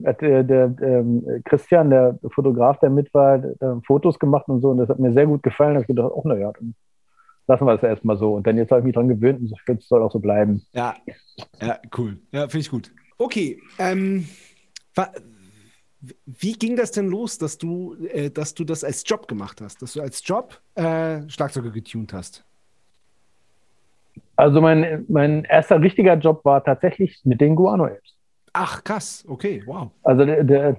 hat 0.06 0.22
der, 0.22 0.44
der 0.44 0.76
ähm, 0.82 1.42
Christian, 1.46 1.90
der 1.90 2.18
Fotograf, 2.32 2.80
der 2.80 2.90
mit 2.90 3.14
war, 3.14 3.38
der, 3.38 3.82
Fotos 3.86 4.18
gemacht 4.18 4.48
und 4.48 4.62
so 4.62 4.72
und 4.72 4.78
das 4.78 4.90
hat 4.90 5.00
mir 5.00 5.14
sehr 5.14 5.28
gut 5.28 5.44
gefallen. 5.44 5.72
Da 5.72 5.76
habe 5.76 5.84
ich 5.84 5.88
gedacht, 5.88 6.12
auch 6.12 6.26
naja, 6.26 6.52
dann 6.54 6.74
lassen 7.50 7.66
wir 7.66 7.74
das 7.74 7.84
erstmal 7.84 8.18
so. 8.18 8.36
Und 8.36 8.48
dann 8.48 8.58
jetzt 8.58 8.72
habe 8.72 8.80
ich 8.82 8.86
mich 8.86 8.96
dran 8.96 9.10
gewöhnt 9.10 9.40
und 9.40 9.52
ich 9.52 9.62
finde, 9.64 9.82
es 9.82 9.88
soll 9.88 10.02
auch 10.02 10.12
so 10.12 10.20
bleiben. 10.20 10.66
Ja, 10.72 10.96
ja 11.60 11.80
cool. 11.98 12.20
Ja, 12.32 12.42
finde 12.48 12.60
ich 12.60 12.70
gut. 12.70 12.92
Okay, 13.18 13.60
ähm, 13.80 14.26
wie 16.26 16.54
ging 16.54 16.78
das 16.78 16.92
denn 16.92 17.10
los, 17.10 17.38
dass 17.38 17.58
du, 17.58 17.96
äh, 18.14 18.30
dass 18.30 18.54
du 18.54 18.64
das 18.64 18.84
als 18.84 19.04
Job 19.06 19.28
gemacht 19.28 19.60
hast, 19.62 19.82
dass 19.82 19.94
du 19.94 20.02
als 20.02 20.26
Job 20.26 20.62
äh, 20.76 21.28
Schlagzeuger 21.28 21.72
getunt 21.72 22.14
hast? 22.14 22.46
Also 24.36 24.62
mein, 24.62 25.06
mein 25.10 25.44
erster 25.44 25.82
richtiger 25.82 26.14
Job 26.16 26.46
war 26.46 26.64
tatsächlich 26.64 27.20
mit 27.26 27.42
den 27.42 27.56
Guano-Apps. 27.56 28.16
Ach, 28.54 28.84
krass, 28.84 29.26
okay, 29.28 29.64
wow. 29.66 29.92
Also 30.04 30.26
der, 30.26 30.44
der, 30.44 30.78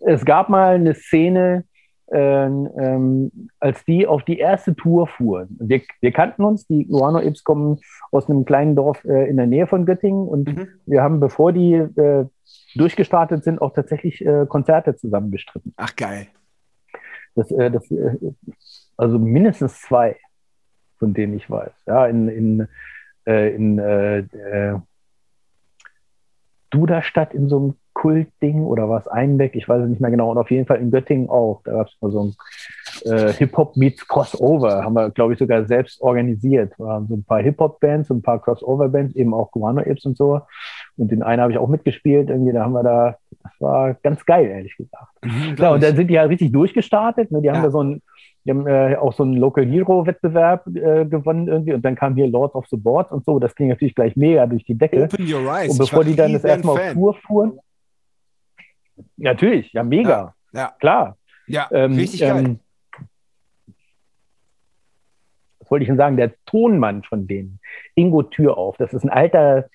es 0.00 0.24
gab 0.24 0.48
mal 0.48 0.76
eine 0.76 0.94
Szene, 0.94 1.64
ähm, 2.12 2.68
ähm, 2.78 3.48
als 3.60 3.84
die 3.84 4.06
auf 4.06 4.24
die 4.24 4.38
erste 4.38 4.74
Tour 4.74 5.06
fuhren. 5.06 5.56
Wir, 5.60 5.82
wir 6.00 6.12
kannten 6.12 6.44
uns, 6.44 6.66
die 6.66 6.86
Guano 6.86 7.20
Ips 7.20 7.44
kommen 7.44 7.78
aus 8.10 8.28
einem 8.28 8.44
kleinen 8.44 8.74
Dorf 8.74 9.04
äh, 9.04 9.28
in 9.28 9.36
der 9.36 9.46
Nähe 9.46 9.66
von 9.66 9.86
Göttingen 9.86 10.26
und 10.26 10.48
mhm. 10.48 10.68
wir 10.86 11.02
haben, 11.02 11.20
bevor 11.20 11.52
die 11.52 11.74
äh, 11.74 12.26
durchgestartet 12.74 13.44
sind, 13.44 13.60
auch 13.60 13.72
tatsächlich 13.72 14.24
äh, 14.24 14.46
Konzerte 14.48 14.96
zusammen 14.96 15.30
bestritten. 15.30 15.72
Ach, 15.76 15.94
geil. 15.94 16.26
Das, 17.34 17.50
äh, 17.52 17.70
das, 17.70 17.90
äh, 17.90 18.16
also 18.96 19.18
mindestens 19.18 19.80
zwei, 19.80 20.16
von 20.98 21.14
denen 21.14 21.34
ich 21.34 21.48
weiß. 21.48 21.72
Ja, 21.86 22.06
in, 22.06 22.28
in, 22.28 22.68
äh, 23.26 23.54
in 23.54 24.82
Duderstadt 26.70 27.34
in 27.34 27.48
so 27.48 27.58
einem 27.58 27.74
Kultding 28.00 28.64
oder 28.64 28.88
was 28.88 29.06
Einbeck, 29.08 29.54
ich 29.54 29.68
weiß 29.68 29.82
es 29.82 29.90
nicht 29.90 30.00
mehr 30.00 30.10
genau. 30.10 30.30
Und 30.30 30.38
auf 30.38 30.50
jeden 30.50 30.64
Fall 30.64 30.78
in 30.78 30.90
Göttingen 30.90 31.28
auch. 31.28 31.60
Da 31.64 31.72
gab 31.72 31.88
es 31.88 31.96
mal 32.00 32.10
so 32.10 32.24
ein 32.24 32.34
äh, 33.04 33.30
Hip-Hop 33.34 33.76
meets 33.76 34.08
Crossover, 34.08 34.82
haben 34.84 34.94
wir, 34.94 35.10
glaube 35.10 35.34
ich, 35.34 35.38
sogar 35.38 35.66
selbst 35.66 36.00
organisiert. 36.00 36.72
Wir 36.78 36.86
haben 36.86 37.08
so 37.08 37.16
ein 37.16 37.24
paar 37.24 37.42
Hip-Hop-Bands, 37.42 38.08
ein 38.10 38.22
paar 38.22 38.40
Crossover-Bands, 38.40 39.14
eben 39.16 39.34
auch 39.34 39.50
Guano 39.50 39.82
Apes 39.82 40.06
und 40.06 40.16
so. 40.16 40.40
Und 40.96 41.10
den 41.10 41.22
einen 41.22 41.42
habe 41.42 41.52
ich 41.52 41.58
auch 41.58 41.68
mitgespielt. 41.68 42.30
Irgendwie, 42.30 42.52
da 42.52 42.64
haben 42.64 42.72
wir 42.72 42.82
da, 42.82 43.16
das 43.42 43.52
war 43.60 43.92
ganz 44.02 44.24
geil, 44.24 44.46
ehrlich 44.46 44.74
gesagt. 44.78 45.12
Mhm, 45.22 45.56
ja, 45.58 45.70
und 45.70 45.82
dann 45.82 45.94
sind 45.94 46.08
die 46.08 46.18
halt 46.18 46.30
richtig 46.30 46.52
durchgestartet. 46.52 47.30
Ne? 47.30 47.42
Die 47.42 47.50
haben 47.50 47.62
da 47.62 47.70
so 47.70 47.82
ein, 47.82 48.00
die 48.46 48.50
haben 48.50 48.66
äh, 48.66 48.96
auch 48.96 49.12
so 49.12 49.24
einen 49.24 49.34
Local 49.34 49.66
Hero 49.66 50.06
Wettbewerb 50.06 50.66
äh, 50.68 51.04
gewonnen 51.04 51.48
irgendwie 51.48 51.74
und 51.74 51.84
dann 51.84 51.96
kam 51.96 52.14
hier 52.14 52.28
Lords 52.28 52.54
of 52.54 52.66
the 52.68 52.78
Boards 52.78 53.12
und 53.12 53.26
so. 53.26 53.38
Das 53.38 53.54
ging 53.54 53.68
natürlich 53.68 53.94
gleich 53.94 54.16
mega 54.16 54.46
durch 54.46 54.64
die 54.64 54.74
Decke. 54.74 55.04
Open 55.04 55.30
your 55.30 55.52
eyes. 55.52 55.72
Und 55.72 55.78
bevor 55.78 56.02
die 56.02 56.16
dann 56.16 56.32
das 56.32 56.44
erste 56.44 56.66
Mal 56.66 56.72
auf 56.72 56.92
Tour 56.94 57.14
fuhren. 57.26 57.58
Natürlich, 59.16 59.72
ja, 59.72 59.82
mega. 59.82 60.34
Ja, 60.52 60.60
ja. 60.60 60.74
klar. 60.78 61.16
Ja, 61.46 61.68
ähm, 61.72 61.94
richtig 61.94 62.20
geil. 62.20 62.44
Ähm, 62.44 62.60
was 65.58 65.70
wollte 65.70 65.84
ich 65.84 65.88
denn 65.88 65.96
sagen? 65.96 66.16
Der 66.16 66.34
Tonmann 66.46 67.02
von 67.02 67.26
denen, 67.26 67.60
Ingo 67.94 68.22
Türauf, 68.22 68.76
das 68.76 68.92
ist 68.92 69.04
ein 69.04 69.10
alter 69.10 69.68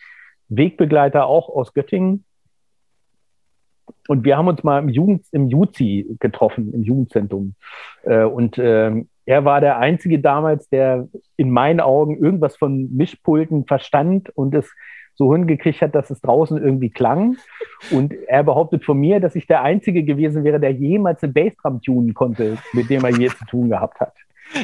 Wegbegleiter 0.49 1.25
auch 1.25 1.49
aus 1.49 1.73
Göttingen. 1.73 2.25
Und 4.07 4.23
wir 4.23 4.37
haben 4.37 4.47
uns 4.47 4.63
mal 4.63 4.79
im, 4.79 4.89
Jugend, 4.89 5.25
im 5.31 5.47
Juzi 5.47 6.17
getroffen, 6.19 6.73
im 6.73 6.83
Jugendzentrum. 6.83 7.55
Äh, 8.03 8.23
und 8.23 8.57
äh, 8.57 9.03
er 9.25 9.45
war 9.45 9.61
der 9.61 9.79
Einzige 9.79 10.19
damals, 10.19 10.69
der 10.69 11.07
in 11.37 11.49
meinen 11.49 11.79
Augen 11.79 12.17
irgendwas 12.17 12.55
von 12.55 12.95
Mischpulten 12.95 13.65
verstand 13.65 14.29
und 14.29 14.53
es 14.53 14.71
so 15.15 15.33
hingekriegt 15.33 15.81
hat, 15.81 15.95
dass 15.95 16.09
es 16.09 16.21
draußen 16.21 16.61
irgendwie 16.61 16.89
klang. 16.89 17.37
Und 17.91 18.13
er 18.27 18.43
behauptet 18.43 18.83
von 18.83 18.97
mir, 18.97 19.19
dass 19.19 19.35
ich 19.35 19.47
der 19.47 19.61
Einzige 19.61 20.03
gewesen 20.03 20.43
wäre, 20.43 20.59
der 20.59 20.71
jemals 20.71 21.23
eine 21.23 21.33
Bassdrum 21.33 21.81
tunen 21.81 22.13
konnte, 22.13 22.57
mit 22.73 22.89
dem 22.89 23.03
er 23.03 23.11
je 23.11 23.27
zu 23.27 23.45
tun 23.45 23.69
gehabt 23.69 23.99
hat. 23.99 24.13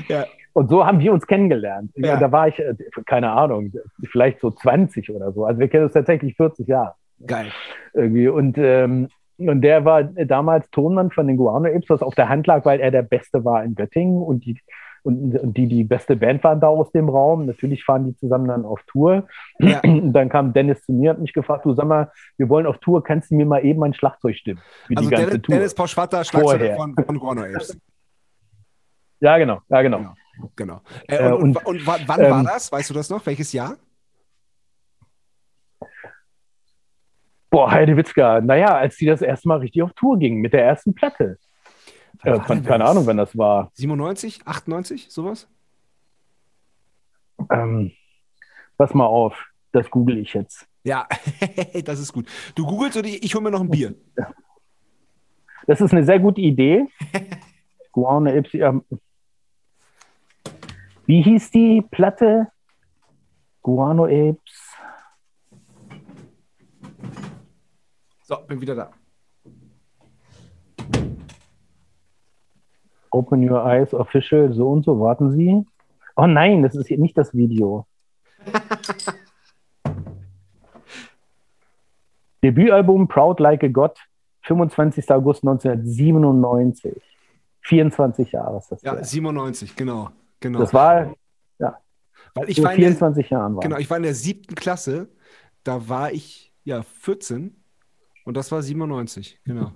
Ja. 0.07 0.25
Und 0.53 0.69
so 0.69 0.85
haben 0.85 0.99
wir 0.99 1.13
uns 1.13 1.25
kennengelernt. 1.25 1.91
Ja. 1.95 2.17
Da 2.17 2.31
war 2.31 2.47
ich, 2.47 2.59
äh, 2.59 2.75
keine 3.05 3.31
Ahnung, 3.31 3.71
vielleicht 4.11 4.41
so 4.41 4.51
20 4.51 5.09
oder 5.11 5.31
so. 5.31 5.45
Also 5.45 5.59
wir 5.59 5.69
kennen 5.69 5.85
uns 5.85 5.93
tatsächlich 5.93 6.35
40 6.35 6.67
Jahre. 6.67 6.95
Geil. 7.25 7.47
Irgendwie. 7.93 8.27
Und, 8.27 8.57
ähm, 8.57 9.07
und 9.37 9.61
der 9.61 9.85
war 9.85 10.03
damals 10.03 10.69
Tonmann 10.71 11.11
von 11.11 11.27
den 11.27 11.37
Guano 11.37 11.67
Apes, 11.67 11.89
was 11.89 12.01
auf 12.01 12.15
der 12.15 12.29
Hand 12.29 12.47
lag, 12.47 12.65
weil 12.65 12.79
er 12.79 12.91
der 12.91 13.01
Beste 13.01 13.45
war 13.45 13.63
in 13.63 13.75
Göttingen 13.75 14.21
und 14.21 14.45
die 14.45 14.59
und, 15.03 15.37
und, 15.37 15.57
die 15.57 15.67
die 15.67 15.83
beste 15.83 16.15
Band 16.15 16.43
waren 16.43 16.59
da 16.59 16.67
aus 16.67 16.91
dem 16.91 17.09
Raum. 17.09 17.45
Natürlich 17.45 17.83
fahren 17.83 18.05
die 18.05 18.15
zusammen 18.15 18.47
dann 18.47 18.65
auf 18.65 18.81
Tour. 18.87 19.27
Ja. 19.59 19.81
dann 19.83 20.29
kam 20.29 20.53
Dennis 20.53 20.83
zu 20.83 20.93
mir 20.93 21.11
und 21.11 21.21
mich 21.21 21.33
gefragt, 21.33 21.65
du 21.65 21.73
sag 21.73 21.87
mal, 21.87 22.11
wir 22.37 22.49
wollen 22.49 22.65
auf 22.65 22.77
Tour, 22.79 23.03
kannst 23.03 23.31
du 23.31 23.35
mir 23.35 23.45
mal 23.45 23.63
eben 23.65 23.79
mein 23.79 23.93
Schlagzeug 23.93 24.35
stimmen? 24.35 24.61
Also 24.95 25.09
die 25.09 25.15
ganze 25.15 25.25
Dennis, 25.27 25.41
Tour. 25.41 25.55
Dennis 25.55 25.75
Pauschwatter, 25.75 26.23
Schlagzeuger 26.23 26.75
von, 26.75 26.95
von 26.95 27.19
Guano 27.19 27.43
Apes. 27.43 27.77
Ja, 29.23 29.37
genau, 29.37 29.59
ja, 29.69 29.83
genau. 29.83 29.99
genau. 29.99 30.51
genau. 30.55 30.81
Äh, 31.07 31.31
und, 31.31 31.55
äh, 31.55 31.59
und, 31.59 31.65
und, 31.67 31.87
und, 31.87 32.07
wann 32.07 32.21
ähm, 32.21 32.31
war 32.31 32.43
das? 32.43 32.71
Weißt 32.71 32.89
du 32.89 32.95
das 32.95 33.07
noch? 33.11 33.23
Welches 33.23 33.53
Jahr? 33.53 33.77
Boah, 37.51 37.69
Heidewitzka, 37.69 38.41
naja, 38.41 38.75
als 38.77 38.95
die 38.95 39.05
das 39.05 39.21
erste 39.21 39.47
Mal 39.47 39.59
richtig 39.59 39.83
auf 39.83 39.91
Tour 39.93 40.17
gingen 40.17 40.41
mit 40.41 40.53
der 40.53 40.65
ersten 40.65 40.95
Platte. 40.95 41.37
Äh, 42.23 42.39
keine, 42.39 42.85
Ahnung, 42.85 43.07
wenn 43.07 43.17
das 43.17 43.35
war. 43.37 43.71
97, 43.73 44.45
98, 44.45 45.09
sowas? 45.09 45.47
Ähm, 47.49 47.91
pass 48.77 48.93
mal 48.93 49.05
auf, 49.05 49.35
das 49.71 49.89
google 49.89 50.17
ich 50.19 50.33
jetzt. 50.33 50.67
Ja, 50.83 51.07
das 51.85 51.99
ist 51.99 52.13
gut. 52.13 52.27
Du 52.55 52.65
googelst 52.65 52.97
oder 52.97 53.07
ich 53.07 53.33
hole 53.33 53.43
mir 53.43 53.51
noch 53.51 53.61
ein 53.61 53.69
Bier. 53.69 53.95
Das 55.67 55.81
ist 55.81 55.91
eine 55.91 56.03
sehr 56.03 56.19
gute 56.19 56.41
Idee. 56.41 56.85
Guano 57.91 58.29
Apes. 58.29 58.51
Wie 61.05 61.21
hieß 61.21 61.51
die 61.51 61.81
Platte? 61.89 62.47
Guano 63.61 64.05
Apes. 64.05 64.75
So, 68.23 68.37
bin 68.47 68.61
wieder 68.61 68.75
da. 68.75 68.91
Open 73.11 73.47
Your 73.47 73.65
Eyes 73.65 73.93
Official, 73.93 74.51
so 74.53 74.69
und 74.69 74.83
so, 74.85 74.99
warten 74.99 75.31
Sie. 75.31 75.65
Oh 76.15 76.27
nein, 76.27 76.63
das 76.63 76.75
ist 76.75 76.87
hier 76.87 76.97
nicht 76.97 77.17
das 77.17 77.33
Video. 77.33 77.85
Debütalbum 82.43 83.07
Proud 83.07 83.39
Like 83.39 83.63
a 83.63 83.67
God, 83.67 83.97
25. 84.43 85.09
August 85.11 85.43
1997. 85.43 87.01
24 87.61 88.31
Jahre 88.31 88.57
ist 88.57 88.71
das. 88.71 88.81
Ja, 88.81 88.95
her. 88.95 89.03
97, 89.03 89.75
genau, 89.75 90.09
genau. 90.39 90.59
Das 90.59 90.73
war, 90.73 91.13
ja, 91.59 91.77
Weil 92.33 92.49
ich 92.49 92.63
war 92.63 92.71
24 92.71 93.27
der, 93.27 93.37
Jahren 93.37 93.55
war. 93.55 93.61
Genau, 93.61 93.77
ich 93.77 93.89
war 93.89 93.97
in 93.97 94.03
der 94.03 94.15
siebten 94.15 94.55
Klasse, 94.55 95.09
da 95.63 95.87
war 95.87 96.11
ich 96.11 96.51
ja 96.63 96.81
14 96.81 97.55
und 98.25 98.35
das 98.35 98.51
war 98.51 98.63
97, 98.63 99.39
genau. 99.43 99.73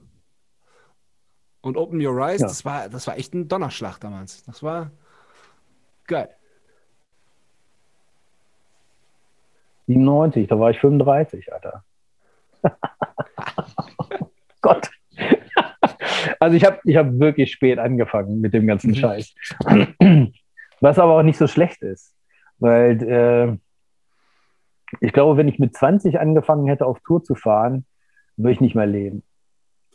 Und 1.66 1.78
Open 1.78 2.00
Your 2.00 2.20
Eyes, 2.20 2.42
ja. 2.42 2.48
das, 2.48 2.64
war, 2.64 2.90
das 2.90 3.08
war 3.08 3.18
echt 3.18 3.34
ein 3.34 3.48
Donnerschlag 3.48 4.00
damals. 4.00 4.44
Das 4.44 4.62
war 4.62 4.92
geil. 6.06 6.30
97, 9.88 10.48
da 10.48 10.60
war 10.60 10.70
ich 10.70 10.80
35, 10.80 11.52
Alter. 11.52 11.84
Gott. 14.62 14.92
Also 16.40 16.56
ich 16.56 16.64
habe 16.64 16.80
ich 16.84 16.98
hab 16.98 17.18
wirklich 17.18 17.52
spät 17.52 17.80
angefangen 17.80 18.42
mit 18.42 18.54
dem 18.54 18.68
ganzen 18.68 18.92
mhm. 18.92 18.96
Scheiß. 18.96 19.34
Was 20.82 21.00
aber 21.00 21.18
auch 21.18 21.24
nicht 21.24 21.40
so 21.40 21.48
schlecht 21.48 21.82
ist. 21.82 22.14
Weil 22.60 23.02
äh, 23.02 23.58
ich 25.04 25.14
glaube, 25.14 25.38
wenn 25.38 25.48
ich 25.48 25.58
mit 25.58 25.76
20 25.76 26.20
angefangen 26.20 26.68
hätte, 26.68 26.86
auf 26.86 27.00
Tour 27.00 27.24
zu 27.24 27.34
fahren, 27.34 27.88
würde 28.38 28.52
ich 28.52 28.62
nicht 28.62 28.76
mehr 28.76 28.86
leben. 28.86 29.24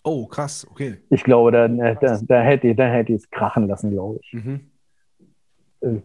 Oh, 0.03 0.26
krass, 0.26 0.66
okay. 0.70 0.98
Ich 1.11 1.24
glaube, 1.24 1.53
da, 1.53 1.68
da, 1.68 2.20
da 2.22 2.40
hätte, 2.40 2.68
ich 2.68 3.11
es 3.11 3.30
krachen 3.30 3.68
lassen, 3.68 3.90
glaube 3.90 4.20
ich. 4.22 4.32
Mhm. 4.32 4.61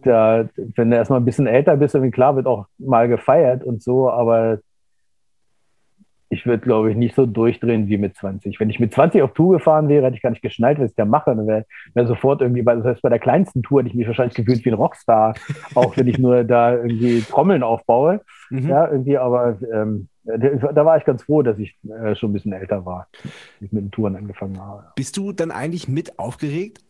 Da, 0.02 0.48
wenn 0.56 0.90
du 0.90 0.96
erstmal 0.96 1.20
ein 1.20 1.24
bisschen 1.24 1.46
älter 1.46 1.76
bist, 1.76 1.94
irgendwie 1.94 2.10
klar, 2.10 2.36
wird 2.36 2.46
auch 2.46 2.66
mal 2.78 3.08
gefeiert 3.08 3.62
und 3.62 3.82
so, 3.82 4.10
aber 4.10 4.58
ich 6.28 6.44
würde, 6.44 6.62
glaube 6.62 6.90
ich, 6.90 6.96
nicht 6.96 7.14
so 7.14 7.24
durchdrehen 7.24 7.88
wie 7.88 7.98
mit 7.98 8.16
20. 8.16 8.58
Wenn 8.58 8.70
ich 8.70 8.80
mit 8.80 8.92
20 8.92 9.22
auf 9.22 9.32
Tour 9.32 9.58
gefahren 9.58 9.88
wäre, 9.88 10.06
hätte 10.06 10.16
ich 10.16 10.22
gar 10.22 10.30
nicht 10.30 10.42
geschnallt, 10.42 10.78
was 10.78 10.90
ich 10.90 10.96
da 10.96 11.04
mache. 11.04 11.34
Dann 11.34 11.46
wäre 11.46 11.66
wär 11.94 12.06
sofort 12.06 12.40
irgendwie, 12.40 12.64
das 12.64 12.84
heißt, 12.84 13.02
bei 13.02 13.08
der 13.08 13.18
kleinsten 13.18 13.62
Tour 13.62 13.80
hätte 13.80 13.90
ich 13.90 13.94
mich 13.94 14.06
wahrscheinlich 14.06 14.34
gefühlt 14.34 14.64
wie 14.64 14.70
ein 14.70 14.74
Rockstar, 14.74 15.34
auch 15.74 15.96
wenn 15.96 16.08
ich 16.08 16.18
nur 16.18 16.42
da 16.44 16.74
irgendwie 16.74 17.20
Trommeln 17.20 17.62
aufbaue. 17.62 18.22
Mhm. 18.50 18.68
Ja, 18.68 18.90
irgendwie, 18.90 19.18
aber 19.18 19.58
ähm, 19.72 20.08
da 20.26 20.84
war 20.84 20.96
ich 20.96 21.04
ganz 21.04 21.22
froh, 21.22 21.42
dass 21.42 21.58
ich 21.58 21.76
äh, 21.84 22.14
schon 22.16 22.30
ein 22.30 22.32
bisschen 22.32 22.52
älter 22.52 22.84
war, 22.84 23.08
ich 23.60 23.72
mit 23.72 23.84
den 23.84 23.90
Touren 23.90 24.16
angefangen 24.16 24.60
habe. 24.60 24.84
Bist 24.96 25.16
du 25.16 25.32
dann 25.32 25.50
eigentlich 25.50 25.88
mit 25.88 26.18
aufgeregt? 26.18 26.82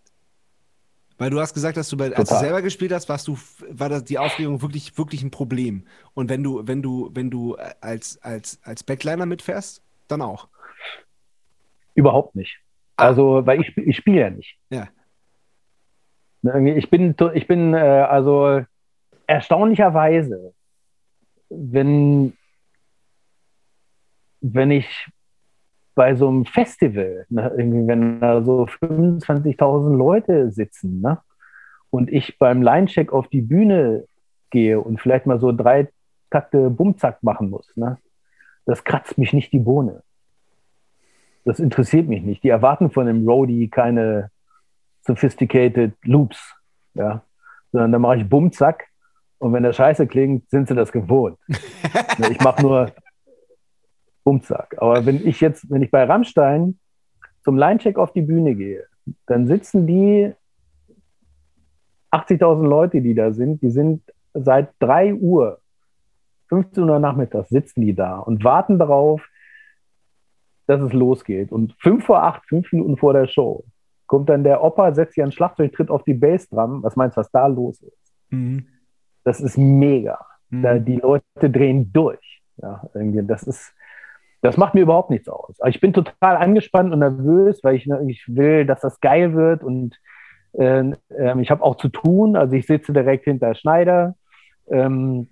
Weil 1.18 1.30
du 1.30 1.40
hast 1.40 1.54
gesagt, 1.54 1.78
dass 1.78 1.88
du 1.88 1.96
bei, 1.96 2.14
als 2.14 2.28
du 2.28 2.34
selber 2.34 2.60
gespielt 2.60 2.92
hast, 2.92 3.08
warst 3.08 3.26
du, 3.26 3.38
war 3.70 3.88
das 3.88 4.04
die 4.04 4.18
Aufregung 4.18 4.60
wirklich, 4.60 4.98
wirklich 4.98 5.22
ein 5.22 5.30
Problem. 5.30 5.86
Und 6.12 6.28
wenn 6.28 6.42
du, 6.42 6.66
wenn 6.66 6.82
du, 6.82 7.10
wenn 7.14 7.30
du 7.30 7.56
äh, 7.56 7.70
als, 7.80 8.22
als, 8.22 8.60
als 8.64 8.82
Backliner 8.82 9.24
mitfährst, 9.24 9.82
dann 10.08 10.20
auch. 10.20 10.48
Überhaupt 11.94 12.36
nicht. 12.36 12.58
Ah. 12.96 13.06
Also, 13.06 13.46
weil 13.46 13.60
ich, 13.62 13.74
ich 13.78 13.96
spiele 13.96 14.20
ja 14.20 14.30
nicht. 14.30 14.58
Ja. 14.68 14.88
Ne, 16.42 16.76
ich 16.76 16.90
bin, 16.90 17.14
ich 17.32 17.46
bin 17.46 17.72
äh, 17.72 17.78
also 17.78 18.62
erstaunlicherweise, 19.26 20.52
wenn, 21.48 22.34
wenn 24.54 24.70
ich 24.70 25.08
bei 25.94 26.14
so 26.14 26.28
einem 26.28 26.44
Festival, 26.44 27.26
ne, 27.30 27.52
wenn 27.56 28.20
da 28.20 28.42
so 28.42 28.64
25.000 28.64 29.96
Leute 29.96 30.50
sitzen 30.50 31.00
ne, 31.00 31.18
und 31.90 32.12
ich 32.12 32.38
beim 32.38 32.62
Line-Check 32.62 33.12
auf 33.12 33.28
die 33.28 33.40
Bühne 33.40 34.04
gehe 34.50 34.80
und 34.80 35.00
vielleicht 35.00 35.26
mal 35.26 35.40
so 35.40 35.52
drei 35.52 35.88
Takte 36.30 36.70
Bumzack 36.70 37.22
machen 37.22 37.50
muss, 37.50 37.74
ne, 37.76 37.98
das 38.66 38.84
kratzt 38.84 39.16
mich 39.16 39.32
nicht 39.32 39.52
die 39.52 39.58
Bohne. 39.58 40.02
Das 41.44 41.60
interessiert 41.60 42.08
mich 42.08 42.22
nicht. 42.22 42.42
Die 42.42 42.48
erwarten 42.48 42.90
von 42.90 43.06
dem 43.06 43.26
Roadie 43.26 43.68
keine 43.68 44.30
sophisticated 45.02 45.94
Loops, 46.02 46.54
ja, 46.94 47.22
sondern 47.72 47.92
da 47.92 47.98
mache 47.98 48.18
ich 48.18 48.28
Bumzack 48.28 48.88
und 49.38 49.52
wenn 49.52 49.62
der 49.62 49.72
Scheiße 49.72 50.06
klingt, 50.06 50.50
sind 50.50 50.68
sie 50.68 50.74
das 50.74 50.92
gewohnt. 50.92 51.38
ich 52.30 52.40
mache 52.40 52.62
nur 52.62 52.92
Bumzack. 54.26 54.74
Aber 54.78 55.06
wenn 55.06 55.24
ich 55.24 55.40
jetzt, 55.40 55.70
wenn 55.70 55.82
ich 55.82 55.90
bei 55.92 56.02
Rammstein 56.02 56.78
zum 57.44 57.56
Line-Check 57.56 57.96
auf 57.96 58.12
die 58.12 58.22
Bühne 58.22 58.56
gehe, 58.56 58.84
dann 59.26 59.46
sitzen 59.46 59.86
die 59.86 60.32
80.000 62.10 62.66
Leute, 62.66 63.00
die 63.00 63.14
da 63.14 63.32
sind, 63.32 63.62
die 63.62 63.70
sind 63.70 64.02
seit 64.34 64.70
3 64.80 65.14
Uhr, 65.14 65.60
15 66.48 66.90
Uhr 66.90 66.98
nachmittags, 66.98 67.50
sitzen 67.50 67.82
die 67.82 67.94
da 67.94 68.18
und 68.18 68.42
warten 68.42 68.80
darauf, 68.80 69.22
dass 70.66 70.80
es 70.80 70.92
losgeht. 70.92 71.52
Und 71.52 71.76
5 71.78 72.04
vor 72.04 72.24
8, 72.24 72.44
5 72.46 72.72
Minuten 72.72 72.96
vor 72.96 73.12
der 73.12 73.28
Show, 73.28 73.64
kommt 74.08 74.28
dann 74.28 74.42
der 74.42 74.60
Opa, 74.64 74.92
setzt 74.92 75.14
sich 75.14 75.22
an 75.22 75.30
Schlagzeug, 75.30 75.72
tritt 75.72 75.88
auf 75.88 76.02
die 76.02 76.14
Bassdrum. 76.14 76.82
Was 76.82 76.96
meinst 76.96 77.16
du, 77.16 77.20
was 77.20 77.30
da 77.30 77.46
los 77.46 77.80
ist? 77.80 78.12
Mhm. 78.30 78.66
Das 79.22 79.40
ist 79.40 79.56
mega. 79.56 80.18
Mhm. 80.50 80.62
Da, 80.62 80.78
die 80.80 80.96
Leute 80.96 81.48
drehen 81.48 81.92
durch. 81.92 82.42
Ja, 82.56 82.88
irgendwie, 82.92 83.24
das 83.24 83.44
ist, 83.44 83.72
das 84.46 84.56
macht 84.56 84.74
mir 84.74 84.82
überhaupt 84.82 85.10
nichts 85.10 85.28
aus. 85.28 85.58
ich 85.66 85.80
bin 85.80 85.92
total 85.92 86.36
angespannt 86.36 86.92
und 86.92 87.00
nervös, 87.00 87.64
weil 87.64 87.74
ich, 87.74 87.88
ich 88.06 88.24
will, 88.28 88.64
dass 88.64 88.80
das 88.80 89.00
geil 89.00 89.34
wird 89.34 89.64
und 89.64 89.98
äh, 90.52 90.92
äh, 91.10 91.40
ich 91.40 91.50
habe 91.50 91.64
auch 91.64 91.76
zu 91.76 91.88
tun. 91.88 92.36
Also 92.36 92.54
ich 92.54 92.66
sitze 92.66 92.92
direkt 92.92 93.24
hinter 93.24 93.54
Schneider. 93.56 94.14
Ähm, 94.70 95.28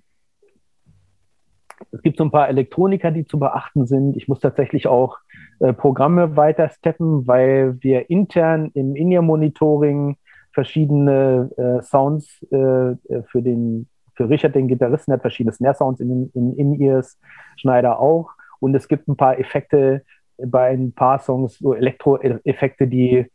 es 1.93 2.03
gibt 2.03 2.19
so 2.19 2.25
ein 2.25 2.33
paar 2.33 2.49
Elektroniker, 2.49 3.13
die 3.13 3.25
zu 3.25 3.39
beachten 3.39 3.87
sind. 3.87 4.17
Ich 4.17 4.27
muss 4.27 4.41
tatsächlich 4.41 4.89
auch 4.89 5.19
äh, 5.61 5.73
Programme 5.73 6.37
weiter 6.37 6.69
steppen, 6.71 7.27
weil 7.29 7.77
wir 7.81 8.11
intern 8.11 8.73
im 8.75 8.97
In-Ear-Monitoring 8.97 10.17
verschiedene 10.53 11.51
äh, 11.57 11.83
Sounds 11.83 12.43
äh, 12.51 12.97
für 13.27 13.43
den 13.43 13.89
für 14.17 14.29
Richard, 14.29 14.55
den 14.55 14.69
Gitarristen, 14.69 15.13
hat 15.13 15.23
verschiedene 15.23 15.53
Snare-Sounds 15.53 16.01
in, 16.01 16.31
in 16.35 16.53
In-Ears, 16.57 17.19
Schneider 17.57 17.99
auch. 17.99 18.34
Und 18.65 18.75
es 18.75 18.89
gibt 18.89 19.09
ein 19.09 19.17
paar 19.17 19.39
Effekte 19.39 20.05
bei 20.39 20.71
ein 20.71 20.93
paar 20.93 21.19
Songs, 21.19 21.59
so 21.59 21.75
Elektro-Effekte, 21.75 22.89
die, 22.89 23.27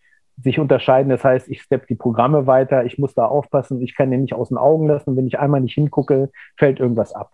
sich 0.43 0.59
unterscheiden. 0.59 1.09
Das 1.09 1.23
heißt, 1.23 1.49
ich 1.49 1.61
step 1.61 1.87
die 1.87 1.95
Programme 1.95 2.47
weiter, 2.47 2.85
ich 2.85 2.97
muss 2.97 3.13
da 3.13 3.25
aufpassen, 3.25 3.81
ich 3.81 3.95
kann 3.95 4.11
den 4.11 4.21
nicht 4.21 4.33
aus 4.33 4.49
den 4.49 4.57
Augen 4.57 4.87
lassen. 4.87 5.15
Wenn 5.15 5.27
ich 5.27 5.39
einmal 5.39 5.61
nicht 5.61 5.73
hingucke, 5.73 6.31
fällt 6.57 6.79
irgendwas 6.79 7.13
ab. 7.13 7.33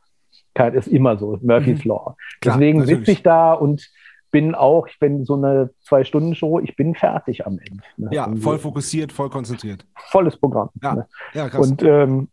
Das 0.53 0.73
ist 0.73 0.87
immer 0.87 1.17
so, 1.17 1.37
Murphy's 1.41 1.83
mhm. 1.83 1.89
Law. 1.89 2.15
Klar, 2.41 2.57
Deswegen 2.57 2.85
sitze 2.85 3.11
ich 3.11 3.23
da 3.23 3.53
und 3.53 3.89
bin 4.31 4.55
auch, 4.55 4.87
ich 4.87 4.99
bin 4.99 5.23
so 5.23 5.35
eine 5.35 5.69
Zwei-Stunden-Show, 5.81 6.59
ich 6.59 6.75
bin 6.75 6.95
fertig 6.95 7.45
am 7.45 7.59
Ende. 7.59 7.83
Ne? 7.97 8.09
Ja, 8.11 8.29
voll 8.41 8.57
fokussiert, 8.57 9.11
voll 9.11 9.29
konzentriert. 9.29 9.85
Volles 9.95 10.37
Programm. 10.37 10.69
Ja, 10.81 10.95
ne? 10.95 11.07
ja 11.33 11.49
krass. 11.49 11.65
Und 11.65 11.83
ähm, 11.83 12.29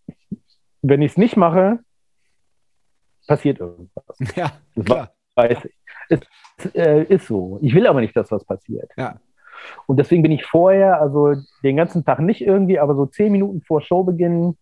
wenn 0.83 1.03
ich 1.03 1.13
es 1.13 1.19
nicht 1.19 1.37
mache, 1.37 1.81
passiert 3.27 3.61
irgendwas. 3.61 4.05
Ja, 4.37 4.53
das 4.75 4.85
klar. 4.85 5.13
Weiß 5.35 5.65
ich. 5.65 5.75
Es 6.09 6.75
äh, 6.75 7.05
ist 7.05 7.27
so. 7.27 7.59
Ich 7.63 7.75
will 7.75 7.87
aber 7.87 8.01
nicht, 8.01 8.17
dass 8.17 8.31
was 8.31 8.45
passiert. 8.45 8.91
Ja. 8.97 9.17
Und 9.87 9.99
deswegen 9.99 10.23
bin 10.23 10.33
ich 10.33 10.45
vorher, 10.45 11.01
also 11.01 11.35
den 11.63 11.77
ganzen 11.77 12.05
Tag 12.05 12.21
nicht 12.21 12.43
irgendwie, 12.43 12.79
aber 12.79 12.95
so 12.95 13.07
zehn 13.07 13.33
Minuten 13.33 13.63
vor 13.63 13.81
Showbeginn 13.81 14.57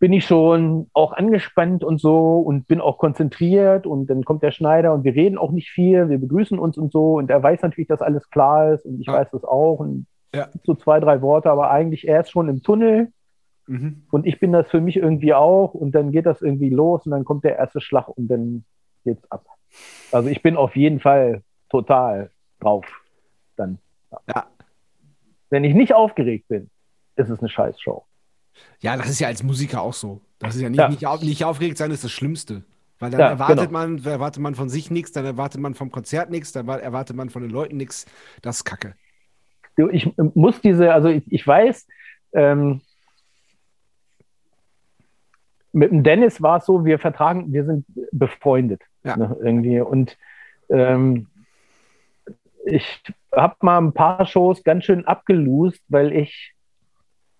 bin 0.00 0.12
ich 0.12 0.24
schon 0.24 0.88
auch 0.92 1.12
angespannt 1.12 1.82
und 1.82 2.00
so 2.00 2.38
und 2.38 2.68
bin 2.68 2.80
auch 2.80 2.98
konzentriert 2.98 3.86
und 3.86 4.06
dann 4.08 4.24
kommt 4.24 4.42
der 4.42 4.52
Schneider 4.52 4.94
und 4.94 5.02
wir 5.04 5.14
reden 5.14 5.38
auch 5.38 5.50
nicht 5.50 5.70
viel, 5.70 6.08
wir 6.08 6.18
begrüßen 6.18 6.58
uns 6.58 6.78
und 6.78 6.92
so 6.92 7.14
und 7.14 7.30
er 7.30 7.42
weiß 7.42 7.62
natürlich, 7.62 7.88
dass 7.88 8.00
alles 8.00 8.30
klar 8.30 8.74
ist 8.74 8.84
und 8.84 9.00
ich 9.00 9.08
ja. 9.08 9.14
weiß 9.14 9.30
das 9.32 9.44
auch 9.44 9.80
und 9.80 10.06
ja. 10.34 10.48
so 10.62 10.74
zwei, 10.74 11.00
drei 11.00 11.20
Worte, 11.20 11.50
aber 11.50 11.70
eigentlich 11.70 12.06
erst 12.06 12.30
schon 12.30 12.48
im 12.48 12.62
Tunnel 12.62 13.08
mhm. 13.66 14.04
und 14.12 14.24
ich 14.24 14.38
bin 14.38 14.52
das 14.52 14.68
für 14.70 14.80
mich 14.80 14.96
irgendwie 14.96 15.34
auch 15.34 15.74
und 15.74 15.92
dann 15.92 16.12
geht 16.12 16.26
das 16.26 16.42
irgendwie 16.42 16.70
los 16.70 17.04
und 17.04 17.10
dann 17.10 17.24
kommt 17.24 17.42
der 17.42 17.56
erste 17.56 17.80
Schlag 17.80 18.06
und 18.08 18.28
dann 18.28 18.64
geht's 19.04 19.30
ab. 19.30 19.46
Also 20.12 20.28
ich 20.28 20.42
bin 20.42 20.56
auf 20.56 20.76
jeden 20.76 21.00
Fall 21.00 21.42
total 21.68 22.30
drauf 22.60 22.86
dann. 23.56 23.78
Ja. 24.26 24.46
Wenn 25.50 25.64
ich 25.64 25.74
nicht 25.74 25.94
aufgeregt 25.94 26.48
bin, 26.48 26.70
ist 27.16 27.28
es 27.28 27.40
eine 27.40 27.48
Scheißshow. 27.48 28.04
Ja, 28.80 28.96
das 28.96 29.08
ist 29.08 29.20
ja 29.20 29.28
als 29.28 29.42
Musiker 29.42 29.82
auch 29.82 29.92
so. 29.92 30.20
Das 30.38 30.54
ist 30.54 30.62
ja 30.62 30.68
nicht, 30.68 30.78
ja. 30.78 30.88
nicht, 30.88 31.06
auf, 31.06 31.22
nicht 31.22 31.44
aufgeregt 31.44 31.78
sein, 31.78 31.90
ist 31.90 32.04
das 32.04 32.12
Schlimmste. 32.12 32.64
Weil 32.98 33.10
dann 33.10 33.20
ja, 33.20 33.28
erwartet, 33.28 33.68
genau. 33.68 33.70
man, 33.70 34.04
erwartet 34.04 34.42
man 34.42 34.54
von 34.54 34.68
sich 34.68 34.90
nichts, 34.90 35.12
dann 35.12 35.24
erwartet 35.24 35.60
man 35.60 35.74
vom 35.74 35.90
Konzert 35.90 36.30
nichts, 36.30 36.52
dann 36.52 36.68
erwartet 36.68 37.16
man 37.16 37.30
von 37.30 37.42
den 37.42 37.50
Leuten 37.50 37.76
nichts. 37.76 38.06
Das 38.42 38.58
ist 38.58 38.64
Kacke. 38.64 38.94
Ich 39.92 40.10
muss 40.16 40.60
diese, 40.60 40.92
also 40.92 41.08
ich, 41.08 41.22
ich 41.28 41.46
weiß, 41.46 41.86
ähm, 42.32 42.80
mit 45.72 45.90
dem 45.90 46.02
Dennis 46.02 46.42
war 46.42 46.58
es 46.58 46.66
so, 46.66 46.84
wir 46.84 46.98
vertragen, 46.98 47.52
wir 47.52 47.64
sind 47.64 47.84
befreundet. 48.12 48.82
Ja. 49.04 49.16
Ne, 49.16 49.36
irgendwie. 49.40 49.80
Und 49.80 50.16
ähm, 50.68 51.26
ich 52.64 53.02
habe 53.34 53.56
mal 53.60 53.78
ein 53.78 53.92
paar 53.92 54.26
Shows 54.26 54.64
ganz 54.64 54.84
schön 54.84 55.06
abgelust, 55.06 55.82
weil 55.88 56.12
ich 56.12 56.54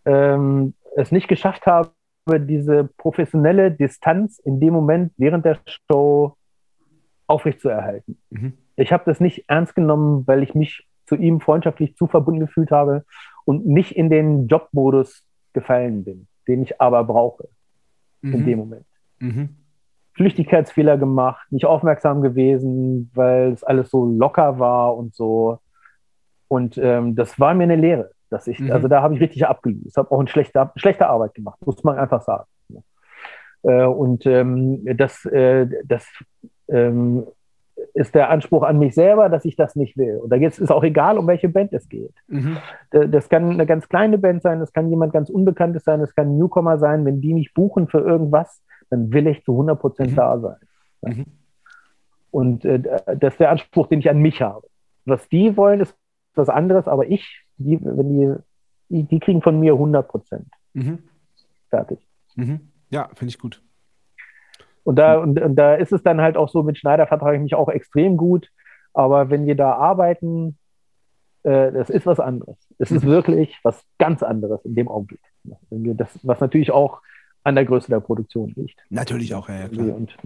ähm, 0.05 0.75
es 0.97 1.13
nicht 1.13 1.29
geschafft 1.29 1.67
habe, 1.67 1.91
diese 2.31 2.85
professionelle 2.99 3.71
Distanz 3.71 4.39
in 4.39 4.61
dem 4.61 4.75
Moment 4.75 5.13
während 5.17 5.45
der 5.47 5.59
Show 5.91 6.37
aufrechtzuerhalten. 7.27 8.19
Mhm. 8.31 8.53
Ich 8.77 8.93
habe 8.93 9.05
das 9.07 9.21
nicht 9.21 9.45
ernst 9.49 9.75
genommen, 9.75 10.27
weil 10.27 10.43
ich 10.43 10.55
mich 10.55 10.87
zu 11.07 11.17
ihm 11.17 11.41
freundschaftlich 11.41 11.97
zu 11.97 12.07
verbunden 12.07 12.41
gefühlt 12.41 12.71
habe 12.71 13.05
und 13.47 13.67
nicht 13.67 13.97
in 13.97 14.11
den 14.11 14.47
Jobmodus 14.47 15.25
gefallen 15.55 16.05
bin, 16.05 16.29
den 16.47 16.63
ich 16.63 16.81
aber 16.81 17.05
brauche 17.05 17.49
mhm. 18.21 18.35
in 18.35 18.47
dem 18.47 18.59
Moment. 18.59 18.87
Mhm. 19.19 19.57
Flüchtigkeitsfehler 20.15 20.99
gemacht, 20.99 21.51
nicht 21.53 21.65
aufmerksam 21.65 22.23
gewesen, 22.23 23.11
weil 23.15 23.53
es 23.53 23.63
alles 23.63 23.91
so 23.91 24.05
locker 24.05 24.59
war 24.59 24.97
und 24.97 25.15
so. 25.15 25.59
Und 26.49 26.77
ähm, 26.79 27.15
das 27.15 27.39
war 27.39 27.55
mir 27.55 27.65
eine 27.65 27.77
Lehre. 27.77 28.11
Dass 28.31 28.47
ich, 28.47 28.59
mhm. 28.59 28.73
Also 28.73 28.89
da 28.89 29.01
habe 29.01 29.15
ich 29.15 29.21
richtig 29.21 29.47
abgelöst. 29.47 29.97
habe 29.97 30.11
auch 30.11 30.19
eine 30.19 30.29
schlechte, 30.29 30.71
schlechte 30.77 31.07
Arbeit 31.07 31.35
gemacht, 31.35 31.59
muss 31.65 31.83
man 31.85 31.99
einfach 31.99 32.23
sagen. 32.23 32.47
Äh, 33.63 33.85
und 33.85 34.27
ähm, 34.27 34.85
das, 34.97 35.25
äh, 35.25 35.67
das 35.85 36.07
ähm, 36.69 37.27
ist 37.99 38.15
der 38.15 38.31
Anspruch 38.31 38.63
an 38.63 38.79
mich 38.79 38.95
selber, 38.95 39.29
dass 39.29 39.45
ich 39.45 39.57
das 39.57 39.75
nicht 39.75 39.97
will. 39.97 40.19
Und 40.19 40.31
da 40.31 40.37
ist 40.37 40.61
es 40.61 40.71
auch 40.71 40.85
egal, 40.85 41.19
um 41.19 41.27
welche 41.27 41.49
Band 41.49 41.73
es 41.73 41.89
geht. 41.89 42.15
Mhm. 42.29 42.57
Das 42.91 43.29
kann 43.29 43.51
eine 43.51 43.67
ganz 43.67 43.89
kleine 43.89 44.19
Band 44.19 44.41
sein, 44.43 44.61
das 44.61 44.73
kann 44.73 44.89
jemand 44.89 45.13
ganz 45.13 45.29
Unbekanntes 45.29 45.83
sein, 45.83 45.99
das 45.99 46.15
kann 46.15 46.29
ein 46.29 46.39
Newcomer 46.39 46.79
sein. 46.79 47.05
Wenn 47.05 47.21
die 47.21 47.35
mich 47.35 47.53
buchen 47.55 47.89
für 47.89 47.99
irgendwas, 47.99 48.63
dann 48.89 49.13
will 49.13 49.27
ich 49.27 49.43
zu 49.43 49.51
100 49.51 49.81
Prozent 49.81 50.13
mhm. 50.13 50.15
da 50.15 50.39
sein. 50.39 50.57
Mhm. 51.03 51.25
Und 52.31 52.65
äh, 52.65 52.81
das 53.17 53.35
ist 53.35 53.41
der 53.41 53.51
Anspruch, 53.51 53.89
den 53.89 53.99
ich 53.99 54.09
an 54.09 54.19
mich 54.19 54.41
habe. 54.43 54.69
Was 55.05 55.29
die 55.29 55.57
wollen, 55.57 55.81
ist 55.81 55.97
was 56.35 56.49
anderes, 56.49 56.87
aber 56.87 57.09
ich 57.09 57.45
die, 57.57 57.81
wenn 57.83 58.39
die, 58.89 59.03
die 59.07 59.19
kriegen 59.19 59.43
von 59.43 59.59
mir 59.59 59.73
100 59.73 60.07
Prozent. 60.07 60.47
Mhm. 60.73 61.01
Fertig. 61.69 61.99
Mhm. 62.37 62.61
Ja, 62.91 63.09
finde 63.15 63.31
ich 63.31 63.39
gut. 63.41 63.61
Und 64.85 64.97
da, 64.97 65.19
und, 65.19 65.41
und, 65.41 65.57
da 65.57 65.75
ist 65.75 65.93
es 65.93 66.03
dann 66.03 66.21
halt 66.21 66.37
auch 66.37 66.49
so, 66.49 66.63
mit 66.63 66.79
Schneider 66.79 67.07
vertrage 67.07 67.37
ich 67.37 67.43
mich 67.43 67.55
auch 67.55 67.69
extrem 67.69 68.17
gut. 68.17 68.51
Aber 68.95 69.31
wenn 69.31 69.47
wir 69.47 69.55
da 69.55 69.73
arbeiten, 69.75 70.59
äh, 71.43 71.73
das 71.73 71.91
ist 71.91 72.07
was 72.07 72.21
anderes. 72.21 72.57
Es 72.79 72.91
ist 72.91 73.05
mhm. 73.05 73.09
wirklich 73.09 73.59
was 73.63 73.83
ganz 73.99 74.23
anderes 74.23 74.65
in 74.65 74.75
dem 74.75 74.89
Augenblick. 74.89 75.21
Das, 75.71 76.19
was 76.23 76.41
natürlich 76.41 76.71
auch 76.71 77.01
an 77.45 77.55
der 77.55 77.65
Größe 77.65 77.89
der 77.89 78.01
Produktion 78.01 78.53
liegt. 78.57 78.81
Natürlich 78.91 79.35
auch, 79.35 79.49
ja, 79.49 79.69
klar. 79.69 79.95
Und, 79.95 80.17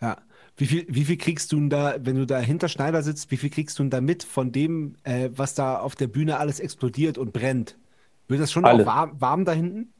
ja. 0.00 0.16
Wie 0.56 0.66
viel, 0.66 0.86
wie 0.88 1.04
viel 1.04 1.18
kriegst 1.18 1.52
du 1.52 1.68
da, 1.68 1.96
wenn 2.00 2.16
du 2.16 2.26
da 2.26 2.38
hinter 2.38 2.68
Schneider 2.68 3.02
sitzt, 3.02 3.30
wie 3.30 3.36
viel 3.36 3.50
kriegst 3.50 3.78
du 3.78 3.84
da 3.84 4.00
mit 4.00 4.24
von 4.24 4.50
dem, 4.50 4.96
äh, 5.04 5.30
was 5.32 5.54
da 5.54 5.78
auf 5.78 5.94
der 5.94 6.08
Bühne 6.08 6.38
alles 6.38 6.58
explodiert 6.58 7.16
und 7.16 7.32
brennt? 7.32 7.78
Wird 8.26 8.40
das 8.40 8.50
schon 8.50 8.64
auch 8.64 8.84
warm, 8.84 9.20
warm 9.20 9.44
da 9.44 9.52
hinten? 9.52 9.92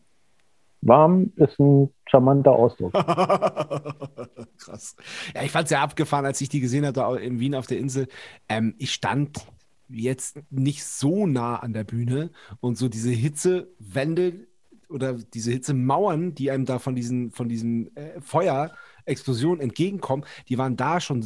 Warm 0.80 1.32
ist 1.36 1.58
ein 1.58 1.92
charmanter 2.06 2.52
Ausdruck. 2.52 2.92
Krass. 4.58 4.96
Ja, 5.34 5.42
ich 5.42 5.50
fand 5.50 5.64
es 5.64 5.70
ja 5.70 5.82
abgefahren, 5.82 6.26
als 6.26 6.40
ich 6.40 6.48
die 6.48 6.60
gesehen 6.60 6.90
da 6.92 7.16
in 7.16 7.40
Wien 7.40 7.54
auf 7.54 7.66
der 7.66 7.78
Insel. 7.78 8.08
Ähm, 8.48 8.74
ich 8.78 8.92
stand 8.92 9.46
jetzt 9.88 10.38
nicht 10.50 10.84
so 10.84 11.26
nah 11.26 11.56
an 11.56 11.72
der 11.72 11.84
Bühne 11.84 12.30
und 12.60 12.76
so 12.76 12.88
diese 12.88 13.10
Hitzewände 13.10 14.46
oder 14.88 15.14
diese 15.14 15.50
Hitzemauern, 15.50 16.34
die 16.34 16.50
einem 16.50 16.64
da 16.64 16.78
von, 16.78 16.94
diesen, 16.94 17.30
von 17.30 17.48
diesem 17.48 17.90
äh, 17.94 18.20
Feuer 18.20 18.72
entgegenkommen, 19.04 20.24
die 20.48 20.58
waren 20.58 20.76
da 20.76 21.00
schon 21.00 21.24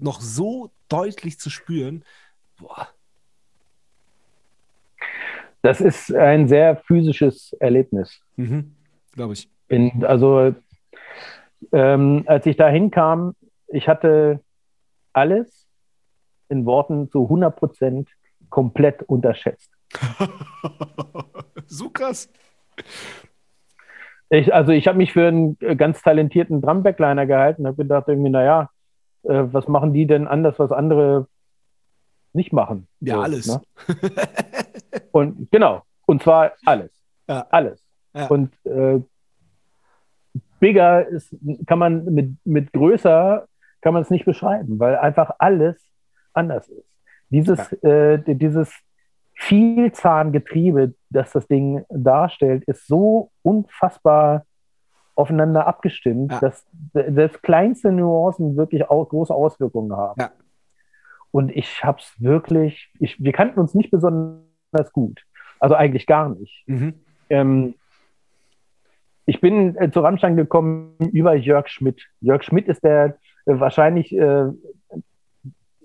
noch 0.00 0.20
so 0.20 0.70
deutlich 0.88 1.38
zu 1.38 1.48
spüren. 1.48 2.04
Boah. 2.58 2.88
Das 5.62 5.80
ist 5.80 6.12
ein 6.12 6.48
sehr 6.48 6.76
physisches 6.76 7.54
Erlebnis. 7.54 8.20
Mhm, 8.36 8.74
Glaube 9.12 9.34
ich. 9.34 9.48
In, 9.68 10.04
also, 10.04 10.54
ähm, 11.72 12.24
als 12.26 12.46
ich 12.46 12.56
da 12.56 12.68
hinkam, 12.68 13.34
ich 13.68 13.88
hatte 13.88 14.40
alles 15.12 15.66
in 16.48 16.66
Worten 16.66 17.10
zu 17.10 17.24
100 17.24 17.56
Prozent 17.56 18.10
komplett 18.50 19.02
unterschätzt. 19.02 19.70
so 21.66 21.90
krass. 21.90 22.30
Ich, 24.30 24.52
also 24.52 24.72
ich 24.72 24.86
habe 24.88 24.98
mich 24.98 25.12
für 25.12 25.28
einen 25.28 25.58
ganz 25.76 26.02
talentierten 26.02 26.62
Drum-Backliner 26.62 27.26
gehalten 27.26 27.62
und 27.62 27.68
habe 27.68 27.82
gedacht, 27.82 28.08
irgendwie, 28.08 28.30
naja, 28.30 28.70
äh, 29.24 29.44
was 29.44 29.68
machen 29.68 29.92
die 29.92 30.06
denn 30.06 30.26
anders, 30.26 30.58
was 30.58 30.72
andere 30.72 31.28
nicht 32.32 32.52
machen? 32.52 32.88
Ja, 33.00 33.16
so, 33.16 33.20
alles. 33.20 33.46
Ne? 33.46 33.60
und 35.12 35.50
genau, 35.50 35.82
und 36.06 36.22
zwar 36.22 36.52
alles. 36.64 36.90
Ja. 37.28 37.46
Alles. 37.50 37.81
Ja. 38.14 38.26
Und 38.26 38.52
äh, 38.64 39.00
bigger 40.60 41.06
ist, 41.08 41.34
kann 41.66 41.78
man 41.78 42.04
mit, 42.04 42.36
mit 42.44 42.72
größer 42.72 43.46
kann 43.80 43.94
man 43.94 44.02
es 44.02 44.10
nicht 44.10 44.24
beschreiben, 44.24 44.78
weil 44.78 44.96
einfach 44.96 45.32
alles 45.38 45.76
anders 46.32 46.68
ist. 46.68 46.88
Dieses, 47.30 47.76
ja. 47.82 47.88
äh, 47.88 48.34
dieses 48.34 48.72
Vielzahngetriebe, 49.34 50.94
das 51.10 51.32
das 51.32 51.48
Ding 51.48 51.84
darstellt, 51.88 52.64
ist 52.64 52.86
so 52.86 53.30
unfassbar 53.42 54.44
aufeinander 55.14 55.66
abgestimmt, 55.66 56.32
ja. 56.32 56.40
dass 56.40 56.66
selbst 56.92 57.42
kleinste 57.42 57.92
Nuancen 57.92 58.56
wirklich 58.56 58.88
auch 58.88 59.08
große 59.08 59.34
Auswirkungen 59.34 59.96
haben. 59.96 60.20
Ja. 60.20 60.30
Und 61.32 61.50
ich 61.50 61.82
habe 61.82 61.98
es 61.98 62.14
wirklich, 62.18 62.92
ich, 62.98 63.22
wir 63.22 63.32
kannten 63.32 63.58
uns 63.58 63.74
nicht 63.74 63.90
besonders 63.90 64.92
gut. 64.92 65.22
Also 65.58 65.74
eigentlich 65.74 66.06
gar 66.06 66.28
nicht. 66.28 66.64
Mhm. 66.66 66.94
Ähm, 67.30 67.74
ich 69.26 69.40
bin 69.40 69.76
äh, 69.76 69.90
zu 69.90 70.00
Rammstein 70.00 70.36
gekommen 70.36 70.96
über 71.12 71.34
Jörg 71.34 71.68
Schmidt. 71.68 72.02
Jörg 72.20 72.42
Schmidt 72.42 72.68
ist 72.68 72.82
der 72.82 73.16
äh, 73.46 73.58
wahrscheinlich 73.60 74.16
äh, 74.16 74.48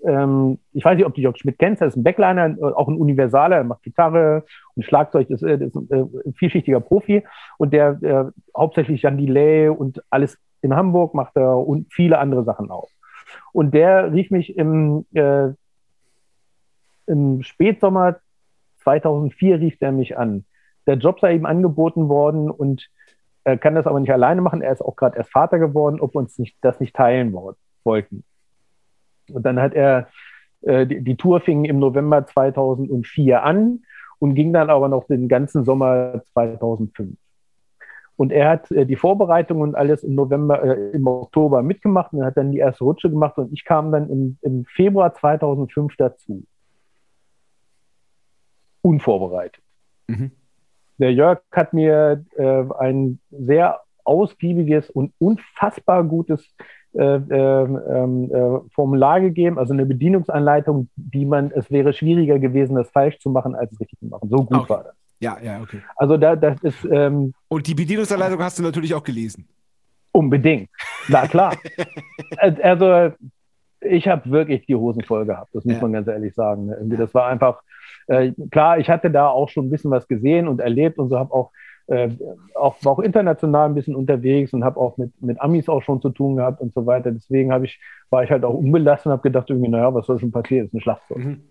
ähm, 0.04 0.58
ich 0.72 0.84
weiß 0.84 0.96
nicht, 0.96 1.06
ob 1.06 1.14
du 1.14 1.20
Jörg 1.20 1.36
Schmidt 1.36 1.58
kennst, 1.58 1.82
er 1.82 1.88
ist 1.88 1.96
ein 1.96 2.04
Backliner, 2.04 2.56
auch 2.76 2.88
ein 2.88 2.96
Universaler, 2.96 3.56
er 3.56 3.64
macht 3.64 3.82
Gitarre 3.82 4.44
und 4.76 4.84
Schlagzeug, 4.84 5.28
ist, 5.28 5.42
ist 5.42 5.74
ein 5.74 5.90
äh, 5.90 6.32
vielschichtiger 6.36 6.80
Profi 6.80 7.24
und 7.58 7.72
der, 7.72 8.32
hauptsächlich 8.56 9.02
Jan 9.02 9.18
Delay 9.18 9.68
und 9.68 10.02
alles 10.10 10.38
in 10.62 10.74
Hamburg 10.74 11.14
macht 11.14 11.36
er 11.36 11.58
und 11.58 11.92
viele 11.92 12.18
andere 12.18 12.44
Sachen 12.44 12.70
auch. 12.70 12.88
Und 13.52 13.74
der 13.74 14.12
rief 14.12 14.30
mich 14.30 14.56
im, 14.56 15.04
äh, 15.14 15.48
im 17.06 17.42
Spätsommer 17.42 18.16
2004 18.82 19.60
rief 19.60 19.76
er 19.80 19.92
mich 19.92 20.16
an. 20.16 20.44
Der 20.86 20.96
Job 20.96 21.20
sei 21.20 21.34
ihm 21.34 21.46
angeboten 21.46 22.08
worden 22.08 22.50
und 22.50 22.88
er 23.48 23.58
kann 23.58 23.74
das 23.74 23.86
aber 23.86 24.00
nicht 24.00 24.12
alleine 24.12 24.40
machen. 24.42 24.62
Er 24.62 24.72
ist 24.72 24.82
auch 24.82 24.96
gerade 24.96 25.16
erst 25.16 25.32
Vater 25.32 25.58
geworden, 25.58 26.00
ob 26.00 26.14
wir 26.14 26.18
uns 26.18 26.38
nicht, 26.38 26.56
das 26.60 26.80
nicht 26.80 26.94
teilen 26.94 27.32
wollten. 27.32 28.24
Und 29.30 29.42
dann 29.44 29.60
hat 29.60 29.74
er, 29.74 30.08
äh, 30.62 30.86
die, 30.86 31.02
die 31.02 31.16
Tour 31.16 31.40
fing 31.40 31.64
im 31.64 31.78
November 31.78 32.26
2004 32.26 33.42
an 33.42 33.82
und 34.18 34.34
ging 34.34 34.52
dann 34.52 34.70
aber 34.70 34.88
noch 34.88 35.06
den 35.06 35.28
ganzen 35.28 35.64
Sommer 35.64 36.22
2005. 36.32 37.16
Und 38.16 38.32
er 38.32 38.50
hat 38.50 38.70
äh, 38.70 38.84
die 38.84 38.96
Vorbereitung 38.96 39.60
und 39.60 39.74
alles 39.74 40.02
im 40.02 40.14
November, 40.14 40.62
äh, 40.62 40.90
im 40.90 41.06
Oktober 41.06 41.62
mitgemacht 41.62 42.12
und 42.12 42.24
hat 42.24 42.36
dann 42.36 42.50
die 42.50 42.58
erste 42.58 42.84
Rutsche 42.84 43.08
gemacht 43.08 43.38
und 43.38 43.52
ich 43.52 43.64
kam 43.64 43.92
dann 43.92 44.10
im, 44.10 44.38
im 44.42 44.64
Februar 44.64 45.14
2005 45.14 45.96
dazu. 45.96 46.42
Unvorbereitet. 48.82 49.62
Mhm. 50.08 50.32
Der 50.98 51.12
Jörg 51.12 51.40
hat 51.52 51.72
mir 51.72 52.24
äh, 52.36 52.64
ein 52.78 53.20
sehr 53.30 53.80
ausgiebiges 54.04 54.90
und 54.90 55.12
unfassbar 55.18 56.04
gutes 56.04 56.54
äh, 56.94 57.02
ähm, 57.02 58.30
äh, 58.32 58.70
Formular 58.74 59.20
gegeben, 59.20 59.58
also 59.58 59.72
eine 59.72 59.86
Bedienungsanleitung, 59.86 60.88
die 60.96 61.26
man, 61.26 61.52
es 61.54 61.70
wäre 61.70 61.92
schwieriger 61.92 62.38
gewesen, 62.38 62.76
das 62.76 62.90
falsch 62.90 63.18
zu 63.18 63.30
machen, 63.30 63.54
als 63.54 63.72
es 63.72 63.80
richtig 63.80 63.98
zu 63.98 64.06
machen. 64.06 64.28
So 64.30 64.44
gut 64.44 64.58
okay. 64.58 64.68
war 64.70 64.84
das. 64.84 64.94
Ja, 65.20 65.36
ja, 65.42 65.60
okay. 65.60 65.82
Also 65.96 66.16
da, 66.16 66.36
das 66.36 66.62
ist. 66.62 66.84
Ähm, 66.90 67.34
Und 67.48 67.66
die 67.66 67.74
Bedienungsanleitung 67.74 68.42
hast 68.42 68.58
du 68.58 68.62
natürlich 68.62 68.94
auch 68.94 69.02
gelesen. 69.02 69.46
Unbedingt. 70.12 70.70
Na 71.08 71.26
klar. 71.26 71.54
also 72.38 73.12
ich 73.80 74.08
habe 74.08 74.30
wirklich 74.30 74.66
die 74.66 74.74
Hosen 74.74 75.02
voll 75.04 75.26
gehabt, 75.26 75.54
das 75.54 75.64
muss 75.64 75.74
ja. 75.74 75.82
man 75.82 75.92
ganz 75.92 76.08
ehrlich 76.08 76.34
sagen. 76.34 76.66
Ne? 76.66 76.96
Das 76.96 77.14
war 77.14 77.26
einfach, 77.26 77.62
äh, 78.08 78.32
klar, 78.50 78.78
ich 78.78 78.90
hatte 78.90 79.10
da 79.10 79.28
auch 79.28 79.48
schon 79.48 79.66
ein 79.66 79.70
bisschen 79.70 79.90
was 79.90 80.08
gesehen 80.08 80.48
und 80.48 80.60
erlebt 80.60 80.98
und 80.98 81.10
so 81.10 81.18
habe 81.18 81.32
auch, 81.32 81.52
äh, 81.86 82.08
auch, 82.54 82.76
war 82.82 82.92
auch 82.92 82.98
international 83.00 83.68
ein 83.68 83.74
bisschen 83.74 83.94
unterwegs 83.94 84.52
und 84.52 84.64
habe 84.64 84.80
auch 84.80 84.96
mit, 84.96 85.12
mit 85.22 85.40
Amis 85.40 85.68
auch 85.68 85.82
schon 85.82 86.00
zu 86.00 86.10
tun 86.10 86.36
gehabt 86.36 86.60
und 86.60 86.72
so 86.74 86.86
weiter. 86.86 87.12
Deswegen 87.12 87.52
ich, 87.64 87.80
war 88.10 88.24
ich 88.24 88.30
halt 88.30 88.44
auch 88.44 88.54
unbelassen 88.54 89.08
und 89.08 89.12
habe 89.12 89.22
gedacht, 89.22 89.50
irgendwie, 89.50 89.70
naja, 89.70 89.94
was 89.94 90.06
soll 90.06 90.18
schon 90.18 90.32
passieren? 90.32 90.66
Das 90.66 90.68
ist 90.68 90.74
ein 90.74 90.80
Schlachtzeug. 90.80 91.18
Mhm. 91.18 91.42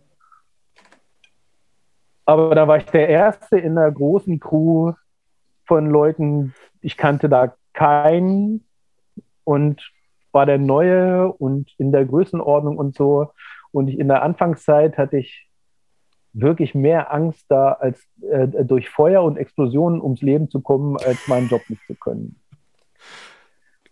Aber 2.26 2.56
da 2.56 2.68
war 2.68 2.78
ich 2.78 2.86
der 2.86 3.08
Erste 3.08 3.58
in 3.58 3.78
einer 3.78 3.92
großen 3.92 4.40
Crew 4.40 4.94
von 5.66 5.90
Leuten, 5.90 6.54
ich 6.82 6.98
kannte 6.98 7.30
da 7.30 7.54
keinen 7.74 8.66
und 9.44 9.92
war 10.34 10.46
der 10.46 10.58
Neue 10.58 11.32
und 11.32 11.72
in 11.78 11.92
der 11.92 12.06
Größenordnung 12.06 12.78
und 12.78 12.96
so. 12.96 13.32
Und 13.72 13.88
ich, 13.88 14.00
in 14.00 14.08
der 14.08 14.24
Anfangszeit 14.24 14.98
hatte 14.98 15.18
ich 15.18 15.47
wirklich 16.40 16.76
mehr 16.76 17.14
Angst 17.14 17.46
da, 17.50 17.74
als 17.74 18.02
äh, 18.22 18.48
durch 18.48 18.90
Feuer 18.90 19.24
und 19.24 19.38
Explosionen 19.38 20.02
ums 20.02 20.22
Leben 20.22 20.50
zu 20.50 20.62
kommen, 20.62 20.98
als 20.98 21.28
meinen 21.28 21.48
Job 21.48 21.62
nicht 21.70 21.86
zu 21.88 21.96
können. 21.96 22.40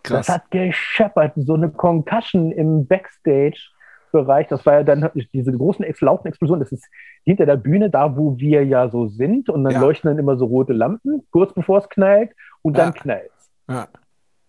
Krass. 0.04 0.28
Das 0.28 0.36
hat 0.36 0.52
gescheppert, 0.52 1.34
so 1.36 1.56
eine 1.56 1.70
Concussion 1.70 2.52
im 2.52 2.86
Backstage 2.86 3.70
Bereich, 4.12 4.48
das 4.48 4.66
war 4.66 4.76
ja 4.76 4.84
dann 4.84 5.10
diese 5.34 5.52
großen 5.52 5.86
lauten 6.00 6.28
Explosionen, 6.28 6.62
das 6.62 6.72
ist 6.72 6.86
hinter 7.26 7.46
der 7.46 7.58
Bühne, 7.58 7.90
da 7.90 8.16
wo 8.16 8.38
wir 8.38 8.64
ja 8.64 8.88
so 8.88 9.08
sind 9.08 9.50
und 9.50 9.66
dann 9.66 9.74
ja. 9.74 9.82
leuchten 9.82 10.10
dann 10.10 10.20
immer 10.20 10.38
so 10.38 10.46
rote 10.46 10.72
Lampen, 10.72 11.28
kurz 11.32 11.54
bevor 11.54 11.80
es 11.80 11.90
knallt 11.90 12.32
und 12.62 12.78
dann 12.78 12.94
ja. 12.94 13.02
knallt 13.02 13.32
es. 13.38 13.52
Ja. 13.68 13.88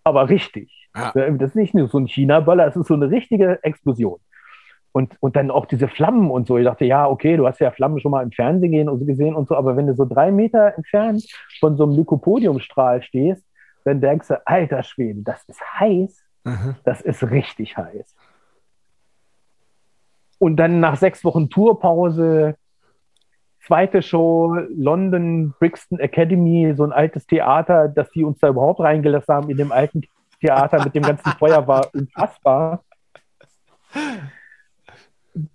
Aber 0.05 0.29
richtig. 0.29 0.89
Das 0.93 1.51
ist 1.51 1.57
nicht 1.57 1.75
nur 1.75 1.89
so 1.89 1.99
ein 1.99 2.07
China-Böller, 2.07 2.69
es 2.69 2.77
ist 2.77 2.87
so 2.87 2.95
eine 2.95 3.11
richtige 3.11 3.59
Explosion. 3.65 4.21
Und, 4.97 5.15
und 5.21 5.37
dann 5.37 5.51
auch 5.51 5.67
diese 5.67 5.89
Flammen 5.89 6.31
und 6.31 6.47
so. 6.47 6.57
Ich 6.57 6.65
dachte, 6.65 6.87
ja, 6.87 7.07
okay, 7.07 7.37
du 7.37 7.47
hast 7.47 7.61
ja 7.61 7.71
Flammen 7.71 8.01
schon 8.01 8.13
mal 8.13 8.23
im 8.23 8.33
Fernsehen 8.33 9.07
gesehen 9.07 9.35
und 9.35 9.47
so, 9.47 9.55
aber 9.55 9.77
wenn 9.77 9.87
du 9.87 9.95
so 9.95 10.07
drei 10.07 10.33
Meter 10.33 10.75
entfernt 10.75 11.23
von 11.61 11.77
so 11.77 11.83
einem 11.85 11.93
Lykopodiumstrahl 11.97 13.03
stehst, 13.03 13.45
dann 13.85 14.01
denkst 14.01 14.29
du, 14.29 14.41
alter 14.47 14.83
Schwede, 14.83 15.21
das 15.23 15.45
ist 15.49 15.61
heiß. 15.79 16.25
Mhm. 16.45 16.77
Das 16.85 17.03
ist 17.03 17.23
richtig 17.31 17.77
heiß. 17.77 18.17
Und 20.39 20.57
dann 20.57 20.81
nach 20.81 20.97
sechs 20.97 21.23
Wochen 21.25 21.51
Tourpause, 21.51 22.57
zweite 23.67 24.01
Show, 24.01 24.57
London 24.71 25.53
Brixton 25.59 25.99
Academy, 25.99 26.73
so 26.75 26.85
ein 26.85 26.93
altes 26.93 27.27
Theater, 27.27 27.89
dass 27.89 28.11
die 28.13 28.25
uns 28.25 28.39
da 28.39 28.49
überhaupt 28.49 28.81
reingelassen 28.81 29.35
haben 29.35 29.51
in 29.51 29.59
dem 29.59 29.73
alten 29.73 30.05
Theater 30.41 30.83
mit 30.83 30.95
dem 30.95 31.03
ganzen 31.03 31.33
Feuer 31.39 31.69
war 31.69 31.87
unfassbar. 31.93 32.83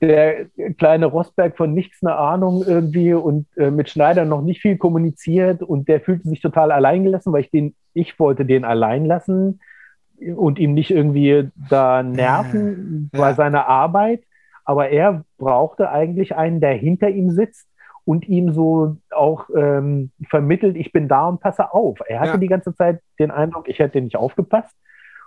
Der 0.02 0.46
kleine 0.78 1.08
Rosberg 1.08 1.58
von 1.58 1.74
nichts 1.74 2.04
eine 2.04 2.16
Ahnung 2.16 2.64
irgendwie 2.68 3.14
und 3.14 3.48
äh, 3.58 3.72
mit 3.72 3.90
Schneider 3.90 4.26
noch 4.26 4.42
nicht 4.42 4.62
viel 4.62 4.78
kommuniziert 4.78 5.64
und 5.64 5.88
der 5.88 6.02
fühlte 6.02 6.30
sich 6.30 6.40
total 6.40 6.72
alleingelassen, 6.72 7.34
weil 7.34 7.42
ich 7.42 7.52
den, 7.52 7.74
ich 7.94 8.20
wollte 8.20 8.46
den 8.46 8.64
allein 8.64 9.06
lassen 9.06 9.60
und 10.36 10.60
ihm 10.60 10.76
nicht 10.76 10.92
irgendwie 10.92 11.50
da 11.70 12.04
nerven 12.04 13.10
ja. 13.12 13.20
bei 13.20 13.34
seiner 13.34 13.68
Arbeit 13.68 14.22
aber 14.64 14.90
er 14.90 15.26
brauchte 15.38 15.90
eigentlich 15.90 16.36
einen, 16.36 16.62
der 16.62 16.74
hinter 16.74 17.10
ihm 17.10 17.32
sitzt 17.32 17.68
und 18.06 18.28
ihm 18.28 18.52
so 18.52 18.98
auch 19.12 19.50
ähm, 19.56 20.12
vermittelt, 20.30 20.76
ich 20.76 20.92
bin 20.92 21.08
da 21.08 21.28
und 21.28 21.40
passe 21.40 21.74
auf. 21.74 22.00
Er 22.08 22.20
hatte 22.20 22.32
ja. 22.32 22.38
die 22.38 22.48
ganze 22.48 22.74
Zeit 22.76 23.02
den 23.20 23.32
Eindruck, 23.32 23.68
ich 23.68 23.80
hätte 23.80 24.02
nicht 24.02 24.16
aufgepasst. 24.16 24.76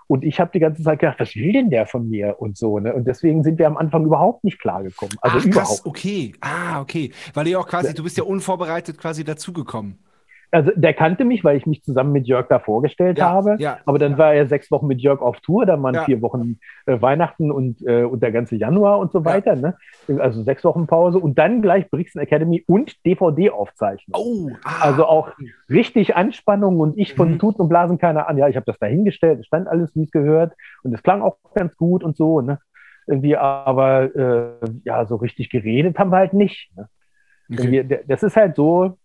Und 0.07 0.25
ich 0.25 0.41
habe 0.41 0.51
die 0.53 0.61
ganze 0.61 0.83
Zeit 0.83 0.99
gedacht, 0.99 1.21
was 1.21 1.35
will 1.35 1.53
denn 1.53 1.71
der 1.71 1.87
von 1.87 2.09
mir 2.09 2.37
und 2.39 2.57
so. 2.57 2.79
Ne? 2.79 2.95
Und 2.95 3.07
deswegen 3.07 3.43
sind 3.43 3.59
wir 3.59 3.67
am 3.67 3.77
Anfang 3.77 4.05
überhaupt 4.05 4.45
nicht 4.45 4.61
klargekommen. 4.61 5.17
Also 5.21 5.39
Ach, 5.39 5.45
überhaupt. 5.45 5.69
Krass, 5.69 5.87
okay. 5.87 6.33
Ah, 6.41 6.81
okay. 6.81 7.11
Weil 7.33 7.49
ihr 7.49 7.59
auch 7.59 7.67
quasi, 7.67 7.95
du 7.95 8.03
bist 8.03 8.17
ja 8.19 8.25
unvorbereitet 8.25 8.99
quasi 8.99 9.25
dazugekommen 9.25 9.99
also 10.55 10.71
der 10.77 10.95
kannte 10.95 11.25
mich, 11.25 11.43
weil 11.43 11.57
ich 11.57 11.67
mich 11.67 11.83
zusammen 11.83 12.13
mit 12.13 12.29
Jörg 12.29 12.47
da 12.49 12.61
vorgestellt 12.61 13.19
ja, 13.19 13.29
habe. 13.29 13.57
Ja, 13.59 13.79
aber 13.87 13.99
dann 13.99 14.13
ja. 14.13 14.19
war 14.19 14.35
er 14.35 14.47
sechs 14.47 14.71
Wochen 14.71 14.87
mit 14.87 15.01
Jörg 15.01 15.21
auf 15.21 15.41
Tour, 15.41 15.67
dann 15.67 15.83
waren 15.83 16.05
vier 16.05 16.23
Wochen 16.23 16.59
äh, 16.87 17.01
Weihnachten 17.01 17.51
und, 17.51 17.85
äh, 17.85 18.05
und 18.05 18.23
der 18.23 18.31
ganze 18.31 18.55
Januar 18.55 19.01
und 19.01 19.11
so 19.11 19.25
weiter. 19.25 19.57
Ne? 19.57 19.77
Also 20.19 20.45
sechs 20.45 20.63
Wochen 20.63 20.87
Pause 20.87 21.19
und 21.19 21.39
dann 21.39 21.61
gleich 21.61 21.91
Brixen 21.91 22.21
Academy 22.21 22.63
und 22.69 23.05
DVD-Aufzeichnung. 23.05 24.15
Oh, 24.17 24.51
ah. 24.63 24.83
Also 24.83 25.07
auch 25.07 25.33
richtig 25.69 26.15
Anspannung 26.15 26.79
und 26.79 26.97
ich 26.99 27.15
von 27.15 27.33
mhm. 27.33 27.39
Tuten 27.41 27.63
und 27.63 27.69
Blasen 27.69 27.99
keine 27.99 28.29
Ahnung. 28.29 28.39
Ja, 28.39 28.49
ich 28.49 28.57
habe 28.57 28.67
das 28.67 28.79
dahingestellt, 28.79 29.41
es 29.41 29.47
stand 29.47 29.67
alles, 29.67 29.95
wie 29.97 30.05
es 30.05 30.13
gehört 30.13 30.55
und 30.85 30.95
es 30.95 31.03
klang 31.03 31.21
auch 31.21 31.37
ganz 31.55 31.77
gut 31.77 32.05
und 32.05 32.17
so. 32.17 32.41
Ne? 32.41 32.61
Irgendwie, 33.09 33.37
aber 33.37 34.15
äh, 34.15 34.69
ja, 34.85 35.05
so 35.05 35.17
richtig 35.17 35.51
geredet 35.51 35.99
haben 35.99 36.11
wir 36.11 36.19
halt 36.19 36.33
nicht. 36.33 36.71
Ne? 36.77 36.89
Okay. 37.53 38.03
Das 38.07 38.23
ist 38.23 38.37
halt 38.37 38.55
so, 38.57 38.97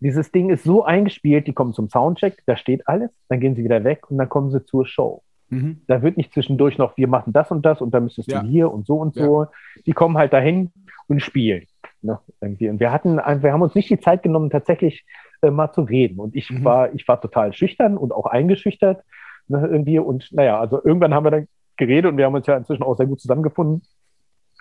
dieses 0.00 0.32
Ding 0.32 0.50
ist 0.50 0.64
so 0.64 0.84
eingespielt, 0.84 1.46
die 1.46 1.52
kommen 1.52 1.72
zum 1.72 1.88
Soundcheck, 1.88 2.42
da 2.46 2.56
steht 2.56 2.88
alles, 2.88 3.10
dann 3.28 3.40
gehen 3.40 3.54
sie 3.54 3.64
wieder 3.64 3.84
weg 3.84 4.10
und 4.10 4.18
dann 4.18 4.28
kommen 4.28 4.50
sie 4.50 4.64
zur 4.64 4.86
Show. 4.86 5.22
Mhm. 5.50 5.82
Da 5.86 6.02
wird 6.02 6.16
nicht 6.16 6.32
zwischendurch 6.32 6.78
noch, 6.78 6.96
wir 6.96 7.08
machen 7.08 7.32
das 7.32 7.50
und 7.50 7.66
das 7.66 7.80
und 7.80 7.92
dann 7.92 8.04
müsstest 8.04 8.30
ja. 8.30 8.40
du 8.40 8.48
hier 8.48 8.72
und 8.72 8.86
so 8.86 8.94
und 8.96 9.14
so. 9.14 9.42
Ja. 9.42 9.50
Die 9.86 9.92
kommen 9.92 10.16
halt 10.16 10.32
dahin 10.32 10.72
und 11.08 11.20
spielen. 11.20 11.66
Ne, 12.02 12.18
irgendwie. 12.40 12.70
Und 12.70 12.80
wir 12.80 12.92
hatten, 12.92 13.16
wir 13.16 13.52
haben 13.52 13.60
uns 13.60 13.74
nicht 13.74 13.90
die 13.90 14.00
Zeit 14.00 14.22
genommen, 14.22 14.48
tatsächlich 14.48 15.04
äh, 15.42 15.50
mal 15.50 15.70
zu 15.72 15.82
reden. 15.82 16.18
Und 16.18 16.34
ich 16.34 16.50
mhm. 16.50 16.64
war, 16.64 16.94
ich 16.94 17.06
war 17.06 17.20
total 17.20 17.52
schüchtern 17.52 17.98
und 17.98 18.12
auch 18.12 18.26
eingeschüchtert 18.26 19.04
ne, 19.48 19.68
irgendwie. 19.70 19.98
Und 19.98 20.32
naja, 20.32 20.58
also 20.58 20.82
irgendwann 20.82 21.12
haben 21.12 21.26
wir 21.26 21.30
dann 21.30 21.48
geredet 21.76 22.10
und 22.10 22.16
wir 22.16 22.24
haben 22.24 22.34
uns 22.34 22.46
ja 22.46 22.56
inzwischen 22.56 22.84
auch 22.84 22.96
sehr 22.96 23.06
gut 23.06 23.20
zusammengefunden. 23.20 23.82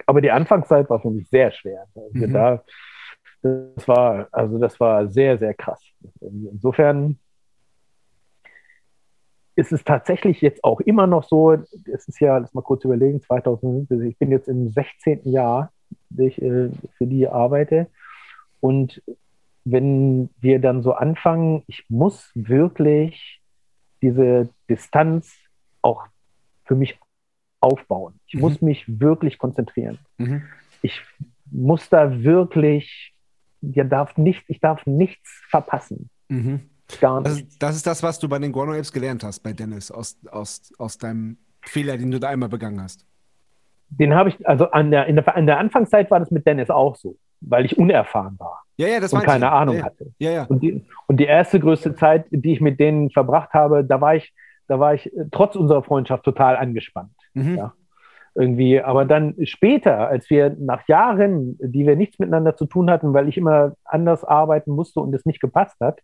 Aber 0.05 0.21
die 0.21 0.31
Anfangszeit 0.31 0.89
war 0.89 0.99
für 0.99 1.11
mich 1.11 1.29
sehr 1.29 1.51
schwer. 1.51 1.85
Mhm. 2.11 2.33
Da 2.33 2.63
das 3.41 3.87
war, 3.87 4.27
also 4.31 4.57
das 4.57 4.79
war 4.79 5.07
sehr, 5.07 5.37
sehr 5.37 5.53
krass. 5.53 5.81
Insofern 6.21 7.17
ist 9.55 9.71
es 9.71 9.83
tatsächlich 9.83 10.41
jetzt 10.41 10.63
auch 10.63 10.79
immer 10.79 11.05
noch 11.05 11.23
so, 11.23 11.51
es 11.51 12.07
ist 12.07 12.19
ja, 12.19 12.37
lass 12.37 12.53
mal 12.53 12.61
kurz 12.61 12.85
überlegen, 12.85 13.21
2000, 13.21 13.91
ich 13.91 14.17
bin 14.17 14.31
jetzt 14.31 14.47
im 14.47 14.69
16. 14.69 15.21
Jahr, 15.29 15.71
ich 16.17 16.41
äh, 16.41 16.69
für 16.97 17.07
die 17.07 17.27
arbeite. 17.27 17.87
Und 18.61 19.01
wenn 19.65 20.29
wir 20.39 20.59
dann 20.59 20.81
so 20.81 20.93
anfangen, 20.93 21.63
ich 21.67 21.85
muss 21.89 22.31
wirklich 22.33 23.41
diese 24.01 24.49
Distanz 24.69 25.35
auch 25.81 26.05
für 26.63 26.75
mich 26.75 26.97
aufbauen. 27.59 28.19
Ich 28.27 28.35
mhm. 28.35 28.41
muss 28.41 28.61
mich 28.61 28.85
wirklich 28.87 29.37
konzentrieren. 29.37 29.99
Mhm. 30.17 30.43
Ich 30.81 31.01
muss 31.51 31.89
da 31.89 32.23
wirklich 32.23 33.13
ihr 33.61 33.83
darf 33.83 34.17
nicht, 34.17 34.43
ich 34.47 34.59
darf 34.59 34.85
nichts 34.85 35.41
verpassen. 35.49 36.09
Mhm. 36.27 36.61
Gar 36.99 37.21
nicht. 37.21 37.47
Das, 37.47 37.57
das, 37.59 37.75
ist 37.75 37.87
das, 37.87 38.03
was 38.03 38.19
du 38.19 38.27
bei 38.27 38.39
den 38.39 38.51
Guano 38.51 38.73
Apes 38.73 38.91
gelernt 38.91 39.23
hast, 39.23 39.41
bei 39.41 39.53
Dennis, 39.53 39.91
aus, 39.91 40.17
aus, 40.31 40.71
aus 40.77 40.97
deinem 40.97 41.37
Fehler, 41.61 41.97
den 41.97 42.11
du 42.11 42.19
da 42.19 42.29
einmal 42.29 42.49
begangen 42.49 42.81
hast. 42.81 43.05
Den 43.89 44.13
habe 44.13 44.29
ich, 44.29 44.47
also 44.47 44.71
an 44.71 44.91
der, 44.91 45.07
in 45.07 45.15
der, 45.15 45.35
in 45.35 45.45
der 45.45 45.59
Anfangszeit 45.59 46.09
war 46.11 46.19
das 46.19 46.31
mit 46.31 46.45
Dennis 46.45 46.69
auch 46.69 46.95
so, 46.95 47.17
weil 47.41 47.65
ich 47.65 47.77
unerfahren 47.77 48.37
war. 48.39 48.63
Ja, 48.77 48.87
ja, 48.87 48.99
das 48.99 49.13
und 49.13 49.23
keine 49.23 49.45
ich. 49.45 49.51
Ahnung 49.51 49.77
ja, 49.77 49.83
hatte. 49.83 50.13
Ja, 50.19 50.31
ja. 50.31 50.43
Und 50.45 50.63
die, 50.63 50.85
und 51.07 51.19
die 51.19 51.25
erste 51.25 51.59
größte 51.59 51.95
Zeit, 51.95 52.25
die 52.29 52.53
ich 52.53 52.61
mit 52.61 52.79
denen 52.79 53.09
verbracht 53.09 53.53
habe, 53.53 53.83
da 53.83 53.99
war 53.99 54.15
ich, 54.15 54.33
da 54.67 54.79
war 54.79 54.93
ich 54.93 55.11
trotz 55.31 55.55
unserer 55.55 55.83
Freundschaft 55.83 56.23
total 56.23 56.55
angespannt. 56.55 57.11
Mhm. 57.33 57.57
Ja? 57.57 57.73
Irgendwie. 58.35 58.81
Aber 58.81 59.05
dann 59.05 59.35
später, 59.43 60.07
als 60.07 60.29
wir 60.29 60.55
nach 60.59 60.87
Jahren, 60.87 61.57
die 61.59 61.85
wir 61.85 61.95
nichts 61.95 62.19
miteinander 62.19 62.55
zu 62.55 62.65
tun 62.65 62.89
hatten, 62.89 63.13
weil 63.13 63.27
ich 63.27 63.37
immer 63.37 63.73
anders 63.85 64.23
arbeiten 64.23 64.71
musste 64.71 64.99
und 64.99 65.13
es 65.13 65.25
nicht 65.25 65.41
gepasst 65.41 65.77
hat, 65.79 65.99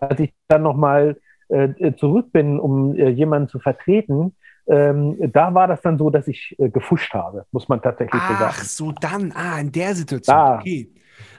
als 0.00 0.20
ich 0.20 0.32
dann 0.48 0.62
nochmal 0.62 1.16
äh, 1.48 1.94
zurück 1.96 2.32
bin, 2.32 2.58
um 2.58 2.94
äh, 2.94 3.08
jemanden 3.08 3.48
zu 3.48 3.58
vertreten, 3.58 4.34
ähm, 4.66 5.16
da 5.32 5.54
war 5.54 5.66
das 5.66 5.82
dann 5.82 5.98
so, 5.98 6.08
dass 6.10 6.28
ich 6.28 6.56
äh, 6.58 6.68
gefuscht 6.68 7.12
habe, 7.14 7.46
muss 7.50 7.68
man 7.68 7.82
tatsächlich 7.82 8.20
Ach, 8.22 8.28
so 8.28 8.34
sagen. 8.34 8.54
Ach 8.56 8.64
so, 8.64 8.92
dann, 8.92 9.32
ah, 9.32 9.58
in 9.58 9.72
der 9.72 9.94
Situation. 9.94 10.36
Da. 10.36 10.58
Okay. 10.58 10.92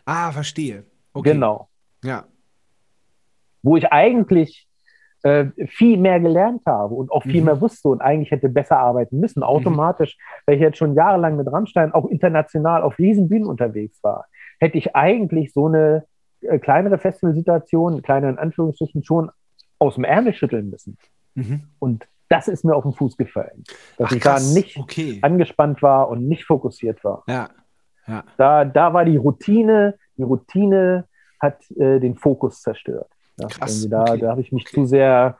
Ah, 0.05 0.31
verstehe. 0.31 0.85
Okay. 1.13 1.31
Genau. 1.31 1.69
Ja. 2.03 2.25
Wo 3.61 3.77
ich 3.77 3.91
eigentlich 3.91 4.67
äh, 5.23 5.45
viel 5.67 5.97
mehr 5.97 6.19
gelernt 6.19 6.61
habe 6.65 6.93
und 6.95 7.11
auch 7.11 7.23
viel 7.23 7.41
Mhm. 7.41 7.45
mehr 7.45 7.61
wusste 7.61 7.87
und 7.89 8.01
eigentlich 8.01 8.31
hätte 8.31 8.49
besser 8.49 8.77
arbeiten 8.77 9.19
müssen. 9.19 9.41
Automatisch, 9.43 10.17
weil 10.45 10.55
ich 10.55 10.61
jetzt 10.61 10.77
schon 10.77 10.93
jahrelang 10.95 11.35
mit 11.37 11.51
Rammstein 11.51 11.93
auch 11.93 12.05
international 12.07 12.81
auf 12.83 12.97
Riesenbühnen 12.99 13.47
unterwegs 13.47 14.03
war, 14.03 14.25
hätte 14.59 14.77
ich 14.77 14.95
eigentlich 14.95 15.53
so 15.53 15.67
eine 15.67 16.05
äh, 16.41 16.59
kleinere 16.59 16.97
Festivalsituation, 16.97 18.01
kleine 18.01 18.29
in 18.29 18.37
Anführungsstrichen, 18.37 19.03
schon 19.03 19.31
aus 19.79 19.95
dem 19.95 20.03
Ärmel 20.03 20.33
schütteln 20.33 20.69
müssen. 20.69 20.97
Mhm. 21.35 21.67
Und 21.79 22.07
das 22.29 22.47
ist 22.47 22.65
mir 22.65 22.75
auf 22.75 22.83
den 22.83 22.93
Fuß 22.93 23.15
gefallen. 23.17 23.63
Dass 23.97 24.07
Ach, 24.09 24.15
ich 24.15 24.23
da 24.23 24.31
krass. 24.31 24.53
nicht 24.53 24.77
Okay. 24.77 25.19
angespannt 25.21 25.81
war 25.81 26.09
und 26.09 26.27
nicht 26.27 26.45
fokussiert 26.45 27.03
war. 27.03 27.23
Ja. 27.27 27.49
Ja. 28.07 28.23
Da, 28.37 28.65
da 28.65 28.93
war 28.93 29.05
die 29.05 29.15
Routine, 29.17 29.95
die 30.17 30.23
Routine 30.23 31.05
hat 31.39 31.59
äh, 31.71 31.99
den 31.99 32.15
Fokus 32.15 32.61
zerstört. 32.61 33.07
Ja, 33.39 33.47
Krass, 33.47 33.87
da 33.89 34.01
okay. 34.03 34.19
da 34.19 34.31
habe 34.31 34.41
ich 34.41 34.51
mich 34.51 34.63
Okay. 34.67 34.75
zu 34.75 34.85
sehr, 34.85 35.37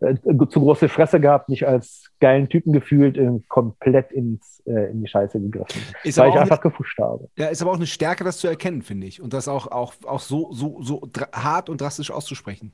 äh, 0.00 0.14
zu 0.14 0.60
große 0.60 0.88
Fresse 0.88 1.20
gehabt, 1.20 1.48
mich 1.48 1.66
als 1.66 2.10
geilen 2.20 2.48
Typen 2.48 2.72
gefühlt, 2.72 3.16
äh, 3.18 3.30
komplett 3.48 4.12
ins, 4.12 4.62
äh, 4.66 4.90
in 4.90 5.02
die 5.02 5.08
Scheiße 5.08 5.38
gegriffen, 5.40 5.82
Ist 6.04 6.18
weil 6.18 6.30
ich 6.30 6.36
einfach 6.36 6.60
eine, 6.62 6.70
gefuscht 6.70 6.98
habe. 6.98 7.28
ja, 7.36 7.46
ist 7.48 7.60
aber 7.62 7.72
auch 7.72 7.76
eine 7.76 7.86
Stärke, 7.86 8.24
das 8.24 8.38
zu 8.38 8.48
erkennen, 8.48 8.82
finde 8.82 9.06
ich. 9.06 9.20
Und 9.20 9.32
das 9.34 9.46
auch, 9.48 9.66
auch, 9.70 9.94
auch 10.06 10.20
so, 10.20 10.52
so, 10.52 10.80
so 10.82 11.02
hart 11.32 11.68
und 11.68 11.80
drastisch 11.80 12.10
auszusprechen. 12.10 12.72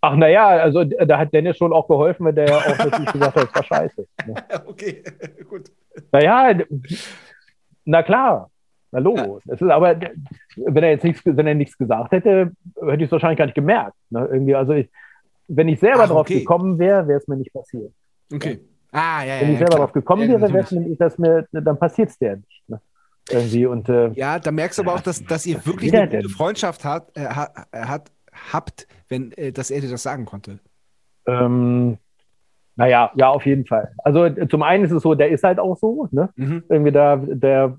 Ach 0.00 0.14
naja, 0.14 0.46
also 0.48 0.84
da 0.84 1.18
hat 1.18 1.32
Dennis 1.32 1.56
schon 1.56 1.72
auch 1.72 1.88
geholfen, 1.88 2.26
weil 2.26 2.34
der 2.34 2.46
ja 2.48 2.58
auch 2.58 2.78
natürlich 2.78 3.06
gesagt 3.12 3.36
hat, 3.36 3.48
es 3.48 3.54
war 3.54 3.64
scheiße. 3.64 4.06
Ne? 4.26 4.34
Okay, 4.66 5.02
gut. 5.48 5.70
Naja, 6.12 6.58
na 7.84 8.02
klar, 8.02 8.50
na 8.96 9.02
logo. 9.02 9.40
Das 9.44 9.60
ist 9.60 9.68
aber, 9.68 9.98
wenn 10.56 10.82
er 10.82 10.90
jetzt 10.90 11.04
nichts, 11.04 11.22
wenn 11.24 11.46
er 11.46 11.54
nichts 11.54 11.76
gesagt 11.76 12.12
hätte, 12.12 12.52
hätte 12.80 12.96
ich 12.96 13.02
es 13.04 13.12
wahrscheinlich 13.12 13.38
gar 13.38 13.44
nicht 13.46 13.54
gemerkt. 13.54 13.94
Ne? 14.10 14.26
Irgendwie, 14.32 14.54
also 14.54 14.72
ich, 14.72 14.88
wenn 15.48 15.68
ich 15.68 15.78
selber 15.80 16.04
Ach, 16.04 16.08
drauf 16.08 16.20
okay. 16.20 16.40
gekommen 16.40 16.78
wäre, 16.78 17.06
wäre 17.06 17.18
es 17.20 17.28
mir 17.28 17.36
nicht 17.36 17.52
passiert. 17.52 17.92
Okay. 18.32 18.60
Ah, 18.92 19.22
ja, 19.22 19.34
ja. 19.34 19.40
Wenn 19.42 19.48
ich 19.48 19.52
ja, 19.54 19.58
selber 19.58 19.74
klar. 19.76 19.86
drauf 19.86 19.92
gekommen 19.92 20.22
Ja, 20.30 20.40
wäre, 20.40 20.52
wäre 20.52 20.64
es 20.64 20.98
dass 20.98 21.18
mir, 21.18 21.46
dann 21.52 21.78
passiert 21.78 22.08
es 22.08 22.18
der 22.18 22.36
nicht. 22.36 22.62
Ne? 22.68 22.80
Irgendwie 23.30 23.66
und 23.66 23.88
äh, 23.88 24.10
Ja, 24.14 24.38
da 24.38 24.50
merkst 24.50 24.78
du 24.78 24.82
aber 24.82 24.94
auch, 24.94 25.00
dass, 25.00 25.22
dass 25.24 25.44
ihr 25.44 25.64
wirklich 25.66 25.94
eine 25.94 26.08
gute? 26.08 26.28
Freundschaft 26.30 26.84
hat, 26.84 27.14
äh, 27.16 27.24
äh, 27.24 27.26
hat, 27.84 28.10
habt, 28.52 28.86
wenn, 29.08 29.32
äh, 29.32 29.52
dass 29.52 29.70
er 29.70 29.80
dir 29.80 29.90
das 29.90 30.02
sagen 30.02 30.24
konnte. 30.24 30.58
ähm, 31.26 31.98
naja, 32.78 33.10
ja, 33.14 33.28
auf 33.30 33.46
jeden 33.46 33.64
Fall. 33.66 33.90
Also 34.04 34.24
äh, 34.26 34.48
zum 34.48 34.62
einen 34.62 34.84
ist 34.84 34.92
es 34.92 35.02
so, 35.02 35.14
der 35.14 35.30
ist 35.30 35.42
halt 35.44 35.58
auch 35.58 35.76
so, 35.78 36.08
ne? 36.10 36.28
Mhm. 36.36 36.62
irgendwie 36.68 36.92
da, 36.92 37.16
der, 37.16 37.78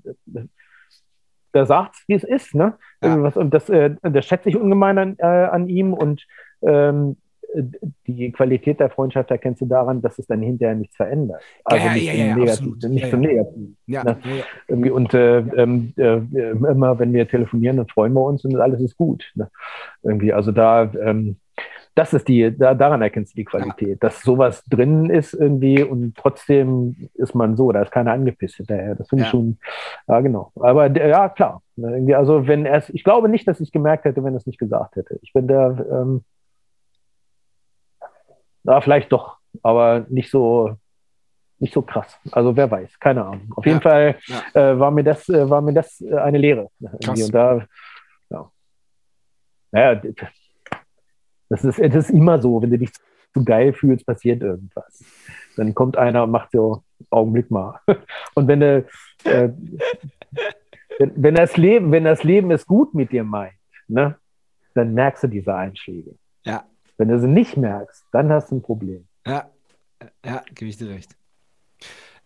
der 1.54 1.66
sagt, 1.66 1.96
wie 2.06 2.14
es 2.14 2.24
ist, 2.24 2.54
ne? 2.54 2.74
Ja. 3.02 3.10
Irgendwas, 3.10 3.36
und 3.36 3.52
das, 3.54 3.68
äh, 3.68 3.94
das 4.02 4.26
schätze 4.26 4.48
ich 4.48 4.56
ungemein 4.56 4.98
an, 4.98 5.16
äh, 5.18 5.26
an 5.26 5.68
ihm 5.68 5.92
und 5.92 6.26
ähm, 6.62 7.16
die 8.06 8.30
Qualität 8.32 8.78
der 8.78 8.90
Freundschaft 8.90 9.30
erkennst 9.30 9.62
du 9.62 9.66
daran, 9.66 10.02
dass 10.02 10.18
es 10.18 10.26
dann 10.26 10.42
hinterher 10.42 10.74
nichts 10.74 10.96
verändert. 10.96 11.40
Also 11.64 11.86
ja, 11.86 11.92
nicht 11.94 12.04
ja, 12.04 12.12
zum 12.12 12.20
ja, 12.20 12.36
Negativen, 12.36 12.94
nicht 12.94 13.10
zum. 13.10 13.20
Negativen. 13.20 13.76
Ne? 14.66 14.92
und 14.92 15.14
äh, 15.14 15.38
ähm, 15.38 15.94
äh, 15.96 16.16
immer 16.50 16.98
wenn 16.98 17.12
wir 17.12 17.26
telefonieren, 17.26 17.78
dann 17.78 17.88
freuen 17.88 18.12
wir 18.12 18.22
uns 18.22 18.44
und 18.44 18.56
alles 18.56 18.80
ist 18.80 18.96
gut. 18.96 19.32
Ne? 19.34 19.48
Irgendwie, 20.02 20.32
also 20.32 20.52
da, 20.52 20.92
ähm, 21.00 21.36
das 21.98 22.14
ist 22.14 22.28
die, 22.28 22.56
da, 22.56 22.74
daran 22.74 23.02
erkennst 23.02 23.32
du 23.32 23.36
die 23.36 23.44
Qualität, 23.44 24.02
dass 24.04 24.22
sowas 24.22 24.62
drin 24.66 25.10
ist 25.10 25.34
irgendwie 25.34 25.82
und 25.82 26.16
trotzdem 26.16 27.08
ist 27.14 27.34
man 27.34 27.56
so, 27.56 27.72
da 27.72 27.82
ist 27.82 27.90
keiner 27.90 28.12
angepisst 28.12 28.54
hinterher. 28.56 28.94
Das 28.94 29.08
finde 29.08 29.22
ich 29.24 29.26
Ja. 29.26 29.30
schon, 29.32 29.58
ja 30.06 30.20
genau. 30.20 30.52
Aber 30.60 30.86
ja, 30.96 31.28
klar. 31.28 31.60
Ne, 31.74 31.90
Irgendwie, 31.94 32.14
also 32.14 32.46
wenn 32.46 32.66
es, 32.66 32.88
ich 32.90 33.02
glaube 33.02 33.28
nicht, 33.28 33.48
dass 33.48 33.60
ich 33.60 33.72
gemerkt 33.72 34.04
hätte, 34.04 34.22
wenn 34.22 34.32
er 34.34 34.36
es 34.36 34.46
nicht 34.46 34.58
gesagt 34.60 34.94
hätte. 34.94 35.18
Ich 35.22 35.32
bin 35.32 35.48
da, 35.48 35.70
ähm, 35.90 36.24
ja, 38.64 38.80
vielleicht 38.80 39.10
doch, 39.12 39.38
aber 39.62 40.06
nicht 40.08 40.30
so, 40.30 40.76
nicht 41.58 41.74
so 41.74 41.82
krass. 41.82 42.16
Also 42.30 42.56
wer 42.56 42.70
weiß, 42.70 43.00
keine 43.00 43.24
Ahnung. 43.24 43.52
Auf 43.56 43.66
jeden 43.66 43.78
Ja. 43.78 43.82
Fall 43.90 44.16
äh, 44.54 44.78
war 44.78 44.92
mir 44.92 45.02
das, 45.02 45.28
äh, 45.28 45.50
war 45.50 45.60
mir 45.62 45.72
das 45.72 46.00
äh, 46.00 46.14
eine 46.16 46.38
Lehre. 46.38 46.68
Und 46.80 47.34
da, 47.34 47.66
ja. 48.30 48.50
Naja, 49.72 50.00
das 51.48 51.64
ist, 51.64 51.78
das 51.78 51.94
ist 51.94 52.10
immer 52.10 52.40
so, 52.40 52.62
wenn 52.62 52.70
du 52.70 52.78
dich 52.78 52.92
zu 53.34 53.44
geil 53.44 53.72
fühlst, 53.72 54.06
passiert 54.06 54.42
irgendwas. 54.42 55.04
Dann 55.56 55.74
kommt 55.74 55.96
einer 55.96 56.24
und 56.24 56.30
macht 56.30 56.52
so, 56.52 56.82
Augenblick 57.10 57.50
mal. 57.50 57.80
Und 58.34 58.48
wenn 58.48 58.60
du, 58.60 58.86
äh, 59.24 59.50
wenn, 60.98 61.12
wenn 61.16 61.34
das 61.34 61.56
Leben, 61.56 61.92
wenn 61.92 62.04
das 62.04 62.24
Leben 62.24 62.50
es 62.50 62.66
gut 62.66 62.94
mit 62.94 63.12
dir 63.12 63.24
meint, 63.24 63.54
ne, 63.86 64.16
dann 64.74 64.94
merkst 64.94 65.24
du 65.24 65.28
diese 65.28 65.54
Einschläge. 65.54 66.14
Ja. 66.44 66.64
Wenn 66.96 67.08
du 67.08 67.18
sie 67.18 67.28
nicht 67.28 67.56
merkst, 67.56 68.04
dann 68.12 68.30
hast 68.30 68.50
du 68.50 68.56
ein 68.56 68.62
Problem. 68.62 69.06
Ja, 69.26 69.50
ja, 70.24 70.42
gebe 70.54 70.68
ich 70.68 70.76
dir 70.76 70.88
recht. 70.88 71.16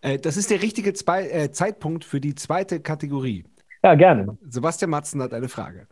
Äh, 0.00 0.18
das 0.18 0.36
ist 0.36 0.50
der 0.50 0.62
richtige 0.62 0.92
Zwei 0.94 1.28
äh, 1.28 1.52
Zeitpunkt 1.52 2.04
für 2.04 2.20
die 2.20 2.34
zweite 2.34 2.80
Kategorie. 2.80 3.44
Ja, 3.82 3.94
gerne. 3.94 4.38
Sebastian 4.48 4.90
Matzen 4.90 5.22
hat 5.22 5.34
eine 5.34 5.48
Frage. 5.48 5.86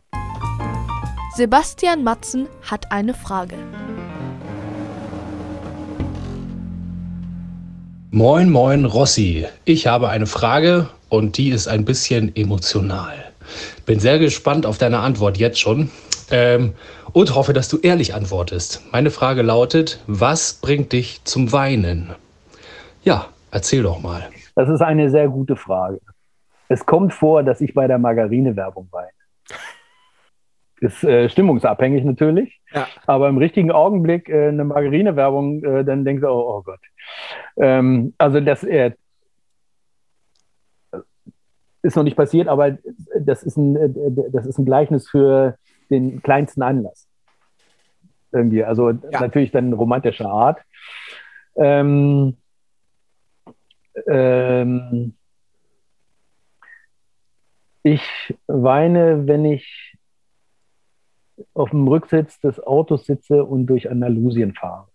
Sebastian 1.33 2.03
Matzen 2.03 2.49
hat 2.69 2.91
eine 2.91 3.13
Frage. 3.13 3.55
Moin, 8.11 8.49
moin, 8.49 8.83
Rossi. 8.83 9.47
Ich 9.63 9.87
habe 9.87 10.09
eine 10.09 10.25
Frage 10.25 10.89
und 11.07 11.37
die 11.37 11.51
ist 11.51 11.69
ein 11.69 11.85
bisschen 11.85 12.35
emotional. 12.35 13.15
Bin 13.85 14.01
sehr 14.01 14.19
gespannt 14.19 14.65
auf 14.65 14.77
deine 14.77 14.99
Antwort 14.99 15.37
jetzt 15.37 15.57
schon 15.57 15.89
ähm, 16.31 16.73
und 17.13 17.33
hoffe, 17.33 17.53
dass 17.53 17.69
du 17.69 17.77
ehrlich 17.77 18.13
antwortest. 18.13 18.81
Meine 18.91 19.09
Frage 19.09 19.41
lautet, 19.41 20.03
was 20.07 20.55
bringt 20.55 20.91
dich 20.91 21.23
zum 21.23 21.53
Weinen? 21.53 22.09
Ja, 23.05 23.27
erzähl 23.51 23.83
doch 23.83 24.01
mal. 24.01 24.27
Das 24.55 24.67
ist 24.67 24.81
eine 24.81 25.09
sehr 25.09 25.29
gute 25.29 25.55
Frage. 25.55 26.01
Es 26.67 26.85
kommt 26.85 27.13
vor, 27.13 27.41
dass 27.41 27.61
ich 27.61 27.73
bei 27.73 27.87
der 27.87 27.99
Margarine-Werbung 27.99 28.89
weine. 28.91 29.20
Ist 30.81 31.03
äh, 31.03 31.29
stimmungsabhängig 31.29 32.03
natürlich, 32.03 32.59
Ja. 32.73 32.87
aber 33.05 33.29
im 33.29 33.37
richtigen 33.37 33.71
Augenblick 33.71 34.27
äh, 34.29 34.47
eine 34.47 34.63
Margarine-Werbung, 34.63 35.63
äh, 35.63 35.85
dann 35.85 36.03
denkst 36.03 36.21
du, 36.21 36.27
oh, 36.27 36.57
oh 36.57 36.61
Gott. 36.63 36.79
Ähm, 37.57 38.15
also 38.17 38.39
das 38.39 38.63
äh, 38.63 38.91
ist 41.83 41.95
noch 41.95 42.03
nicht 42.03 42.17
passiert, 42.17 42.47
aber 42.47 42.79
das 43.19 43.43
ist, 43.43 43.57
ein, 43.57 43.75
äh, 43.75 44.31
das 44.31 44.47
ist 44.47 44.57
ein 44.57 44.65
Gleichnis 44.65 45.07
für 45.07 45.55
den 45.91 46.23
kleinsten 46.23 46.63
Anlass. 46.63 47.07
Irgendwie, 48.31 48.63
also 48.63 48.91
natürlich 48.91 49.51
dann 49.51 49.73
romantischer 49.73 50.31
Art. 50.31 50.59
Ähm, 51.57 52.37
ähm, 54.07 55.13
ich 57.83 58.01
weine, 58.47 59.27
wenn 59.27 59.45
ich 59.45 59.90
auf 61.53 61.69
dem 61.71 61.87
Rücksitz 61.87 62.39
des 62.39 62.59
Autos 62.59 63.05
sitze 63.05 63.43
und 63.43 63.67
durch 63.67 63.89
Andalusien 63.89 64.53
fahre. 64.53 64.87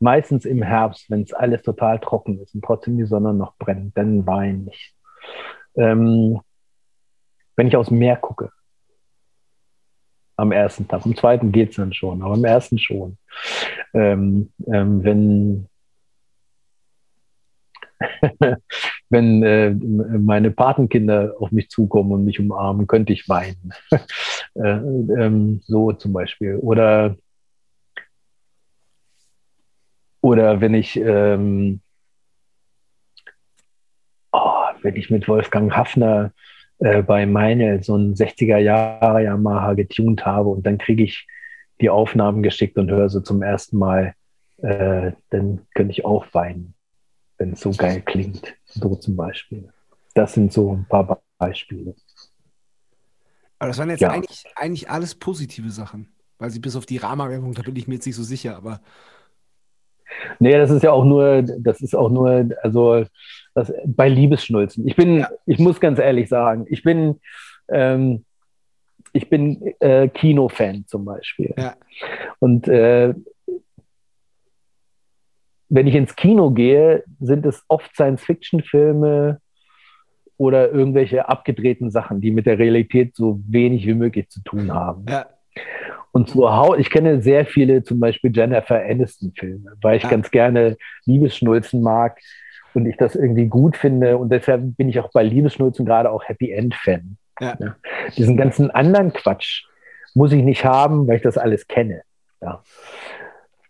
Meistens 0.00 0.44
im 0.44 0.62
Herbst, 0.62 1.10
wenn 1.10 1.22
es 1.22 1.32
alles 1.32 1.62
total 1.62 1.98
trocken 1.98 2.40
ist 2.40 2.54
und 2.54 2.64
trotzdem 2.64 2.96
die 2.96 3.06
Sonne 3.06 3.34
noch 3.34 3.56
brennt, 3.56 3.96
dann 3.96 4.26
weine 4.26 4.70
ich. 4.70 4.94
Ähm, 5.76 6.40
wenn 7.56 7.66
ich 7.66 7.76
aus 7.76 7.88
dem 7.88 7.98
Meer 7.98 8.16
gucke, 8.16 8.52
am 10.36 10.52
ersten 10.52 10.86
Tag, 10.86 11.04
am 11.04 11.16
zweiten 11.16 11.50
geht 11.50 11.70
es 11.70 11.76
dann 11.76 11.92
schon, 11.92 12.22
aber 12.22 12.34
am 12.34 12.44
ersten 12.44 12.78
schon. 12.78 13.18
Ähm, 13.92 14.52
ähm, 14.72 15.02
wenn 15.02 15.68
wenn 19.08 19.42
äh, 19.42 19.70
meine 19.70 20.50
Patenkinder 20.50 21.34
auf 21.38 21.50
mich 21.50 21.68
zukommen 21.68 22.12
und 22.12 22.24
mich 22.24 22.38
umarmen, 22.40 22.86
könnte 22.86 23.12
ich 23.12 23.28
weinen. 23.28 23.72
äh, 24.54 24.60
ähm, 24.60 25.60
so 25.64 25.92
zum 25.92 26.12
Beispiel. 26.12 26.56
Oder, 26.56 27.16
oder 30.20 30.60
wenn 30.60 30.74
ich, 30.74 30.96
ähm, 30.96 31.80
oh, 34.32 34.62
wenn 34.82 34.96
ich 34.96 35.10
mit 35.10 35.28
Wolfgang 35.28 35.74
Hafner 35.74 36.32
äh, 36.78 37.02
bei 37.02 37.26
Meinl 37.26 37.82
so 37.82 37.96
ein 37.96 38.14
60er 38.14 38.58
Jahre 38.58 39.24
Yamaha 39.24 39.74
getunt 39.74 40.24
habe 40.24 40.48
und 40.50 40.66
dann 40.66 40.78
kriege 40.78 41.02
ich 41.02 41.26
die 41.80 41.90
Aufnahmen 41.90 42.42
geschickt 42.42 42.76
und 42.76 42.90
höre 42.90 43.08
sie 43.08 43.22
zum 43.22 43.42
ersten 43.42 43.78
Mal 43.78 44.14
äh, 44.58 45.12
dann 45.30 45.66
könnte 45.74 45.92
ich 45.92 46.04
auch 46.04 46.26
weinen, 46.32 46.74
wenn 47.38 47.52
es 47.52 47.60
so 47.60 47.70
geil 47.70 48.02
klingt. 48.02 48.54
So 48.66 48.94
zum 48.96 49.16
Beispiel. 49.16 49.72
Das 50.14 50.34
sind 50.34 50.52
so 50.52 50.74
ein 50.74 50.86
paar 50.88 51.22
Beispiele. 51.38 51.94
Aber 53.58 53.68
das 53.68 53.78
waren 53.78 53.90
jetzt 53.90 54.00
ja. 54.00 54.10
eigentlich, 54.10 54.44
eigentlich 54.54 54.90
alles 54.90 55.14
positive 55.14 55.70
Sachen. 55.70 56.08
Weil 56.38 56.50
sie 56.50 56.60
bis 56.60 56.76
auf 56.76 56.86
die 56.86 56.98
Rama-Werbung, 56.98 57.54
da 57.54 57.62
bin 57.62 57.74
ich 57.76 57.88
mir 57.88 57.94
jetzt 57.94 58.06
nicht 58.06 58.16
so 58.16 58.22
sicher, 58.22 58.56
aber. 58.56 58.80
Nee, 60.38 60.52
das 60.52 60.70
ist 60.70 60.82
ja 60.82 60.92
auch 60.92 61.04
nur, 61.04 61.42
das 61.42 61.80
ist 61.80 61.94
auch 61.94 62.10
nur, 62.10 62.48
also 62.62 63.04
das, 63.54 63.72
bei 63.84 64.08
Liebesschnulzen. 64.08 64.86
Ich 64.86 64.96
bin, 64.96 65.20
ja. 65.20 65.30
ich 65.46 65.58
muss 65.58 65.80
ganz 65.80 65.98
ehrlich 65.98 66.28
sagen, 66.28 66.66
ich 66.68 66.82
bin, 66.82 67.20
ähm, 67.68 68.24
ich 69.12 69.28
bin 69.28 69.74
äh, 69.80 70.08
Kinofan 70.08 70.84
zum 70.86 71.04
Beispiel. 71.04 71.54
Ja. 71.56 71.74
Und 72.38 72.68
äh, 72.68 73.14
wenn 75.68 75.86
ich 75.86 75.94
ins 75.94 76.16
Kino 76.16 76.50
gehe, 76.50 77.04
sind 77.20 77.44
es 77.46 77.64
oft 77.68 77.94
Science-Fiction-Filme 77.94 79.40
oder 80.36 80.70
irgendwelche 80.70 81.28
abgedrehten 81.28 81.90
Sachen, 81.90 82.20
die 82.20 82.30
mit 82.30 82.46
der 82.46 82.58
Realität 82.58 83.16
so 83.16 83.40
wenig 83.46 83.86
wie 83.86 83.94
möglich 83.94 84.28
zu 84.28 84.42
tun 84.42 84.72
haben. 84.72 85.04
Ja. 85.08 85.26
Und 86.12 86.28
zu 86.28 86.50
Hause, 86.50 86.80
ich 86.80 86.90
kenne 86.90 87.20
sehr 87.20 87.44
viele 87.44 87.82
zum 87.82 88.00
Beispiel 88.00 88.30
Jennifer 88.34 88.80
Aniston-Filme, 88.82 89.72
weil 89.82 89.96
ich 89.96 90.04
ja. 90.04 90.08
ganz 90.08 90.30
gerne 90.30 90.76
Liebesschnulzen 91.04 91.82
mag 91.82 92.18
und 92.74 92.86
ich 92.86 92.96
das 92.96 93.14
irgendwie 93.14 93.46
gut 93.46 93.76
finde. 93.76 94.16
Und 94.16 94.30
deshalb 94.30 94.76
bin 94.76 94.88
ich 94.88 95.00
auch 95.00 95.10
bei 95.12 95.22
Liebesschnulzen 95.22 95.84
gerade 95.84 96.10
auch 96.10 96.24
Happy 96.24 96.50
End-Fan. 96.50 97.18
Ja. 97.40 97.56
Ja. 97.60 97.76
Diesen 98.16 98.36
ganzen 98.36 98.70
anderen 98.70 99.12
Quatsch 99.12 99.64
muss 100.14 100.32
ich 100.32 100.42
nicht 100.42 100.64
haben, 100.64 101.06
weil 101.06 101.16
ich 101.16 101.22
das 101.22 101.36
alles 101.36 101.66
kenne. 101.68 102.02
Ja. 102.40 102.62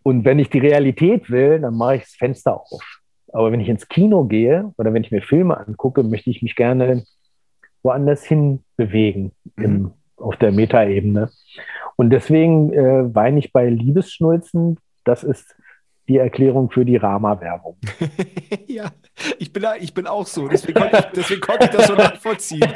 Und 0.02 0.24
wenn 0.24 0.38
ich 0.38 0.50
die 0.50 0.58
Realität 0.58 1.30
will, 1.30 1.60
dann 1.60 1.74
mache 1.74 1.96
ich 1.96 2.02
das 2.02 2.12
Fenster 2.12 2.54
auf. 2.54 3.00
Aber 3.32 3.52
wenn 3.52 3.60
ich 3.60 3.68
ins 3.68 3.88
Kino 3.88 4.24
gehe 4.24 4.72
oder 4.78 4.94
wenn 4.94 5.04
ich 5.04 5.10
mir 5.10 5.22
Filme 5.22 5.58
angucke, 5.58 6.02
möchte 6.02 6.30
ich 6.30 6.42
mich 6.42 6.56
gerne 6.56 7.04
woanders 7.82 8.24
hin 8.24 8.64
bewegen 8.76 9.32
mhm. 9.56 9.64
im, 9.64 9.92
auf 10.16 10.36
der 10.36 10.52
Metaebene. 10.52 11.30
Und 11.96 12.10
deswegen 12.10 12.72
äh, 12.72 13.14
weine 13.14 13.38
ich 13.38 13.52
bei 13.52 13.68
Liebesschnulzen. 13.68 14.78
Das 15.04 15.24
ist 15.24 15.54
die 16.08 16.16
Erklärung 16.16 16.70
für 16.70 16.84
die 16.84 16.96
Rama-Werbung. 16.96 17.76
ja, 18.66 18.90
ich 19.38 19.52
bin, 19.52 19.64
ich 19.80 19.92
bin 19.92 20.06
auch 20.06 20.26
so. 20.26 20.48
Deswegen 20.48 20.80
konnte 20.80 20.98
ich, 20.98 21.04
deswegen 21.14 21.40
konnte 21.40 21.66
ich 21.66 21.70
das 21.70 21.86
so 21.86 21.94
nachvollziehen. 21.94 22.62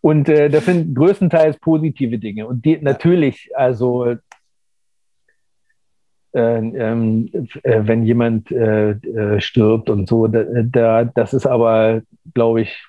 Und 0.00 0.28
äh, 0.28 0.48
das 0.48 0.66
sind 0.66 0.94
größtenteils 0.94 1.58
positive 1.58 2.18
Dinge. 2.18 2.46
Und 2.46 2.64
die, 2.64 2.78
natürlich, 2.78 3.50
also 3.54 4.04
äh, 4.06 4.16
ähm, 6.32 7.30
äh, 7.62 7.80
wenn 7.82 8.04
jemand 8.04 8.50
äh, 8.52 8.90
äh, 8.90 9.40
stirbt 9.40 9.90
und 9.90 10.08
so, 10.08 10.26
da, 10.26 10.44
da, 10.62 11.04
das 11.04 11.34
ist 11.34 11.46
aber, 11.46 12.02
glaube 12.34 12.62
ich, 12.62 12.86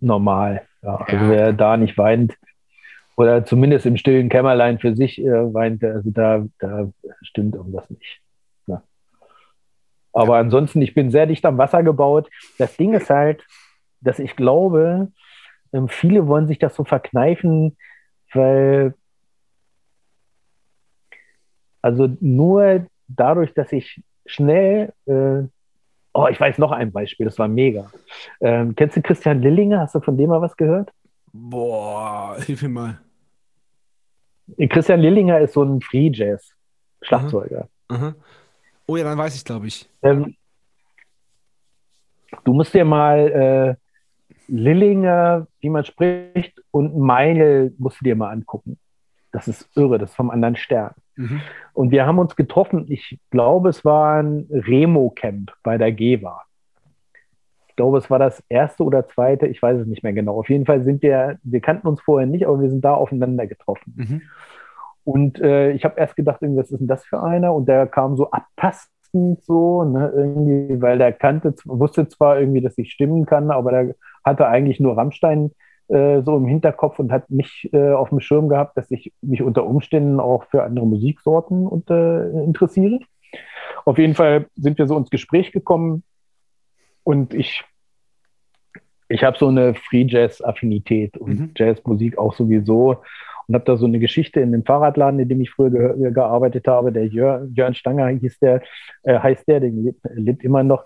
normal. 0.00 0.62
Ja, 0.82 0.96
also 0.96 1.28
wer 1.30 1.52
da 1.52 1.76
nicht 1.76 1.96
weint 1.96 2.36
oder 3.16 3.44
zumindest 3.44 3.86
im 3.86 3.96
stillen 3.96 4.28
Kämmerlein 4.28 4.78
für 4.78 4.96
sich 4.96 5.20
äh, 5.20 5.54
weint, 5.54 5.84
also 5.84 6.10
da, 6.10 6.44
da 6.58 6.90
stimmt 7.22 7.54
irgendwas 7.54 7.88
nicht. 7.90 8.20
Ja. 8.66 8.82
Aber 10.12 10.38
ansonsten, 10.38 10.82
ich 10.82 10.94
bin 10.94 11.10
sehr 11.10 11.26
dicht 11.26 11.44
am 11.44 11.58
Wasser 11.58 11.82
gebaut. 11.82 12.28
Das 12.58 12.76
Ding 12.76 12.94
ist 12.94 13.10
halt, 13.10 13.46
dass 14.00 14.18
ich 14.18 14.34
glaube, 14.34 15.12
ähm, 15.72 15.88
viele 15.88 16.26
wollen 16.26 16.46
sich 16.46 16.58
das 16.58 16.74
so 16.74 16.84
verkneifen, 16.84 17.76
weil 18.32 18.94
also 21.80 22.08
nur 22.20 22.86
dadurch, 23.08 23.54
dass 23.54 23.72
ich 23.72 24.02
schnell 24.26 24.92
äh, 25.06 25.42
Oh, 26.14 26.26
ich 26.30 26.38
weiß 26.38 26.58
noch 26.58 26.72
ein 26.72 26.92
Beispiel, 26.92 27.24
das 27.24 27.38
war 27.38 27.48
mega. 27.48 27.90
Ähm, 28.40 28.74
kennst 28.74 28.96
du 28.96 29.02
Christian 29.02 29.40
Lillinger? 29.40 29.80
Hast 29.80 29.94
du 29.94 30.00
von 30.00 30.16
dem 30.16 30.28
mal 30.28 30.42
was 30.42 30.56
gehört? 30.56 30.90
Boah, 31.32 32.36
hilf 32.46 32.62
mir 32.62 32.68
mal. 32.68 33.00
Christian 34.68 35.00
Lillinger 35.00 35.40
ist 35.40 35.54
so 35.54 35.62
ein 35.62 35.80
Free 35.80 36.10
Jazz 36.12 36.52
Schlagzeuger. 37.00 37.68
Aha. 37.88 38.14
Oh 38.86 38.96
ja, 38.96 39.04
dann 39.04 39.16
weiß 39.16 39.34
ich, 39.34 39.44
glaube 39.44 39.68
ich. 39.68 39.88
Ähm, 40.02 40.36
du 42.44 42.52
musst 42.52 42.74
dir 42.74 42.84
mal 42.84 43.78
Lillinger, 44.52 45.46
wie 45.60 45.70
man 45.70 45.84
spricht, 45.84 46.62
und 46.70 46.96
Meinl 46.98 47.72
musst 47.78 48.00
du 48.00 48.04
dir 48.04 48.16
mal 48.16 48.30
angucken. 48.30 48.78
Das 49.32 49.48
ist 49.48 49.66
irre, 49.74 49.98
das 49.98 50.10
ist 50.10 50.16
vom 50.16 50.30
anderen 50.30 50.56
Stern. 50.56 50.92
Mhm. 51.16 51.40
Und 51.72 51.90
wir 51.90 52.06
haben 52.06 52.18
uns 52.18 52.36
getroffen, 52.36 52.84
ich 52.88 53.18
glaube, 53.30 53.70
es 53.70 53.82
war 53.82 54.22
ein 54.22 54.46
Remo-Camp 54.50 55.52
bei 55.62 55.78
der 55.78 55.90
GEWA. 55.90 56.42
Ich 57.68 57.76
glaube, 57.76 57.96
es 57.96 58.10
war 58.10 58.18
das 58.18 58.42
erste 58.50 58.84
oder 58.84 59.08
zweite, 59.08 59.46
ich 59.46 59.62
weiß 59.62 59.80
es 59.80 59.86
nicht 59.86 60.02
mehr 60.02 60.12
genau. 60.12 60.38
Auf 60.38 60.50
jeden 60.50 60.66
Fall 60.66 60.82
sind 60.82 61.00
wir, 61.00 61.38
wir 61.42 61.60
kannten 61.60 61.88
uns 61.88 62.02
vorher 62.02 62.26
nicht, 62.26 62.46
aber 62.46 62.60
wir 62.60 62.68
sind 62.68 62.84
da 62.84 62.92
aufeinander 62.92 63.46
getroffen. 63.46 63.94
Mhm. 63.96 64.22
Und 65.04 65.40
äh, 65.40 65.70
ich 65.70 65.84
habe 65.84 65.98
erst 65.98 66.14
gedacht, 66.14 66.40
was 66.42 66.70
ist 66.70 66.78
denn 66.78 66.86
das 66.86 67.06
für 67.06 67.22
einer? 67.22 67.54
Und 67.54 67.68
der 67.68 67.86
kam 67.86 68.16
so 68.16 68.30
abtastend 68.30 69.42
so, 69.42 69.82
ne, 69.84 70.12
irgendwie, 70.14 70.80
weil 70.82 70.98
der 70.98 71.12
kannte, 71.14 71.54
wusste 71.64 72.06
zwar 72.08 72.38
irgendwie, 72.38 72.60
dass 72.60 72.76
ich 72.76 72.92
stimmen 72.92 73.24
kann, 73.24 73.50
aber 73.50 73.70
der 73.70 73.94
hatte 74.24 74.46
eigentlich 74.46 74.80
nur 74.80 74.96
Rammstein 74.96 75.52
äh, 75.88 76.22
so 76.22 76.36
im 76.36 76.46
Hinterkopf 76.46 76.98
und 76.98 77.12
hat 77.12 77.30
mich 77.30 77.68
äh, 77.72 77.92
auf 77.92 78.08
dem 78.08 78.20
Schirm 78.20 78.48
gehabt, 78.48 78.76
dass 78.76 78.90
ich 78.90 79.12
mich 79.20 79.42
unter 79.42 79.66
Umständen 79.66 80.20
auch 80.20 80.44
für 80.44 80.62
andere 80.62 80.86
Musiksorten 80.86 81.66
und, 81.66 81.90
äh, 81.90 82.28
interessiere. 82.44 83.00
Auf 83.84 83.98
jeden 83.98 84.14
Fall 84.14 84.46
sind 84.54 84.78
wir 84.78 84.86
so 84.86 84.96
ins 84.96 85.10
Gespräch 85.10 85.52
gekommen 85.52 86.02
und 87.02 87.34
ich, 87.34 87.64
ich 89.08 89.24
habe 89.24 89.36
so 89.36 89.48
eine 89.48 89.74
Free 89.74 90.06
Jazz-Affinität 90.08 91.18
und 91.18 91.40
mhm. 91.40 91.50
Jazzmusik 91.56 92.16
auch 92.16 92.34
sowieso 92.34 93.02
und 93.48 93.54
habe 93.54 93.64
da 93.64 93.76
so 93.76 93.86
eine 93.86 93.98
Geschichte 93.98 94.40
in 94.40 94.52
dem 94.52 94.64
Fahrradladen, 94.64 95.20
in 95.20 95.28
dem 95.28 95.40
ich 95.40 95.50
früher 95.50 95.70
ge 95.70 96.12
gearbeitet 96.12 96.68
habe. 96.68 96.92
Der 96.92 97.06
Jör, 97.06 97.46
Jörn 97.52 97.74
Stanger 97.74 98.08
hieß 98.08 98.38
der, 98.38 98.62
äh, 99.02 99.18
heißt 99.18 99.48
der, 99.48 99.60
lebt, 99.60 100.00
lebt 100.14 100.44
immer 100.44 100.62
noch. 100.62 100.84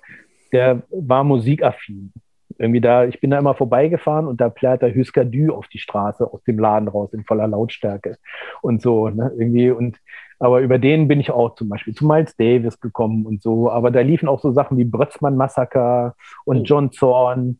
Der 0.53 0.83
war 0.91 1.23
musikaffin 1.23 2.13
irgendwie 2.59 2.81
da, 2.81 3.05
ich 3.05 3.21
bin 3.21 3.31
da 3.31 3.39
immer 3.39 3.55
vorbeigefahren 3.55 4.27
und 4.27 4.41
da 4.41 4.49
plärt 4.49 4.83
der 4.83 4.95
Hüsker 4.95 5.25
Dü 5.25 5.51
auf 5.51 5.69
die 5.69 5.79
Straße 5.79 6.31
aus 6.31 6.43
dem 6.45 6.59
Laden 6.59 6.89
raus 6.89 7.13
in 7.13 7.25
voller 7.25 7.49
Lautstärke 7.49 8.19
und 8.63 8.83
so, 8.83 9.09
ne, 9.09 9.33
irgendwie 9.37 9.71
und 9.71 9.99
aber 10.39 10.61
über 10.61 10.79
den 10.79 11.09
bin 11.09 11.19
ich 11.19 11.31
auch 11.31 11.55
zum 11.55 11.71
Beispiel 11.71 11.95
zu 11.95 12.07
Miles 12.07 12.37
Davis 12.37 12.79
gekommen 12.81 13.25
und 13.25 13.43
so, 13.43 13.71
aber 13.71 13.91
da 13.91 14.01
liefen 14.01 14.29
auch 14.29 14.41
so 14.41 14.53
Sachen 14.53 14.77
wie 14.77 14.85
Brötzmann 14.85 15.37
Massaker 15.37 16.15
und 16.45 16.59
oh. 16.59 16.63
John 16.63 16.93
Zorn 16.93 17.59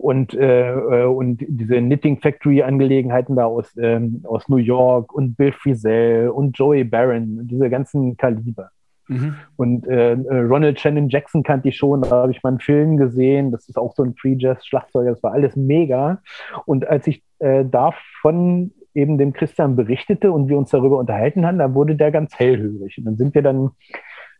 und, 0.00 0.32
äh, 0.34 0.72
äh, 0.72 1.04
und 1.04 1.44
diese 1.46 1.76
Knitting 1.76 2.20
Factory 2.20 2.62
Angelegenheiten 2.62 3.36
da 3.36 3.44
aus, 3.44 3.76
ähm, 3.76 4.22
aus 4.24 4.48
New 4.48 4.56
York 4.56 5.12
und 5.12 5.36
Bill 5.36 5.52
Frisell 5.52 6.30
und 6.30 6.56
Joey 6.58 6.84
Barron, 6.84 7.46
diese 7.46 7.68
ganzen 7.68 8.16
Kaliber. 8.16 8.70
Mhm. 9.10 9.34
Und 9.56 9.88
äh, 9.88 10.12
äh, 10.12 10.38
Ronald 10.42 10.78
Shannon 10.78 11.08
Jackson 11.08 11.42
kannte 11.42 11.68
ich 11.68 11.76
schon, 11.76 12.02
da 12.02 12.10
habe 12.10 12.30
ich 12.30 12.42
mal 12.44 12.50
einen 12.50 12.60
Film 12.60 12.96
gesehen. 12.96 13.50
Das 13.50 13.68
ist 13.68 13.76
auch 13.76 13.92
so 13.94 14.04
ein 14.04 14.14
Free 14.14 14.36
Jazz 14.38 14.64
Schlagzeuger, 14.64 15.10
das 15.10 15.22
war 15.22 15.32
alles 15.32 15.56
mega. 15.56 16.22
Und 16.64 16.86
als 16.86 17.08
ich 17.08 17.22
äh, 17.40 17.64
davon 17.64 18.72
eben 18.94 19.18
dem 19.18 19.32
Christian 19.32 19.74
berichtete 19.74 20.30
und 20.30 20.48
wir 20.48 20.56
uns 20.56 20.70
darüber 20.70 20.98
unterhalten 20.98 21.44
haben, 21.44 21.58
da 21.58 21.74
wurde 21.74 21.96
der 21.96 22.12
ganz 22.12 22.38
hellhörig. 22.38 22.98
Und 22.98 23.04
dann 23.04 23.16
sind 23.16 23.34
wir 23.34 23.42
dann 23.42 23.70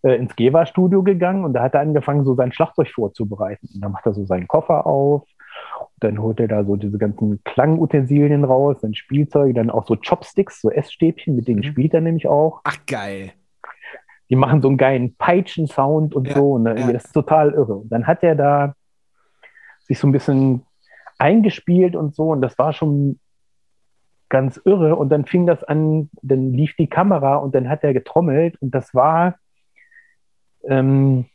äh, 0.03 0.15
ins 0.15 0.37
Geva-Studio 0.37 1.03
gegangen 1.03 1.45
und 1.45 1.53
da 1.53 1.63
hat 1.63 1.75
er 1.75 1.81
angefangen, 1.81 2.25
so 2.25 2.35
sein 2.35 2.53
Schlagzeug 2.53 2.89
vorzubereiten. 2.89 3.69
Und 3.75 3.81
dann 3.81 3.91
macht 3.91 4.07
er 4.07 4.15
so 4.15 4.25
seinen 4.25 4.47
Koffer 4.47 4.87
auf. 4.87 5.23
Und 5.23 6.05
dann 6.05 6.23
holt 6.23 6.39
er 6.39 6.47
da 6.47 6.65
so 6.65 6.77
diese 6.77 6.99
ganzen 6.99 7.43
Klangutensilien 7.43 8.45
raus, 8.45 8.77
sein 8.81 8.95
Spielzeug, 8.95 9.57
dann 9.57 9.69
auch 9.69 9.87
so 9.87 9.97
Chopsticks, 9.97 10.61
so 10.61 10.71
Essstäbchen, 10.71 11.35
mit 11.35 11.49
denen 11.49 11.59
mhm. 11.59 11.65
spielt 11.65 11.93
er 11.93 12.01
nämlich 12.01 12.29
auch. 12.29 12.61
Ach, 12.65 12.79
geil 12.87 13.33
die 14.31 14.37
machen 14.37 14.63
so 14.63 14.69
einen 14.69 14.79
geilen 14.79 15.17
Peitschen-Sound 15.17 16.15
und 16.15 16.29
ja, 16.29 16.35
so. 16.35 16.59
Ne? 16.59 16.79
Ja. 16.79 16.93
Das 16.93 17.05
ist 17.07 17.13
total 17.13 17.53
irre. 17.53 17.75
Und 17.75 17.91
dann 17.91 18.07
hat 18.07 18.23
er 18.23 18.37
da 18.37 18.75
sich 19.81 19.99
so 19.99 20.07
ein 20.07 20.13
bisschen 20.13 20.65
eingespielt 21.19 21.97
und 21.97 22.15
so. 22.15 22.31
Und 22.31 22.41
das 22.41 22.57
war 22.57 22.73
schon 22.73 23.19
ganz 24.29 24.61
irre. 24.65 24.95
Und 24.95 25.09
dann 25.09 25.27
fing 25.27 25.47
das 25.47 25.65
an, 25.65 26.11
dann 26.23 26.53
lief 26.53 26.77
die 26.77 26.87
Kamera 26.87 27.37
und 27.37 27.57
dann 27.57 27.69
hat 27.69 27.83
er 27.83 27.93
getrommelt. 27.93 28.57
Und 28.63 28.71
das 28.73 28.95
war, 28.95 29.35
ähm, 30.63 31.27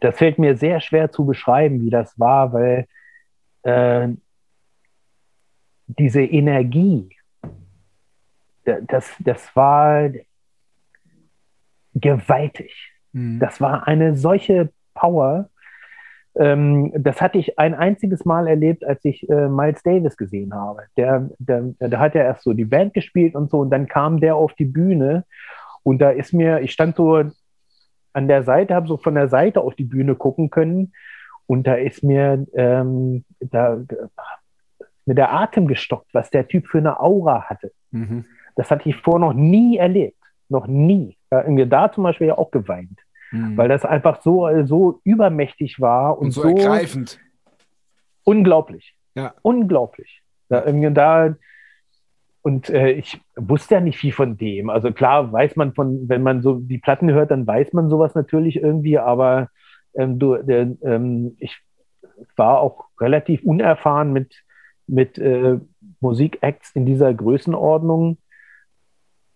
das 0.00 0.16
fällt 0.18 0.38
mir 0.38 0.56
sehr 0.56 0.80
schwer 0.80 1.12
zu 1.12 1.24
beschreiben, 1.24 1.80
wie 1.80 1.90
das 1.90 2.18
war, 2.18 2.52
weil 2.52 2.88
äh, 3.62 4.08
diese 5.86 6.22
Energie, 6.22 7.16
das, 8.64 9.14
das 9.20 9.54
war, 9.54 10.10
gewaltig. 11.94 12.92
Mhm. 13.12 13.38
Das 13.40 13.60
war 13.60 13.86
eine 13.86 14.16
solche 14.16 14.70
Power. 14.94 15.48
ähm, 16.36 16.92
das 16.96 17.20
hatte 17.20 17.38
ich 17.38 17.58
ein 17.58 17.74
einziges 17.74 18.24
Mal 18.24 18.46
erlebt, 18.46 18.84
als 18.84 19.04
ich 19.04 19.28
äh, 19.28 19.48
Miles 19.48 19.82
Davis 19.82 20.16
gesehen 20.16 20.54
habe. 20.54 20.82
Der, 20.96 21.28
der, 21.38 21.62
der 21.80 21.98
hat 21.98 22.14
ja 22.14 22.22
erst 22.22 22.44
so 22.44 22.52
die 22.52 22.64
Band 22.64 22.94
gespielt 22.94 23.34
und 23.34 23.50
so 23.50 23.60
und 23.60 23.70
dann 23.70 23.88
kam 23.88 24.20
der 24.20 24.36
auf 24.36 24.54
die 24.54 24.64
Bühne 24.64 25.24
und 25.82 25.98
da 26.00 26.10
ist 26.10 26.32
mir, 26.32 26.60
ich 26.60 26.72
stand 26.72 26.96
so 26.96 27.24
an 28.12 28.28
der 28.28 28.42
Seite, 28.42 28.74
habe 28.74 28.88
so 28.88 28.96
von 28.96 29.14
der 29.14 29.28
Seite 29.28 29.60
auf 29.60 29.74
die 29.74 29.84
Bühne 29.84 30.14
gucken 30.14 30.50
können 30.50 30.92
und 31.46 31.66
da 31.66 31.74
ist 31.74 32.04
mir 32.04 32.46
ähm, 32.54 33.24
da 33.40 33.78
mit 35.06 35.18
der 35.18 35.32
Atem 35.32 35.66
gestockt, 35.66 36.12
was 36.12 36.30
der 36.30 36.46
Typ 36.46 36.68
für 36.68 36.78
eine 36.78 37.00
Aura 37.00 37.42
hatte. 37.42 37.72
Mhm. 37.90 38.24
Das 38.54 38.70
hatte 38.70 38.88
ich 38.88 38.96
vorher 38.96 39.26
noch 39.26 39.34
nie 39.34 39.78
erlebt. 39.78 40.18
Noch 40.48 40.66
nie. 40.66 41.16
Ja, 41.30 41.42
da 41.66 41.92
zum 41.92 42.04
Beispiel 42.04 42.28
ja 42.28 42.38
auch 42.38 42.50
geweint. 42.50 42.98
Mhm. 43.30 43.56
Weil 43.56 43.68
das 43.68 43.84
einfach 43.84 44.22
so, 44.22 44.48
so 44.64 45.00
übermächtig 45.04 45.80
war 45.80 46.18
und, 46.18 46.26
und 46.26 46.30
so, 46.32 46.42
so, 46.42 46.48
ergreifend. 46.48 47.20
Unglaublich. 48.24 48.96
Ja. 49.14 49.34
Unglaublich. 49.42 50.22
Ja, 50.48 50.64
irgendwie 50.64 50.92
da, 50.92 51.36
und 52.42 52.70
äh, 52.70 52.92
ich 52.92 53.20
wusste 53.36 53.74
ja 53.74 53.80
nicht 53.80 53.98
viel 53.98 54.12
von 54.12 54.36
dem. 54.36 54.70
Also 54.70 54.92
klar 54.92 55.30
weiß 55.30 55.56
man 55.56 55.74
von, 55.74 56.08
wenn 56.08 56.22
man 56.22 56.42
so 56.42 56.54
die 56.54 56.78
Platten 56.78 57.10
hört, 57.10 57.30
dann 57.30 57.46
weiß 57.46 57.72
man 57.72 57.90
sowas 57.90 58.14
natürlich 58.14 58.56
irgendwie, 58.56 58.98
aber 58.98 59.50
ähm, 59.94 60.18
du, 60.18 60.34
äh, 60.34 60.74
ähm, 60.82 61.36
ich 61.38 61.58
war 62.36 62.60
auch 62.60 62.86
relativ 62.98 63.42
unerfahren 63.42 64.12
mit, 64.12 64.42
mit 64.86 65.18
äh, 65.18 65.58
Musikacts 66.00 66.70
in 66.74 66.86
dieser 66.86 67.12
Größenordnung, 67.12 68.18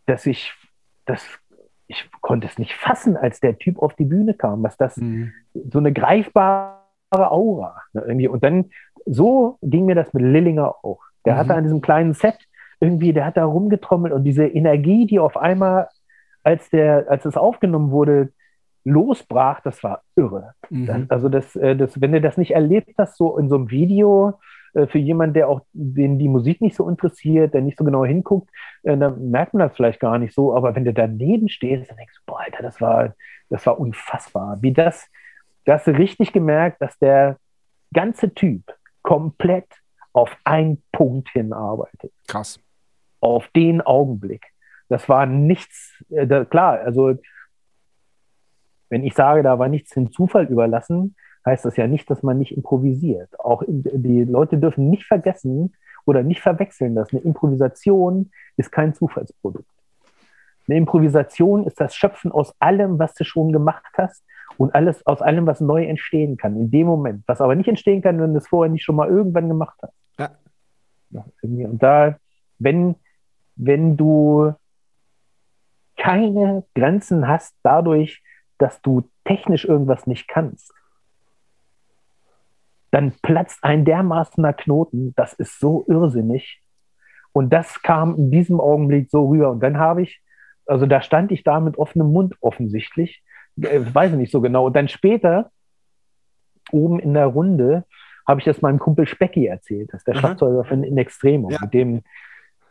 dass 0.06 0.24
ich 0.24 0.54
das 1.04 1.22
ich 1.86 2.08
konnte 2.20 2.46
es 2.46 2.58
nicht 2.58 2.74
fassen, 2.74 3.16
als 3.16 3.40
der 3.40 3.58
Typ 3.58 3.78
auf 3.78 3.94
die 3.94 4.04
Bühne 4.04 4.34
kam, 4.34 4.62
was 4.62 4.76
das 4.76 4.96
mhm. 4.96 5.32
so 5.70 5.78
eine 5.78 5.92
greifbare 5.92 6.80
Aura 7.12 7.76
ne, 7.92 8.02
irgendwie. 8.06 8.28
Und 8.28 8.42
dann 8.42 8.70
so 9.06 9.58
ging 9.62 9.86
mir 9.86 9.94
das 9.94 10.12
mit 10.14 10.22
Lillinger 10.22 10.74
auch. 10.82 11.00
Der 11.24 11.34
mhm. 11.34 11.38
hatte 11.38 11.54
an 11.54 11.64
diesem 11.64 11.80
kleinen 11.80 12.14
Set 12.14 12.38
irgendwie, 12.80 13.12
der 13.12 13.26
hat 13.26 13.36
da 13.36 13.44
rumgetrommelt 13.44 14.12
und 14.12 14.24
diese 14.24 14.46
Energie, 14.46 15.06
die 15.06 15.18
auf 15.18 15.36
einmal, 15.36 15.88
als 16.42 16.68
der, 16.70 17.06
als 17.08 17.24
es 17.24 17.36
aufgenommen 17.36 17.90
wurde, 17.90 18.32
losbrach, 18.84 19.60
das 19.60 19.82
war 19.82 20.02
irre. 20.16 20.54
Mhm. 20.70 20.86
Das, 20.86 21.10
also 21.10 21.28
das, 21.28 21.56
äh, 21.56 21.76
das, 21.76 22.00
wenn 22.00 22.12
du 22.12 22.20
das 22.20 22.36
nicht 22.36 22.52
erlebt 22.52 22.94
hast, 22.98 23.16
so 23.16 23.38
in 23.38 23.48
so 23.48 23.56
einem 23.56 23.70
Video, 23.70 24.38
für 24.74 24.98
jemanden, 24.98 25.34
der 25.34 25.48
auch 25.48 25.60
den 25.72 26.18
die 26.18 26.28
Musik 26.28 26.60
nicht 26.60 26.76
so 26.76 26.88
interessiert, 26.88 27.54
der 27.54 27.62
nicht 27.62 27.78
so 27.78 27.84
genau 27.84 28.04
hinguckt, 28.04 28.50
äh, 28.82 28.96
dann 28.96 29.30
merkt 29.30 29.54
man 29.54 29.68
das 29.68 29.76
vielleicht 29.76 30.00
gar 30.00 30.18
nicht 30.18 30.34
so. 30.34 30.54
Aber 30.54 30.74
wenn 30.74 30.84
du 30.84 30.92
daneben 30.92 31.48
stehst, 31.48 31.90
dann 31.90 31.96
denkst 31.96 32.14
du, 32.16 32.20
boah, 32.26 32.40
Alter, 32.40 32.62
das 32.62 32.80
war, 32.80 33.14
das 33.50 33.64
war 33.66 33.78
unfassbar. 33.78 34.58
Wie 34.60 34.72
das, 34.72 35.08
da 35.64 35.74
hast 35.74 35.86
du 35.86 35.92
richtig 35.92 36.32
gemerkt, 36.32 36.82
dass 36.82 36.98
der 36.98 37.38
ganze 37.92 38.34
Typ 38.34 38.62
komplett 39.02 39.68
auf 40.12 40.36
einen 40.44 40.82
Punkt 40.92 41.30
hinarbeitet. 41.30 42.12
Krass. 42.26 42.58
Auf 43.20 43.48
den 43.48 43.80
Augenblick. 43.80 44.46
Das 44.88 45.08
war 45.08 45.26
nichts, 45.26 46.02
äh, 46.10 46.26
da, 46.26 46.44
klar, 46.44 46.80
also 46.80 47.14
wenn 48.90 49.04
ich 49.04 49.14
sage, 49.14 49.42
da 49.42 49.58
war 49.58 49.68
nichts 49.68 49.90
dem 49.90 50.12
Zufall 50.12 50.46
überlassen, 50.46 51.16
heißt 51.46 51.64
das 51.64 51.76
ja 51.76 51.86
nicht, 51.86 52.08
dass 52.10 52.22
man 52.22 52.38
nicht 52.38 52.56
improvisiert. 52.56 53.28
Auch 53.38 53.62
die 53.66 54.24
Leute 54.24 54.58
dürfen 54.58 54.88
nicht 54.90 55.04
vergessen 55.04 55.74
oder 56.06 56.22
nicht 56.22 56.40
verwechseln, 56.40 56.94
dass 56.94 57.12
eine 57.12 57.22
Improvisation 57.22 58.30
ist 58.56 58.72
kein 58.72 58.94
Zufallsprodukt. 58.94 59.68
Eine 60.66 60.78
Improvisation 60.78 61.66
ist 61.66 61.80
das 61.80 61.94
Schöpfen 61.94 62.32
aus 62.32 62.54
allem, 62.58 62.98
was 62.98 63.14
du 63.14 63.24
schon 63.24 63.52
gemacht 63.52 63.92
hast 63.98 64.24
und 64.56 64.74
alles 64.74 65.06
aus 65.06 65.20
allem, 65.20 65.46
was 65.46 65.60
neu 65.60 65.84
entstehen 65.84 66.36
kann, 66.36 66.56
in 66.56 66.70
dem 66.70 66.86
Moment. 66.86 67.24
Was 67.26 67.40
aber 67.40 67.54
nicht 67.54 67.68
entstehen 67.68 68.00
kann, 68.00 68.20
wenn 68.20 68.32
du 68.32 68.38
es 68.38 68.48
vorher 68.48 68.72
nicht 68.72 68.84
schon 68.84 68.96
mal 68.96 69.08
irgendwann 69.08 69.48
gemacht 69.48 69.78
hast. 69.82 69.94
Ja. 70.18 70.30
ja 71.10 71.24
und 71.68 71.82
da, 71.82 72.16
wenn, 72.58 72.94
wenn 73.56 73.96
du 73.96 74.54
keine 75.96 76.64
Grenzen 76.74 77.28
hast 77.28 77.54
dadurch, 77.62 78.22
dass 78.58 78.80
du 78.80 79.08
technisch 79.24 79.64
irgendwas 79.64 80.06
nicht 80.06 80.28
kannst, 80.28 80.72
dann 82.94 83.12
platzt 83.22 83.64
ein 83.64 83.84
dermaßener 83.84 84.52
Knoten, 84.52 85.14
das 85.16 85.32
ist 85.32 85.58
so 85.58 85.84
irrsinnig. 85.88 86.62
Und 87.32 87.52
das 87.52 87.82
kam 87.82 88.14
in 88.14 88.30
diesem 88.30 88.60
Augenblick 88.60 89.10
so 89.10 89.26
rüber. 89.28 89.50
Und 89.50 89.60
dann 89.60 89.78
habe 89.78 90.02
ich, 90.02 90.22
also 90.64 90.86
da 90.86 91.02
stand 91.02 91.32
ich 91.32 91.42
da 91.42 91.58
mit 91.58 91.76
offenem 91.76 92.12
Mund 92.12 92.36
offensichtlich, 92.40 93.24
äh, 93.60 93.80
weiß 93.80 94.12
ich 94.12 94.18
nicht 94.18 94.30
so 94.30 94.40
genau. 94.40 94.66
Und 94.66 94.76
dann 94.76 94.86
später, 94.86 95.50
oben 96.70 97.00
in 97.00 97.14
der 97.14 97.26
Runde, 97.26 97.84
habe 98.28 98.38
ich 98.38 98.44
das 98.44 98.62
meinem 98.62 98.78
Kumpel 98.78 99.08
Specki 99.08 99.46
erzählt. 99.46 99.92
Das 99.92 100.02
ist 100.02 100.06
der 100.06 100.14
mhm. 100.14 100.20
Schlagzeuger 100.20 100.62
von 100.62 100.84
In 100.84 100.96
Extremo. 100.96 101.50
Ja. 101.50 101.58
Mit 101.62 101.74
dem 101.74 102.02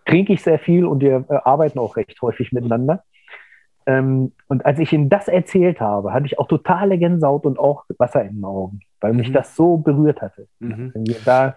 trinke 0.05 0.31
ich 0.31 0.41
sehr 0.41 0.57
viel 0.57 0.85
und 0.85 1.01
wir 1.01 1.25
äh, 1.27 1.35
arbeiten 1.43 1.79
auch 1.79 1.97
recht 1.97 2.21
häufig 2.21 2.53
miteinander. 2.53 3.03
Ähm, 3.85 4.31
und 4.47 4.65
als 4.65 4.79
ich 4.79 4.93
ihm 4.93 5.09
das 5.09 5.27
erzählt 5.27 5.79
habe, 5.79 6.13
hatte 6.13 6.25
ich 6.25 6.39
auch 6.39 6.47
totale 6.47 6.97
Gänsehaut 6.97 7.45
und 7.45 7.59
auch 7.59 7.85
Wasser 7.97 8.23
in 8.23 8.35
den 8.35 8.45
Augen, 8.45 8.81
weil 9.01 9.11
mhm. 9.11 9.19
mich 9.19 9.31
das 9.31 9.55
so 9.55 9.77
berührt 9.77 10.21
hatte. 10.21 10.47
Mhm. 10.59 10.93
Da, 11.25 11.55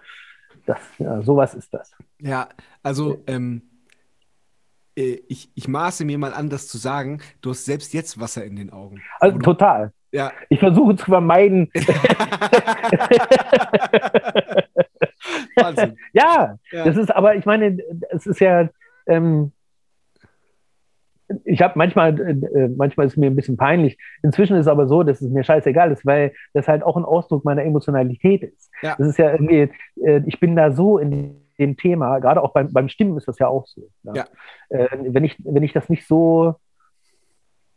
das, 0.65 0.79
ja, 0.97 1.21
sowas 1.21 1.53
ist 1.55 1.73
das. 1.73 1.95
Ja, 2.19 2.49
also 2.83 3.23
ähm, 3.27 3.61
äh, 4.97 5.19
ich, 5.27 5.51
ich 5.55 5.67
maße 5.67 6.05
mir 6.05 6.17
mal 6.17 6.33
an, 6.33 6.49
das 6.49 6.67
zu 6.67 6.77
sagen, 6.77 7.21
du 7.41 7.51
hast 7.51 7.65
selbst 7.65 7.93
jetzt 7.93 8.19
Wasser 8.19 8.43
in 8.43 8.55
den 8.55 8.71
Augen. 8.71 9.01
Also 9.19 9.37
total. 9.39 9.93
Ja. 10.11 10.31
Ich 10.49 10.59
versuche 10.59 10.95
zu 10.95 11.05
vermeiden. 11.05 11.69
Wahnsinn. 15.55 15.97
Ja, 16.13 16.57
ja, 16.71 16.85
das 16.85 16.97
ist 16.97 17.13
aber, 17.15 17.35
ich 17.35 17.45
meine, 17.45 17.77
es 18.09 18.25
ist 18.25 18.39
ja, 18.39 18.69
ähm, 19.05 19.51
ich 21.43 21.61
habe 21.61 21.73
manchmal, 21.77 22.19
äh, 22.19 22.69
manchmal 22.69 23.07
ist 23.07 23.13
es 23.13 23.17
mir 23.17 23.27
ein 23.27 23.35
bisschen 23.35 23.57
peinlich. 23.57 23.97
Inzwischen 24.23 24.55
ist 24.55 24.61
es 24.61 24.67
aber 24.67 24.87
so, 24.87 25.03
dass 25.03 25.21
es 25.21 25.29
mir 25.29 25.43
scheißegal 25.43 25.91
ist, 25.91 26.05
weil 26.05 26.33
das 26.53 26.67
halt 26.67 26.83
auch 26.83 26.95
ein 26.95 27.05
Ausdruck 27.05 27.43
meiner 27.43 27.63
Emotionalität 27.63 28.43
ist. 28.43 28.71
Ja. 28.81 28.95
Das 28.97 29.07
ist 29.07 29.17
ja 29.17 29.31
irgendwie, 29.31 29.69
äh, 30.03 30.21
ich 30.25 30.39
bin 30.39 30.55
da 30.55 30.71
so 30.71 30.97
in 30.97 31.41
dem 31.59 31.75
Thema, 31.75 32.19
gerade 32.19 32.41
auch 32.41 32.53
beim, 32.53 32.71
beim 32.71 32.87
Stimmen 32.87 33.17
ist 33.17 33.27
das 33.27 33.39
ja 33.39 33.47
auch 33.47 33.67
so. 33.67 33.89
Ja. 34.03 34.13
ja. 34.15 34.25
Äh, 34.69 34.87
wenn, 35.09 35.23
ich, 35.23 35.35
wenn 35.43 35.63
ich 35.63 35.73
das 35.73 35.89
nicht 35.89 36.07
so, 36.07 36.55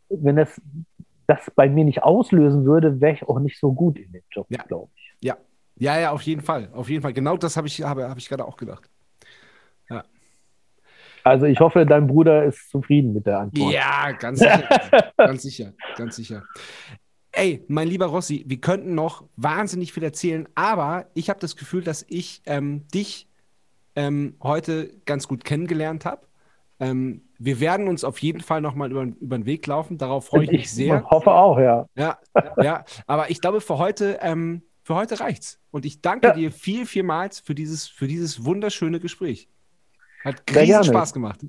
wenn 0.09 0.37
das, 0.37 0.61
das 1.27 1.51
bei 1.55 1.69
mir 1.69 1.85
nicht 1.85 2.03
auslösen 2.03 2.65
würde, 2.65 3.01
wäre 3.01 3.15
ich 3.15 3.29
auch 3.29 3.41
nicht 3.41 3.59
so 3.59 3.73
gut 3.73 3.99
in 3.99 4.13
dem 4.13 4.23
Job, 4.31 4.47
ja. 4.51 4.63
glaube 4.63 4.91
ich. 4.95 5.15
Ja. 5.21 5.37
Ja, 5.77 5.99
ja, 5.99 6.11
auf 6.11 6.23
jeden 6.23 6.43
Fall. 6.43 6.69
Auf 6.75 6.91
jeden 6.91 7.01
Fall. 7.01 7.15
Genau 7.15 7.39
das 7.39 7.57
habe 7.57 7.67
ich, 7.67 7.83
habe, 7.83 8.09
habe 8.09 8.21
ich 8.21 8.29
gerade 8.29 8.45
auch 8.45 8.57
gedacht. 8.57 8.91
Also 11.25 11.47
ich 11.47 11.61
hoffe, 11.61 11.87
dein 11.87 12.07
Bruder 12.07 12.45
ist 12.45 12.71
zufrieden 12.71 13.13
mit 13.13 13.27
der 13.27 13.41
Antwort. 13.41 13.73
Ja, 13.73 14.13
ganz 14.13 14.39
sicher. 14.41 14.63
ganz 15.17 15.43
sicher, 15.43 15.73
ganz 15.97 16.17
sicher. 16.17 16.43
Ey, 17.33 17.65
mein 17.69 17.89
lieber 17.89 18.07
Rossi, 18.07 18.45
wir 18.47 18.61
könnten 18.61 18.95
noch 18.95 19.25
wahnsinnig 19.37 19.93
viel 19.93 20.03
erzählen, 20.03 20.49
aber 20.55 21.07
ich 21.15 21.31
habe 21.31 21.39
das 21.39 21.57
Gefühl, 21.57 21.83
dass 21.83 22.05
ich 22.09 22.43
ähm, 22.47 22.89
dich 22.89 23.29
ähm, 23.95 24.35
heute 24.43 24.93
ganz 25.05 25.29
gut 25.29 25.45
kennengelernt 25.45 26.05
habe. 26.05 26.27
Ähm, 26.81 27.23
wir 27.39 27.61
werden 27.61 27.89
uns 27.89 28.05
auf 28.05 28.19
jeden 28.19 28.41
Fall 28.41 28.61
nochmal 28.61 28.91
über, 28.91 29.03
über 29.03 29.39
den 29.39 29.47
Weg 29.47 29.67
laufen. 29.67 29.99
Darauf 29.99 30.27
freue 30.27 30.45
ich 30.45 30.51
mich 30.51 30.71
sehr. 30.73 31.01
Ich 31.01 31.11
hoffe 31.11 31.31
auch, 31.31 31.59
ja. 31.59 31.87
Ja, 31.95 32.19
ja. 32.61 32.85
Aber 33.07 33.31
ich 33.31 33.41
glaube, 33.41 33.61
für 33.61 33.79
heute, 33.79 34.19
ähm, 34.23 34.63
für 34.83 34.95
heute 34.95 35.21
reicht's. 35.21 35.61
Und 35.71 35.85
ich 35.85 36.01
danke 36.01 36.29
ja. 36.29 36.35
dir 36.35 36.53
viel, 36.53 36.87
vielmals 36.87 37.39
für 37.39 37.55
dieses, 37.55 37.87
für 37.87 38.09
dieses 38.09 38.45
wunderschöne 38.45 38.99
Gespräch. 38.99 39.49
Hat 40.25 40.43
riesen 40.55 40.85
Spaß 40.85 41.13
gemacht. 41.13 41.41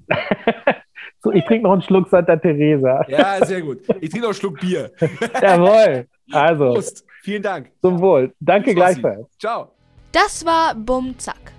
so, 1.19 1.31
ich 1.31 1.43
trinke 1.45 1.63
noch 1.63 1.73
einen 1.73 1.81
Schluck 1.81 2.09
Santa 2.09 2.35
Teresa. 2.37 3.05
Ja, 3.07 3.45
sehr 3.45 3.61
gut. 3.61 3.81
Ich 3.99 4.09
trinke 4.09 4.19
noch 4.19 4.27
einen 4.27 4.33
Schluck 4.33 4.59
Bier. 4.59 4.91
Jawohl. 5.41 6.07
Also. 6.31 6.73
Prost. 6.73 7.05
Vielen 7.23 7.43
Dank. 7.43 7.71
Zum 7.81 7.99
Wohl. 7.99 8.33
Danke 8.39 8.73
gleichfalls. 8.73 9.27
Ciao. 9.37 9.71
Das 10.11 10.45
war 10.45 10.73
Bum 10.75 11.17
Zack. 11.19 11.53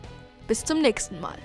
Bis 0.49 0.65
zum 0.65 0.83
nächsten 0.83 1.21
Mal. 1.21 1.39